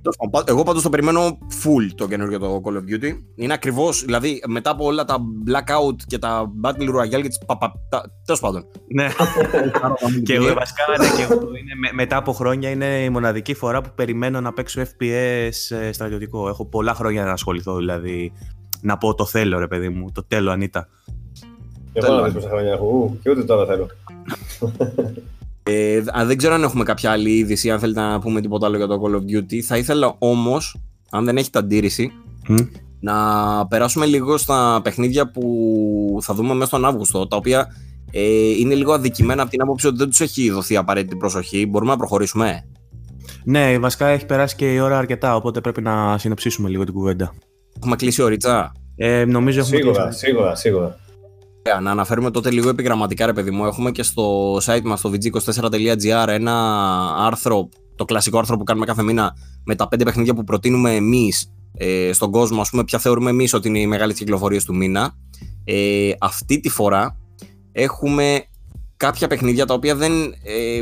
Εγώ 0.45 0.63
πάντως 0.63 0.83
το 0.83 0.89
περιμένω 0.89 1.37
full 1.63 1.91
το 1.95 2.07
καινούργιο 2.07 2.39
το 2.39 2.61
Call 2.63 2.73
of 2.73 2.93
Duty. 2.93 3.13
Είναι 3.35 3.53
ακριβώς, 3.53 4.03
δηλαδή 4.05 4.43
μετά 4.47 4.69
από 4.69 4.85
όλα 4.85 5.05
τα 5.05 5.17
Blackout 5.47 5.95
και 6.07 6.17
τα 6.17 6.51
Battle 6.63 6.89
Royale 6.89 7.21
και 7.21 7.27
τις 7.27 7.39
Τέλος 8.25 8.39
πάντων. 8.39 8.65
Ναι. 8.87 9.07
και 10.25 10.33
εγώ 10.33 10.53
βασικά 10.53 10.83
ναι, 10.99 11.07
και 11.17 11.21
εγώ, 11.21 11.33
είναι, 11.33 11.91
μετά 11.93 12.17
από 12.17 12.33
χρόνια 12.33 12.69
είναι 12.69 13.03
η 13.03 13.09
μοναδική 13.09 13.53
φορά 13.53 13.81
που 13.81 13.89
περιμένω 13.95 14.41
να 14.41 14.53
παίξω 14.53 14.81
FPS 14.81 15.75
ε, 15.77 15.91
στρατιωτικό. 15.91 16.47
Έχω 16.47 16.65
πολλά 16.65 16.93
χρόνια 16.93 17.23
να 17.23 17.31
ασχοληθώ 17.31 17.75
δηλαδή. 17.75 18.31
Να 18.81 18.97
πω 18.97 19.15
το 19.15 19.25
θέλω 19.25 19.59
ρε 19.59 19.67
παιδί 19.67 19.89
μου, 19.89 20.11
το 20.11 20.23
τέλο 20.27 20.51
Ανίτα. 20.51 20.87
Εγώ 21.93 22.13
να 22.13 22.23
δεις 22.23 22.33
πόσα 22.33 22.49
χρόνια 22.49 22.71
έχω, 22.71 23.17
και 23.21 23.29
ούτε 23.29 23.43
τώρα 23.43 23.65
θέλω. 23.65 23.87
Ε, 25.63 26.01
δεν 26.25 26.37
ξέρω 26.37 26.53
αν 26.53 26.63
έχουμε 26.63 26.83
κάποια 26.83 27.11
άλλη 27.11 27.37
είδηση, 27.37 27.71
αν 27.71 27.79
θέλετε 27.79 27.99
να 27.99 28.19
πούμε 28.19 28.41
τίποτα 28.41 28.65
άλλο 28.65 28.77
για 28.77 28.87
το 28.87 29.01
Call 29.03 29.15
of 29.15 29.37
Duty. 29.37 29.59
Θα 29.59 29.77
ήθελα 29.77 30.15
όμως, 30.19 30.81
αν 31.09 31.25
δεν 31.25 31.37
έχετε 31.37 31.59
αντίρρηση, 31.59 32.11
να 32.99 33.13
περάσουμε 33.67 34.05
λίγο 34.05 34.37
στα 34.37 34.79
παιχνίδια 34.83 35.31
που 35.31 36.17
θα 36.21 36.33
δούμε 36.33 36.53
μέσα 36.53 36.65
στον 36.65 36.85
Αύγουστο, 36.85 37.27
τα 37.27 37.35
οποία 37.35 37.67
ε, 38.11 38.49
είναι 38.59 38.75
λίγο 38.75 38.93
αδικημένα 38.93 39.41
από 39.41 39.51
την 39.51 39.61
άποψη 39.61 39.87
ότι 39.87 39.97
δεν 39.97 40.09
τους 40.09 40.19
έχει 40.19 40.49
δοθεί 40.49 40.77
απαραίτητη 40.77 41.15
προσοχή. 41.15 41.65
Μπορούμε 41.65 41.91
να 41.91 41.97
προχωρήσουμε; 41.97 42.65
Ναι, 43.43 43.79
βασικά 43.79 44.07
έχει 44.07 44.25
περάσει 44.25 44.55
και 44.55 44.73
η 44.73 44.79
ώρα 44.79 44.97
αρκετά, 44.97 45.35
οπότε 45.35 45.61
πρέπει 45.61 45.81
να 45.81 46.17
συνοψίσουμε 46.17 46.69
λίγο 46.69 46.83
την 46.83 46.93
κουβέντα. 46.93 47.33
Έχουμε 47.77 47.95
κλείσει 47.95 48.21
ωρίτσα; 48.21 48.71
Ε, 48.95 49.25
νομίζω 49.25 49.59
έχουμε 49.59 49.77
σίγουρα, 49.77 50.03
κλείσει. 50.03 50.25
Σίγουρα, 50.25 50.55
σίγουρα. 50.55 50.99
Να 51.81 51.91
αναφέρουμε 51.91 52.31
τότε 52.31 52.51
λίγο 52.51 52.69
επιγραμματικά, 52.69 53.25
ρε 53.25 53.33
παιδί 53.33 53.51
μου. 53.51 53.65
Έχουμε 53.65 53.91
και 53.91 54.03
στο 54.03 54.55
site 54.55 54.81
μας, 54.83 54.99
στο 54.99 55.11
vg24.gr, 55.11 56.27
ένα 56.27 56.55
άρθρο, 57.17 57.69
το 57.95 58.05
κλασικό 58.05 58.37
άρθρο 58.37 58.57
που 58.57 58.63
κάνουμε 58.63 58.85
κάθε 58.85 59.03
μήνα, 59.03 59.35
με 59.65 59.75
τα 59.75 59.87
πέντε 59.87 60.03
παιχνίδια 60.03 60.33
που 60.33 60.43
προτείνουμε 60.43 60.95
εμείς 60.95 61.51
ε, 61.73 62.13
στον 62.13 62.31
κόσμο, 62.31 62.61
ας 62.61 62.69
πούμε, 62.69 62.83
ποια 62.83 62.99
θεωρούμε 62.99 63.29
εμείς 63.29 63.53
ότι 63.53 63.67
είναι 63.67 63.79
οι 63.79 63.87
μεγάλες 63.87 64.17
κυκλοφορίες 64.17 64.63
του 64.63 64.75
μήνα. 64.75 65.13
Ε, 65.63 66.11
αυτή 66.19 66.59
τη 66.59 66.69
φορά 66.69 67.17
έχουμε 67.71 68.45
κάποια 68.97 69.27
παιχνίδια 69.27 69.65
τα 69.65 69.73
οποία 69.73 69.95
δεν, 69.95 70.11
ε, 70.43 70.81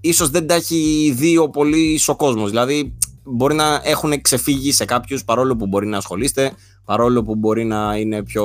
ίσως 0.00 0.30
δεν 0.30 0.46
τα 0.46 0.54
έχει 0.54 1.12
δει 1.16 1.38
ο 1.38 1.50
πολύς 1.50 2.08
ο 2.08 2.16
κόσμος. 2.16 2.50
Δηλαδή, 2.50 2.96
μπορεί 3.24 3.54
να 3.54 3.80
έχουν 3.84 4.20
ξεφύγει 4.20 4.72
σε 4.72 4.84
κάποιους 4.84 5.24
παρόλο 5.24 5.56
που 5.56 5.66
μπορεί 5.66 5.86
να 5.86 5.96
ασχολείστε, 5.96 6.52
παρόλο 6.84 7.22
που 7.22 7.34
μπορεί 7.34 7.64
να 7.64 7.96
είναι 7.96 8.22
πιο... 8.22 8.44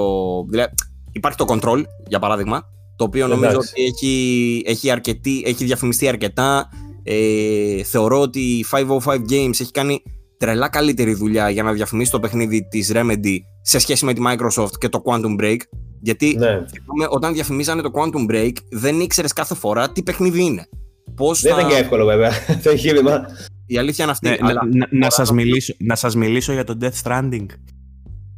Δηλαδή, 0.50 0.74
Υπάρχει 1.12 1.38
το 1.38 1.46
Control, 1.48 1.84
για 2.08 2.20
παράδειγμα, 2.20 2.64
το 2.96 3.04
οποίο 3.04 3.28
νομίζω 3.28 3.58
ότι 3.58 3.84
έχει, 3.84 4.64
έχει, 4.66 4.92
αρκετή, 4.92 5.44
έχει 5.46 5.66
διαφημιστεί 5.66 6.08
αρκετά. 6.08 6.70
Ε, 7.04 7.84
θεωρώ 7.84 8.22
ότι 8.22 8.40
η 8.40 8.66
505 8.72 9.14
Games 9.30 9.60
έχει 9.60 9.72
κάνει 9.72 10.02
τρελά 10.38 10.70
καλύτερη 10.70 11.14
δουλειά 11.14 11.50
για 11.50 11.64
να 11.64 11.74
διαφημίσει 11.74 12.12
το 12.12 12.20
παιχνίδι 12.20 12.68
της 12.68 12.92
Remedy 12.94 13.38
σε 13.62 13.80
σχέση 13.80 14.06
με 14.06 14.14
τη 14.14 14.22
Microsoft 14.26 14.78
και 14.78 14.90
το 14.90 15.02
Quantum 15.06 15.42
Break. 15.42 15.58
Γιατί 16.02 16.36
ναι. 16.40 16.62
όταν 17.10 17.34
διαφημίζανε 17.34 17.82
το 17.82 17.92
Quantum 17.94 18.32
Break 18.32 18.54
δεν 18.72 19.00
ήξερες 19.00 19.34
κάθε 19.34 19.56
φορά 19.56 19.92
τι 19.92 20.04
παιχνίδι 20.04 20.44
είναι. 20.44 20.68
πώς 21.16 21.42
Δεν 21.42 21.54
θα... 21.54 21.60
ήταν 21.60 21.72
και 21.72 21.78
εύκολο 21.78 22.06
βέβαια 22.06 22.32
το 22.64 22.70
εγχείρημα. 22.70 23.26
Η 23.66 23.78
αλήθεια 23.78 24.04
είναι 24.04 24.14
αυτή. 24.14 24.30
Ναι, 24.30 24.38
αλλά... 24.42 24.62
να, 24.72 24.88
να, 24.92 25.10
σας 25.10 25.32
μιλήσω, 25.32 25.74
να 25.80 25.96
σας 25.96 26.16
μιλήσω 26.16 26.54
για 26.54 26.64
το 26.64 26.78
Death 26.82 27.04
Stranding. 27.04 27.46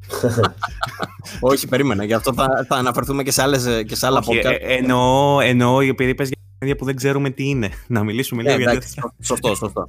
Όχι, 1.40 1.68
περίμενα. 1.68 2.04
Γι' 2.04 2.14
αυτό 2.14 2.34
θα, 2.34 2.66
θα 2.68 2.76
αναφερθούμε 2.76 3.24
και 3.24 3.32
σε, 3.32 3.42
άλλες, 3.42 3.84
και 3.88 3.96
σε 3.96 4.06
άλλα 4.06 4.20
Όχι, 4.28 4.40
podcast. 4.44 4.58
ε, 4.60 4.76
εννοώ, 4.76 5.40
εννοώ 5.40 5.80
επειδή 5.82 6.16
πες 6.16 6.28
για 6.28 6.38
παιδιά 6.60 6.76
που 6.76 6.86
δεν 6.86 6.96
ξέρουμε 6.96 7.30
τι 7.30 7.50
είναι. 7.50 7.70
Να 7.88 8.04
μιλήσουμε 8.04 8.42
λίγο 8.42 8.54
Ε, 8.54 8.58
για 8.58 8.72
εντάξει, 8.72 8.94
Death 8.96 9.04
Stranding. 9.06 9.26
σωστό, 9.26 9.56
σωστό. 9.56 9.88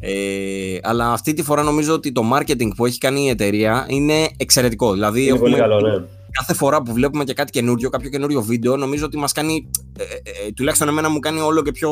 Ε, 0.00 0.78
αλλά 0.82 1.12
αυτή 1.12 1.32
τη 1.34 1.42
φορά 1.42 1.62
νομίζω 1.62 1.92
ότι 1.94 2.12
το 2.12 2.22
marketing 2.34 2.68
που 2.76 2.86
έχει 2.86 2.98
κάνει 2.98 3.20
η 3.24 3.28
εταιρεία 3.28 3.86
είναι 3.88 4.28
εξαιρετικό. 4.36 4.92
Δηλαδή, 4.92 5.22
Είναι 5.26 5.38
πολύ 5.38 5.54
έχουμε- 5.54 5.68
καλό, 5.68 5.80
ναι. 5.88 6.04
κάθε 6.30 6.54
φορά 6.54 6.82
που 6.82 6.92
βλέπουμε 6.92 7.24
και 7.24 7.34
κάτι 7.34 7.50
καινούριο, 7.50 7.88
κάποιο 7.90 8.10
καινούριο 8.10 8.42
βίντεο, 8.42 8.76
νομίζω 8.76 9.04
ότι 9.04 9.16
μας 9.16 9.32
κάνει. 9.32 9.70
Ε, 9.98 10.02
ε, 10.02 10.46
ε, 10.46 10.52
τουλάχιστον 10.52 10.88
εμένα 10.88 11.08
μου 11.10 11.18
κάνει 11.18 11.40
όλο 11.40 11.62
και 11.62 11.72
πιο 11.72 11.90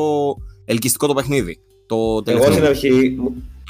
ελκυστικό 0.64 1.06
το 1.06 1.14
παιχνίδι. 1.14 1.58
Το 1.86 1.96
Εγώ 1.96 2.22
τελευταίο. 2.22 2.52
στην 2.52 2.64
αρχή, 2.64 3.16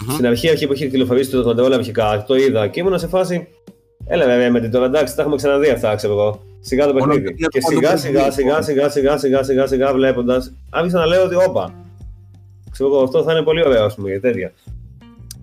Μμμ. 0.06 0.12
στην 0.12 0.26
αρχή, 0.26 0.48
αρχή 0.50 0.66
που 0.66 0.72
είχε 0.72 0.86
κυκλοφορήσει 0.88 1.30
το 1.30 1.48
controller 1.50 1.72
αρχικά, 1.72 2.24
το 2.26 2.34
είδα 2.36 2.66
και 2.68 2.80
ήμουν 2.80 2.98
σε 2.98 3.06
φάση. 3.08 3.46
Έλα 4.12 4.24
βέβαια 4.26 4.50
με 4.50 4.60
την 4.60 4.70
τώρα 4.70 4.84
εντάξει, 4.84 5.14
τα 5.14 5.20
έχουμε 5.22 5.36
ξαναδεί 5.36 5.68
αυτά, 5.68 5.94
ξέρω 5.94 6.12
εγώ. 6.12 6.42
Σιγά 6.60 6.86
το 6.86 6.92
Μόνο 6.92 7.06
παιχνίδι. 7.06 7.28
είναι 7.28 7.48
Και 7.50 7.60
το 7.60 7.66
σιγά 7.68 7.92
Quantum 7.94 7.98
σιγά 7.98 8.26
Break, 8.26 8.32
σιγά 8.32 8.48
λοιπόν. 8.48 8.62
σιγά 8.64 8.88
σιγά 8.90 9.16
σιγά 9.18 9.42
σιγά 9.42 9.66
σιγά 9.66 9.92
βλέποντας, 9.92 10.52
άρχισα 10.70 10.98
να 10.98 11.06
λέω 11.06 11.24
ότι 11.24 11.34
όπα. 11.34 11.74
Ξέρω 12.70 12.88
εγώ, 12.94 13.02
αυτό 13.02 13.22
θα 13.22 13.32
είναι 13.32 13.42
πολύ 13.42 13.64
ωραίο, 13.66 13.84
ας 13.84 13.94
πούμε, 13.94 14.08
για 14.10 14.20
τέτοια. 14.20 14.52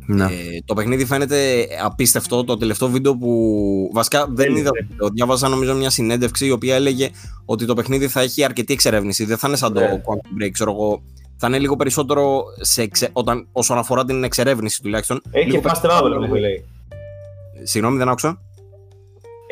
Ναι. 0.05 0.23
Ε, 0.23 0.27
το 0.65 0.73
παιχνίδι 0.73 1.05
φαίνεται 1.05 1.67
απίστευτο. 1.83 2.43
Το 2.43 2.57
τελευταίο 2.57 2.87
βίντεο 2.87 3.15
που. 3.17 3.29
Βασικά 3.93 4.25
δεν 4.25 4.35
Δεν 4.35 4.55
είδα. 4.55 4.69
είναι. 4.79 4.87
Το 4.97 5.07
διάβαζα 5.07 5.47
νομίζω 5.47 5.73
μια 5.75 5.89
συνέντευξη 5.89 6.45
η 6.45 6.51
οποία 6.51 6.75
έλεγε 6.75 7.09
ότι 7.45 7.65
το 7.65 7.73
παιχνίδι 7.73 8.07
θα 8.07 8.21
έχει 8.21 8.43
αρκετή 8.43 8.73
εξερεύνηση. 8.73 9.25
Δεν 9.25 9.37
θα 9.37 9.47
είναι 9.47 9.57
σαν 9.57 9.73
το 9.73 9.79
Ναι. 9.79 10.01
Quantum 10.05 10.43
Break, 10.43 10.49
ξέρω 10.51 10.71
εγώ. 10.71 11.01
Θα 11.37 11.47
είναι 11.47 11.59
λίγο 11.59 11.75
περισσότερο 11.75 12.43
σε 12.61 12.81
εξε... 12.81 13.09
όταν... 13.13 13.47
όσον 13.51 13.77
αφορά 13.77 14.05
την 14.05 14.23
εξερεύνηση 14.23 14.81
τουλάχιστον. 14.81 15.21
Έχει 15.31 15.45
και 15.45 15.51
Λίγο 15.51 15.61
fast 15.69 15.79
περισσότερο- 15.81 16.23
travel, 16.23 16.27
μου 16.27 16.35
λέει. 16.35 16.65
Συγγνώμη, 17.63 17.97
δεν 17.97 18.09
άκουσα. 18.09 18.41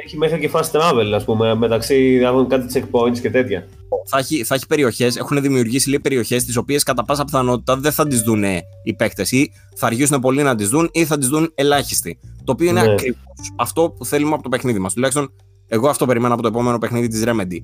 Έχει 0.05 0.17
μέχρι 0.17 0.39
και 0.39 0.49
fast 0.53 0.71
travel, 0.71 1.11
ας 1.15 1.23
πούμε, 1.23 1.55
μεταξύ 1.55 2.19
έχουν 2.23 2.47
κάτι 2.47 2.65
checkpoints 2.73 3.19
και 3.21 3.29
τέτοια. 3.29 3.67
θα 4.09 4.17
έχει, 4.17 4.43
θα 4.43 4.55
έχει 4.55 4.67
περιοχές, 4.67 5.15
έχουν 5.15 5.41
δημιουργήσει 5.41 5.89
λίγο 5.89 6.01
περιοχές 6.01 6.43
τις 6.45 6.57
οποίες 6.57 6.83
κατά 6.83 7.03
πάσα 7.05 7.25
πιθανότητα 7.25 7.77
δεν 7.77 7.91
θα 7.91 8.07
τις 8.07 8.21
δουν 8.21 8.43
οι 8.83 8.93
παίκτες 8.97 9.31
ή 9.31 9.51
θα 9.75 9.85
αργήσουν 9.87 10.19
πολύ 10.19 10.43
να 10.43 10.55
τις 10.55 10.69
δουν 10.69 10.89
ή 10.91 11.05
θα 11.05 11.17
τις 11.17 11.27
δουν 11.27 11.51
ελάχιστοι. 11.55 12.19
Το 12.43 12.51
οποίο 12.51 12.69
είναι 12.69 12.81
Ναι. 12.81 12.91
ακριβώς 12.91 13.19
αυτό 13.57 13.89
που 13.97 14.05
θέλουμε 14.05 14.33
από 14.33 14.43
το 14.43 14.49
παιχνίδι 14.49 14.79
μας. 14.79 14.93
Τουλάχιστον 14.93 15.31
εγώ 15.67 15.89
αυτό 15.89 16.05
περιμένω 16.05 16.33
από 16.33 16.41
το 16.41 16.47
επόμενο 16.47 16.77
παιχνίδι 16.77 17.07
της 17.07 17.23
Remedy. 17.25 17.57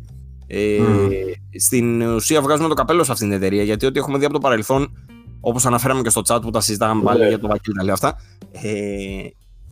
Ε, 0.47 0.77
Μμμ. 0.79 1.09
Στην 1.59 2.01
ουσία 2.01 2.41
βγάζουμε 2.41 2.67
το 2.67 2.73
καπέλο 2.73 3.03
σε 3.03 3.11
αυτήν 3.11 3.27
την 3.27 3.37
εταιρεία 3.37 3.63
γιατί 3.63 3.85
ό,τι 3.85 3.99
έχουμε 3.99 4.17
δει 4.17 4.25
από 4.25 4.33
το 4.33 4.39
παρελθόν, 4.39 4.91
όπως 5.39 5.65
αναφέραμε 5.65 6.01
και 6.01 6.09
στο 6.09 6.21
chat 6.27 6.39
που 6.41 6.49
τα 6.49 6.61
συζητάγαμε 6.61 7.03
πάλι 7.03 7.21
Ναι. 7.21 7.27
για 7.27 7.39
το 7.39 7.47
Βακίλ 7.47 7.73
τα 7.73 7.83
λέει 7.83 7.93
αυτά, 7.93 8.15
ε, 8.51 8.69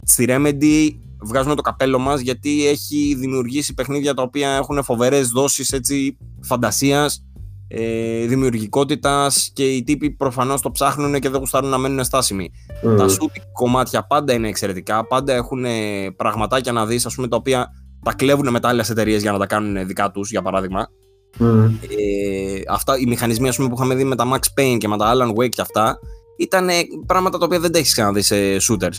στη 0.04 0.26
Remedy 0.30 0.94
βγάζουμε 1.22 1.56
το 1.56 1.62
καπέλο 1.62 2.00
μας 2.00 2.20
γιατί 2.20 2.68
έχει 2.68 3.16
δημιουργήσει 3.18 3.74
παιχνίδια 3.74 4.14
τα 4.14 4.22
οποία 4.22 4.50
έχουν 4.50 4.84
φοβερές 4.84 5.30
δόσεις 5.30 5.72
έτσι 5.72 6.18
φαντασίας, 6.42 7.24
ε, 7.68 8.26
δημιουργικότητας 8.26 9.52
και 9.54 9.68
οι 9.68 9.84
τύποι 9.84 10.12
προφανώς 10.12 10.62
το 10.62 10.72
ψάχνουν 10.72 11.20
και 11.20 11.30
δεν 11.30 11.40
γουστάρουν 11.40 11.70
να 11.70 11.78
μένουν 11.78 12.04
στάσιμοι. 12.04 12.52
Μμ. 12.84 12.96
Τα 12.96 13.06
shooting 13.06 13.42
κομμάτια 13.54 14.06
πάντα 14.08 14.34
είναι 14.34 14.48
εξαιρετικά, 14.48 15.08
πάντα 15.08 15.34
έχουν 15.34 15.66
ε, 15.66 16.10
πραγματάκια 16.16 16.72
να 16.72 16.86
δεις 16.86 17.06
ας 17.06 17.16
πούμε 17.16 17.28
τα 17.28 17.36
οποία 17.36 17.68
τα 18.04 18.14
κλέβουν 18.14 18.50
μετά 18.50 18.70
άλλες 18.70 18.90
εταιρείες 18.90 19.22
για 19.22 19.32
να 19.32 19.38
τα 19.38 19.46
κάνουν 19.46 19.88
δικά 19.88 20.12
τους 20.12 20.30
για 20.30 20.42
παράδειγμα. 20.42 20.88
Μμ. 21.38 21.64
Ε, 21.64 22.62
αυτά, 22.70 22.98
οι 22.98 23.06
μηχανισμοί 23.06 23.48
ας 23.48 23.56
πούμε, 23.56 23.70
που 23.70 23.76
είχαμε 23.76 23.96
δει 23.96 24.04
με 24.04 24.16
τα 24.16 24.26
Max 24.34 24.62
Payne 24.62 24.78
και 24.78 24.88
με 24.88 24.98
τα 24.98 25.14
Alan 25.16 25.30
Wake 25.30 25.50
και 25.50 25.62
αυτά 25.62 26.00
ήταν 26.38 26.70
ε, 26.70 26.74
πράγματα 27.06 27.38
τα 27.38 27.46
οποία 27.46 27.60
δεν 27.60 27.72
τα 27.72 27.78
έχεις 27.78 27.92
ξαναδεί 27.92 28.22
σε 28.22 28.36
shooters. 28.56 28.98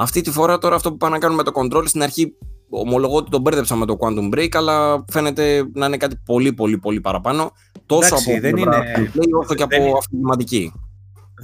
Αυτή 0.00 0.20
τη 0.20 0.30
φορά 0.30 0.58
τώρα 0.58 0.74
αυτό 0.74 0.90
που 0.90 0.96
πάνε 0.96 1.12
να 1.12 1.18
κάνουμε 1.20 1.42
με 1.42 1.50
το 1.50 1.60
control 1.60 1.82
στην 1.88 2.02
αρχή 2.02 2.32
ομολογώ 2.70 3.16
ότι 3.16 3.30
τον 3.30 3.40
μπέρδεψα 3.40 3.76
με 3.76 3.86
το 3.86 3.96
Quantum 4.00 4.34
Break 4.34 4.48
αλλά 4.56 5.04
φαίνεται 5.12 5.68
να 5.74 5.86
είναι 5.86 5.96
κάτι 5.96 6.16
πολύ 6.24 6.52
πολύ 6.52 6.78
πολύ 6.78 7.00
παραπάνω 7.00 7.50
τόσο 7.86 8.06
Εντάξει, 8.06 8.30
από 8.32 8.40
δεν 8.40 8.52
πλευρά 8.52 8.76
είναι- 8.76 8.94
gameplay, 9.14 9.28
όσο 9.40 9.54
και 9.54 9.64
δεν 9.68 9.78
από 9.80 9.88
είναι- 9.88 9.98
αυτοματική. 9.98 10.72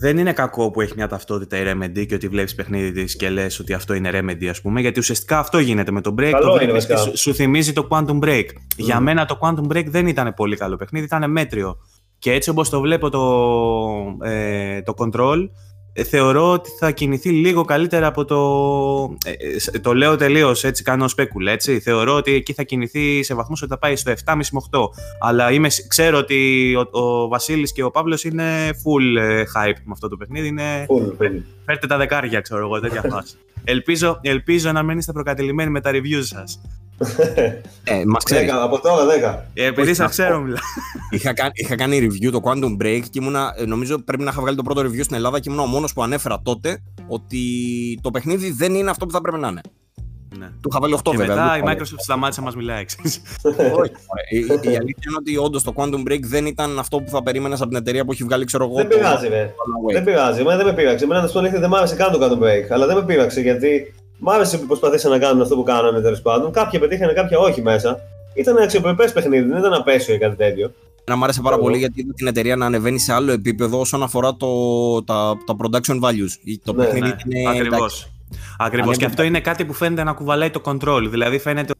Δεν 0.00 0.18
είναι 0.18 0.32
κακό 0.32 0.70
που 0.70 0.80
έχει 0.80 0.92
μια 0.96 1.09
ταυτότητα 1.09 1.57
η 1.59 1.62
Remedy 1.66 2.07
και 2.07 2.14
ότι 2.14 2.28
βλέπεις 2.28 2.55
παιχνίδι 2.55 2.92
της 2.92 3.16
και 3.16 3.30
λες 3.30 3.59
ότι 3.59 3.72
αυτό 3.72 3.94
είναι 3.94 4.11
Remedy, 4.12 4.46
ας 4.46 4.61
πούμε, 4.61 4.80
γιατί 4.80 4.98
ουσιαστικά 5.00 5.38
αυτό 5.38 5.59
γίνεται 5.59 5.90
με 5.90 6.00
το 6.00 6.14
Break. 6.18 6.30
Καλό 6.30 6.44
το 6.48 6.55
είναι, 6.55 6.64
βλέπεις 6.64 6.86
και 6.86 6.92
βασικά. 6.92 7.12
σου, 7.16 7.18
σου 7.22 7.34
θυμίζει 7.34 7.72
το 7.72 7.86
Quantum 7.90 8.18
Break. 8.24 8.44
Για 8.76 9.00
μένα 9.00 9.24
το 9.24 9.38
Quantum 9.40 9.72
Break 9.72 9.84
δεν 9.86 10.07
ήταν 10.07 10.34
πολύ 10.34 10.57
καλό 10.57 10.76
παιχνίδι, 10.76 11.05
ήταν 11.05 11.30
μέτριο. 11.30 11.76
Και 12.18 12.32
έτσι 12.32 12.50
όπως 12.50 12.68
το 12.68 12.80
βλέπω 12.80 13.11
το, 13.11 13.22
ε, 14.28 14.82
το 14.82 14.94
Control, 14.96 15.36
ε, 15.38 15.46
θεωρώ 16.03 16.51
ότι 16.53 16.70
θα 16.78 16.90
κινηθεί 16.90 17.28
λίγο 17.30 17.64
καλύτερα 17.64 18.07
από 18.07 18.24
το. 18.24 18.40
ε, 19.24 19.30
ε, 19.72 19.78
το 19.78 19.95
λέω 19.95 20.16
τελείως 20.16 20.64
έτσι, 20.64 20.82
κάνω 20.82 21.09
σπέκουλα. 21.09 21.53
Έτσι. 21.53 21.80
Θεωρώ 21.80 22.14
ότι 22.14 22.32
εκεί 22.34 22.53
θα 22.53 22.62
κινηθεί 22.62 23.22
σε 23.22 23.34
βαθμούς 23.34 23.62
ότι 23.62 23.70
θα 23.70 23.78
πάει 23.78 23.97
στο 23.97 24.12
7,5 24.12 24.34
με 24.53 24.61
8. 24.70 24.80
Αλλά 25.20 25.51
είμαι, 25.53 25.68
σ- 25.70 25.86
ξέρω 25.88 26.18
ότι 26.18 26.72
ο, 26.92 26.99
ο 27.01 27.28
Βασίλης 27.28 27.72
και 27.72 27.82
ο 27.82 27.90
Παύλος 27.90 28.24
είναι 28.24 28.68
full 28.70 29.18
ε, 29.20 29.42
hype 29.55 29.76
με 29.84 29.92
αυτό 29.92 30.09
το 30.09 30.16
παιχνίδι. 30.16 30.47
Είναι, 30.49 30.86
Full, 30.88 31.22
full. 31.22 31.42
φέρτε 31.64 31.86
τα 31.86 31.97
δεκάρια, 31.97 32.40
ξέρω 32.40 32.61
εγώ, 32.61 32.80
τέτοια 32.80 33.03
φάση. 33.11 33.34
ελπίζω, 33.64 34.18
ελπίζω 34.22 34.72
να 34.72 34.82
μην 34.82 34.99
είστε 34.99 35.12
προκατελημένοι 35.12 35.70
με 35.70 35.80
τα 35.80 35.90
reviews 35.90 36.22
σας. 36.22 36.61
Ε, 37.84 38.03
μας 38.07 38.24
ξέρεις. 38.24 38.47
Δέκα, 38.47 38.62
από 38.62 38.80
τώρα 38.80 39.05
10. 39.05 39.38
Ε, 39.55 39.64
επειδή 39.64 39.80
Όχι, 39.80 39.95
σας 39.95 39.99
να 39.99 40.09
ξέρω, 40.09 40.36
πω. 40.36 40.42
μιλάω. 40.42 40.59
είχα, 41.11 41.32
κάνει, 41.32 41.51
είχα 41.55 41.76
κάνει 41.76 42.09
review 42.09 42.30
το 42.32 42.40
Quantum 42.45 42.82
Break 42.82 43.01
και 43.11 43.18
ήμουνα, 43.20 43.55
ε, 43.57 43.64
νομίζω 43.64 43.99
πρέπει 43.99 44.22
να 44.22 44.30
είχα 44.30 44.40
βγάλει 44.40 44.57
το 44.57 44.62
πρώτο 44.62 44.80
review 44.80 45.03
στην 45.03 45.16
Ελλάδα 45.16 45.40
και 45.40 45.51
ήμουν 45.51 45.62
ο 45.62 45.66
μόνος 45.66 45.92
που 45.92 46.03
ανέφερα 46.03 46.40
τότε 46.42 46.82
ότι 47.09 47.38
το 48.03 48.11
παιχνίδι 48.11 48.51
δεν 48.51 48.74
είναι 48.74 48.90
αυτό 48.90 49.07
που 49.07 49.12
θα 49.12 49.20
πρέπει 49.20 49.38
να 49.38 49.49
είναι. 49.49 49.61
Ναι. 50.38 50.47
Του 50.47 50.68
είχα 50.70 50.80
βάλει 50.80 50.95
8 50.99 51.11
Και 51.11 51.16
βέβαια. 51.16 51.34
μετά 51.34 51.49
δεν 51.51 51.59
η 51.59 51.62
το 51.62 51.70
είχα 51.70 51.80
Microsoft 51.80 51.99
σταμάτησε 51.99 52.40
να 52.40 52.47
μας 52.47 52.57
μιλάει, 52.57 52.84
ξέρεις. 52.84 53.20
Όχι, 53.80 53.92
η, 54.30 54.38
η 54.38 54.76
αλήθεια 54.76 55.05
είναι 55.09 55.16
ότι 55.18 55.36
όντως 55.36 55.62
το 55.62 55.72
Quantum 55.76 56.03
Break 56.12 56.20
δεν 56.22 56.47
ήταν 56.47 56.78
αυτό 56.78 56.97
που 57.01 57.11
θα 57.11 57.22
περίμενες 57.22 57.61
από 57.61 57.68
την 57.68 57.78
εταιρεία 57.78 58.05
που 58.05 58.12
έχει 58.12 58.24
βγάλει, 58.24 58.45
ξέρω 58.45 58.64
εγώ. 58.64 58.74
Δεν 58.74 58.88
το 58.88 58.97
πειράζει, 58.97 59.28
ρε. 59.28 59.45
Alan 59.51 59.90
Wake. 59.90 59.92
Δεν 59.92 60.05
πειράζει. 60.05 60.40
Εμένα 60.40 60.57
δεν 60.57 60.66
με 60.66 60.72
πείραξε. 60.72 61.05
Εμένα 61.05 61.20
να 61.20 61.26
σου 61.26 61.32
πω 61.32 61.38
αλήθεια, 61.38 61.61
δεν 61.61 61.68
μ' 61.68 61.74
άρεσε 61.74 61.95
καν 61.95 62.12
το 62.12 62.18
Quantum 62.22 62.42
Break. 62.45 62.66
Αλλά 62.70 62.86
δεν 62.86 62.97
με 62.97 63.05
πείραξε 63.05 63.40
γιατί 63.40 63.95
μ' 64.18 64.28
άρεσε 64.30 64.58
που 64.58 64.66
προσπαθήσαν 64.66 65.10
να 65.10 65.18
κάνουν 65.18 65.42
αυτό 65.42 65.54
που 65.54 65.62
κάνανε 65.62 66.00
τέλος 66.00 66.20
πάντων. 66.22 66.52
Κάποια 66.52 66.80
πετύχανε, 66.80 67.12
κάποια 67.12 67.38
όχι 67.38 67.62
μέσα. 67.62 68.00
Ήταν 68.34 68.56
αξιοπρεπές 68.56 69.12
παιχνίδι, 69.12 69.48
δεν 69.48 69.58
ήταν 69.58 69.72
απέσιο 69.74 70.14
ή 70.14 70.18
κάτι 70.18 70.36
τέτοιο. 70.36 70.72
Να 71.06 71.16
μου 71.16 71.24
άρεσε 71.24 71.40
πάρα 71.40 71.54
Εγώ. 71.54 71.64
πολύ 71.64 71.78
γιατί 71.78 72.00
είδα 72.00 72.12
την 72.14 72.26
εταιρεία 72.26 72.56
να 72.56 72.66
ανεβαίνει 72.66 72.98
σε 72.98 73.12
άλλο 73.12 73.32
επίπεδο 73.32 73.80
όσον 73.80 74.02
αφορά 74.02 74.34
το, 74.36 74.48
τα, 75.02 75.34
τα 75.46 75.56
production 75.58 76.00
values. 76.00 76.58
Το 76.64 76.72
Ναι, 76.72 76.84
παιχνίδι 76.84 77.14
Ναι, 77.26 77.38
είναι. 77.40 77.50
Ακριβώ. 77.50 77.76
εντάξει, 77.76 78.06
Ακριβώς. 78.58 78.82
Ανέβει- 78.86 78.98
Και 78.98 79.04
αυτό 79.04 79.22
είναι 79.22 79.40
κάτι 79.40 79.64
που 79.64 79.72
φαίνεται 79.72 80.02
να 80.04 80.12
κουβαλάει 80.12 80.50
το 80.50 80.60
control. 80.64 81.06
Δηλαδή 81.10 81.38
φαίνεται 81.38 81.70
ότι 81.70 81.74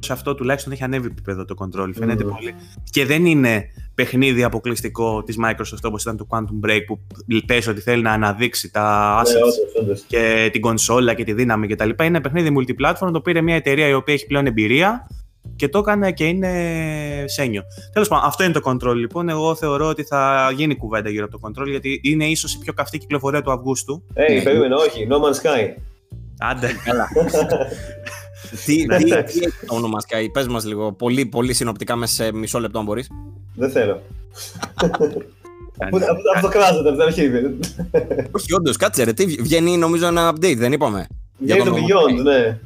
σε 0.00 0.12
αυτό 0.12 0.34
τουλάχιστον 0.34 0.72
έχει 0.72 0.82
ανέβει 0.84 1.06
επίπεδο 1.06 1.44
το 1.44 1.54
control. 1.58 1.90
Φαίνεται 1.94 2.24
Μμμ. 2.24 2.30
πολύ. 2.34 2.54
Και 2.90 3.06
δεν 3.06 3.26
είναι 3.26 3.64
παιχνίδι 3.94 4.42
αποκλειστικό 4.44 5.22
της 5.22 5.36
Microsoft 5.44 5.82
όπως 5.82 6.02
ήταν 6.02 6.16
το 6.16 6.26
Quantum 6.28 6.66
Break 6.68 6.80
που 6.86 7.00
πες 7.46 7.66
ότι 7.66 7.80
θέλει 7.80 8.02
να 8.02 8.12
αναδείξει 8.12 8.70
τα 8.70 9.16
assets 9.22 9.32
Ναι, 9.32 9.38
όντως, 9.38 9.56
όντως. 9.80 10.04
και 10.06 10.48
την 10.52 10.60
κονσόλα 10.60 11.14
και 11.14 11.24
τη 11.24 11.32
δύναμη 11.32 11.66
κτλ. 11.66 11.90
Είναι 12.02 12.20
παιχνίδι 12.20 12.54
multiplatform, 12.58 13.10
το 13.12 13.20
πήρε 13.20 13.40
μια 13.40 13.54
εταιρεία 13.54 13.88
η 13.88 13.92
οποία 13.94 14.14
έχει 14.14 14.26
πλέον 14.26 14.46
εμπειρία 14.46 15.06
και 15.56 15.68
το 15.68 15.78
έκανε 15.78 16.12
και 16.12 16.24
είναι 16.24 16.50
σένιο. 17.26 17.62
Τέλος 17.92 18.08
πάντων, 18.08 18.24
αυτό 18.26 18.44
είναι 18.44 18.52
το 18.52 18.60
control 18.64 18.94
λοιπόν. 18.94 19.28
Εγώ 19.28 19.54
θεωρώ 19.54 19.86
ότι 19.88 20.02
θα 20.04 20.50
γίνει 20.56 20.76
κουβέντα 20.76 21.10
γύρω 21.10 21.24
από 21.32 21.38
το 21.38 21.48
control 21.48 21.66
γιατί 21.68 22.00
είναι 22.04 22.24
ίσως 22.24 22.54
η 22.54 22.58
πιο 22.58 22.72
καυτή 22.72 22.98
κυκλοφορία 22.98 23.42
του 23.42 23.52
Αυγούστου. 23.52 24.02
Hey, 24.14 24.34
Ναι. 24.34 24.42
περίμενε, 24.42 24.74
όχι. 24.74 25.06
No 25.10 25.14
Man's 25.14 25.34
Sky. 25.42 25.74
Άντε. 26.38 26.70
Καλά. 26.84 27.08
τι, 28.64 28.86
τι, 28.86 29.04
τι 29.04 29.10
έχει 29.12 29.50
το 29.66 29.74
όνομα 29.74 29.98
Sky, 30.08 30.26
πες 30.32 30.46
μας 30.46 30.64
λίγο, 30.64 30.92
πολύ, 30.92 31.26
πολύ 31.26 31.52
συνοπτικά 31.54 31.96
μέσα 31.96 32.14
σε 32.24 32.32
μισό 32.32 32.58
λεπτό 32.60 32.78
αν 32.78 32.84
μπορείς. 32.84 33.08
Δεν 33.56 33.70
θέλω. 33.70 34.02
Αυτό 35.92 35.98
αυτό 36.34 36.48
κράζεται 36.48 36.88
από 36.88 36.90
την 36.90 37.00
αρχή. 37.00 37.30
Όχι, 38.30 38.54
όντως, 38.54 38.76
κάτσε 38.76 39.04
ρε, 39.04 39.12
τι 39.12 39.24
βγ- 39.26 39.40
βγαίνει 39.42 39.76
νομίζω 39.76 40.06
ένα 40.06 40.30
update, 40.32 40.56
δεν 40.56 40.72
είπαμε. 40.72 41.06
Για 41.38 41.54
Βγαίνει 41.54 41.70
το 41.70 41.74
τον 41.76 41.84
Beyond, 42.18 42.22
ναι. 42.22 42.58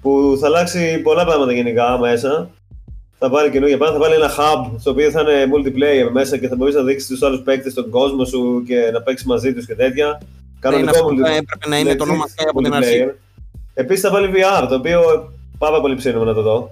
Που 0.00 0.36
θα 0.40 0.46
αλλάξει 0.46 1.00
πολλά 1.02 1.24
πράγματα 1.24 1.52
γενικά 1.52 1.98
μέσα. 1.98 2.50
Θα 3.18 3.30
πάρει 3.30 3.50
καινούργια 3.50 3.78
πράγματα, 3.78 4.02
θα 4.02 4.08
βάλει 4.10 4.22
ένα 4.22 4.34
hub 4.34 4.74
στο 4.78 4.90
οποίο 4.90 5.10
θα 5.10 5.20
είναι 5.20 5.52
multiplayer 5.54 6.10
μέσα 6.12 6.38
και 6.38 6.48
θα 6.48 6.56
μπορείς 6.56 6.74
να 6.74 6.82
δείξεις 6.82 7.08
τους 7.08 7.22
άλλους 7.22 7.40
παίκτες 7.42 7.74
τον 7.74 7.90
κόσμο 7.90 8.24
σου 8.24 8.62
και 8.66 8.90
να 8.92 9.02
παίξεις 9.02 9.26
μαζί 9.26 9.54
τους 9.54 9.66
και 9.66 9.74
τέτοια. 9.74 10.06
Ναι, 10.06 10.76
είναι 10.76 10.84
Κανονικό 10.86 10.90
αυτό 10.90 11.04
που 11.04 11.10
multi- 11.14 11.38
έπρεπε 11.38 11.68
να 11.68 11.78
είναι 11.78 11.94
το 11.94 12.04
Netflix 12.04 12.08
όνομα 12.08 12.24
Sky 12.28 12.44
από 12.48 12.62
την 12.62 12.74
αρχή. 12.74 13.10
Multiplayer. 13.74 13.80
Επίσης 13.80 14.02
θα 14.02 14.10
βάλει 14.10 14.30
VR, 14.34 14.66
το 14.68 14.74
οποίο 14.74 15.00
πάρα 15.58 15.80
πολύ 15.80 15.94
ψήνουμε 15.94 16.24
να 16.24 16.34
το 16.34 16.42
δω. 16.42 16.70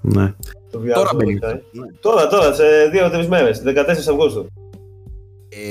Ναι. 0.00 0.34
Το 0.70 0.80
VR 0.84 0.92
Τώρα 0.94 1.06
στο 1.06 1.16
μπαίνει. 1.16 1.38
Man's 1.42 1.46
Sky. 1.48 1.58
Ναι. 1.72 1.86
Τώρα, 2.00 2.26
τώρα, 2.26 2.52
σε 2.54 2.64
δύο-τρει 2.92 3.28
μέρε, 3.28 3.50
14 3.64 4.08
Αυγούστου. 4.08 4.46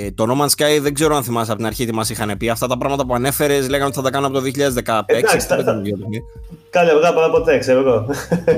Ε, 0.06 0.11
το 0.11 0.26
No 0.30 0.41
Man's 0.41 0.49
Sky 0.65 0.80
δεν 0.82 0.94
ξέρω 0.94 1.15
αν 1.15 1.23
θυμάσαι 1.23 1.49
από 1.52 1.60
την 1.60 1.68
αρχή 1.68 1.86
τι 1.86 1.94
μας 1.94 2.10
είχαν 2.10 2.38
πει. 2.38 2.49
Αυτά 2.49 2.68
τα 2.68 2.77
πράγματα 2.77 3.06
που 3.06 3.14
ανέφερες 3.15 3.69
λέγανε 3.69 3.86
ότι 3.86 3.95
θα 3.95 4.02
τα 4.02 4.10
κάνω 4.10 4.27
από 4.27 4.36
το 4.36 4.41
2016. 4.41 5.03
Εντάξει, 5.06 5.48
τα- 5.48 5.56
δεν 5.56 5.65
τα- 5.65 5.72
ήταν 5.72 5.84
δύο 5.84 5.95
παιχνίδια. 5.98 6.22
Κάλια 6.69 6.94
αυγά 6.94 7.14
παρά 7.14 7.30
ποτέ, 7.30 7.57
ξέρω 7.57 7.80
εγώ. 7.80 8.06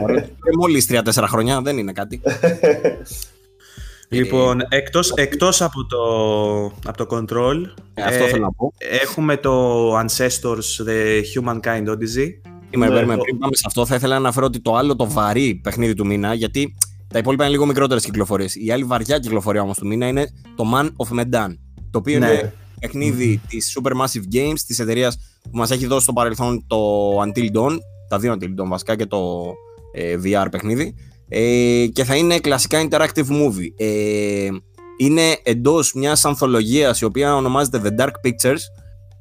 Ωραία. 0.03 0.17
Ε, 0.23 0.29
Μόλις 0.59 0.85
3-4 0.85 1.27
χρόνια 1.27 1.61
δεν 1.61 1.77
είναι 1.77 1.91
κάτι. 1.91 2.21
Λοιπόν, 4.09 4.61
εκτός, 4.69 5.11
εκτός 5.11 5.61
από, 5.61 5.85
το, 5.85 5.99
από 6.85 7.05
το 7.05 7.17
Control, 7.17 7.55
ε, 7.93 8.03
αυτό 8.03 8.25
θέλω 8.25 8.43
να 8.43 8.51
πω. 8.51 8.73
έχουμε 8.77 9.38
το 9.38 9.93
Ancestors 9.99 10.85
The 10.88 11.21
Humankind 11.34 11.89
Odyssey. 11.89 12.29
Είμαι 12.69 12.88
ναι, 12.88 13.17
πριν 13.17 13.38
πάμε 13.38 13.55
σε 13.55 13.63
αυτό, 13.65 13.85
θα 13.85 13.95
ήθελα 13.95 14.13
να 14.13 14.19
αναφέρω 14.19 14.45
ότι 14.45 14.59
το 14.59 14.75
άλλο 14.75 14.95
το 14.95 15.09
βαρύ 15.09 15.59
παιχνίδι 15.63 15.93
του 15.93 16.05
μήνα, 16.05 16.34
γιατί 16.34 16.75
τα 17.07 17.19
υπόλοιπα 17.19 17.43
είναι 17.43 17.51
λίγο 17.51 17.65
μικρότερες 17.65 18.03
κυκλοφορίες. 18.03 18.55
Η 18.55 18.71
άλλη 18.71 18.84
βαριά 18.84 19.19
κυκλοφορία 19.19 19.61
όμως 19.61 19.77
του 19.77 19.88
μήνα 19.88 20.07
είναι 20.07 20.27
το 20.55 20.63
Man 20.73 20.85
of 20.85 21.19
Medan. 21.19 21.55
Το 21.91 21.99
οποίο 21.99 22.19
ναι. 22.19 22.27
είναι 22.27 22.53
παιχνίδι 22.79 23.41
mm. 23.43 23.47
της 23.49 23.77
Supermassive 23.79 24.35
Games, 24.35 24.59
της 24.67 24.79
εταιρείας 24.79 25.17
που 25.41 25.57
μας 25.57 25.71
έχει 25.71 25.85
δώσει 25.85 26.03
στο 26.03 26.13
παρελθόν 26.13 26.63
το 26.67 27.09
Until 27.21 27.57
Dawn, 27.57 27.77
τα 28.09 28.19
δύο 28.19 28.38
Until 28.39 28.61
Dawn 28.61 28.67
βασικά 28.67 28.95
και 28.95 29.05
το 29.05 29.53
ε, 29.93 30.15
VR 30.23 30.47
παιχνίδι. 30.51 30.95
Ε, 31.29 31.85
και 31.93 32.03
θα 32.03 32.15
είναι 32.15 32.39
κλασικά 32.39 32.87
interactive 32.89 33.27
movie. 33.29 33.67
Ε, 33.77 34.49
είναι 34.97 35.21
εντός 35.43 35.93
μιας 35.93 36.25
ανθολογίας 36.25 37.01
η 37.01 37.05
οποία 37.05 37.35
ονομάζεται 37.35 37.81
The 37.83 38.01
Dark 38.01 38.07
Pictures 38.07 38.59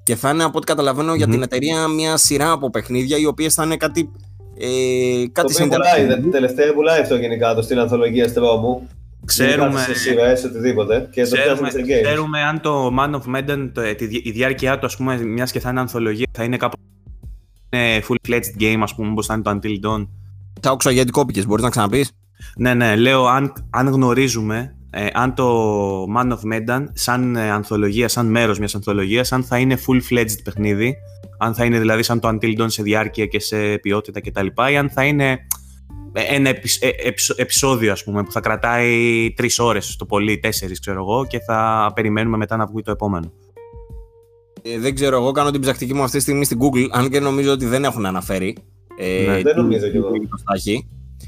και 0.03 0.17
θα 0.17 0.31
είναι 0.31 0.45
από 0.45 0.57
ό,τι 0.57 0.67
καταλαβαίνω 0.67 1.15
για 1.15 1.27
την 1.27 1.43
εταιρεία 1.43 1.89
μια 1.89 2.17
σειρά 2.17 2.51
από 2.51 2.71
παιχνίδια 2.71 3.19
οι 3.19 3.27
οποίες 3.27 3.55
θα 3.55 3.65
είναι 3.65 3.77
κάτι 3.77 4.11
ε, 4.59 5.25
κάτι 5.33 5.55
το 5.55 5.69
πουλάει, 5.69 6.31
τελευταία 6.31 6.75
πουλάει 6.75 7.01
αυτό 7.01 7.17
γενικά 7.17 7.55
το 7.55 7.63
στην 7.63 7.79
ανθολογίας 7.79 8.31
στην 8.31 8.43
μου. 8.61 8.89
Ξέρουμε, 9.25 9.81
σε 10.35 10.47
οτιδήποτε, 10.47 11.09
και 11.13 11.23
ξέρουμε, 11.23 11.71
το 11.71 11.83
ξέρουμε 12.03 12.41
αν 12.41 12.61
το 12.61 12.91
Man 12.99 13.11
of 13.11 13.37
Medan, 13.37 13.71
το, 13.73 13.83
η 14.23 14.31
διάρκεια 14.31 14.79
του, 14.79 14.87
ας 14.87 14.97
πούμε, 14.97 15.25
μιας 15.25 15.53
και 15.53 15.61
θα 15.61 15.71
είναι 15.71 15.81
ανθολογία, 15.81 16.27
θα 16.33 16.45
είναι 16.45 16.57
κάπου 16.57 16.77
είναι 17.71 18.03
full-fledged 18.09 18.63
game, 18.63 18.79
ας 18.83 18.95
πούμε, 18.95 19.11
όπως 19.11 19.27
θα 19.27 19.35
είναι 19.35 19.43
το 19.43 19.51
Until 19.51 19.87
Dawn. 19.87 20.09
Τα 20.61 20.71
όξα 20.71 20.91
γιατί 20.91 21.11
κόπηκες, 21.11 21.47
μπορείς 21.47 21.65
να 21.65 21.71
ξαναπείς; 21.71 22.11
Ναι, 22.57 22.75
ναι, 22.75 22.97
λέω 22.97 23.27
αν, 23.27 23.53
αν 23.71 23.89
γνωρίζουμε 23.89 24.77
ε, 24.99 25.07
αν 25.13 25.35
το 25.35 26.05
Man 26.17 26.33
of 26.33 26.53
Medan 26.53 26.85
σαν 26.93 27.37
ε, 27.37 27.51
ανθολογία, 27.51 28.09
σαν 28.09 28.27
μέρος 28.27 28.59
μιας 28.59 28.75
ανθολογίας, 28.75 29.33
αν 29.33 29.45
θα 29.45 29.59
είναι 29.59 29.79
full-fledged 29.87 30.43
παιχνίδι, 30.45 30.97
αν 31.39 31.55
θα 31.55 31.65
είναι 31.65 31.79
δηλαδή 31.79 32.03
σαν 32.03 32.21
το 32.21 32.29
Until 32.29 32.61
Dawn 32.61 32.67
σε 32.67 32.83
διάρκεια 32.83 33.27
και 33.27 33.41
σε 33.41 33.79
ποιότητα 33.79 34.21
κτλ. 34.21 34.47
ή 34.71 34.77
αν 34.77 34.91
θα 34.91 35.05
είναι 35.05 35.39
ένα 36.13 36.49
ε, 36.49 36.57
επεισόδιο 37.37 37.93
ας 37.93 38.05
πούμε 38.05 38.23
που 38.23 38.33
θα 38.33 38.41
κρατάει 38.41 39.33
τρεις 39.37 39.59
ώρες 39.59 39.97
το 39.97 40.07
πολύ, 40.07 40.39
τέσσερις 40.39 40.81
ξέρω 40.81 40.99
εγώ 40.99 41.27
και 41.27 41.39
θα 41.39 41.91
περιμένουμε 41.95 42.37
μετά 42.37 42.57
να 42.57 42.67
βγει 42.67 42.83
το 42.83 42.91
επόμενο. 42.91 43.33
Ε, 44.63 44.79
δεν 44.79 44.95
ξέρω, 44.95 45.17
εγώ 45.17 45.33
κάνω 45.33 45.51
την 45.51 45.61
ψαχτική 45.61 45.95
μου 45.95 46.03
αυτή 46.03 46.17
τη 46.17 46.23
στιγμή 46.23 46.45
στην 46.45 46.59
Google, 46.61 46.89
αν 46.91 47.11
και 47.11 47.21
νομίζω 47.21 47.53
ότι 47.53 47.67
δεν 47.67 47.85
έχουν 47.85 48.07
αναφέρει. 48.07 48.57
Ε, 48.97 49.25
ναι, 49.27 49.43
δεν 49.43 49.57
νομίζω 49.57 49.89
και 49.89 49.97
εγώ. 49.97 50.11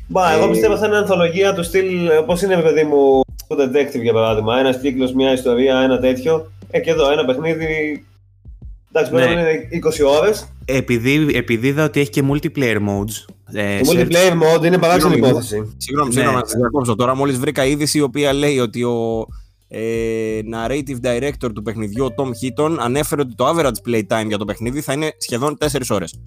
Μπα, 0.07 0.33
εγώ 0.33 0.49
πιστεύω 0.49 0.77
θα 0.77 0.87
είναι 0.87 0.97
ανθολογία 0.97 1.55
του 1.55 1.63
στυλ, 1.63 2.09
πώς 2.27 2.43
είναι 2.43 2.63
παιδί 2.63 2.85
μου, 2.85 3.21
το 3.47 3.57
Detective 3.57 4.03
για 4.03 4.13
παράδειγμα. 4.13 4.59
Ένας 4.59 4.81
κύκλος, 4.81 5.13
μια 5.13 5.33
ιστορία, 5.33 5.79
ένα 5.79 5.99
τέτοιο. 5.99 6.51
Ε, 6.71 6.81
και 6.81 6.91
εδώ 6.91 7.13
ένα 7.13 7.25
παιχνίδι 7.25 8.03
Εντάξει, 8.93 9.15
ναι. 9.15 9.41
είναι 9.41 9.69
20 10.07 10.21
ώρες. 10.21 10.49
Επειδή, 10.65 11.29
επειδή 11.35 11.67
είδα 11.67 11.85
ότι 11.85 12.01
έχει 12.01 12.11
και 12.11 12.23
multiplayer 12.31 12.77
modes. 12.77 13.35
Ε, 13.53 13.81
το 13.81 13.91
multiplayer 13.93 14.33
mode 14.33 14.65
είναι 14.65 14.79
παράξενη 14.79 15.17
υπόθεση. 15.17 15.75
Συγγνώμη, 15.77 16.13
συγγνώμη, 16.13 16.37
ναι. 16.37 16.59
διακόψω. 16.59 16.95
Τώρα 16.95 17.15
μόλις 17.15 17.39
βρήκα 17.39 17.65
είδηση 17.65 17.99
η 17.99 18.01
οποία 18.01 18.33
λέει 18.33 18.59
ότι 18.59 18.83
ο 18.83 19.27
ε, 19.69 20.41
narrative 20.55 20.97
director 21.03 21.51
του 21.55 21.63
παιχνιδιού, 21.63 22.05
ο 22.05 22.15
Tom 22.17 22.27
Heaton, 22.27 22.77
ανέφερε 22.79 23.21
ότι 23.21 23.35
το 23.35 23.49
average 23.49 23.89
play 23.89 24.03
time 24.09 24.27
για 24.27 24.39
το 24.39 24.45
παιχνίδι 24.45 24.81
θα 24.81 24.93
είναι 24.93 25.13
σχεδόν 25.19 25.59
4 25.61 25.67
ώρες. 25.89 26.21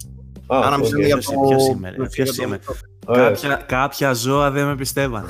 Άρα 0.46 0.76
okay. 0.78 1.04
για 1.04 1.16
το... 1.16 1.22
σήμερα. 1.58 2.08
σήμερα. 2.24 2.60
Κάποια, 3.06 3.62
κάποια 3.66 4.12
ζώα 4.12 4.50
δεν 4.50 4.66
με 4.66 4.76
πιστεύαν. 4.76 5.24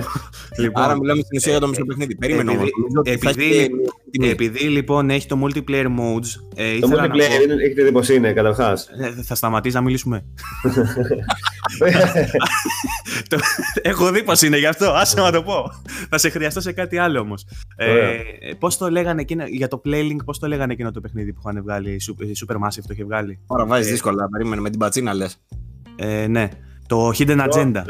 λοιπόν, 0.60 0.82
Άρα 0.82 0.98
μιλάμε 0.98 1.20
στην 1.22 1.36
ουσία 1.36 1.50
για 1.50 1.60
το 1.60 1.68
μισό 1.68 1.84
παιχνίδι. 1.84 2.16
Περίμενε 2.16 2.50
όμως. 2.50 2.68
Επειδή, 3.02 3.70
επειδή, 4.20 4.58
λοιπόν 4.58 5.10
έχει 5.10 5.26
το 5.26 5.38
multiplayer 5.44 5.86
modes. 5.86 6.28
Ε, 6.54 6.78
το 6.78 6.88
multiplayer 6.92 7.46
πω... 7.46 7.52
έχετε 7.64 7.82
δει 7.82 7.92
πως 7.92 8.08
είναι 8.08 8.32
καταρχάς. 8.32 8.88
Ε, 9.00 9.22
θα 9.22 9.34
σταματήσει 9.34 9.74
να 9.74 9.80
μιλήσουμε. 9.80 10.24
Έχω 13.82 14.10
δει 14.10 14.22
πως 14.22 14.42
είναι 14.42 14.58
γι' 14.58 14.66
αυτό. 14.66 14.90
Άσε 14.90 15.20
να 15.20 15.32
το 15.32 15.42
πω. 15.42 15.72
Θα 16.08 16.18
σε 16.18 16.28
χρειαστώ 16.28 16.60
σε 16.60 16.72
κάτι 16.72 16.98
άλλο 16.98 17.20
όμως. 17.20 17.46
Ε, 17.76 18.18
πώς 18.58 18.78
το 18.78 18.90
λέγανε 18.90 19.20
εκείνο, 19.20 19.44
για 19.46 19.68
το 19.68 19.80
Playlink, 19.84 20.16
πώς 20.24 20.38
το 20.38 20.46
λέγανε 20.46 20.72
εκείνο 20.72 20.90
το 20.90 21.00
παιχνίδι 21.00 21.32
που 21.32 21.40
είχαν 21.44 21.62
βγάλει, 21.62 21.90
η 21.90 22.00
Supermassive 22.46 22.82
το 22.86 22.92
είχε 22.92 23.04
βγάλει; 23.04 23.38
Τώρα 23.46 23.66
βάζεις 23.66 23.90
δύσκολα, 23.90 24.28
περίμενε 24.48 24.60
με 24.60 24.70
την 24.70 24.78
πατσίνα 24.78 25.14
λες. 25.14 25.36
ναι. 26.28 26.48
Το 26.86 27.08
Hidden 27.18 27.48
Agenda. 27.48 27.72
Ναι. 27.72 27.82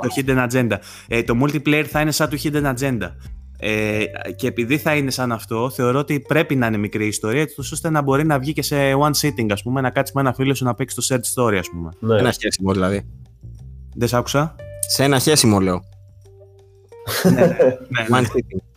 Το 0.00 0.08
Hidden 0.16 0.48
Agenda. 0.48 0.76
Ε, 1.08 1.22
το 1.22 1.34
multiplayer 1.42 1.84
θα 1.88 2.00
είναι 2.00 2.10
σαν 2.10 2.28
το 2.28 2.36
Hidden 2.42 2.74
Agenda. 2.74 3.10
Ε, 3.60 4.04
και 4.36 4.46
επειδή 4.46 4.78
θα 4.78 4.94
είναι 4.94 5.10
σαν 5.10 5.32
αυτό, 5.32 5.70
θεωρώ 5.70 5.98
ότι 5.98 6.20
πρέπει 6.20 6.56
να 6.56 6.66
είναι 6.66 6.76
μικρή 6.76 7.06
ιστορία, 7.06 7.46
ώστε 7.56 7.90
να 7.90 8.02
μπορεί 8.02 8.26
να 8.26 8.38
βγει 8.38 8.52
και 8.52 8.62
σε 8.62 8.76
one 8.76 9.10
sitting, 9.20 9.46
ας 9.50 9.62
πούμε, 9.62 9.80
να 9.80 9.90
κάτσει 9.90 10.12
με 10.14 10.20
ένα 10.20 10.32
φίλο 10.32 10.54
σου 10.54 10.64
να 10.64 10.74
παίξει 10.74 10.96
το 10.96 11.06
search 11.08 11.42
story, 11.42 11.56
ας 11.58 11.68
πούμε. 11.70 11.90
Ναι. 11.98 12.18
Ένα 12.18 12.30
χέσιμο 12.32 12.72
δηλαδή. 12.72 13.08
Δεν 13.94 14.08
σ' 14.08 14.14
άκουσα. 14.14 14.54
Σε 14.88 15.04
ένα 15.04 15.18
χέσιμο, 15.18 15.60
λέω. 15.60 15.82
ναι, 17.32 17.40
ναι, 18.10 18.20
ναι. 18.20 18.26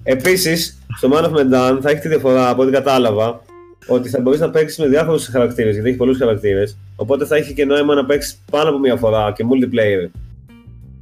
Επίσης, 0.03 0.81
στο 0.97 1.09
Man 1.13 1.23
of 1.23 1.31
Medan 1.31 1.79
θα 1.81 1.89
έχει 1.89 1.99
τη 2.01 2.07
διαφορά 2.07 2.49
από 2.49 2.61
ό,τι 2.61 2.71
κατάλαβα 2.71 3.41
ότι 3.87 4.09
θα 4.09 4.21
μπορείς 4.21 4.39
να 4.39 4.49
παίξεις 4.49 4.77
με 4.77 4.87
διάφορους 4.87 5.27
χαρακτήρες, 5.27 5.73
γιατί 5.73 5.89
έχει 5.89 5.97
πολλούς 5.97 6.17
χαρακτήρες. 6.17 6.77
Οπότε 6.95 7.25
θα 7.25 7.35
έχει 7.35 7.53
και 7.53 7.65
νόημα 7.65 7.95
να 7.95 8.05
παίξεις 8.05 8.41
πάνω 8.51 8.69
από 8.69 8.79
μία 8.79 8.95
φορά 8.95 9.31
και 9.35 9.45
multiplayer. 9.49 10.09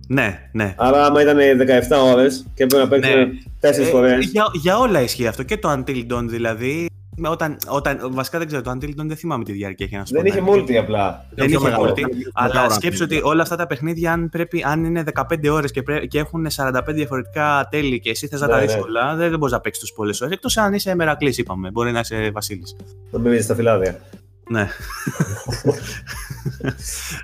Ναι, 0.08 0.50
ναι. 0.52 0.74
Άρα, 0.78 1.06
άμα 1.06 1.22
ήταν 1.22 1.38
17 1.38 1.98
ώρες 2.14 2.46
και 2.54 2.64
έπρεπε 2.64 2.84
να 2.84 2.90
παίξει 2.90 3.12
ναι. 3.16 3.72
4 3.72 3.80
ε, 3.80 3.84
φορές. 3.84 4.26
Για, 4.26 4.46
για 4.54 4.78
όλα 4.78 5.02
ισχύει 5.02 5.28
αυτό. 5.28 5.44
Και 5.44 5.58
το 5.58 5.72
Until 5.72 6.14
Dawn 6.14 6.26
δηλαδή 6.26 6.89
όταν, 7.28 7.58
όταν, 7.68 8.00
βασικά 8.12 8.38
δεν 8.38 8.48
ξέρω, 8.48 8.62
το 8.62 8.72
Until 8.72 8.94
δεν 8.96 9.16
θυμάμαι 9.16 9.44
τη 9.44 9.52
διάρκεια 9.52 9.86
έχει 9.86 9.96
να 9.96 10.04
Δεν 10.22 10.26
είχε 10.26 10.44
multi 10.48 10.74
απλά. 10.74 11.26
Δεν 11.30 11.48
είχε 11.48 11.58
multi. 11.80 12.02
Αλλά 12.34 12.70
σκέψω 12.70 13.04
ότι 13.04 13.22
όλα 13.24 13.42
αυτά 13.42 13.56
τα 13.56 13.68
παιχνίδια, 13.68 14.12
αν, 14.12 14.30
πρέπει, 14.30 14.64
αν 14.66 14.84
είναι 14.84 15.04
15 15.14 15.50
ώρες 15.52 15.72
και, 15.72 15.82
και 16.08 16.20
έχουν 16.20 16.48
45 16.56 16.82
διαφορετικά 16.88 17.68
τέλη 17.72 18.00
και 18.00 18.10
εσύ 18.10 18.28
θες 18.28 18.42
να 18.42 18.48
τα 18.48 18.60
ναι, 18.60 18.66
δει 18.66 18.74
ναι. 18.74 18.80
όλα, 18.80 19.16
δεν, 19.16 19.30
δεν 19.30 19.40
μπορείς 19.40 19.54
να 19.54 19.62
παίξεις 19.62 19.84
τους 19.84 19.94
πολλές 19.94 20.22
ώρες. 20.22 20.34
Εκτός 20.34 20.58
αν 20.58 20.74
είσαι 20.74 20.96
μερακλής, 20.96 21.38
είπαμε. 21.38 21.72
Μπορεί 21.72 21.92
να 21.92 22.00
είσαι 22.00 22.32
Βασίλης. 22.34 22.76
Να 23.12 23.20
μην 23.20 23.44
στα 23.44 23.56
φυλάδια. 23.56 24.00
Ναι. 24.50 24.70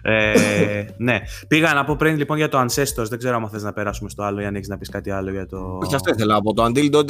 ε, 0.01 0.85
ναι. 0.97 1.19
Πήγα 1.47 1.73
να 1.73 1.83
πω 1.83 1.95
πριν 1.95 2.17
λοιπόν 2.17 2.37
για 2.37 2.49
το 2.49 2.59
Ancestors. 2.59 3.07
Δεν 3.09 3.17
ξέρω 3.17 3.35
αν 3.35 3.49
θες 3.49 3.63
να 3.63 3.73
περάσουμε 3.73 4.09
στο 4.09 4.23
άλλο 4.23 4.41
ή 4.41 4.45
αν 4.45 4.55
έχεις 4.55 4.67
να 4.67 4.77
πεις 4.77 4.89
κάτι 4.89 5.11
άλλο 5.11 5.31
για 5.31 5.45
το. 5.45 5.79
Όχι, 5.83 5.95
αυτό 5.95 6.11
ήθελα. 6.13 6.35
Από 6.35 6.53
το 6.53 6.65
Until 6.65 6.95
Dawn, 6.95 7.05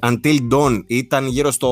Until 0.00 0.38
Dawn 0.52 0.82
ήταν 0.86 1.26
γύρω 1.26 1.50
στο 1.50 1.68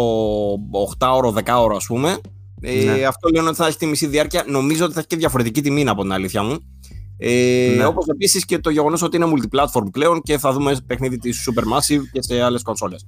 8ωρο, 0.98 1.32
10ωρο 1.44 1.74
ας 1.76 1.86
πούμε. 1.86 2.18
Ε, 2.60 2.84
ναι. 2.84 3.04
Αυτό 3.04 3.28
λέω 3.28 3.46
ότι 3.46 3.56
θα 3.56 3.66
έχει 3.66 3.76
τη 3.76 3.86
μισή 3.86 4.06
διάρκεια. 4.06 4.44
Νομίζω 4.48 4.84
ότι 4.84 4.92
θα 4.92 4.98
έχει 4.98 5.08
και 5.08 5.16
διαφορετική 5.16 5.62
τιμή 5.62 5.88
από 5.88 6.02
την 6.02 6.12
αλήθεια 6.12 6.42
μου. 6.42 6.58
Ε, 7.18 7.74
ναι. 7.76 7.86
Όπως 7.86 8.06
επίσης 8.06 8.44
και 8.44 8.58
το 8.58 8.70
γεγονός 8.70 9.02
ότι 9.02 9.16
είναι 9.16 9.26
multiplatform 9.34 9.90
πλέον 9.92 10.20
και 10.20 10.38
θα 10.38 10.52
δούμε 10.52 10.76
παιχνίδι 10.86 11.18
της 11.18 11.48
Supermassive 11.48 12.02
και 12.12 12.22
σε 12.22 12.42
άλλες 12.42 12.62
κονσόλες. 12.62 13.06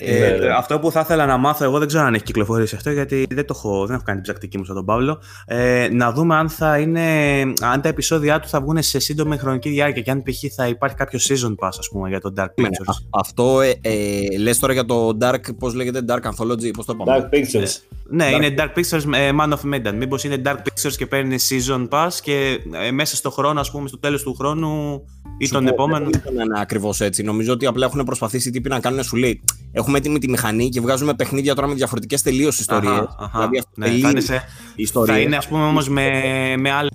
Ε, 0.00 0.18
ναι, 0.18 0.46
ναι. 0.46 0.52
Αυτό 0.52 0.78
που 0.78 0.90
θα 0.90 1.00
ήθελα 1.00 1.26
να 1.26 1.36
μάθω, 1.36 1.64
εγώ 1.64 1.78
δεν 1.78 1.88
ξέρω 1.88 2.04
αν 2.04 2.14
έχει 2.14 2.24
κυκλοφορήσει 2.24 2.74
αυτό, 2.74 2.90
γιατί 2.90 3.26
δεν, 3.30 3.46
το 3.46 3.54
έχω, 3.56 3.86
δεν 3.86 3.94
έχω 3.94 4.04
κάνει 4.04 4.20
την 4.20 4.22
ψακτική 4.22 4.58
μου 4.58 4.64
στον 4.64 4.84
Παύλο. 4.84 5.20
Ε, 5.46 5.88
να 5.92 6.12
δούμε 6.12 6.34
αν, 6.34 6.48
θα 6.48 6.78
είναι, 6.78 7.02
αν 7.60 7.80
τα 7.80 7.88
επεισόδια 7.88 8.40
του 8.40 8.48
θα 8.48 8.60
βγουν 8.60 8.82
σε 8.82 8.98
σύντομη 8.98 9.36
χρονική 9.36 9.68
διάρκεια 9.68 10.02
και 10.02 10.10
αν 10.10 10.22
π.χ. 10.22 10.54
θα 10.54 10.68
υπάρχει 10.68 10.96
κάποιο 10.96 11.18
season 11.22 11.54
pass, 11.64 11.70
ας 11.78 11.88
πούμε, 11.88 12.08
για 12.08 12.20
το 12.20 12.32
Dark 12.36 12.46
ναι, 12.54 12.68
Pictures. 12.68 12.94
αυτό 13.10 13.60
ε, 13.60 13.74
ε, 13.80 14.38
λες 14.38 14.58
τώρα 14.58 14.72
για 14.72 14.84
το 14.84 15.16
Dark, 15.20 15.56
πώς 15.58 15.74
λέγεται, 15.74 16.00
Dark 16.08 16.22
Anthology, 16.22 16.70
πώς 16.76 16.84
το 16.86 16.94
είπαμε. 16.94 17.28
Dark 17.30 17.34
Pictures. 17.34 17.76
ναι, 18.10 18.24
ναι, 18.24 18.46
είναι 18.46 18.54
Dark 18.58 18.78
Pictures 18.78 19.14
ε, 19.14 19.30
Man 19.40 19.52
of 19.52 19.74
Medan. 19.74 19.94
Μήπως 19.94 20.24
είναι 20.24 20.42
Dark 20.44 20.56
Pictures 20.56 20.92
και 20.96 21.06
παίρνει 21.06 21.36
season 21.48 21.88
pass 21.88 22.12
και 22.22 22.60
ε, 22.86 22.90
μέσα 22.90 23.16
στο 23.16 23.30
χρόνο, 23.30 23.60
ας 23.60 23.70
πούμε, 23.70 23.88
στο 23.88 23.98
τέλος 23.98 24.22
του 24.22 24.34
χρόνου 24.34 25.02
ή 25.38 25.48
τον 25.48 25.66
επόμενο. 25.66 26.10
Δεν 26.10 26.32
είναι 26.32 26.60
ακριβώς 26.60 27.00
έτσι. 27.00 27.22
Νομίζω 27.22 27.52
ότι 27.52 27.66
απλά 27.66 27.86
έχουν 27.86 28.04
προσπαθήσει 28.04 28.50
τύποι 28.50 28.68
να 28.68 28.80
κάνουν 28.80 29.02
σου 29.02 29.16
λέει. 29.16 29.42
Έχουμε 29.88 30.02
έτοιμη 30.06 30.18
τη 30.18 30.30
μηχανή 30.30 30.68
και 30.68 30.80
βγάζουμε 30.80 31.14
παιχνίδια 31.14 31.54
τώρα 31.54 31.66
με 31.66 31.74
διαφορετικές 31.74 32.22
τελείως 32.22 32.58
ιστορίες. 32.58 33.04
Δηλαδή 33.34 33.62
ναι, 33.74 33.86
θα 33.86 34.10
είναι, 34.10 34.20
σε, 34.20 34.44
θα 35.06 35.18
είναι 35.18 35.36
ας 35.36 35.48
πούμε 35.48 35.64
όμως 35.64 35.88
με, 35.88 36.10
με 36.56 36.70
άλλη, 36.70 36.90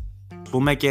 πούμε, 0.49 0.75
και 0.75 0.89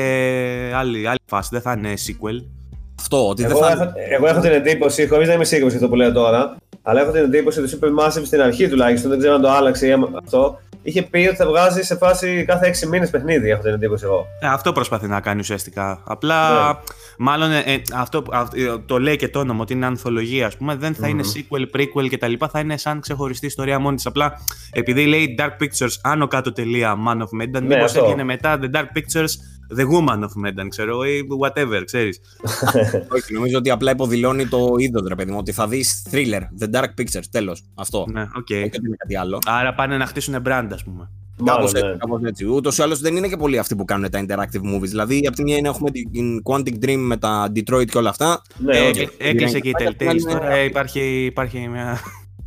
άλλη, 0.75 1.07
άλλη 1.07 1.19
φάση. 1.27 1.49
Δεν 1.53 1.61
θα 1.61 1.73
είναι 1.73 1.95
sequel. 2.07 2.62
Αυτό, 3.03 3.29
ότι 3.29 3.45
εγώ, 3.45 3.59
δεν 3.59 3.77
θα... 3.77 3.83
έχω, 3.83 3.93
εγώ 4.11 4.27
έχω 4.27 4.41
την 4.41 4.51
εντύπωση, 4.51 5.09
χωρίς 5.09 5.29
να 5.29 5.35
είμαι 5.35 5.45
σίγουρος 5.45 5.73
για 5.73 5.81
αυτό 5.81 5.91
που 5.91 5.97
λέω 5.97 6.13
τώρα, 6.13 6.57
αλλά 6.83 7.01
έχω 7.01 7.11
την 7.11 7.23
εντύπωση 7.23 7.61
ότι 7.61 7.77
το 7.77 7.79
Supermassive 7.81 8.23
στην 8.25 8.41
αρχή 8.41 8.69
τουλάχιστον, 8.69 9.11
δεν 9.11 9.19
ξέρω 9.19 9.35
αν 9.35 9.41
το 9.41 9.51
άλλαξε 9.51 9.87
ή 9.87 9.93
αυτό, 10.25 10.59
είχε 10.83 11.03
πει 11.03 11.27
ότι 11.27 11.37
θα 11.37 11.47
βγάζει 11.47 11.83
σε 11.83 11.97
φάση 11.97 12.45
κάθε 12.47 12.75
6 12.85 12.89
μήνες 12.89 13.11
παιχνίδι, 13.11 13.51
έχω 13.51 13.63
την 13.63 13.73
εντύπωση 13.73 14.05
εγώ. 14.05 14.27
Ε, 14.41 14.47
αυτό 14.47 14.73
προσπαθεί 14.73 15.07
να 15.07 15.21
κάνει 15.21 15.41
ουσιαστικά. 15.41 16.03
Απλά, 16.05 16.69
ναι. 16.69 16.79
μάλλον 17.19 17.51
ε, 17.51 17.59
ε 17.59 17.83
αυτό, 17.95 18.23
ε, 18.55 18.79
το 18.87 18.99
λέει 18.99 19.17
και 19.17 19.29
το 19.29 19.39
όνομα 19.39 19.61
ότι 19.61 19.73
είναι 19.73 19.87
ανθολογία, 19.87 20.47
ας 20.47 20.57
πούμε. 20.57 20.75
Δεν 20.75 20.95
θα 20.95 21.09
είναι 21.09 21.23
sequel, 21.35 21.77
prequel 21.77 22.09
κτλ. 22.11 22.33
Θα 22.51 22.61
είναι 22.61 22.77
σαν 22.77 23.01
ξεχωριστή 23.01 23.47
ιστορία 23.47 23.79
μόνη 23.79 23.97
της. 23.97 24.07
Απλά 24.07 24.33
επειδή 24.73 25.07
λέει 25.07 25.35
Dark 25.39 25.63
Pictures 25.63 25.95
άνω 26.03 26.27
κάτω 26.27 26.53
τελεία 26.53 26.97
Man 27.09 27.19
of 27.19 27.43
Medan, 27.43 27.63
ναι, 27.63 27.75
μήπως 27.75 27.95
έβγαινε 27.95 28.25
μετά 28.25 28.59
The 28.63 28.77
Dark 28.77 28.87
Pictures 28.97 29.33
The 29.77 29.83
Woman 29.83 30.19
of 30.19 30.47
Medan, 30.47 30.67
ξέρω, 30.69 31.05
ή 31.05 31.27
whatever, 31.41 31.83
ξέρεις. 31.85 32.21
Όχι, 33.17 33.33
νομίζω 33.33 33.59
ότι 33.59 33.71
απλά 33.71 33.91
υποδηλώνει 33.91 34.47
το 34.47 34.75
είδος, 34.79 35.03
ρε 35.09 35.15
παιδί 35.15 35.31
μου, 35.31 35.39
ότι 35.39 35.53
θα 35.53 35.69
δεις 35.69 36.07
thriller, 36.11 36.41
The 36.61 36.71
Dark 36.75 36.89
Pictures, 37.01 37.25
τέλος, 37.31 37.63
αυτό. 37.75 38.07
Ναι, 38.13 38.23
OK. 38.23 38.29
Okay. 38.37 38.69
Δεν 38.71 38.85
είναι 38.87 38.97
κάτι 38.99 39.17
άλλο. 39.17 39.39
Άρα 39.47 39.75
πάνε 39.75 39.97
να 39.97 40.07
χτίσουν 40.07 40.35
brand, 40.47 40.69
ας 40.73 40.85
πούμε. 40.85 41.11
Κάπως 41.45 41.73
έτσι. 41.73 41.87
Ναι. 41.87 41.97
Κάπως 41.97 42.23
έτσι. 42.23 42.45
Ούτως 42.45 42.79
ή 42.79 42.83
άλλως 42.83 43.01
δεν 43.01 43.17
είναι 43.17 43.29
και 43.29 43.37
πολλοί 43.37 43.59
αυτοί 43.59 43.77
που 43.77 43.85
κάνουν 43.85 44.11
τα 44.11 44.25
interactive 44.27 44.75
movies. 44.75 44.81
Δηλαδή, 44.81 45.27
από 45.27 45.37
τη 45.37 45.43
μια 45.43 45.57
είναι 45.57 45.69
έχουμε 45.69 45.91
την 45.91 46.43
Quantic 46.45 46.85
Dream 46.85 46.97
με 46.97 47.17
τα 47.17 47.53
Detroit 47.55 47.87
και 47.87 47.99
όλα 47.99 48.09
αυτά. 48.09 48.43
Ναι, 48.59 48.77
ε, 48.77 48.91
okay. 48.91 49.07
Έκλεισε 49.19 49.61
και 49.61 49.69
η 49.69 49.75
Telltale. 49.79 50.21
Τώρα 50.29 50.63
υπάρχει, 50.63 51.25
υπάρχει 51.25 51.69
μια. 51.69 51.99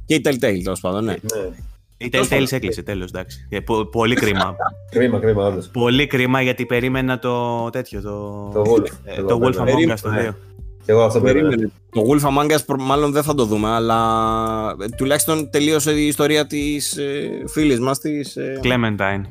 Και 0.06 0.16
η 0.16 0.22
Telltale, 0.26 0.62
τέλος 0.64 0.80
πάντων, 0.80 1.04
ναι. 1.04 1.12
ναι. 1.12 1.50
Η 1.98 2.10
Telltale 2.14 2.52
έκλεισε, 2.52 2.82
τέλος, 2.84 3.10
εντάξει. 3.10 3.48
Ε, 3.50 3.60
πολύ 3.92 4.16
κρίμα. 4.16 4.56
κρίμα, 4.96 5.20
κρίμα, 5.20 5.46
όντω. 5.46 5.62
Πολύ 5.72 6.08
κρίμα 6.08 6.42
γιατί 6.42 6.66
περίμενα 6.66 7.20
το 7.20 7.70
τέτοιο. 7.70 8.02
Το, 8.02 8.50
το 8.54 8.64
Wolf. 8.68 8.88
το 9.28 9.40
Wolf 9.44 9.62
Among 9.62 9.92
Us 9.92 10.00
το 10.02 10.10
2. 10.30 10.34
Και 10.86 10.92
εγώ 10.92 11.02
αυτό 11.02 11.22
περίμενα. 11.22 11.72
Το 11.90 12.02
Wolf 12.10 12.22
Among 12.22 12.52
Us 12.52 12.78
μάλλον 12.80 13.12
δεν 13.12 13.24
θα 13.24 13.34
το 13.34 13.46
δούμε, 13.46 13.68
αλλά 13.70 14.76
ε, 14.82 14.90
τουλάχιστον 14.98 15.50
τελείωσε 15.50 15.92
η 15.92 16.08
ιστορία 16.08 16.48
της 16.48 16.98
ε, 16.98 17.44
φίλης 17.48 17.80
μας 17.80 18.00
της. 18.00 18.36
Ε, 18.36 18.60
Clementine. 18.64 19.22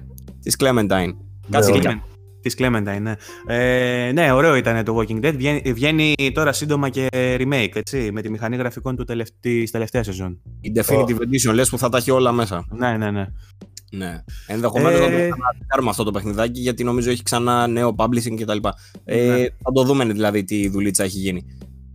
Της 0.43 0.57
Clementine. 0.59 1.15
Κάτσε 1.51 1.71
ναι, 1.71 2.01
Της 2.45 2.55
Clementine, 2.59 3.01
ναι. 3.01 3.15
Ε, 3.47 4.13
ναι, 4.13 4.33
ωραίο 4.33 4.55
ήταν 4.55 4.85
το 4.85 4.99
Walking 4.99 5.25
Dead. 5.25 5.33
Βγαίνει, 5.37 5.73
βγαίνει, 5.73 6.15
τώρα 6.35 6.53
σύντομα 6.53 6.89
και 6.89 7.09
remake, 7.13 7.71
έτσι, 7.75 8.11
με 8.13 8.23
τη 8.23 8.31
μηχανή 8.31 8.57
γραφικών 8.57 8.97
του 8.97 9.05
τελευτ... 9.05 9.31
της 9.41 9.71
τελευταίας 9.71 10.07
σεζόν. 10.07 10.41
Η 10.61 10.73
Definitive 10.77 11.17
oh. 11.17 11.51
Edition, 11.51 11.55
λες 11.55 11.69
που 11.71 11.79
θα 11.79 11.89
τα 11.89 11.97
έχει 11.97 12.11
όλα 12.11 12.33
μέσα. 12.33 12.67
Ναι, 12.71 12.97
ναι, 12.97 13.11
ναι. 13.11 13.27
Ναι. 13.91 14.23
Ενδεχομένως 14.47 15.01
ε... 15.01 15.29
να 15.29 15.29
το 15.29 15.65
κάνουμε 15.67 15.91
αυτό 15.91 16.05
το 16.05 16.11
παιχνιδάκι 16.11 16.61
γιατί 16.61 16.85
νομίζω 16.85 17.11
έχει 17.11 17.23
ξανά 17.23 17.67
νέο 17.67 17.95
publishing 17.99 18.41
κτλ. 18.41 18.59
Ε, 19.05 19.27
ναι. 19.27 19.43
θα 19.43 19.73
το 19.75 19.83
δούμε 19.83 20.05
δηλαδή 20.05 20.45
τι 20.45 20.69
δουλίτσα 20.69 21.05
έχει 21.05 21.19
γίνει. 21.19 21.45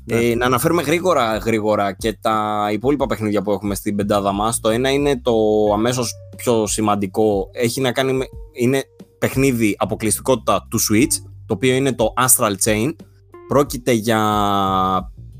Ναι. 0.06 0.18
Ε, 0.18 0.36
να 0.36 0.46
αναφέρουμε 0.46 0.82
γρήγορα, 0.82 1.38
γρήγορα 1.38 1.94
και 1.94 2.18
τα 2.22 2.68
υπόλοιπα 2.72 3.06
παιχνίδια 3.06 3.42
που 3.42 3.52
έχουμε 3.52 3.76
στην 3.76 3.96
πεντάδα 3.96 4.32
μας. 4.32 4.60
Το 4.60 4.70
ένα 4.70 4.90
είναι 4.90 5.22
το 5.22 5.34
αμέσως 5.74 6.14
πιο 6.38 6.68
σημαντικό. 6.68 7.50
Έχει 7.54 7.82
να 7.82 7.92
κάνει 7.92 8.14
με, 8.14 8.26
είναι 8.54 8.84
παιχνίδι 9.20 9.76
αποκλειστικότητα 9.78 10.68
του 10.70 10.80
Switch, 10.80 11.14
το 11.46 11.54
οποίο 11.54 11.76
είναι 11.76 11.94
το 11.94 12.14
Astral 12.18 12.54
Chain. 12.66 12.96
Πρόκειται 13.48 13.92
για 13.92 14.22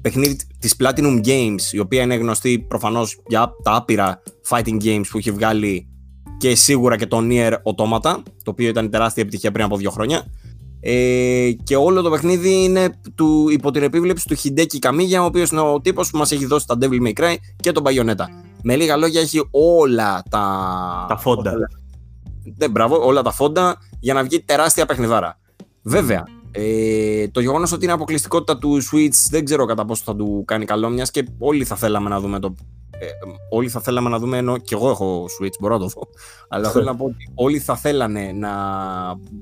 παιχνίδι 0.02 0.38
της 0.60 0.76
Platinum 0.80 1.26
Games, 1.26 1.62
η 1.72 1.80
οποία 1.80 2.02
είναι 2.02 2.16
γνωστή 2.16 2.60
προφανώς 2.60 3.22
για 3.28 3.52
τα 3.64 3.76
άπειρα 3.76 4.22
fighting 4.50 4.84
games 4.84 5.04
που 5.10 5.18
έχει 5.18 5.32
βγάλει 5.32 5.88
και 6.38 6.56
σίγουρα 6.56 6.98
και 6.98 7.08
το 7.08 7.20
Nier 7.30 7.52
Automata, 7.52 8.16
το 8.44 8.52
οποίο 8.52 8.68
ήταν 8.68 8.90
τεράστια 8.90 9.24
επιτυχία 9.24 9.52
πριν 9.52 9.66
από 9.66 9.78
δύο 9.78 9.90
χρόνια. 9.90 10.26
Ε, 10.82 11.52
και 11.64 11.76
όλο 11.76 12.02
το 12.02 12.10
παιχνίδι 12.10 12.64
είναι 12.64 12.90
του, 13.16 13.50
υπό 13.50 13.72
την 13.72 13.84
επίβλεψη 13.84 14.28
του 14.28 14.36
Hideki 14.38 14.80
Kamiya, 14.80 15.20
ο 15.22 15.24
οποίος 15.24 15.50
είναι 15.50 15.62
ο 15.62 15.82
τύπος 15.82 16.10
που 16.10 16.18
μας 16.18 16.32
έχει 16.32 16.46
δώσει 16.46 16.68
τα 16.68 16.78
Devil 16.82 17.08
May 17.08 17.14
Cry 17.14 17.36
και 17.56 17.72
τον 17.72 17.84
Bayonetta. 17.86 18.26
Με 18.64 18.76
λίγα 18.76 18.98
λόγια, 18.98 19.22
έχει 19.22 19.48
όλα 19.52 20.24
τα. 20.30 21.06
Τα 21.10 21.18
φόντα. 21.18 21.54
Ναι, 22.58 22.68
μπράβο, 22.68 23.06
όλα 23.06 23.22
τα 23.22 23.32
φόντα 23.32 23.78
για 24.00 24.14
να 24.14 24.24
βγει 24.24 24.42
τεράστια 24.42 24.86
παιχνιδάρα. 24.86 25.40
Βέβαια, 25.82 26.24
ε, 26.52 27.28
το 27.28 27.40
γεγονός 27.40 27.72
ότι 27.72 27.84
είναι 27.84 27.94
αποκλειστικότητα 27.94 28.58
του 28.58 28.82
Switch 28.92 29.28
δεν 29.30 29.46
ξέρω 29.46 29.66
κατά 29.66 29.86
πόσο 29.86 30.04
θα 30.06 30.16
του 30.16 30.44
κάνει 30.48 30.66
καλό, 30.66 30.90
μιας 30.90 31.12
και 31.12 31.28
όλοι 31.38 31.66
θα 31.66 31.76
θέλαμε 31.76 32.10
να 32.10 32.20
δούμε 32.20 32.40
το. 32.40 32.56
Ε, 33.02 33.08
όλοι 33.50 33.70
θα 33.70 33.80
θέλαμε 33.80 34.10
να 34.10 34.20
δούμε, 34.20 34.38
ενώ 34.38 34.58
και 34.58 34.76
εγώ 34.76 34.90
έχω 34.90 35.26
Switch, 35.26 35.54
μπορώ 35.60 35.74
να 35.74 35.80
το 35.80 35.88
δω. 35.88 36.02
Αλλά 36.50 36.70
θέλω 36.70 36.84
να 36.86 36.96
πω 36.96 37.06
ότι 37.06 37.32
όλοι 37.36 37.60
θα 37.60 37.76
θέλανε 37.76 38.32
να 38.32 38.52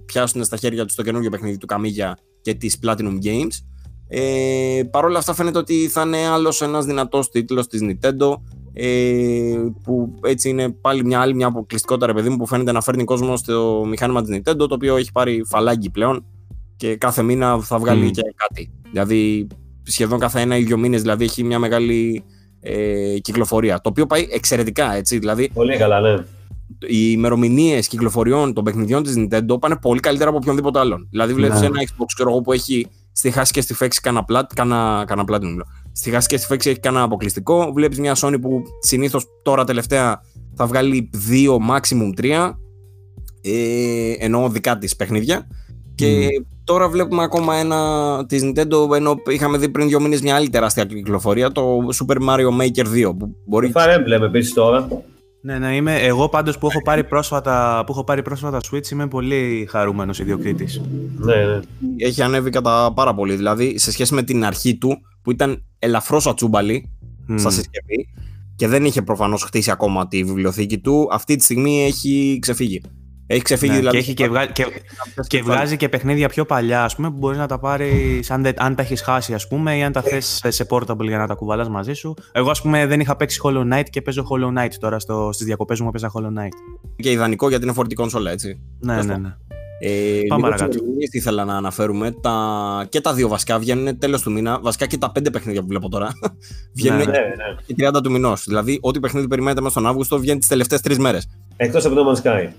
πιάσουν 0.06 0.44
στα 0.44 0.58
χέρια 0.58 0.86
τους 0.86 0.96
το 0.96 1.04
καινούργιο 1.04 1.30
παιχνίδι 1.30 1.58
του 1.58 1.66
Καμίγια 1.66 2.18
και 2.42 2.54
της 2.54 2.80
Platinum 2.84 3.18
Games. 3.24 3.64
Ε, 4.08 4.82
Παρ' 4.92 5.06
όλα 5.06 5.20
αυτά 5.20 5.34
φαίνεται 5.34 5.58
ότι 5.58 5.88
θα 5.88 6.02
είναι 6.02 6.28
άλλος 6.28 6.62
ένας 6.62 6.86
δυνατός 6.86 7.30
τίτλος 7.30 7.68
της 7.68 7.82
Nintendo 7.84 8.34
ε, 8.80 9.56
που 9.84 10.20
έτσι 10.24 10.50
είναι 10.50 10.70
πάλι 10.70 11.06
μια 11.06 11.20
άλλη 11.20 11.36
μια 11.36 11.48
αποκλειστικότητα 11.48 12.06
ρε 12.06 12.14
παιδί 12.14 12.30
μου 12.30 12.38
που 12.38 12.48
φαίνεται 12.48 12.72
να 12.72 12.82
φέρνει 12.82 13.04
κόσμο 13.04 13.38
στο 13.38 13.84
μηχάνημα 13.88 14.22
της 14.22 14.38
Nintendo 14.38 14.58
το 14.58 14.68
οποίο 14.70 14.96
έχει 14.96 15.12
πάρει 15.12 15.44
φαλάκι 15.46 15.90
πλέον 15.90 16.26
και 16.76 16.96
κάθε 16.96 17.22
μήνα 17.22 17.60
θα 17.60 17.80
βγάλει 17.80 18.12
και 18.12 18.22
κάτι. 18.36 18.72
Δηλαδή 18.92 19.48
σχεδόν 19.84 20.20
κάθε 20.20 20.42
ένα 20.42 20.58
ή 20.58 20.64
δύο 20.64 20.78
μήνες 20.78 21.02
δηλαδή 21.02 21.24
έχει 21.24 21.44
μια 21.44 21.60
μεγάλη 21.60 22.24
ε, 22.60 23.18
κυκλοφορία 23.20 23.82
το 23.82 23.90
οποίο 23.90 24.06
πάει 24.06 24.28
εξαιρετικά 24.32 24.94
έτσι 24.94 25.20
δηλαδή 25.20 25.50
Πολύ 25.54 25.78
καλά 25.78 26.00
ναι 26.00 26.24
οι 26.80 27.10
ημερομηνίες 27.12 27.88
κυκλοφοριών 27.88 28.54
των 28.54 28.64
παιχνιδιών 28.64 29.04
της 29.04 29.14
Nintendo 29.18 29.60
πάνε 29.60 29.78
πολύ 29.82 30.00
καλύτερα 30.00 30.30
από 30.30 30.38
οποιονδήποτε 30.38 30.80
άλλον. 30.80 31.08
Δηλαδή, 31.10 31.34
βλέπεις 31.34 31.60
ναι. 31.60 31.66
ένα 31.66 31.82
Xbox 31.82 32.06
ξέρω 32.16 32.30
εγώ, 32.30 32.42
που 32.42 32.54
έχει 32.54 32.88
στη 33.12 33.32
χάση 33.32 33.54
και 33.54 33.62
στη 33.62 33.74
φέξη 33.74 34.02
κανένα 34.02 34.24
πλάτ, 34.24 34.54
κανένα, 34.54 35.06
Στη 35.06 35.16
χάση 35.16 35.66
και 35.66 35.77
στη 35.98 36.38
φέξη 36.38 36.70
έχει 36.70 36.80
κανένα 36.80 37.04
αποκλειστικό. 37.04 37.72
Βλέπεις 37.74 38.00
μια 38.00 38.16
Sony 38.18 38.38
που 38.42 38.64
συνήθως 38.80 39.26
τώρα 39.44 39.64
τελευταία 39.64 40.22
θα 40.56 40.66
βγάλει 40.66 41.10
δύο, 41.14 41.58
maximum 41.72 42.12
τρία. 42.16 42.60
Ε, 43.42 44.12
εννοώ 44.20 44.50
δικά 44.50 44.78
της 44.78 44.96
παιχνίδια. 44.96 45.48
Και 45.96 46.28
τώρα 46.64 46.90
βλέπουμε 46.90 47.24
ακόμα 47.24 47.56
ένα 47.56 48.26
της 48.28 48.44
Nintendo, 48.44 48.96
ενώ 48.96 49.16
είχαμε 49.32 49.58
δει 49.58 49.70
πριν 49.70 49.88
δύο 49.88 50.00
μήνες 50.00 50.22
μια 50.22 50.36
άλλη 50.36 50.50
τεράστια 50.50 50.86
κυκλοφορία, 50.86 51.52
το 51.52 51.78
Super 52.00 52.18
Mario 52.30 52.62
Maker 52.62 53.08
2. 53.10 53.18
Που 53.18 53.36
μπορεί... 53.46 53.72
Fire 53.76 53.98
Emblem 53.98 54.22
επίσης 54.22 54.54
τώρα. 54.54 54.88
Ναι, 55.42 55.58
ναι, 55.58 55.76
είμαι, 55.76 55.96
εγώ 55.96 56.30
πάντως 56.30 56.58
που 56.58 56.68
έχω 56.68 56.82
πάρει 56.82 57.04
πρόσφατα, 57.04 57.84
που 57.86 57.92
έχω 57.92 58.04
πάρει 58.04 58.22
πρόσφατα 58.22 58.60
Switch 58.72 58.90
είμαι 58.92 59.08
πολύ 59.08 59.68
χαρούμενος 59.70 60.20
ιδιοκτήτης. 60.20 60.82
Ναι, 61.18 61.36
ναι. 61.36 61.60
Έχει 61.98 62.22
ανέβει 62.22 62.50
κατά 62.50 62.94
πάρα 62.96 63.14
πολύ. 63.14 63.36
Δηλαδή, 63.36 63.78
σε 63.78 63.92
σχέση 63.92 64.14
με 64.14 64.24
την 64.24 64.46
αρχή 64.46 64.78
του, 64.78 64.98
που 65.28 65.34
ήταν 65.34 65.64
ελαφρώς 65.80 66.28
ατσούμπαλη 66.28 66.90
mm. 67.30 67.36
στα 67.38 67.50
συσκευή 67.50 68.08
και 68.56 68.68
δεν 68.68 68.86
είχε 68.86 69.02
προφανώς 69.02 69.44
χτίσει 69.44 69.72
ακόμα 69.72 70.08
τη 70.08 70.24
βιβλιοθήκη 70.24 70.78
του, 70.78 71.10
αυτή 71.12 71.36
τη 71.36 71.44
στιγμή 71.44 71.86
έχει 71.86 72.38
ξεφύγει. 72.42 72.82
Έχει 73.28 73.42
ξεφύγει 73.42 73.72
ναι, 73.72 73.78
δηλαδή. 73.78 73.98
Και, 73.98 74.04
έχει 74.04 74.14
και, 74.14 74.28
βγα... 74.28 74.46
και, 74.46 74.66
και 75.28 75.42
βγάζει 75.42 75.78
και 75.78 75.90
παιχνίδια 75.90 76.30
πιο 76.30 76.46
παλιά, 76.46 76.84
ας 76.84 76.96
πούμε, 76.96 77.10
που 77.10 77.18
μπορείς 77.18 77.38
να 77.38 77.48
τα 77.48 77.60
πάρεις 77.60 78.32
αν, 78.32 78.54
αν 78.58 78.76
τα 78.76 78.82
έχεις 78.82 79.02
χάσει, 79.02 79.34
ας 79.34 79.48
πούμε, 79.48 79.78
ή 79.78 79.84
αν 79.84 79.92
τα 79.92 80.02
θες 80.02 80.42
σε 80.48 80.66
portable 80.70 81.06
για 81.08 81.18
να 81.18 81.28
τα 81.28 81.34
κουβαλάς 81.34 81.70
μαζί 81.70 81.94
σου. 81.94 82.14
Εγώ, 82.32 82.50
ας 82.50 82.62
πούμε, 82.62 82.86
δεν 82.86 83.00
είχα 83.00 83.16
παίξει 83.16 83.40
Hollow 83.44 83.74
Knight 83.74 83.86
και 83.90 84.02
παίζω 84.02 84.28
Hollow 84.30 84.62
Knight 84.62 84.74
τώρα 84.80 85.00
στις 85.32 85.46
διακοπές 85.46 85.80
μου 85.80 85.92
παίζα 85.92 86.12
Hollow 86.14 86.42
Knight. 86.42 86.86
Και 86.96 87.12
ιδανικό 87.12 87.50
γιατί 87.50 87.64
είναι 87.64 87.74
φορτή 87.74 87.96
κονσόλα, 87.96 88.32
έτσι. 88.32 88.60
Ναι, 88.80 89.04
ναι, 89.04 89.18
ναι. 89.18 89.36
Ε, 89.80 90.22
Πάμε 90.28 90.42
παρακάτω. 90.42 90.78
Τι 90.80 91.18
ήθελα 91.18 91.46
να 91.46 91.56
αναφέρουμε. 91.56 92.12
Τα... 92.22 92.86
Και 92.90 93.02
τα 93.02 93.14
δύο 93.14 93.28
βασικά 93.28 93.60
βγαίνουν 93.60 93.98
τέλος 93.98 94.22
του 94.22 94.32
μήνα. 94.32 94.60
Βασικά 94.60 94.86
και 94.86 94.98
τα 94.98 95.12
πέντε 95.12 95.30
παιχνίδια 95.30 95.62
που 95.62 95.68
βλέπω 95.68 95.90
τώρα. 95.90 96.12
βγαίνουν 96.78 96.98
ναι, 96.98 97.06
ναι, 97.06 97.20
ναι. 97.78 97.90
30 97.90 98.04
του 98.04 98.12
μηνός. 98.12 98.44
Δηλαδή, 98.48 98.80
ό,τι 98.82 99.00
παιχνίδι 99.00 99.28
περιμένετε 99.28 99.62
μέσα 99.62 99.74
στον 99.74 99.88
Αύγουστο 99.88 100.20
βγαίνει 100.20 100.40
τις 100.40 100.48
τελευταίες 100.48 100.82
τρεις 100.82 100.98
μέρες. 100.98 101.28
Εκτός 101.56 101.86
από 101.86 101.96
το 101.96 102.12
No 102.12 102.28
Sky. 102.28 102.50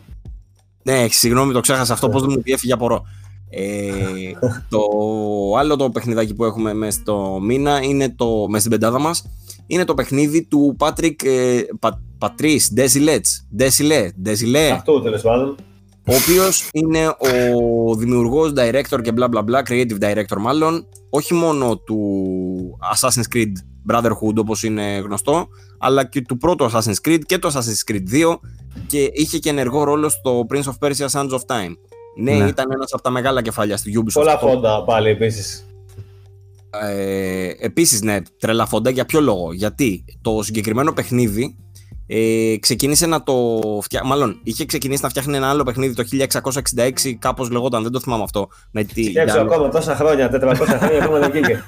Ναι, 0.83 1.07
συγγνώμη, 1.09 1.53
το 1.53 1.61
ξέχασα 1.61 1.93
αυτό. 1.93 2.09
Πώς 2.09 2.21
δεν 2.21 2.31
μου 2.35 2.43
διέφυγε 2.43 2.73
απορώ. 2.73 3.05
Ε, 3.51 3.91
το 4.71 4.81
άλλο 5.59 5.77
το 5.77 5.91
παιχνιδάκι 5.91 6.35
που 6.35 6.45
έχουμε 6.45 6.75
μέσα 6.75 7.01
στο 7.01 7.39
μήνα 7.43 7.83
είναι 7.83 8.15
το, 8.17 8.47
μέσα 8.49 8.59
στην 8.59 8.71
πεντάδα 8.71 9.01
μας 9.01 9.25
είναι 9.67 9.85
το 9.85 9.95
παιχνίδι 9.95 10.45
του 10.45 10.77
Patrick 10.79 11.25
ε, 11.25 11.61
Πα, 11.81 12.01
Πατρίς 12.19 12.73
Ντέσιλε 12.75 13.21
Ντέσιλε 14.23 14.71
αυτό 14.71 15.01
τέλος 15.01 15.23
πάντων 15.23 15.57
ο 16.11 16.15
οποίος 16.15 16.69
είναι 16.73 17.07
ο 17.09 17.95
δημιουργός, 17.95 18.53
director 18.57 19.01
και 19.03 19.13
bla 19.17 19.29
bla 19.29 19.45
bla, 19.45 19.63
creative 19.69 19.99
director 20.01 20.37
μάλλον, 20.39 20.87
όχι 21.11 21.35
μόνο 21.35 21.79
του 21.79 21.99
Assassin's 22.95 23.37
Creed 23.37 23.53
Brotherhood 23.93 24.37
όπως 24.37 24.63
είναι 24.63 24.83
γνωστό, 24.83 25.49
αλλά 25.79 26.05
και 26.05 26.23
του 26.23 26.37
πρώτου 26.37 26.71
Assassin's 26.71 27.09
Creed 27.09 27.19
και 27.27 27.39
το 27.39 27.53
Assassin's 27.55 27.93
Creed 27.93 28.33
2 28.33 28.39
και 28.87 29.11
είχε 29.13 29.39
και 29.39 29.51
ενεργό 29.51 29.85
ρόλο 29.85 30.09
στο 30.09 30.47
Prince 30.51 30.63
of 30.63 30.89
Persia 30.89 31.07
Sands 31.11 31.31
of 31.31 31.41
Time. 31.47 31.73
Ναι, 32.17 32.33
ναι. 32.33 32.49
ήταν 32.49 32.67
ένας 32.73 32.93
από 32.93 33.03
τα 33.03 33.11
μεγάλα 33.11 33.43
κεφάλια 33.43 33.77
στη 33.77 33.93
Ubisoft. 33.97 34.13
Πολλά 34.13 34.39
φόντα 34.39 34.85
πάλι 34.85 35.09
επίσης. 35.09 35.67
Ε, 36.71 37.51
επίσης 37.61 38.03
ναι, 38.03 38.19
τρελά 38.39 38.67
φόντα 38.67 38.91
για 38.91 39.05
ποιο 39.05 39.21
λόγο; 39.21 39.53
Γιατί 39.53 40.05
το 40.21 40.43
συγκεκριμένο 40.43 40.93
παιχνίδι 40.93 41.57
ε, 42.11 42.57
ξεκίνησε 42.61 43.07
να 43.07 43.23
το 43.23 43.61
φτιάχνει. 43.83 44.09
Μάλλον 44.09 44.41
είχε 44.43 44.65
ξεκινήσει 44.65 45.03
να 45.03 45.09
φτιάχνει 45.09 45.37
ένα 45.37 45.49
άλλο 45.49 45.63
παιχνίδι 45.63 45.95
το 45.95 46.05
1666, 46.75 47.13
κάπως 47.19 47.51
λεγόταν, 47.51 47.83
δεν 47.83 47.93
το 47.93 48.01
θυμάμαι 48.01 48.23
αυτό. 48.23 48.49
Σκέψω 49.09 49.41
ακόμα 49.41 49.69
τόσα 49.69 49.97
χρόνια, 49.97 50.31
400 50.33 50.55
χρόνια 50.79 51.03
ακόμα 51.03 51.19
δεν 51.19 51.31
βγήκε. 51.31 51.63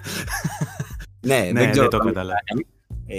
ναι, 1.26 1.50
ναι, 1.52 1.60
δεν 1.60 1.70
ξέρω. 1.70 1.88
Δεν 1.88 2.12
το 2.12 2.20
ε, 3.12 3.16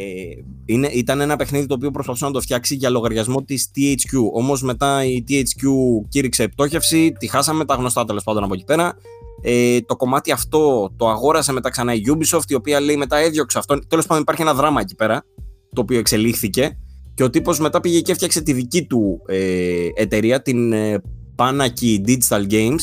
είναι, 0.66 0.88
ήταν 0.88 1.22
ένα 1.22 1.36
παιχνίδι 1.36 1.66
το 1.66 1.74
οποίο 1.74 1.92
προσπαθούσε 1.92 2.26
να 2.26 2.32
το 2.32 2.42
φτιάξει 2.42 2.76
για 2.76 2.90
λογαριασμό 2.90 3.44
της 3.44 3.72
THQ. 3.76 4.32
Όμως 4.34 4.62
μετά 4.62 5.06
η 5.06 5.24
THQ 5.28 5.68
κήρυξε 6.10 6.48
πτώχευση, 6.48 7.12
τη 7.20 7.28
χάσαμε 7.28 7.66
τα 7.66 7.76
γνωστά 7.76 8.06
τέλος 8.06 8.24
πάντων 8.24 8.44
από 8.44 8.54
εκεί 8.54 8.64
πέρα. 8.64 8.94
Ε, 9.42 9.82
το 9.82 9.96
κομμάτι 9.96 10.32
αυτό 10.32 10.92
το 10.98 11.10
αγόρασε 11.10 11.52
μετά 11.52 11.70
ξανά 11.70 11.94
η 11.94 12.02
Ubisoft, 12.08 12.50
η 12.50 12.54
οποία 12.54 12.80
λέει 12.80 12.98
μετά 12.98 13.18
έδιωξε 13.18 13.58
αυτό. 13.58 13.80
Τέλος 13.88 14.06
πάντων, 14.06 14.22
υπάρχει 14.22 14.42
ένα 14.42 14.54
δράμα 14.54 14.82
εκεί 14.82 14.96
πέρα, 14.96 15.24
το 15.74 15.82
οποίο 15.82 16.00
εξελίχθηκε. 16.00 16.78
Και 17.22 17.28
ο 17.28 17.30
τύπος 17.30 17.60
μετά 17.60 17.80
πήγε 17.80 18.02
και 18.02 18.12
έφτιαξε 18.12 18.42
τη 18.42 18.54
δική 18.54 18.86
του 18.86 19.22
ε, 19.28 19.88
εταιρεία, 19.96 20.42
την 20.42 20.74
ε, 20.74 21.02
Digital 22.08 22.52
Games, 22.52 22.80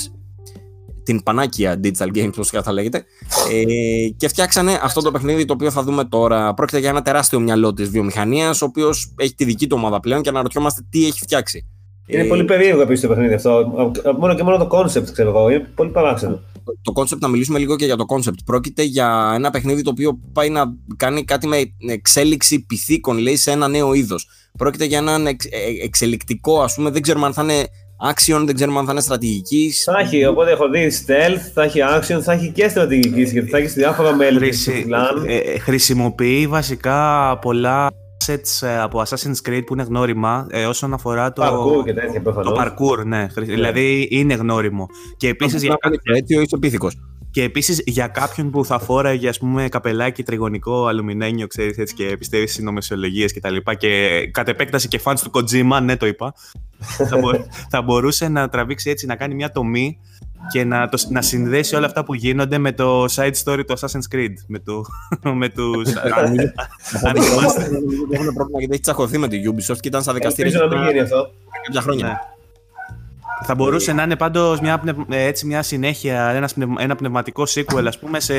την 1.03 1.23
πανάκια 1.23 1.81
Digital 1.83 2.07
Games, 2.15 2.29
όπως 2.29 2.51
θα 2.51 2.73
λέγεται, 2.73 3.05
ε, 3.53 4.09
και 4.17 4.29
φτιάξανε 4.29 4.79
αυτό 4.83 5.01
το 5.01 5.11
παιχνίδι 5.11 5.45
το 5.45 5.53
οποίο 5.53 5.71
θα 5.71 5.83
δούμε 5.83 6.05
τώρα. 6.05 6.55
Πρόκειται 6.55 6.79
για 6.79 6.89
ένα 6.89 7.03
τεράστιο 7.03 7.41
μυαλό 7.41 7.73
της 7.73 7.89
βιομηχανίας, 7.89 8.63
ο 8.63 8.65
οποίος 8.65 9.15
έχει 9.17 9.35
τη 9.35 9.45
δική 9.45 9.67
του 9.67 9.77
ομάδα 9.79 10.01
πλέον 10.01 10.23
και 10.23 10.29
αναρωτιόμαστε 10.29 10.87
τι 10.91 11.07
έχει 11.07 11.21
φτιάξει. 11.21 11.67
Είναι 12.11 12.23
ε, 12.23 12.27
πολύ 12.27 12.45
περίεργο 12.45 12.81
επίσης 12.81 13.01
το 13.01 13.09
παιχνίδι 13.09 13.35
αυτό. 13.35 13.73
Μόνο 14.19 14.35
και 14.35 14.43
μόνο 14.43 14.57
το 14.57 14.69
concept 14.71 15.13
ξέρω 15.13 15.29
εγώ. 15.29 15.51
Είναι 15.51 15.69
πολύ 15.75 15.91
παράξενο. 15.91 16.41
Το 16.83 16.93
concept, 16.95 17.19
να 17.19 17.29
μιλήσουμε 17.29 17.59
λίγο 17.59 17.77
και 17.77 17.85
για 17.85 17.97
το 17.97 18.05
concept. 18.09 18.39
Πρόκειται 18.45 18.83
για 18.83 19.33
ένα 19.35 19.51
παιχνίδι 19.51 19.83
το 19.83 19.91
οποίο 19.91 20.19
πάει 20.33 20.51
να 20.51 20.65
κάνει 20.97 21.25
κάτι 21.25 21.47
με 21.47 21.57
εξέλιξη 21.89 22.65
πυθίκων, 22.67 23.19
λέει, 23.19 23.37
σε 23.37 23.51
ένα 23.51 23.69
νέο 23.69 23.95
είδος. 23.95 24.29
Πρόκειται 24.59 24.85
για 24.85 24.99
έναν 24.99 25.27
εξ, 25.27 25.45
ε, 25.45 25.49
εξελικτικό, 25.85 26.61
ας 26.61 26.75
πούμε, 26.75 26.91
δεν 26.91 27.03
ξέρουμε 27.03 27.27
αν 27.27 27.33
θα 27.33 27.43
είναι 27.43 27.67
action, 28.13 28.43
δεν 28.45 28.55
ξέρουμε 28.55 28.79
αν 28.79 28.87
θα 28.87 28.93
είναι 28.93 29.01
στρατηγική. 29.01 29.73
Θα 29.85 29.99
έχει, 30.01 30.25
οπότε 30.25 30.51
έχω 30.51 30.69
δει 30.69 30.91
stealth, 31.07 31.51
θα 31.55 31.63
έχει 31.63 31.81
action, 31.99 32.21
θα 32.23 32.33
έχει 32.33 32.51
και 32.51 32.69
στρατηγική, 32.69 33.23
γιατί 33.23 33.49
θα 33.49 33.59
έχει 33.59 33.67
διάφορα 33.67 34.15
μέλη 34.15 34.39
Χρησι... 34.39 34.87
ε, 35.27 35.59
χρησιμοποιεί 35.59 36.47
βασικά 36.47 37.39
πολλά 37.39 37.91
assets 38.29 38.67
ε, 38.67 38.79
από 38.79 39.03
Assassin's 39.07 39.49
Creed 39.49 39.63
που 39.67 39.73
είναι 39.73 39.83
γνώριμα 39.83 40.47
ε, 40.51 40.67
όσον 40.67 40.93
αφορά 40.93 41.33
το. 41.33 41.43
Parkour 41.45 41.85
και 41.85 41.93
τέτοια 41.93 42.23
Το 42.23 42.57
parkour, 42.59 43.05
ναι. 43.05 43.19
ναι. 43.19 43.27
Δηλαδή 43.35 44.09
είναι 44.11 44.35
γνώριμο. 44.35 44.89
Και 45.17 45.29
επίσης. 45.29 45.63
Για... 45.63 45.79
Έτσι, 46.03 46.37
ο 46.37 46.41
είσαι 46.41 46.79
Και 47.31 47.43
επίσης 47.43 47.83
για 47.87 48.07
κάποιον 48.07 48.51
που 48.51 48.65
θα 48.65 48.79
φόραγε 48.79 49.29
ας 49.29 49.39
πούμε, 49.39 49.69
καπελάκι 49.69 50.23
τριγωνικό 50.23 50.87
αλουμινένιο, 50.87 51.47
ξέρεις 51.47 51.79
έτσι, 51.79 51.95
και 51.95 52.17
πιστεύεις 52.19 52.53
στι 52.53 52.63
νομεσιολογίες 52.63 53.33
κτλ. 53.33 53.39
Και, 53.39 53.41
τα 53.41 53.51
λοιπά, 53.51 53.75
και 53.75 54.21
κατ' 54.33 54.49
επέκταση 54.49 54.89
και 54.89 54.99
φάνη 54.99 55.19
του 55.19 55.31
Kojima, 55.31 55.83
ναι, 55.83 55.97
το 55.97 56.07
είπα. 56.07 56.35
θα, 56.79 57.19
μπο... 57.19 57.31
θα 57.71 57.83
μπορούσε 57.83 58.29
να 58.29 58.49
τραβήξει 58.49 58.91
έτσι, 58.91 59.07
να 59.07 59.17
κάνει 59.17 59.35
μια 59.35 59.51
τομή 59.51 59.99
και 60.53 60.65
να, 60.65 60.89
το, 60.89 61.05
να 61.11 61.23
συνδέσει 61.23 61.77
όλα 61.77 61.87
αυτά 61.87 62.05
που 62.05 62.15
γίνονται 62.15 62.59
με 62.59 62.73
το 62.73 63.05
side 63.05 63.33
story 63.45 63.61
του 63.67 63.79
Assassin's 63.79 64.15
Creed. 64.15 64.35
Με, 64.47 64.59
το, 64.59 64.85
με 65.41 65.49
τους... 65.49 65.97
Αν 65.97 67.17
Έχουν 68.11 68.35
πρόβλημα 68.35 68.59
γιατί 68.59 68.73
έχει 68.73 68.81
τσακωθεί 68.81 69.19
με 69.19 69.29
τη 69.29 69.41
Ubisoft 69.45 69.79
και 69.81 69.89
ήταν 69.89 70.03
στα 70.03 70.13
δικαστήρια. 70.13 70.53
Ελπίζω 70.53 70.75
να 70.75 70.81
μην 70.81 70.89
γίνει 70.89 71.01
αυτό. 71.01 71.31
Κάποια 71.67 71.81
χρόνια. 71.81 72.07
Ναι. 72.07 72.17
Θα 73.45 73.55
μπορούσε 73.55 73.93
να 73.93 74.03
είναι 74.03 74.17
πάντως 74.17 74.61
μια, 74.61 74.83
έτσι 75.09 75.47
μια 75.47 75.63
συνέχεια, 75.63 76.29
ένας, 76.29 76.55
ένα 76.79 76.97
πνευματικό 76.97 77.43
sequel, 77.47 77.85
ας 77.87 77.99
πούμε, 77.99 78.21
σε, 78.21 78.35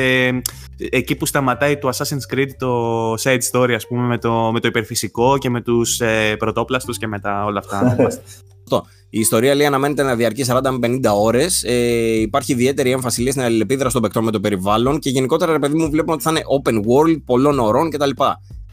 εκεί 0.90 1.16
που 1.16 1.26
σταματάει 1.26 1.76
το 1.76 1.88
Assassin's 1.88 2.34
Creed 2.34 2.48
το 2.58 3.14
side 3.14 3.40
story, 3.52 3.72
ας 3.72 3.86
πούμε, 3.86 4.06
με 4.06 4.18
το, 4.18 4.50
με 4.52 4.60
το 4.60 4.68
υπερφυσικό 4.68 5.38
και 5.38 5.50
με 5.50 5.60
τους 5.60 6.00
ε, 6.00 6.36
πρωτόπλαστους 6.38 6.98
και 6.98 7.06
με 7.06 7.18
τα 7.18 7.44
όλα 7.44 7.58
αυτά. 7.58 7.96
Η 9.10 9.20
ιστορία 9.20 9.54
λέει 9.54 9.66
αναμένεται 9.66 10.02
να 10.02 10.14
διαρκεί 10.14 10.44
40 10.48 10.60
με 10.78 11.00
50 11.04 11.12
ώρες. 11.14 11.62
Ε, 11.62 12.20
υπάρχει 12.20 12.52
ιδιαίτερη 12.52 12.90
έμφαση 12.90 13.22
λέει, 13.22 13.30
στην 13.30 13.42
αλληλεπίδραση 13.42 13.92
των 13.92 14.02
παικτών 14.02 14.24
με 14.24 14.30
το 14.30 14.40
περιβάλλον 14.40 14.98
και 14.98 15.10
γενικότερα, 15.10 15.52
ρε 15.52 15.58
παιδί 15.58 15.78
μου, 15.78 15.90
βλέπουμε 15.90 16.12
ότι 16.12 16.22
θα 16.22 16.30
είναι 16.30 16.40
open 16.62 16.74
world, 16.74 17.22
πολλών 17.24 17.58
ωρών 17.58 17.90
κτλ. 17.90 18.10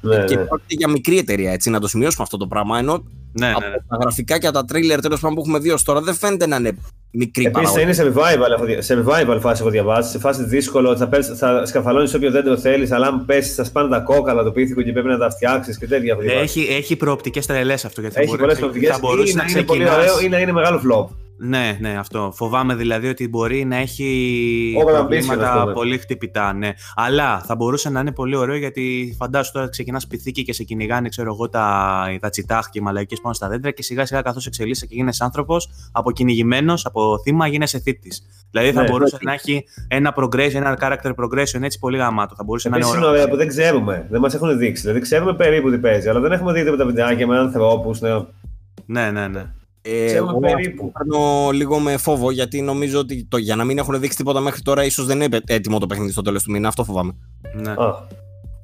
Ναι, 0.02 0.26
και 0.26 0.36
ναι. 0.36 0.46
πρόκειται 0.46 0.76
για 0.78 0.90
μικρή 0.90 1.18
εταιρεία, 1.18 1.52
έτσι, 1.52 1.70
να 1.70 1.80
το 1.80 1.88
σημειώσουμε 1.88 2.24
αυτό 2.24 2.38
το 2.38 2.48
πράγμα. 2.48 2.78
Ενώ 2.78 3.04
ναι, 3.40 3.50
από 3.50 3.60
ναι. 3.60 3.76
τα 3.88 3.98
γραφικά 4.02 4.40
και 4.40 4.52
τα 4.52 4.66
τρίλερ 4.66 5.00
τέλος 5.00 5.20
πάντων 5.20 5.36
που 5.36 5.42
έχουμε 5.42 5.60
δει 5.60 5.72
ως 5.72 5.84
τώρα 5.84 6.02
δεν 6.02 6.16
φαίνεται 6.16 6.48
να 6.48 6.56
είναι 6.56 6.78
μικρή 7.12 7.46
Επίσης 7.46 7.82
είναι 7.82 7.94
σε 7.94 8.14
revival, 8.14 8.78
σε 8.78 9.04
revival 9.06 9.38
φάση 9.40 9.62
έχω 9.62 9.72
διαβάσει. 9.72 10.12
Σε 10.12 10.20
φάση 10.20 10.44
δύσκολο 10.44 10.98
θα, 10.98 11.10
θα 11.38 11.66
σκαφαλώνεις 11.66 12.14
όποιο 12.14 12.32
δεν 12.32 12.44
το 12.44 12.58
θέλεις, 12.58 12.92
αλλά 12.92 13.08
αν 13.08 13.26
πέσεις 13.26 13.56
θα 13.56 13.64
σπάνε 13.64 13.90
τα 13.90 14.00
κόκαλα 14.00 14.44
το 14.44 14.52
πίθηκο 14.52 14.82
και 14.82 14.92
πρέπει 14.92 15.08
να 15.08 15.18
τα 15.18 15.30
φτιάξεις 15.30 15.78
και 15.78 15.88
τέτοια. 15.88 16.18
Έχει, 16.42 16.68
έχει 16.70 16.96
προοπτικές 16.96 17.46
τρελές 17.46 17.86
αυτό. 17.86 18.02
Γιατί 18.02 18.22
έχει 18.22 18.38
πολλές 18.38 18.58
προοπτικές. 18.58 18.90
Θα 18.90 19.00
μπορούσε 19.00 19.36
να, 19.36 19.44
να 19.44 19.50
είναι 19.50 19.64
πολύ 19.64 19.90
ωραίο 19.90 20.20
ή 20.20 20.30
να 20.30 20.40
είναι 20.40 20.52
μεγάλο 20.52 20.82
flop. 20.86 21.16
Ναι, 21.40 21.78
ναι, 21.80 21.98
αυτό. 21.98 22.32
Φοβάμαι 22.36 22.76
δηλαδή 22.76 23.08
ότι 23.08 23.28
μπορεί 23.28 23.66
να 23.66 23.76
έχει 23.76 24.76
προβλήματα 24.86 25.72
πολύ 25.74 25.98
χτυπητά, 25.98 26.54
ναι. 26.54 26.72
Αλλά 26.96 27.40
θα 27.40 27.56
μπορούσε 27.56 27.90
να 27.90 28.00
είναι 28.00 28.12
πολύ 28.12 28.36
ωραίο 28.36 28.56
γιατί 28.56 29.16
φαντάσου 29.20 29.52
τώρα 29.52 29.70
ξεκινάς 29.70 30.08
πυθίκη 30.08 30.44
και 30.44 30.54
σε 30.54 30.64
κυνηγάνε, 30.64 31.10
ξέρω 31.10 31.34
εγώ, 31.34 31.50
τα, 31.50 32.18
τα 32.20 32.30
τσιτάχ 32.30 32.70
και 32.70 32.80
οι 32.80 32.82
μαλαϊκέ 32.82 33.16
πάνω 33.22 33.34
στα 33.34 33.48
δέντρα 33.48 33.72
και 33.72 33.84
σιγά 33.84 34.06
σιγά 34.06 34.22
καθώς 34.22 34.46
εξελίσσεται 34.46 34.88
και 34.88 34.96
γίνεσαι 34.96 35.24
άνθρωπος, 35.24 35.70
από 35.92 36.12
κυνηγημένο, 36.12 36.74
από 36.84 37.20
θύμα 37.24 37.48
γίνεσαι 37.48 37.80
θήτης. 37.80 38.24
Δηλαδή 38.52 38.72
θα 38.72 38.82
ναι, 38.82 38.90
μπορούσε 38.90 39.18
να 39.22 39.34
έχει 39.34 39.66
ένα 39.88 40.14
progression, 40.18 40.54
ένα 40.54 40.78
character 40.82 41.12
progression 41.16 41.62
έτσι 41.62 41.80
πολύ 41.80 41.98
γαμάτο. 41.98 42.36
Θα 42.36 42.44
μπορούσε 42.44 42.70
να 42.70 42.78
είναι 42.78 42.86
ωραίος. 42.86 43.18
Είναι 43.18 43.28
που 43.28 43.36
δεν 43.36 43.48
ξέρουμε. 43.48 44.08
Δεν 44.10 44.22
μας 44.22 44.34
έχουν 44.34 44.58
δείξει. 44.58 44.82
Δηλαδή 44.82 45.00
ξέρουμε 45.00 45.34
περίπου 45.34 45.70
τι 45.70 45.78
παίζει, 45.78 46.10
αλλά 46.10 46.20
δεν 46.20 46.32
έχουμε 46.32 46.54
δει 46.54 46.64
με 46.72 46.78
τα 46.78 46.86
βιντεάκια 46.86 47.28
με 47.28 47.38
ανθρώπου. 47.38 47.92
Ναι, 48.86 49.02
ναι, 49.02 49.12
ναι. 49.12 49.28
ναι. 49.28 49.52
Ε, 49.90 50.12
εγώ 50.12 50.40
περίπου. 50.40 50.92
Παίρνω 50.92 51.50
λίγο 51.52 51.80
με 51.80 51.98
φόβο 51.98 52.32
γιατί 52.32 52.62
νομίζω 52.62 53.00
ότι 53.00 53.26
το, 53.26 53.38
για 53.38 53.56
να 53.56 53.64
μην 53.64 53.78
έχουν 53.78 54.00
δείξει 54.00 54.18
τίποτα 54.18 54.40
μέχρι 54.40 54.62
τώρα, 54.62 54.86
ίσως 54.86 55.06
δεν 55.06 55.22
είναι 55.22 55.40
έτοιμο 55.46 55.80
το 55.80 55.86
παιχνίδι 55.86 56.12
στο 56.12 56.22
τέλος 56.22 56.44
του 56.44 56.52
μήνα. 56.52 56.68
Αυτό 56.68 56.84
φοβάμαι. 56.84 57.16
Ναι. 57.54 57.74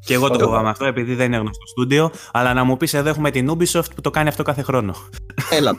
Και 0.05 0.13
εγώ 0.13 0.29
το 0.29 0.39
φοβάμαι 0.39 0.69
αυτό 0.69 0.85
επειδή 0.85 1.15
δεν 1.15 1.25
είναι 1.25 1.37
γνωστό 1.37 1.67
στούντιο. 1.67 2.11
Αλλά 2.31 2.53
να 2.53 2.63
μου 2.63 2.77
πεις 2.77 2.93
εδώ 2.93 3.09
έχουμε 3.09 3.31
την 3.31 3.51
Ubisoft 3.51 3.95
που 3.95 4.01
το 4.01 4.09
κάνει 4.09 4.27
αυτό 4.27 4.43
κάθε 4.43 4.61
χρόνο. 4.61 4.95
Έλα. 5.49 5.75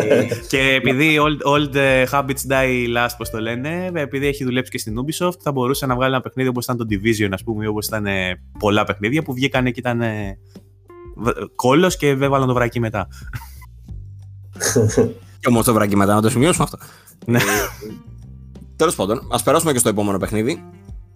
και 0.50 0.58
επειδή 0.58 1.18
old, 1.20 1.52
old 1.52 1.76
habits 2.10 2.50
die 2.50 2.96
last, 2.96 3.14
πώς 3.16 3.30
το 3.30 3.40
λένε, 3.40 3.90
επειδή 3.94 4.26
έχει 4.26 4.44
δουλέψει 4.44 4.70
και 4.70 4.78
στην 4.78 4.94
Ubisoft, 4.98 5.38
θα 5.40 5.52
μπορούσε 5.52 5.86
να 5.86 5.94
βγάλει 5.94 6.12
ένα 6.12 6.22
παιχνίδι 6.22 6.48
όπως 6.48 6.64
ήταν 6.64 6.76
το 6.76 6.86
Division, 6.90 7.28
ας 7.32 7.44
πούμε, 7.44 7.68
όπως 7.68 7.86
ήταν 7.86 8.06
πολλά 8.58 8.84
παιχνίδια 8.84 9.22
που 9.22 9.34
βγήκαν 9.34 9.64
και 9.64 9.80
ήταν 9.80 10.02
κόλλος 11.54 11.96
και 11.96 12.08
έβαλαν 12.08 12.48
το 12.48 12.54
βρακί 12.54 12.80
μετά. 12.80 13.08
Και 15.40 15.48
όμως 15.48 15.64
το 15.64 15.72
βράκι 15.72 15.96
μετά 15.96 16.14
να 16.14 16.22
το 16.22 16.30
σημειώσουμε 16.30 16.64
αυτό. 16.64 16.78
Ναι. 17.26 17.38
Τέλος 18.76 18.94
πάντων, 18.94 19.28
ας 19.30 19.42
περάσουμε 19.42 19.72
και 19.72 19.78
στο 19.78 19.88
επόμενο 19.88 20.18
παιχνίδι. 20.18 20.62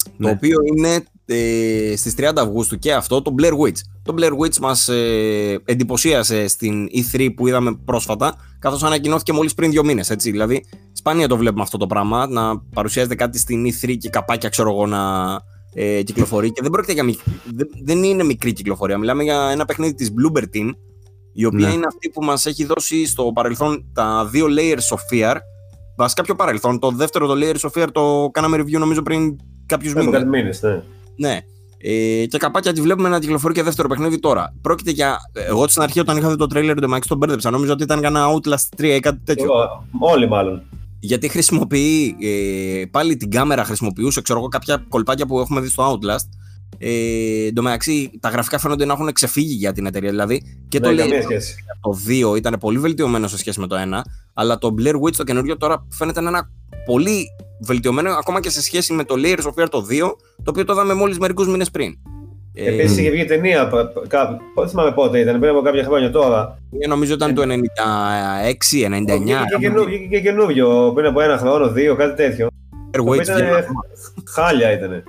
Το 0.05 0.29
ναι. 0.29 0.31
οποίο 0.31 0.59
είναι 0.75 1.05
ε, 1.25 1.97
στις 1.97 2.15
30 2.19 2.33
Αυγούστου 2.37 2.79
και 2.79 2.93
αυτό, 2.93 3.23
το 3.23 3.35
Blair 3.39 3.53
Witch. 3.53 3.79
Το 4.03 4.15
Blair 4.19 4.31
Witch 4.31 4.57
μας 4.59 4.89
ε, 4.89 5.61
εντυπωσίασε 5.65 6.49
στην 6.49 6.89
E3 6.89 7.29
που 7.37 7.47
είδαμε 7.47 7.79
πρόσφατα, 7.85 8.35
καθώς 8.59 8.83
ανακοινώθηκε 8.83 9.33
μόλις 9.33 9.55
πριν 9.55 9.71
δύο 9.71 9.85
μήνες, 9.85 10.11
έτσι. 10.11 10.31
Δηλαδή, 10.31 10.65
σπάνια 10.93 11.29
το 11.29 11.37
βλέπουμε 11.37 11.63
αυτό 11.63 11.79
το 11.79 11.87
πράγμα, 11.87 12.27
να 12.27 12.59
παρουσιάζεται 12.59 13.15
κάτι 13.15 13.39
στην 13.39 13.67
E3 13.67 13.97
και 13.99 14.09
καπάκια, 14.09 14.49
ξέρω 14.49 14.71
εγώ, 14.71 14.87
να 14.87 15.01
ε, 15.75 16.03
κυκλοφορεί. 16.03 16.53
Και 16.53 16.63
δεν 16.63 16.71
πρόκειται 16.71 16.93
για 16.93 17.03
μικρή, 17.03 17.33
δεν, 17.55 17.69
δεν 17.85 18.03
είναι 18.03 18.25
μικρή 18.25 18.53
κυκλοφορία. 18.53 18.99
Μιλάμε 18.99 19.23
για 19.23 19.49
ένα 19.53 19.65
παιχνίδι 19.65 19.95
της 19.95 20.11
Bloober 20.11 20.43
Team, 20.43 20.71
η 21.33 21.45
οποία 21.45 21.69
ναι. 21.69 21.73
είναι 21.73 21.87
αυτή 21.87 22.09
που 22.09 22.25
μας 22.25 22.47
έχει 22.47 22.65
δώσει 22.65 23.07
στο 23.07 23.31
παρελθόν 23.35 23.85
τα 23.93 24.27
δύο 24.27 24.47
layers 24.59 24.97
of 24.97 24.99
fear. 25.13 25.37
Βασικά 25.97 26.23
πιο 26.23 26.35
παρελθόν. 26.35 26.79
Το 26.79 26.91
δεύτερο 26.91 27.27
το 27.27 27.35
layers 27.37 27.71
of 27.71 27.83
fear 27.83 27.89
το 27.93 28.29
κάναμε 28.33 28.57
review 28.57 28.79
νομίζω 28.79 29.03
πριν 29.03 29.37
κάποιους 29.67 29.95
μήνες. 29.95 30.25
μήνες, 30.25 30.63
ναι. 30.63 30.83
ναι. 31.17 31.41
Ε, 31.85 32.27
και 32.27 32.39
καπάκια 32.39 32.73
τη 32.73 32.81
βλέπουμε 32.81 33.09
να 33.09 33.19
κυκλοφορεί 33.19 33.55
και 33.55 33.63
δεύτερο 33.63 33.89
παιχνίδι 33.89 34.19
τώρα. 34.19 34.55
Πρόκειται 34.61 34.91
για. 34.91 35.19
Εγώ 35.33 35.69
στην 35.69 35.83
αρχή 35.83 36.01
όταν 36.01 36.17
είχα 36.17 36.29
δει 36.29 36.37
το 36.37 36.47
trailer 36.55 36.77
του 36.81 36.95
Max 36.95 37.01
τον 37.09 37.19
μπέρδεψα. 37.19 37.51
Νόμιζα 37.51 37.73
ότι 37.73 37.83
ήταν 37.83 38.01
κανένα 38.01 38.27
Outlast 38.35 38.81
3 38.81 38.85
ή 38.85 39.01
κάτι 39.01 39.21
τέτοιο. 39.25 39.45
Εγώ, 39.45 39.87
όλοι 39.99 40.29
μάλλον. 40.29 40.63
Γιατί 41.01 41.29
χρησιμοποιεί 41.29 42.17
ε, 42.21 42.85
πάλι 42.91 43.17
την 43.17 43.31
κάμερα, 43.31 43.65
χρησιμοποιούσε 43.65 44.23
ξέρω 44.23 44.39
εγώ, 44.39 44.49
κάποια 44.49 44.85
κολπάκια 44.89 45.27
που 45.27 45.41
έχουμε 45.41 45.61
δει 45.61 45.69
στο 45.69 45.93
Outlast 45.93 46.29
ε, 46.79 47.47
εν 47.47 47.55
τω 47.55 47.63
μεταξύ, 47.63 48.11
τα 48.21 48.29
γραφικά 48.29 48.59
φαίνονται 48.59 48.85
να 48.85 48.93
έχουν 48.93 49.13
ξεφύγει 49.13 49.55
για 49.55 49.73
την 49.73 49.87
εταιρεία. 49.87 50.11
Δηλαδή 50.11 50.43
και 50.69 50.81
το, 50.81 50.91
ναι, 50.91 51.05
το 51.81 51.99
2 52.33 52.37
ήταν 52.37 52.57
πολύ 52.61 52.79
βελτιωμένο 52.79 53.29
σε 53.29 53.39
σχέση 53.39 53.61
με 53.61 53.67
το 53.67 53.77
1, 53.79 54.01
αλλά 54.35 54.59
το 54.59 54.75
Blair 54.79 54.95
Witch 54.95 55.15
το 55.17 55.25
καινούριο 55.25 55.57
τώρα 55.57 55.87
φαίνεται 55.91 56.21
να 56.21 56.29
είναι 56.29 56.41
πολύ 56.85 57.27
βελτιωμένο 57.61 58.11
ακόμα 58.11 58.41
και 58.41 58.51
σε 58.51 58.63
σχέση 58.63 58.93
με 58.93 59.05
το 59.05 59.15
Layers 59.19 59.43
of 59.43 59.63
Fear 59.63 59.69
το 59.71 59.87
2, 59.91 59.99
το 60.37 60.51
οποίο 60.51 60.65
το 60.65 60.73
είδαμε 60.73 60.95
μόλις 60.95 61.19
μερικούς 61.19 61.49
μήνες 61.49 61.71
πριν. 61.71 61.97
Επίσης 62.55 62.99
είχε 62.99 63.11
βγει 63.11 63.25
ταινία, 63.25 63.71
δεν 64.55 64.69
θυμάμαι 64.69 64.93
πότε 64.93 65.19
ήταν, 65.19 65.39
πριν 65.41 65.51
από 65.51 65.61
κάποια 65.61 65.85
χρόνια 65.85 66.11
τώρα. 66.11 66.59
Ε, 66.79 66.87
νομίζω 66.87 67.15
ήταν 67.15 67.35
το 67.35 67.43
96-99. 67.43 67.47
Βγήκε 69.87 70.07
και 70.11 70.21
καινούριο 70.21 70.93
πριν 70.95 71.07
από 71.07 71.21
ένα 71.21 71.39
χρόνο, 71.39 71.71
δύο, 71.71 71.97
κάτι 71.97 72.17
τέτοιο. 72.17 72.49
Χάλια 74.35 74.73
ήταν. 74.73 75.03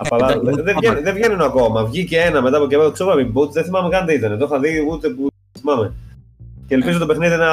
Απαλά, 0.00 0.30
ε, 0.30 0.62
δεν, 0.62 0.76
βγαίνουν, 0.78 1.02
δεν 1.02 1.14
βγαίνουν 1.14 1.40
ακόμα. 1.40 1.84
Βγήκε 1.84 2.18
ένα 2.18 2.42
μετά 2.42 2.56
από 2.56 2.66
καιρό. 2.66 2.90
Ξέρω 2.90 3.12
reboot, 3.12 3.50
δεν 3.50 3.64
θυμάμαι 3.64 3.88
καν 3.88 4.06
τι 4.06 4.14
ήταν. 4.14 4.38
Το 4.38 4.44
είχα 4.44 4.58
δει 4.58 4.86
ούτε 4.90 5.08
που 5.08 5.28
θυμάμαι. 5.58 5.94
Και 6.66 6.74
ελπίζω 6.74 6.98
το 6.98 7.06
παιχνίδι 7.06 7.36
να 7.36 7.48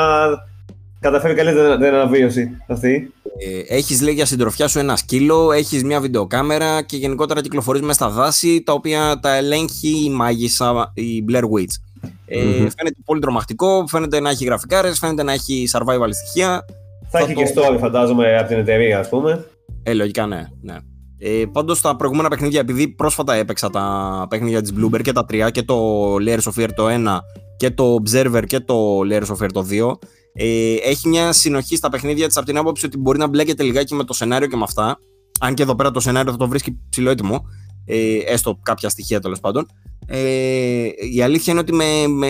καταφέρει 1.00 1.34
καλύτερα 1.34 1.76
την 1.76 1.86
αναβίωση 1.86 2.50
αυτή. 2.68 3.14
Ε, 3.38 3.76
έχεις 3.76 4.02
λέει 4.02 4.14
για 4.14 4.26
συντροφιά 4.26 4.68
σου 4.68 4.80
ένα 4.80 4.96
σκύλο, 4.96 5.52
έχεις 5.52 5.84
μια 5.84 6.00
βιντεοκάμερα 6.00 6.82
και 6.82 6.98
γενικότερα 6.98 7.42
κυκλοφορείς 7.42 7.82
μέσα 7.82 7.94
στα 7.94 8.10
δάση 8.10 8.64
τα 8.64 8.74
οποία 8.74 9.20
τα 9.22 9.36
ελέγχει 9.36 10.06
η 10.06 10.10
μάγισσα, 10.10 10.92
η 10.94 11.26
Blair 11.32 11.44
Witch. 11.44 12.02
Ε, 12.26 12.40
mm-hmm. 12.40 12.54
Φαίνεται 12.54 12.96
πολύ 13.06 13.20
τρομακτικό, 13.20 13.86
φαίνεται 13.88 14.20
να 14.20 14.30
έχει 14.30 14.46
γραφικάρες, 14.46 15.00
φαίνεται 15.00 15.24
να 15.24 15.32
έχει 15.32 15.68
survival 15.72 16.10
στοιχεία. 16.12 16.66
Θα, 17.10 17.20
θα 17.20 17.20
έχει 17.20 17.34
το... 17.34 17.42
και 17.42 17.54
story, 17.56 17.78
φαντάζομαι, 17.80 18.38
από 18.38 18.48
την 18.48 18.58
εταιρεία, 18.58 19.00
ας 19.00 19.10
πούμε. 19.10 19.46
Ε, 19.84 19.94
λογικά 19.94 20.26
ναι. 20.26 20.48
ναι. 20.62 20.76
Ε, 21.18 21.44
Πάντως 21.52 21.82
τα 21.82 21.96
προηγούμενα 21.96 22.30
παιχνίδια, 22.30 22.60
επειδή 22.60 22.88
πρόσφατα 22.88 23.34
έπαιξα 23.34 23.70
τα 23.70 24.26
παιχνίδια 24.30 24.62
της 24.62 24.74
Bloomberg 24.78 25.02
και 25.02 25.12
τα 25.12 25.26
τρία 25.26 25.50
και 25.50 25.64
το 25.64 26.16
Layers 26.16 26.52
of 26.54 26.62
Fear 26.62 26.70
το 26.76 26.88
1 26.90 27.18
και 27.58 27.72
το 27.72 27.96
Observer 28.04 28.44
και 28.48 28.60
το 28.60 29.00
Layers 29.00 29.28
of 29.28 29.44
Fear 29.44 29.50
το 29.54 29.66
2, 29.70 29.98
Ε, 30.38 30.74
έχει 30.84 31.08
μια 31.08 31.32
συνοχή 31.32 31.76
στα 31.76 31.90
παιχνίδια 31.90 32.28
της 32.28 32.38
από 32.38 32.46
την 32.46 32.58
άποψη 32.58 32.86
ότι 32.86 32.98
μπορεί 32.98 33.18
να 33.18 33.28
μπλέκεται 33.28 33.64
λιγάκι 33.64 33.96
με 33.96 34.04
το 34.04 34.14
σενάριο 34.14 34.48
και 34.48 34.56
με 34.56 34.64
αυτά. 34.64 34.98
Αν 35.40 35.54
και 35.54 35.64
εδώ 35.64 35.76
πέρα 35.76 35.92
το 35.92 36.00
σενάριο 36.00 36.32
θα 36.32 36.38
το 36.38 36.48
βρίσκει 36.48 36.78
ψηλό 36.90 37.10
έτοιμο. 37.10 37.46
Ε, 37.86 38.18
έστω 38.18 38.60
κάποια 38.64 38.90
στοιχεία 38.90 39.20
τέλος 39.20 39.40
πάντων. 39.40 39.66
Ε, 40.08 40.88
η 41.14 41.22
αλήθεια 41.22 41.54
είναι 41.54 41.62
ότι 41.62 41.74
με, 41.74 42.08
με, 42.08 42.28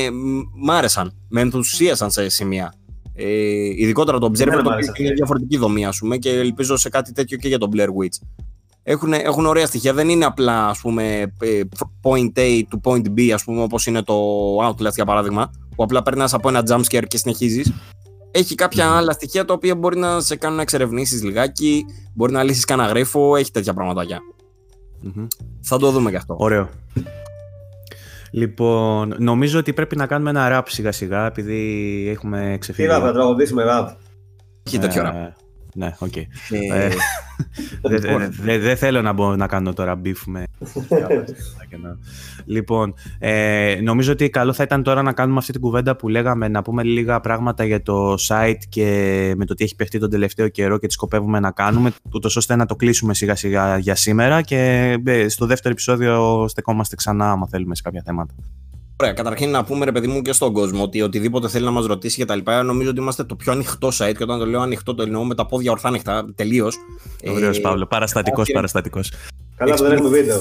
μ' 0.63 0.71
άρεσαν, 0.71 1.13
με 1.29 1.41
ενθουσίασαν 1.41 2.11
σε 2.11 2.29
σημεία. 2.29 2.73
Ε, 3.13 3.25
ειδικότερα 3.75 4.17
το 4.17 4.31
Observer, 4.33 4.61
το 4.63 4.73
οποίο 4.73 4.91
είναι 4.97 5.13
διαφορετική 5.13 5.57
δομή, 5.57 5.85
ας 5.85 5.97
πούμε, 5.97 6.17
και 6.17 6.29
ελπίζω 6.29 6.77
σε 6.77 6.89
κάτι 6.89 7.11
τέτοιο 7.11 7.37
και 7.37 7.47
για 7.47 7.57
τον 7.57 7.69
Blair 7.73 7.87
Witch. 7.87 8.27
Έχουν, 8.87 9.13
έχουν 9.13 9.45
ωραία 9.45 9.65
στοιχεία, 9.65 9.93
δεν 9.93 10.09
είναι 10.09 10.25
απλά 10.25 10.67
ας 10.67 10.79
πούμε, 10.79 11.33
ε, 11.39 11.61
point 12.01 12.31
A 12.35 12.61
to 12.61 12.79
point 12.83 13.05
B, 13.17 13.29
ας 13.33 13.43
πούμε, 13.43 13.61
όπως 13.61 13.85
είναι 13.85 14.03
το 14.03 14.15
Outlast 14.67 14.93
για 14.93 15.05
παράδειγμα, 15.05 15.51
που 15.75 15.83
απλά 15.83 16.01
περνάς 16.01 16.33
από 16.33 16.49
ένα 16.49 16.63
jumpscare 16.69 17.03
και 17.07 17.17
συνεχίζεις. 17.17 17.73
Έχει 18.31 18.55
κάποια 18.55 18.91
άλλα 18.91 19.11
στοιχεία 19.11 19.45
τα 19.45 19.53
οποία 19.53 19.75
μπορεί 19.75 19.97
να 19.97 20.19
σε 20.21 20.35
κάνουν 20.35 20.55
να 20.55 20.61
εξερευνήσεις 20.61 21.23
λιγάκι, 21.23 21.85
μπορεί 22.13 22.31
να 22.31 22.43
λύσεις 22.43 22.65
κανένα 22.65 22.89
γρίφο, 22.89 23.35
έχει 23.35 23.51
τέτοια 23.51 23.73
πραγματάκια. 23.73 24.19
Mm-hmm. 25.05 25.27
Θα 25.61 25.77
το 25.77 25.91
δούμε 25.91 26.09
και 26.09 26.17
αυτό. 26.17 26.35
Ωραίο. 26.39 26.69
Λοιπόν, 28.31 29.15
νομίζω 29.17 29.59
ότι 29.59 29.73
πρέπει 29.73 29.95
να 29.95 30.05
κάνουμε 30.07 30.29
ένα 30.29 30.59
wrap 30.59 30.63
σιγά 30.67 30.91
σιγά, 30.91 31.25
επειδή 31.25 32.07
έχουμε 32.11 32.57
ξεφύγει. 32.59 32.87
Τι 32.87 32.93
rap, 32.97 33.01
θα 33.01 33.13
τραγουδήσουμε 33.13 33.63
rap. 33.67 33.95
Έχει 34.63 34.77
τέτοιο 34.77 35.01
ε, 35.01 35.09
rap. 35.09 35.44
Ναι, 35.77 35.95
OK. 35.99 36.11
Okay. 36.15 36.25
Ε, 36.71 36.89
Δεν 37.81 38.31
δε, 38.41 38.57
δε 38.57 38.75
θέλω 38.75 39.01
να, 39.01 39.13
μπω, 39.13 39.35
να 39.35 39.47
κάνω 39.47 39.73
τώρα 39.73 40.01
beef 40.05 40.21
με... 40.25 40.43
λοιπόν, 42.45 42.93
ε, 43.19 43.79
νομίζω 43.81 44.11
ότι 44.11 44.29
καλό 44.29 44.53
θα 44.53 44.63
ήταν 44.63 44.83
τώρα 44.83 45.01
να 45.01 45.13
κάνουμε 45.13 45.37
αυτή 45.39 45.51
την 45.51 45.61
κουβέντα 45.61 45.95
που 45.95 46.09
λέγαμε, 46.09 46.47
να 46.47 46.61
πούμε 46.61 46.83
λίγα 46.83 47.19
πράγματα 47.19 47.65
για 47.65 47.81
το 47.81 48.13
site 48.27 48.59
και 48.69 49.33
με 49.37 49.45
το 49.45 49.53
τι 49.53 49.63
έχει 49.63 49.75
παιχτεί 49.75 49.99
τον 49.99 50.09
τελευταίο 50.09 50.47
καιρό 50.47 50.77
και 50.77 50.87
τι 50.87 50.93
σκοπεύουμε 50.93 51.39
να 51.39 51.51
κάνουμε, 51.51 51.91
ούτως 52.13 52.35
ώστε 52.35 52.55
να 52.55 52.65
το 52.65 52.75
κλείσουμε 52.75 53.13
σιγά 53.13 53.35
σιγά 53.35 53.77
για 53.77 53.95
σήμερα 53.95 54.41
και 54.41 54.93
ε, 55.05 55.27
στο 55.27 55.45
δεύτερο 55.45 55.73
επεισόδιο 55.73 56.45
στεκόμαστε 56.47 56.95
ξανά 56.95 57.31
άμα 57.31 57.47
θέλουμε 57.47 57.75
σε 57.75 57.81
κάποια 57.81 58.01
θέματα. 58.05 58.33
Ωραία, 58.99 59.13
καταρχήν 59.13 59.49
να 59.49 59.63
πούμε 59.63 59.85
ρε 59.85 59.91
παιδί 59.91 60.07
μου 60.07 60.21
και 60.21 60.31
στον 60.31 60.53
κόσμο 60.53 60.83
ότι 60.83 61.01
οτιδήποτε 61.01 61.47
θέλει 61.47 61.65
να 61.65 61.71
μας 61.71 61.85
ρωτήσει 61.85 62.15
και 62.15 62.25
τα 62.25 62.35
λοιπά, 62.35 62.63
νομίζω 62.63 62.89
ότι 62.89 62.99
είμαστε 62.99 63.23
το 63.23 63.35
πιο 63.35 63.51
ανοιχτό 63.51 63.87
site. 63.87 64.13
Και 64.17 64.23
όταν 64.23 64.39
το 64.39 64.45
λέω 64.45 64.61
ανοιχτό, 64.61 64.95
το 64.95 65.03
εννοώ 65.03 65.23
με 65.23 65.35
τα 65.35 65.45
πόδια 65.45 65.71
ορθά 65.71 65.87
ανοιχτά, 65.87 66.25
τελείως. 66.35 66.75
Ωραίο, 67.27 67.49
ε, 67.49 67.59
Παύλο. 67.59 67.85
Παραστατικός, 67.85 68.51
παραστατικός. 68.51 69.11
Καλά, 69.55 69.75
δεν 69.75 69.91
έχουμε 69.91 70.09
βίντεο. 70.09 70.39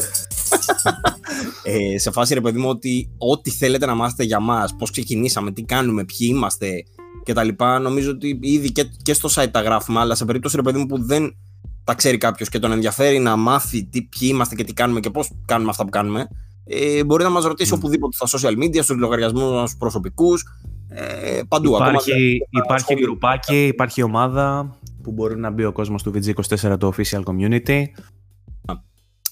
ε, 1.94 1.98
σε 1.98 2.10
φάση 2.10 2.34
ρε 2.34 2.40
παιδί 2.40 2.58
μου 2.58 2.68
ότι 2.68 3.10
ό,τι 3.18 3.50
θέλετε 3.50 3.86
να 3.86 3.94
μάθετε 3.94 4.22
για 4.22 4.40
μας, 4.40 4.74
πώς 4.78 4.90
ξεκινήσαμε, 4.90 5.52
τι 5.52 5.62
κάνουμε, 5.62 6.04
ποιοι 6.04 6.28
είμαστε 6.30 6.84
κτλ. 7.24 7.48
Νομίζω 7.80 8.10
ότι 8.10 8.38
ήδη 8.42 8.72
και, 8.72 8.84
και 9.02 9.14
στο 9.14 9.28
site 9.34 9.50
τα 9.50 9.60
γράφουμε, 9.60 10.00
αλλά 10.00 10.14
σε 10.14 10.24
περίπτωση 10.24 10.56
ρε 10.56 10.62
παιδί 10.62 10.78
μου 10.78 10.86
που 10.86 11.04
δεν 11.04 11.36
τα 11.84 11.94
ξέρει 11.94 12.18
κάποιος 12.18 12.48
και 12.48 12.58
τον 12.58 12.72
ενδιαφέρει 12.72 13.18
να 13.18 13.36
μάθει 13.36 13.84
τι, 13.84 14.02
ποιοι 14.02 14.28
είμαστε 14.32 14.54
και 14.54 14.64
τι 14.64 14.72
κάνουμε 14.72 15.00
και 15.00 15.10
πώς 15.10 15.30
κάνουμε 15.46 15.70
αυτά 15.70 15.84
που 15.84 15.90
κάνουμε 15.90 16.28
ε, 16.64 17.04
μπορεί 17.04 17.22
να 17.22 17.30
μας 17.30 17.44
ρωτήσει 17.44 17.70
mm. 17.74 17.78
οπουδήποτε 17.78 18.16
στα 18.16 18.38
social 18.38 18.52
media, 18.52 18.82
στους 18.82 18.96
λογαριασμούς 18.96 19.52
μας 19.52 19.76
προσωπικούς, 19.76 20.44
ε, 20.88 21.40
παντού. 21.48 21.74
Υπάρχει, 21.74 22.10
ακόμα, 22.10 22.64
υπάρχει 22.64 22.94
γκρουπάκι, 22.94 23.66
υπάρχει 23.66 24.02
ομάδα 24.02 24.78
που 25.02 25.12
μπορεί 25.12 25.36
να 25.38 25.50
μπει 25.50 25.64
ο 25.64 25.72
κόσμος 25.72 26.02
του 26.02 26.12
VG24 26.14 26.76
το 26.78 26.92
official 26.96 27.22
community. 27.22 27.84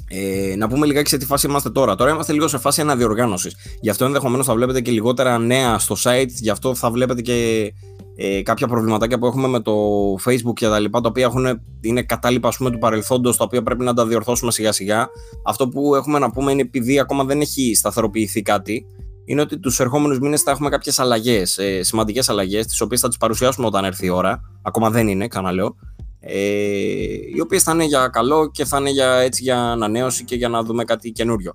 Ε, 0.08 0.56
να 0.56 0.68
πούμε 0.68 0.86
λιγάκι 0.86 1.08
σε 1.08 1.16
τι 1.16 1.24
φάση 1.24 1.46
είμαστε 1.46 1.70
τώρα. 1.70 1.94
Τώρα 1.94 2.10
είμαστε 2.10 2.32
λίγο 2.32 2.48
σε 2.48 2.58
φάση 2.58 2.80
αναδιοργάνωσης. 2.80 3.56
Γι' 3.80 3.90
αυτό 3.90 4.04
ενδεχομένως 4.04 4.46
θα 4.46 4.54
βλέπετε 4.54 4.80
και 4.80 4.90
λιγότερα 4.90 5.38
νέα 5.38 5.78
στο 5.78 5.96
site, 6.02 6.28
γι' 6.28 6.50
αυτό 6.50 6.74
θα 6.74 6.90
βλέπετε 6.90 7.22
και 7.22 7.72
ε, 8.24 8.42
κάποια 8.42 8.66
προβληματάκια 8.66 9.18
που 9.18 9.26
έχουμε 9.26 9.48
με 9.48 9.60
το 9.60 9.74
Facebook 10.24 10.52
και 10.54 10.66
τα 10.66 10.78
λοιπά, 10.78 11.00
τα 11.00 11.08
οποία 11.08 11.24
έχουν, 11.24 11.60
είναι 11.80 12.02
κατάλοιπα 12.02 12.48
ας 12.48 12.56
πούμε, 12.56 12.70
του 12.70 12.78
παρελθόντος, 12.78 13.36
τα 13.36 13.44
οποία 13.44 13.62
πρέπει 13.62 13.84
να 13.84 13.94
τα 13.94 14.06
διορθώσουμε 14.06 14.52
σιγά 14.52 14.72
σιγά. 14.72 15.08
Αυτό 15.44 15.68
που 15.68 15.94
έχουμε 15.94 16.18
να 16.18 16.30
πούμε 16.30 16.52
είναι 16.52 16.60
επειδή 16.60 16.98
ακόμα 16.98 17.24
δεν 17.24 17.40
έχει 17.40 17.74
σταθεροποιηθεί 17.74 18.42
κάτι, 18.42 18.86
είναι 19.24 19.40
ότι 19.40 19.58
τους 19.58 19.80
ερχόμενους 19.80 20.18
μήνες 20.18 20.42
θα 20.42 20.50
έχουμε 20.50 20.68
κάποιες 20.68 20.98
αλλαγές, 20.98 21.58
ε, 21.58 21.82
σημαντικές 21.82 22.28
αλλαγές, 22.28 22.66
τις 22.66 22.80
οποίες 22.80 23.00
θα 23.00 23.08
τις 23.08 23.16
παρουσιάσουμε 23.16 23.66
όταν 23.66 23.84
έρθει 23.84 24.06
η 24.06 24.08
ώρα. 24.08 24.40
Ακόμα 24.62 24.90
δεν 24.90 25.08
είναι, 25.08 25.28
ξαναλέω. 25.28 25.76
Ε, 26.20 26.34
οι 27.34 27.40
οποίες 27.42 27.62
θα 27.62 27.72
είναι 27.72 27.84
για 27.84 28.08
καλό 28.08 28.50
και 28.50 28.64
θα 28.64 28.78
είναι 28.78 28.90
για, 28.90 29.14
έτσι, 29.14 29.42
για 29.42 29.58
ανανέωση 29.58 30.24
και 30.24 30.34
για 30.34 30.48
να 30.48 30.62
δούμε 30.62 30.84
κάτι 30.84 31.10
καινούριο. 31.10 31.52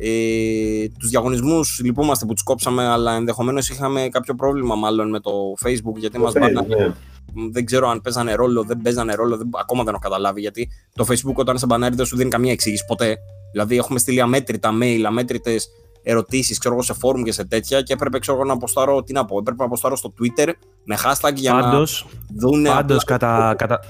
Ε, 0.00 0.88
τους 0.98 1.08
διαγωνισμούς 1.08 1.80
λυπούμαστε 1.84 2.26
που 2.26 2.32
τους 2.32 2.42
κόψαμε 2.42 2.86
αλλά 2.86 3.12
ενδεχομένως 3.12 3.68
είχαμε 3.68 4.08
κάποιο 4.10 4.34
πρόβλημα 4.34 4.74
μάλλον 4.74 5.10
με 5.10 5.20
το 5.20 5.30
facebook 5.64 5.96
γιατί 5.96 6.18
μας 6.18 6.32
μπάνανε 6.32 6.76
ναι. 6.76 6.94
δεν 7.50 7.64
ξέρω 7.64 7.88
αν 7.88 8.00
παίζανε 8.00 8.34
ρόλο, 8.34 8.62
δεν 8.62 8.80
παίζανε 8.82 9.14
ρόλο, 9.14 9.36
δεν, 9.36 9.50
ακόμα 9.60 9.82
δεν 9.82 9.92
έχω 9.92 10.02
καταλάβει 10.02 10.40
γιατί 10.40 10.68
το 10.94 11.06
facebook 11.08 11.34
όταν 11.34 11.58
σε 11.58 11.66
μπανάρει 11.66 11.94
δεν 11.94 12.06
σου 12.06 12.16
δίνει 12.16 12.30
καμία 12.30 12.52
εξήγηση 12.52 12.84
ποτέ 12.86 13.16
δηλαδή 13.52 13.76
έχουμε 13.76 13.98
στείλει 13.98 14.20
αμέτρητα 14.20 14.70
mail, 14.82 15.02
αμέτρητες 15.06 15.68
ερωτήσεις, 16.02 16.58
ξέρω 16.58 16.74
εγώ, 16.74 16.82
σε 16.82 16.92
φόρουμ 16.92 17.22
και 17.22 17.32
σε 17.32 17.44
τέτοια 17.44 17.82
και 17.82 17.92
έπρεπε 17.92 18.18
ξέρω, 18.18 18.44
να 18.44 18.52
αποστάρω, 18.52 19.02
τι 19.02 19.12
να 19.12 19.24
πω, 19.24 19.38
έπρεπε 19.38 19.58
να 19.58 19.64
αποστάρω 19.64 19.96
στο 19.96 20.12
Twitter 20.18 20.52
με 20.84 20.96
hashtag 21.04 21.34
για 21.34 21.52
πάντως, 21.52 22.06
να 22.28 22.34
δουν. 22.40 22.62
Πάντως, 22.62 23.04
κατά, 23.04 23.54
κατά, 23.58 23.80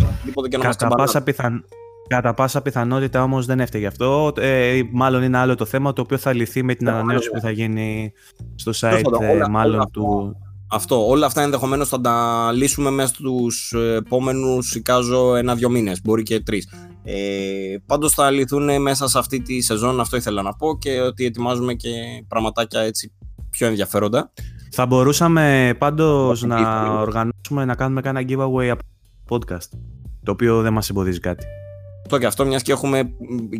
κατά, 0.60 0.88
πάσα 0.88 1.22
πιθαν, 1.22 1.64
Κατά 2.08 2.34
πάσα 2.34 2.62
πιθανότητα 2.62 3.22
όμως 3.22 3.46
δεν 3.46 3.60
έφταιγε 3.60 3.86
αυτό. 3.86 4.32
Ε, 4.38 4.80
μάλλον 4.92 5.22
είναι 5.22 5.38
άλλο 5.38 5.54
το 5.54 5.64
θέμα 5.64 5.92
το 5.92 6.02
οποίο 6.02 6.18
θα 6.18 6.32
λυθεί 6.32 6.62
με 6.62 6.74
την 6.74 6.86
ναι, 6.86 6.92
ανανέωση 6.92 7.30
που 7.30 7.40
θα 7.40 7.50
γίνει 7.50 8.12
στο 8.54 8.72
site 8.74 9.02
ε, 9.20 9.48
μάλλον 9.50 9.90
του... 9.90 10.36
Αυτό, 10.70 11.08
όλα 11.08 11.26
αυτά 11.26 11.42
ενδεχομένως 11.42 11.88
θα 11.88 12.00
τα 12.00 12.50
λύσουμε 12.54 12.90
μέσα 12.90 13.14
στους 13.14 13.74
επόμενους, 13.96 14.74
εικάζω, 14.74 15.34
ένα-δύο 15.34 15.68
μήνες, 15.70 16.00
μπορεί 16.04 16.22
και 16.22 16.40
τρεις. 16.40 16.72
Ε, 17.02 17.14
Πάντως 17.86 18.12
θα 18.12 18.30
λυθούν 18.30 18.82
μέσα 18.82 19.08
σε 19.08 19.18
αυτή 19.18 19.42
τη 19.42 19.60
σεζόν, 19.60 20.00
αυτό 20.00 20.16
ήθελα 20.16 20.42
να 20.42 20.52
πω 20.52 20.78
και 20.78 21.00
ότι 21.00 21.24
ετοιμάζουμε 21.24 21.74
και 21.74 21.90
πραγματάκια 22.28 22.80
έτσι 22.80 23.12
πιο 23.50 23.66
ενδιαφέροντα. 23.66 24.32
Θα 24.70 24.86
μπορούσαμε 24.86 25.74
πάντως 25.78 26.42
να 26.42 26.90
οργανώσουμε 27.00 27.64
να 27.64 27.74
κάνουμε 27.74 28.00
κάνα 28.00 28.22
giveaway 28.28 28.66
από 28.66 28.82
podcast, 29.28 29.68
το 30.22 30.32
οποίο 30.32 30.62
δεν 30.62 30.72
μας 30.72 30.90
εμποδίζει 30.90 31.20
κάτι. 31.20 31.46
Το 32.08 32.18
και 32.18 32.26
αυτό, 32.26 32.46
μιας 32.46 32.62
και 32.62 32.72
έχουμε 32.72 33.12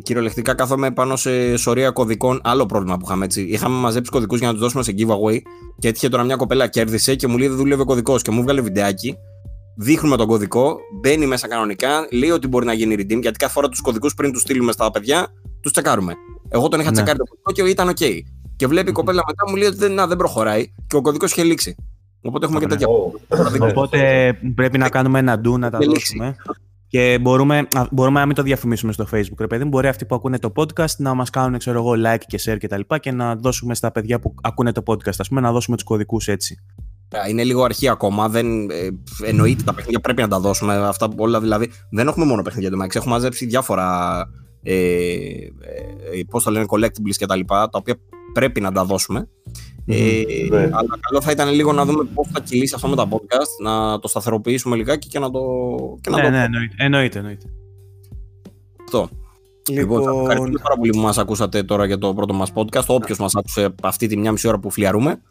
κυριολεκτικά 0.03 0.55
κάθομαι 0.55 0.91
πάνω 0.91 1.17
σε 1.17 1.57
σωρία 1.57 1.91
κωδικών. 1.91 2.41
Άλλο 2.45 2.67
πρόβλημα 2.67 2.97
που 2.97 3.05
είχαμε 3.05 3.25
έτσι. 3.25 3.43
Είχαμε 3.43 3.77
μαζέψει 3.77 4.11
κωδικούς 4.11 4.39
για 4.39 4.47
να 4.47 4.53
τους 4.53 4.63
δώσουμε 4.63 4.83
σε 4.83 4.95
giveaway 4.99 5.39
και 5.79 5.89
έτυχε 5.89 6.09
τώρα 6.09 6.23
μια 6.23 6.37
κοπέλα 6.37 6.67
κέρδισε 6.67 7.15
και 7.15 7.27
μου 7.27 7.39
λέει 7.39 7.49
δεν 7.49 7.57
δουλεύει 7.57 7.81
ο 7.81 7.85
κωδικός 7.85 8.23
και 8.23 8.31
μου 8.31 8.43
βγάλε 8.43 8.61
βιντεάκι. 8.61 9.17
Δείχνουμε 9.77 10.17
τον 10.17 10.27
κωδικό, 10.27 10.77
μπαίνει 11.01 11.27
μέσα 11.27 11.49
κανονικά, 11.49 12.09
λέει 12.13 12.31
ότι 12.31 12.49
μπορεί 12.49 12.67
να 12.67 12.73
γίνει 12.73 12.95
redeem 12.95 13.21
γιατί 13.21 13.39
κάθε 13.39 13.53
φορά 13.53 13.69
τους 13.69 13.81
κωδικούς 13.81 14.15
πριν 14.15 14.33
τους 14.33 14.43
στείλουμε 14.43 14.73
στα 14.73 14.91
παιδιά, 14.91 15.27
τους 15.61 15.73
τσεκάρουμε. 15.73 16.15
Εγώ 16.49 16.69
τον 16.69 16.81
είχα 16.81 16.89
ναι. 16.89 16.95
τσεκάρει 16.95 17.19
το 17.19 17.25
κωδικό 17.25 17.53
και 17.53 17.71
ήταν 17.71 17.89
OK. 17.89 18.21
Και 18.57 18.67
βλέπει 18.67 18.91
η 18.91 18.93
κοπέλα 18.93 19.23
μετά 19.27 19.51
μου 19.51 19.57
λέει 19.57 19.69
ότι 19.69 19.77
δεν, 19.77 19.93
να, 19.93 20.07
δεν 20.07 20.17
προχωράει 20.17 20.73
και 20.87 20.97
ο 20.97 21.01
κωδικός 21.01 21.31
είχε 21.31 21.43
λήξει. 21.43 21.75
Οπότε 22.23 22.45
έχουμε 22.45 22.61
και 22.61 22.67
τέτοια. 22.67 22.87
Οπότε 23.61 24.33
πρέπει 24.55 24.79
να 24.79 24.89
κάνουμε 24.89 25.19
ένα 25.19 25.39
ντου 25.39 25.59
να 25.59 25.71
τα 25.71 25.79
δώσουμε. 25.79 26.37
Και 26.89 27.19
μπορούμε, 27.21 27.69
μπορούμε 27.91 28.21
να 28.21 28.27
μην 28.27 28.35
το 28.35 28.43
διαφημίσουμε 28.43 28.93
στο 28.93 29.07
Facebook. 29.13 29.39
Ρε 29.39 29.47
παιδί, 29.47 29.65
μπορεί 29.65 29.89
αυτοί 29.89 30.05
που 30.05 30.15
ακούνε 30.15 30.39
το 30.39 30.53
podcast 30.57 30.97
να 30.97 31.15
μας 31.15 31.31
κάνουν 31.31 31.59
ξέρω 31.59 31.79
εγώ, 31.79 31.93
like 32.07 32.23
και 32.27 32.41
share 32.45 32.57
κτλ. 32.61 32.81
Και, 32.81 32.99
και 32.99 33.13
να 33.13 33.37
δώσουμε 33.37 33.75
στα 33.75 33.93
παιδιά 33.93 34.21
που 34.21 34.35
ακούνε 34.43 34.73
το 34.73 34.83
podcast, 34.87 35.17
ας 35.19 35.29
πούμε, 35.29 35.41
να 35.41 35.53
δώσουμε 35.53 35.77
τους 35.77 35.85
κωδικούς 35.85 36.29
έτσι. 36.29 36.59
Είναι 37.29 37.45
λίγο 37.45 37.63
αρχή 37.63 37.89
ακόμα. 37.89 38.29
Δεν, 38.29 38.71
ε, 38.71 38.89
εννοείται 39.25 39.63
τα 39.63 39.75
παιχνίδια 39.75 40.01
πρέπει 40.01 40.21
να 40.21 40.29
τα 40.29 40.41
δώσουμε. 40.41 40.75
Αυτά 40.75 41.09
όλα 41.17 41.41
δηλαδή. 41.41 41.71
Δεν 41.91 42.09
έχουμε 42.09 42.25
μόνο 42.25 42.43
παιχνίδια 42.43 42.71
του 42.71 42.87
Έχουμε 42.93 43.15
μαζέψει 43.15 43.47
διάφορα. 43.47 44.17
Ε, 44.63 44.75
ε, 44.75 45.51
πώς 46.31 46.45
το 46.45 46.51
λένε, 46.51 46.65
collectibles 46.69 47.17
και 47.17 47.27
τα 47.27 47.37
λοιπά, 47.37 47.69
τα 47.69 47.79
οποία 47.79 47.95
πρέπει 48.33 48.61
να 48.61 48.73
τα 48.73 48.85
δώσουμε. 48.85 49.29
Ε, 49.91 50.23
ναι. 50.51 50.59
Αλλά 50.59 50.99
καλό 51.01 51.21
θα 51.21 51.31
ήταν 51.31 51.51
λίγο 51.51 51.73
να 51.73 51.85
δούμε 51.85 52.05
πώς 52.15 52.29
θα 52.33 52.41
κυλήσει 52.41 52.75
αυτό 52.75 52.89
με 52.89 52.97
τα 52.97 53.09
podcast, 53.11 53.63
να 53.63 53.99
το 53.99 54.09
σταθεροποιήσουμε 54.09 54.77
λιγάκι 54.77 55.09
και 55.09 55.19
να 55.19 55.31
το. 55.31 55.41
Και 56.01 56.11
να 56.11 56.17
ναι, 56.17 56.23
το... 56.23 56.31
ναι, 56.31 56.47
εννοείται, 56.77 57.19
εννοείται. 57.19 57.47
Αυτό. 58.85 59.09
Λοιπόν, 59.71 59.99
λοιπόν 59.99 60.21
ευχαριστούμε 60.21 60.59
πάρα 60.63 60.77
πολύ 60.77 60.91
που 60.91 60.99
μας 60.99 61.19
ακούσατε 61.19 61.63
τώρα 61.63 61.87
για 61.87 61.99
το 61.99 62.15
πρώτο 62.15 62.35
μας 62.35 62.53
podcast. 62.55 62.87
Όποιος 62.87 63.19
μας 63.19 63.35
άκουσε 63.35 63.75
αυτή 63.83 64.07
τη 64.07 64.17
μια 64.17 64.33
μισή 64.33 64.49
ώρα 64.49 64.59
που 64.59 64.71
φλιαρούμε. 64.71 65.23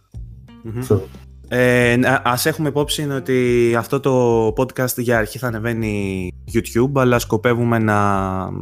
Ε, 1.50 2.00
ας 2.24 2.46
έχουμε 2.46 2.70
υπόψη 2.70 3.10
ότι 3.12 3.74
αυτό 3.78 4.00
το 4.00 4.48
podcast 4.48 4.98
για 4.98 5.18
αρχή 5.18 5.38
θα 5.38 5.48
ανεβαίνει 5.48 6.32
YouTube 6.54 6.92
αλλά 6.94 7.20
σκοπεύουμε 7.20 7.80
να 7.80 7.98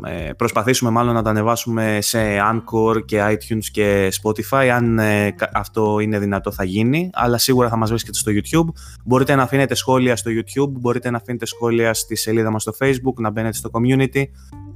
ε, 0.05 0.33
προσπαθήσουμε 0.33 0.91
μάλλον 0.91 1.13
να 1.13 1.21
τα 1.21 1.29
ανεβάσουμε 1.29 1.97
σε 2.01 2.19
Anchor 2.51 3.05
και 3.05 3.21
iTunes 3.31 3.63
και 3.71 4.11
Spotify. 4.21 4.67
Αν 4.67 4.99
ε, 4.99 5.35
αυτό 5.53 5.99
είναι 5.99 6.19
δυνατό 6.19 6.51
θα 6.51 6.63
γίνει 6.63 7.09
αλλά 7.13 7.37
σίγουρα 7.37 7.69
θα 7.69 7.75
μας 7.75 7.89
βρίσκεται 7.89 8.17
στο 8.17 8.31
YouTube. 8.35 8.73
Μπορείτε 9.05 9.35
να 9.35 9.43
αφήνετε 9.43 9.75
σχόλια 9.75 10.15
στο 10.15 10.31
YouTube 10.31 10.71
μπορείτε 10.71 11.09
να 11.09 11.17
αφήνετε 11.17 11.45
σχόλια 11.45 11.93
στη 11.93 12.15
σελίδα 12.15 12.51
μας 12.51 12.61
στο 12.61 12.73
Facebook 12.79 13.13
να 13.15 13.29
μπαίνετε 13.29 13.57
στο 13.57 13.69
community 13.73 14.23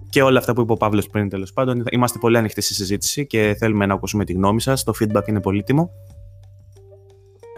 και 0.10 0.22
όλα 0.22 0.40
αυτά 0.40 0.54
που 0.54 0.62
είπε 0.62 0.72
ο 0.72 0.76
Παύλος 0.76 1.08
πριν 1.08 1.30
τέλος 1.30 1.54
πάντων. 1.54 1.84
Είμαστε 1.92 2.20
πολύ 2.20 2.38
ανοιχτοί 2.38 2.62
στη 2.62 2.74
συζήτηση 2.74 3.28
και 3.28 3.56
θέλουμε 3.60 3.86
να 3.86 3.94
ακούσουμε 3.94 4.26
τη 4.26 4.34
γνώμη 4.34 4.62
σας. 4.62 4.84
Το 4.84 4.94
feedback 5.00 5.28
είναι 5.28 5.42
πολύτιμο 5.42 5.92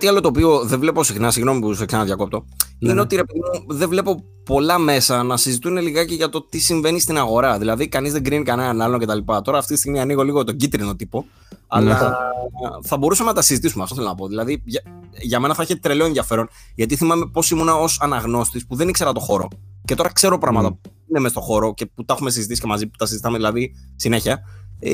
κάτι 0.02 0.14
άλλο 0.14 0.22
το 0.22 0.28
οποίο 0.28 0.64
δεν 0.66 0.80
βλέπω 0.80 1.04
συχνά, 1.04 1.32
συγγνώμη 1.32 1.60
που 1.60 1.74
σε 1.74 1.86
ξαναδιακόπτω, 1.86 2.46
ναι. 2.48 2.66
είναι 2.80 2.94
ναι. 2.94 3.02
ότι 3.02 3.16
ρε, 3.16 3.22
δεν 3.68 3.90
βλέπω 3.90 4.24
πολλά 4.46 4.78
μέσα 4.78 5.24
να 5.24 5.38
συζητούν 5.38 5.78
λιγάκι 5.78 6.14
για 6.16 6.30
το 6.30 6.42
τι 6.42 6.60
συμβαίνει 6.60 7.00
στην 7.00 7.18
αγορά. 7.18 7.58
Δηλαδή, 7.58 7.88
κανείς 7.88 8.12
δεν 8.12 8.24
κρίνει 8.24 8.44
κανέναν 8.44 8.82
άλλον 8.82 9.00
κτλ. 9.00 9.18
Τώρα, 9.44 9.58
αυτή 9.58 9.74
τη 9.74 9.80
στιγμή 9.80 10.00
ανοίγω 10.00 10.24
λίγο 10.24 10.44
τον 10.44 10.56
κίτρινο 10.56 10.96
τύπο, 10.96 11.26
αλλά 11.68 11.94
ναι. 11.94 12.88
θα 12.88 12.98
μπορούσαμε 12.98 13.30
να 13.30 13.36
τα 13.36 13.42
συζητήσουμε. 13.42 13.84
Αυτό 13.84 13.96
θέλω 13.96 14.08
να 14.08 14.16
πω. 14.16 14.28
Δηλαδή, 14.28 14.62
για, 14.66 14.82
για 15.22 15.40
μένα 15.40 15.54
θα 15.54 15.62
έχει 15.62 15.80
τρελό 15.80 16.06
ενδιαφέρον, 16.06 16.50
γιατί 16.76 16.96
θυμάμαι 16.96 17.26
πώς 17.26 17.52
ήμουνα 17.52 17.76
ως 17.76 18.02
αναγνώστης 18.02 18.68
που 18.68 18.76
δεν 18.76 18.88
ήξερα 18.88 19.12
το 19.12 19.20
χώρο. 19.20 19.48
Και 19.86 19.96
τώρα 19.96 20.12
ξέρω 20.14 20.38
πράγματα 20.38 20.70
mm. 20.70 20.78
που 20.82 20.92
είναι 21.10 21.20
μέσα 21.20 21.34
στο 21.34 21.42
χώρο 21.42 21.74
και 21.74 21.86
που 21.86 22.06
τα 22.06 22.14
έχουμε 22.14 22.30
συζητήσει 22.30 22.62
και 22.62 22.68
μαζί, 22.68 22.88
που 22.88 22.98
τα 22.98 23.06
συζητάμε 23.06 23.38
δηλαδή 23.38 23.72
συνέχεια. 23.96 24.40
Ε, 24.80 24.92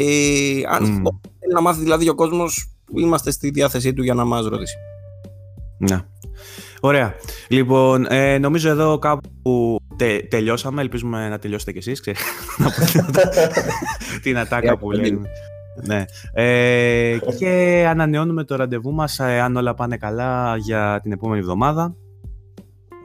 αν 0.69 0.83
mm. 0.83 1.09
θέλει 1.39 1.53
να 1.53 1.61
μάθει 1.61 1.81
δηλαδή 1.81 2.09
ο 2.09 2.15
κόσμος, 2.15 2.71
είμαστε 2.95 3.31
στη 3.31 3.49
διάθεσή 3.49 3.93
του 3.93 4.03
για 4.03 4.13
να 4.13 4.25
μας 4.25 4.45
ρωτήσει. 4.45 4.75
Ναι. 5.77 5.97
Ωραία. 6.79 7.15
Λοιπόν, 7.47 8.05
ε, 8.09 8.37
νομίζω 8.37 8.69
εδώ 8.69 8.99
κάπου 8.99 9.79
τε, 9.95 10.19
τελειώσαμε. 10.19 10.81
Ελπίζουμε 10.81 11.29
να 11.29 11.39
τελειώσετε 11.39 11.71
κι 11.71 11.77
εσείς. 11.77 12.03
την 14.23 14.37
ατάκα 14.37 14.77
που 14.77 14.91
λέμε. 14.91 15.29
Ναι. 15.85 16.05
Ε, 16.33 17.17
και 17.37 17.85
ανανεώνουμε 17.89 18.43
το 18.43 18.55
ραντεβού 18.55 18.93
μας, 18.93 19.19
ε, 19.19 19.39
αν 19.39 19.55
όλα 19.55 19.73
πάνε 19.73 19.97
καλά, 19.97 20.57
για 20.57 20.99
την 21.03 21.11
επόμενη 21.11 21.39
εβδομάδα. 21.39 21.95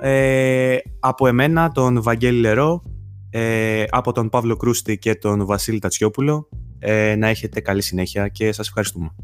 Ε, 0.01 0.77
από 1.01 1.27
εμένα, 1.27 1.71
τον 1.71 2.03
Βαγγέλη 2.03 2.41
Λερό, 2.41 2.83
ε, 3.31 3.85
από 3.91 4.13
τον 4.13 4.29
Παύλο 4.29 4.57
Κρούστη 4.57 4.99
και 4.99 5.15
τον 5.15 5.47
Βασίλη 5.47 5.79
Τατσιόπουλο, 5.79 6.49
ε, 6.79 7.15
να 7.17 7.29
έχετε 7.29 7.61
καλή 7.61 7.83
συνέχεια 7.83 8.29
και 8.29 8.53
σας 8.53 8.67
ευχαριστούμε. 8.67 9.15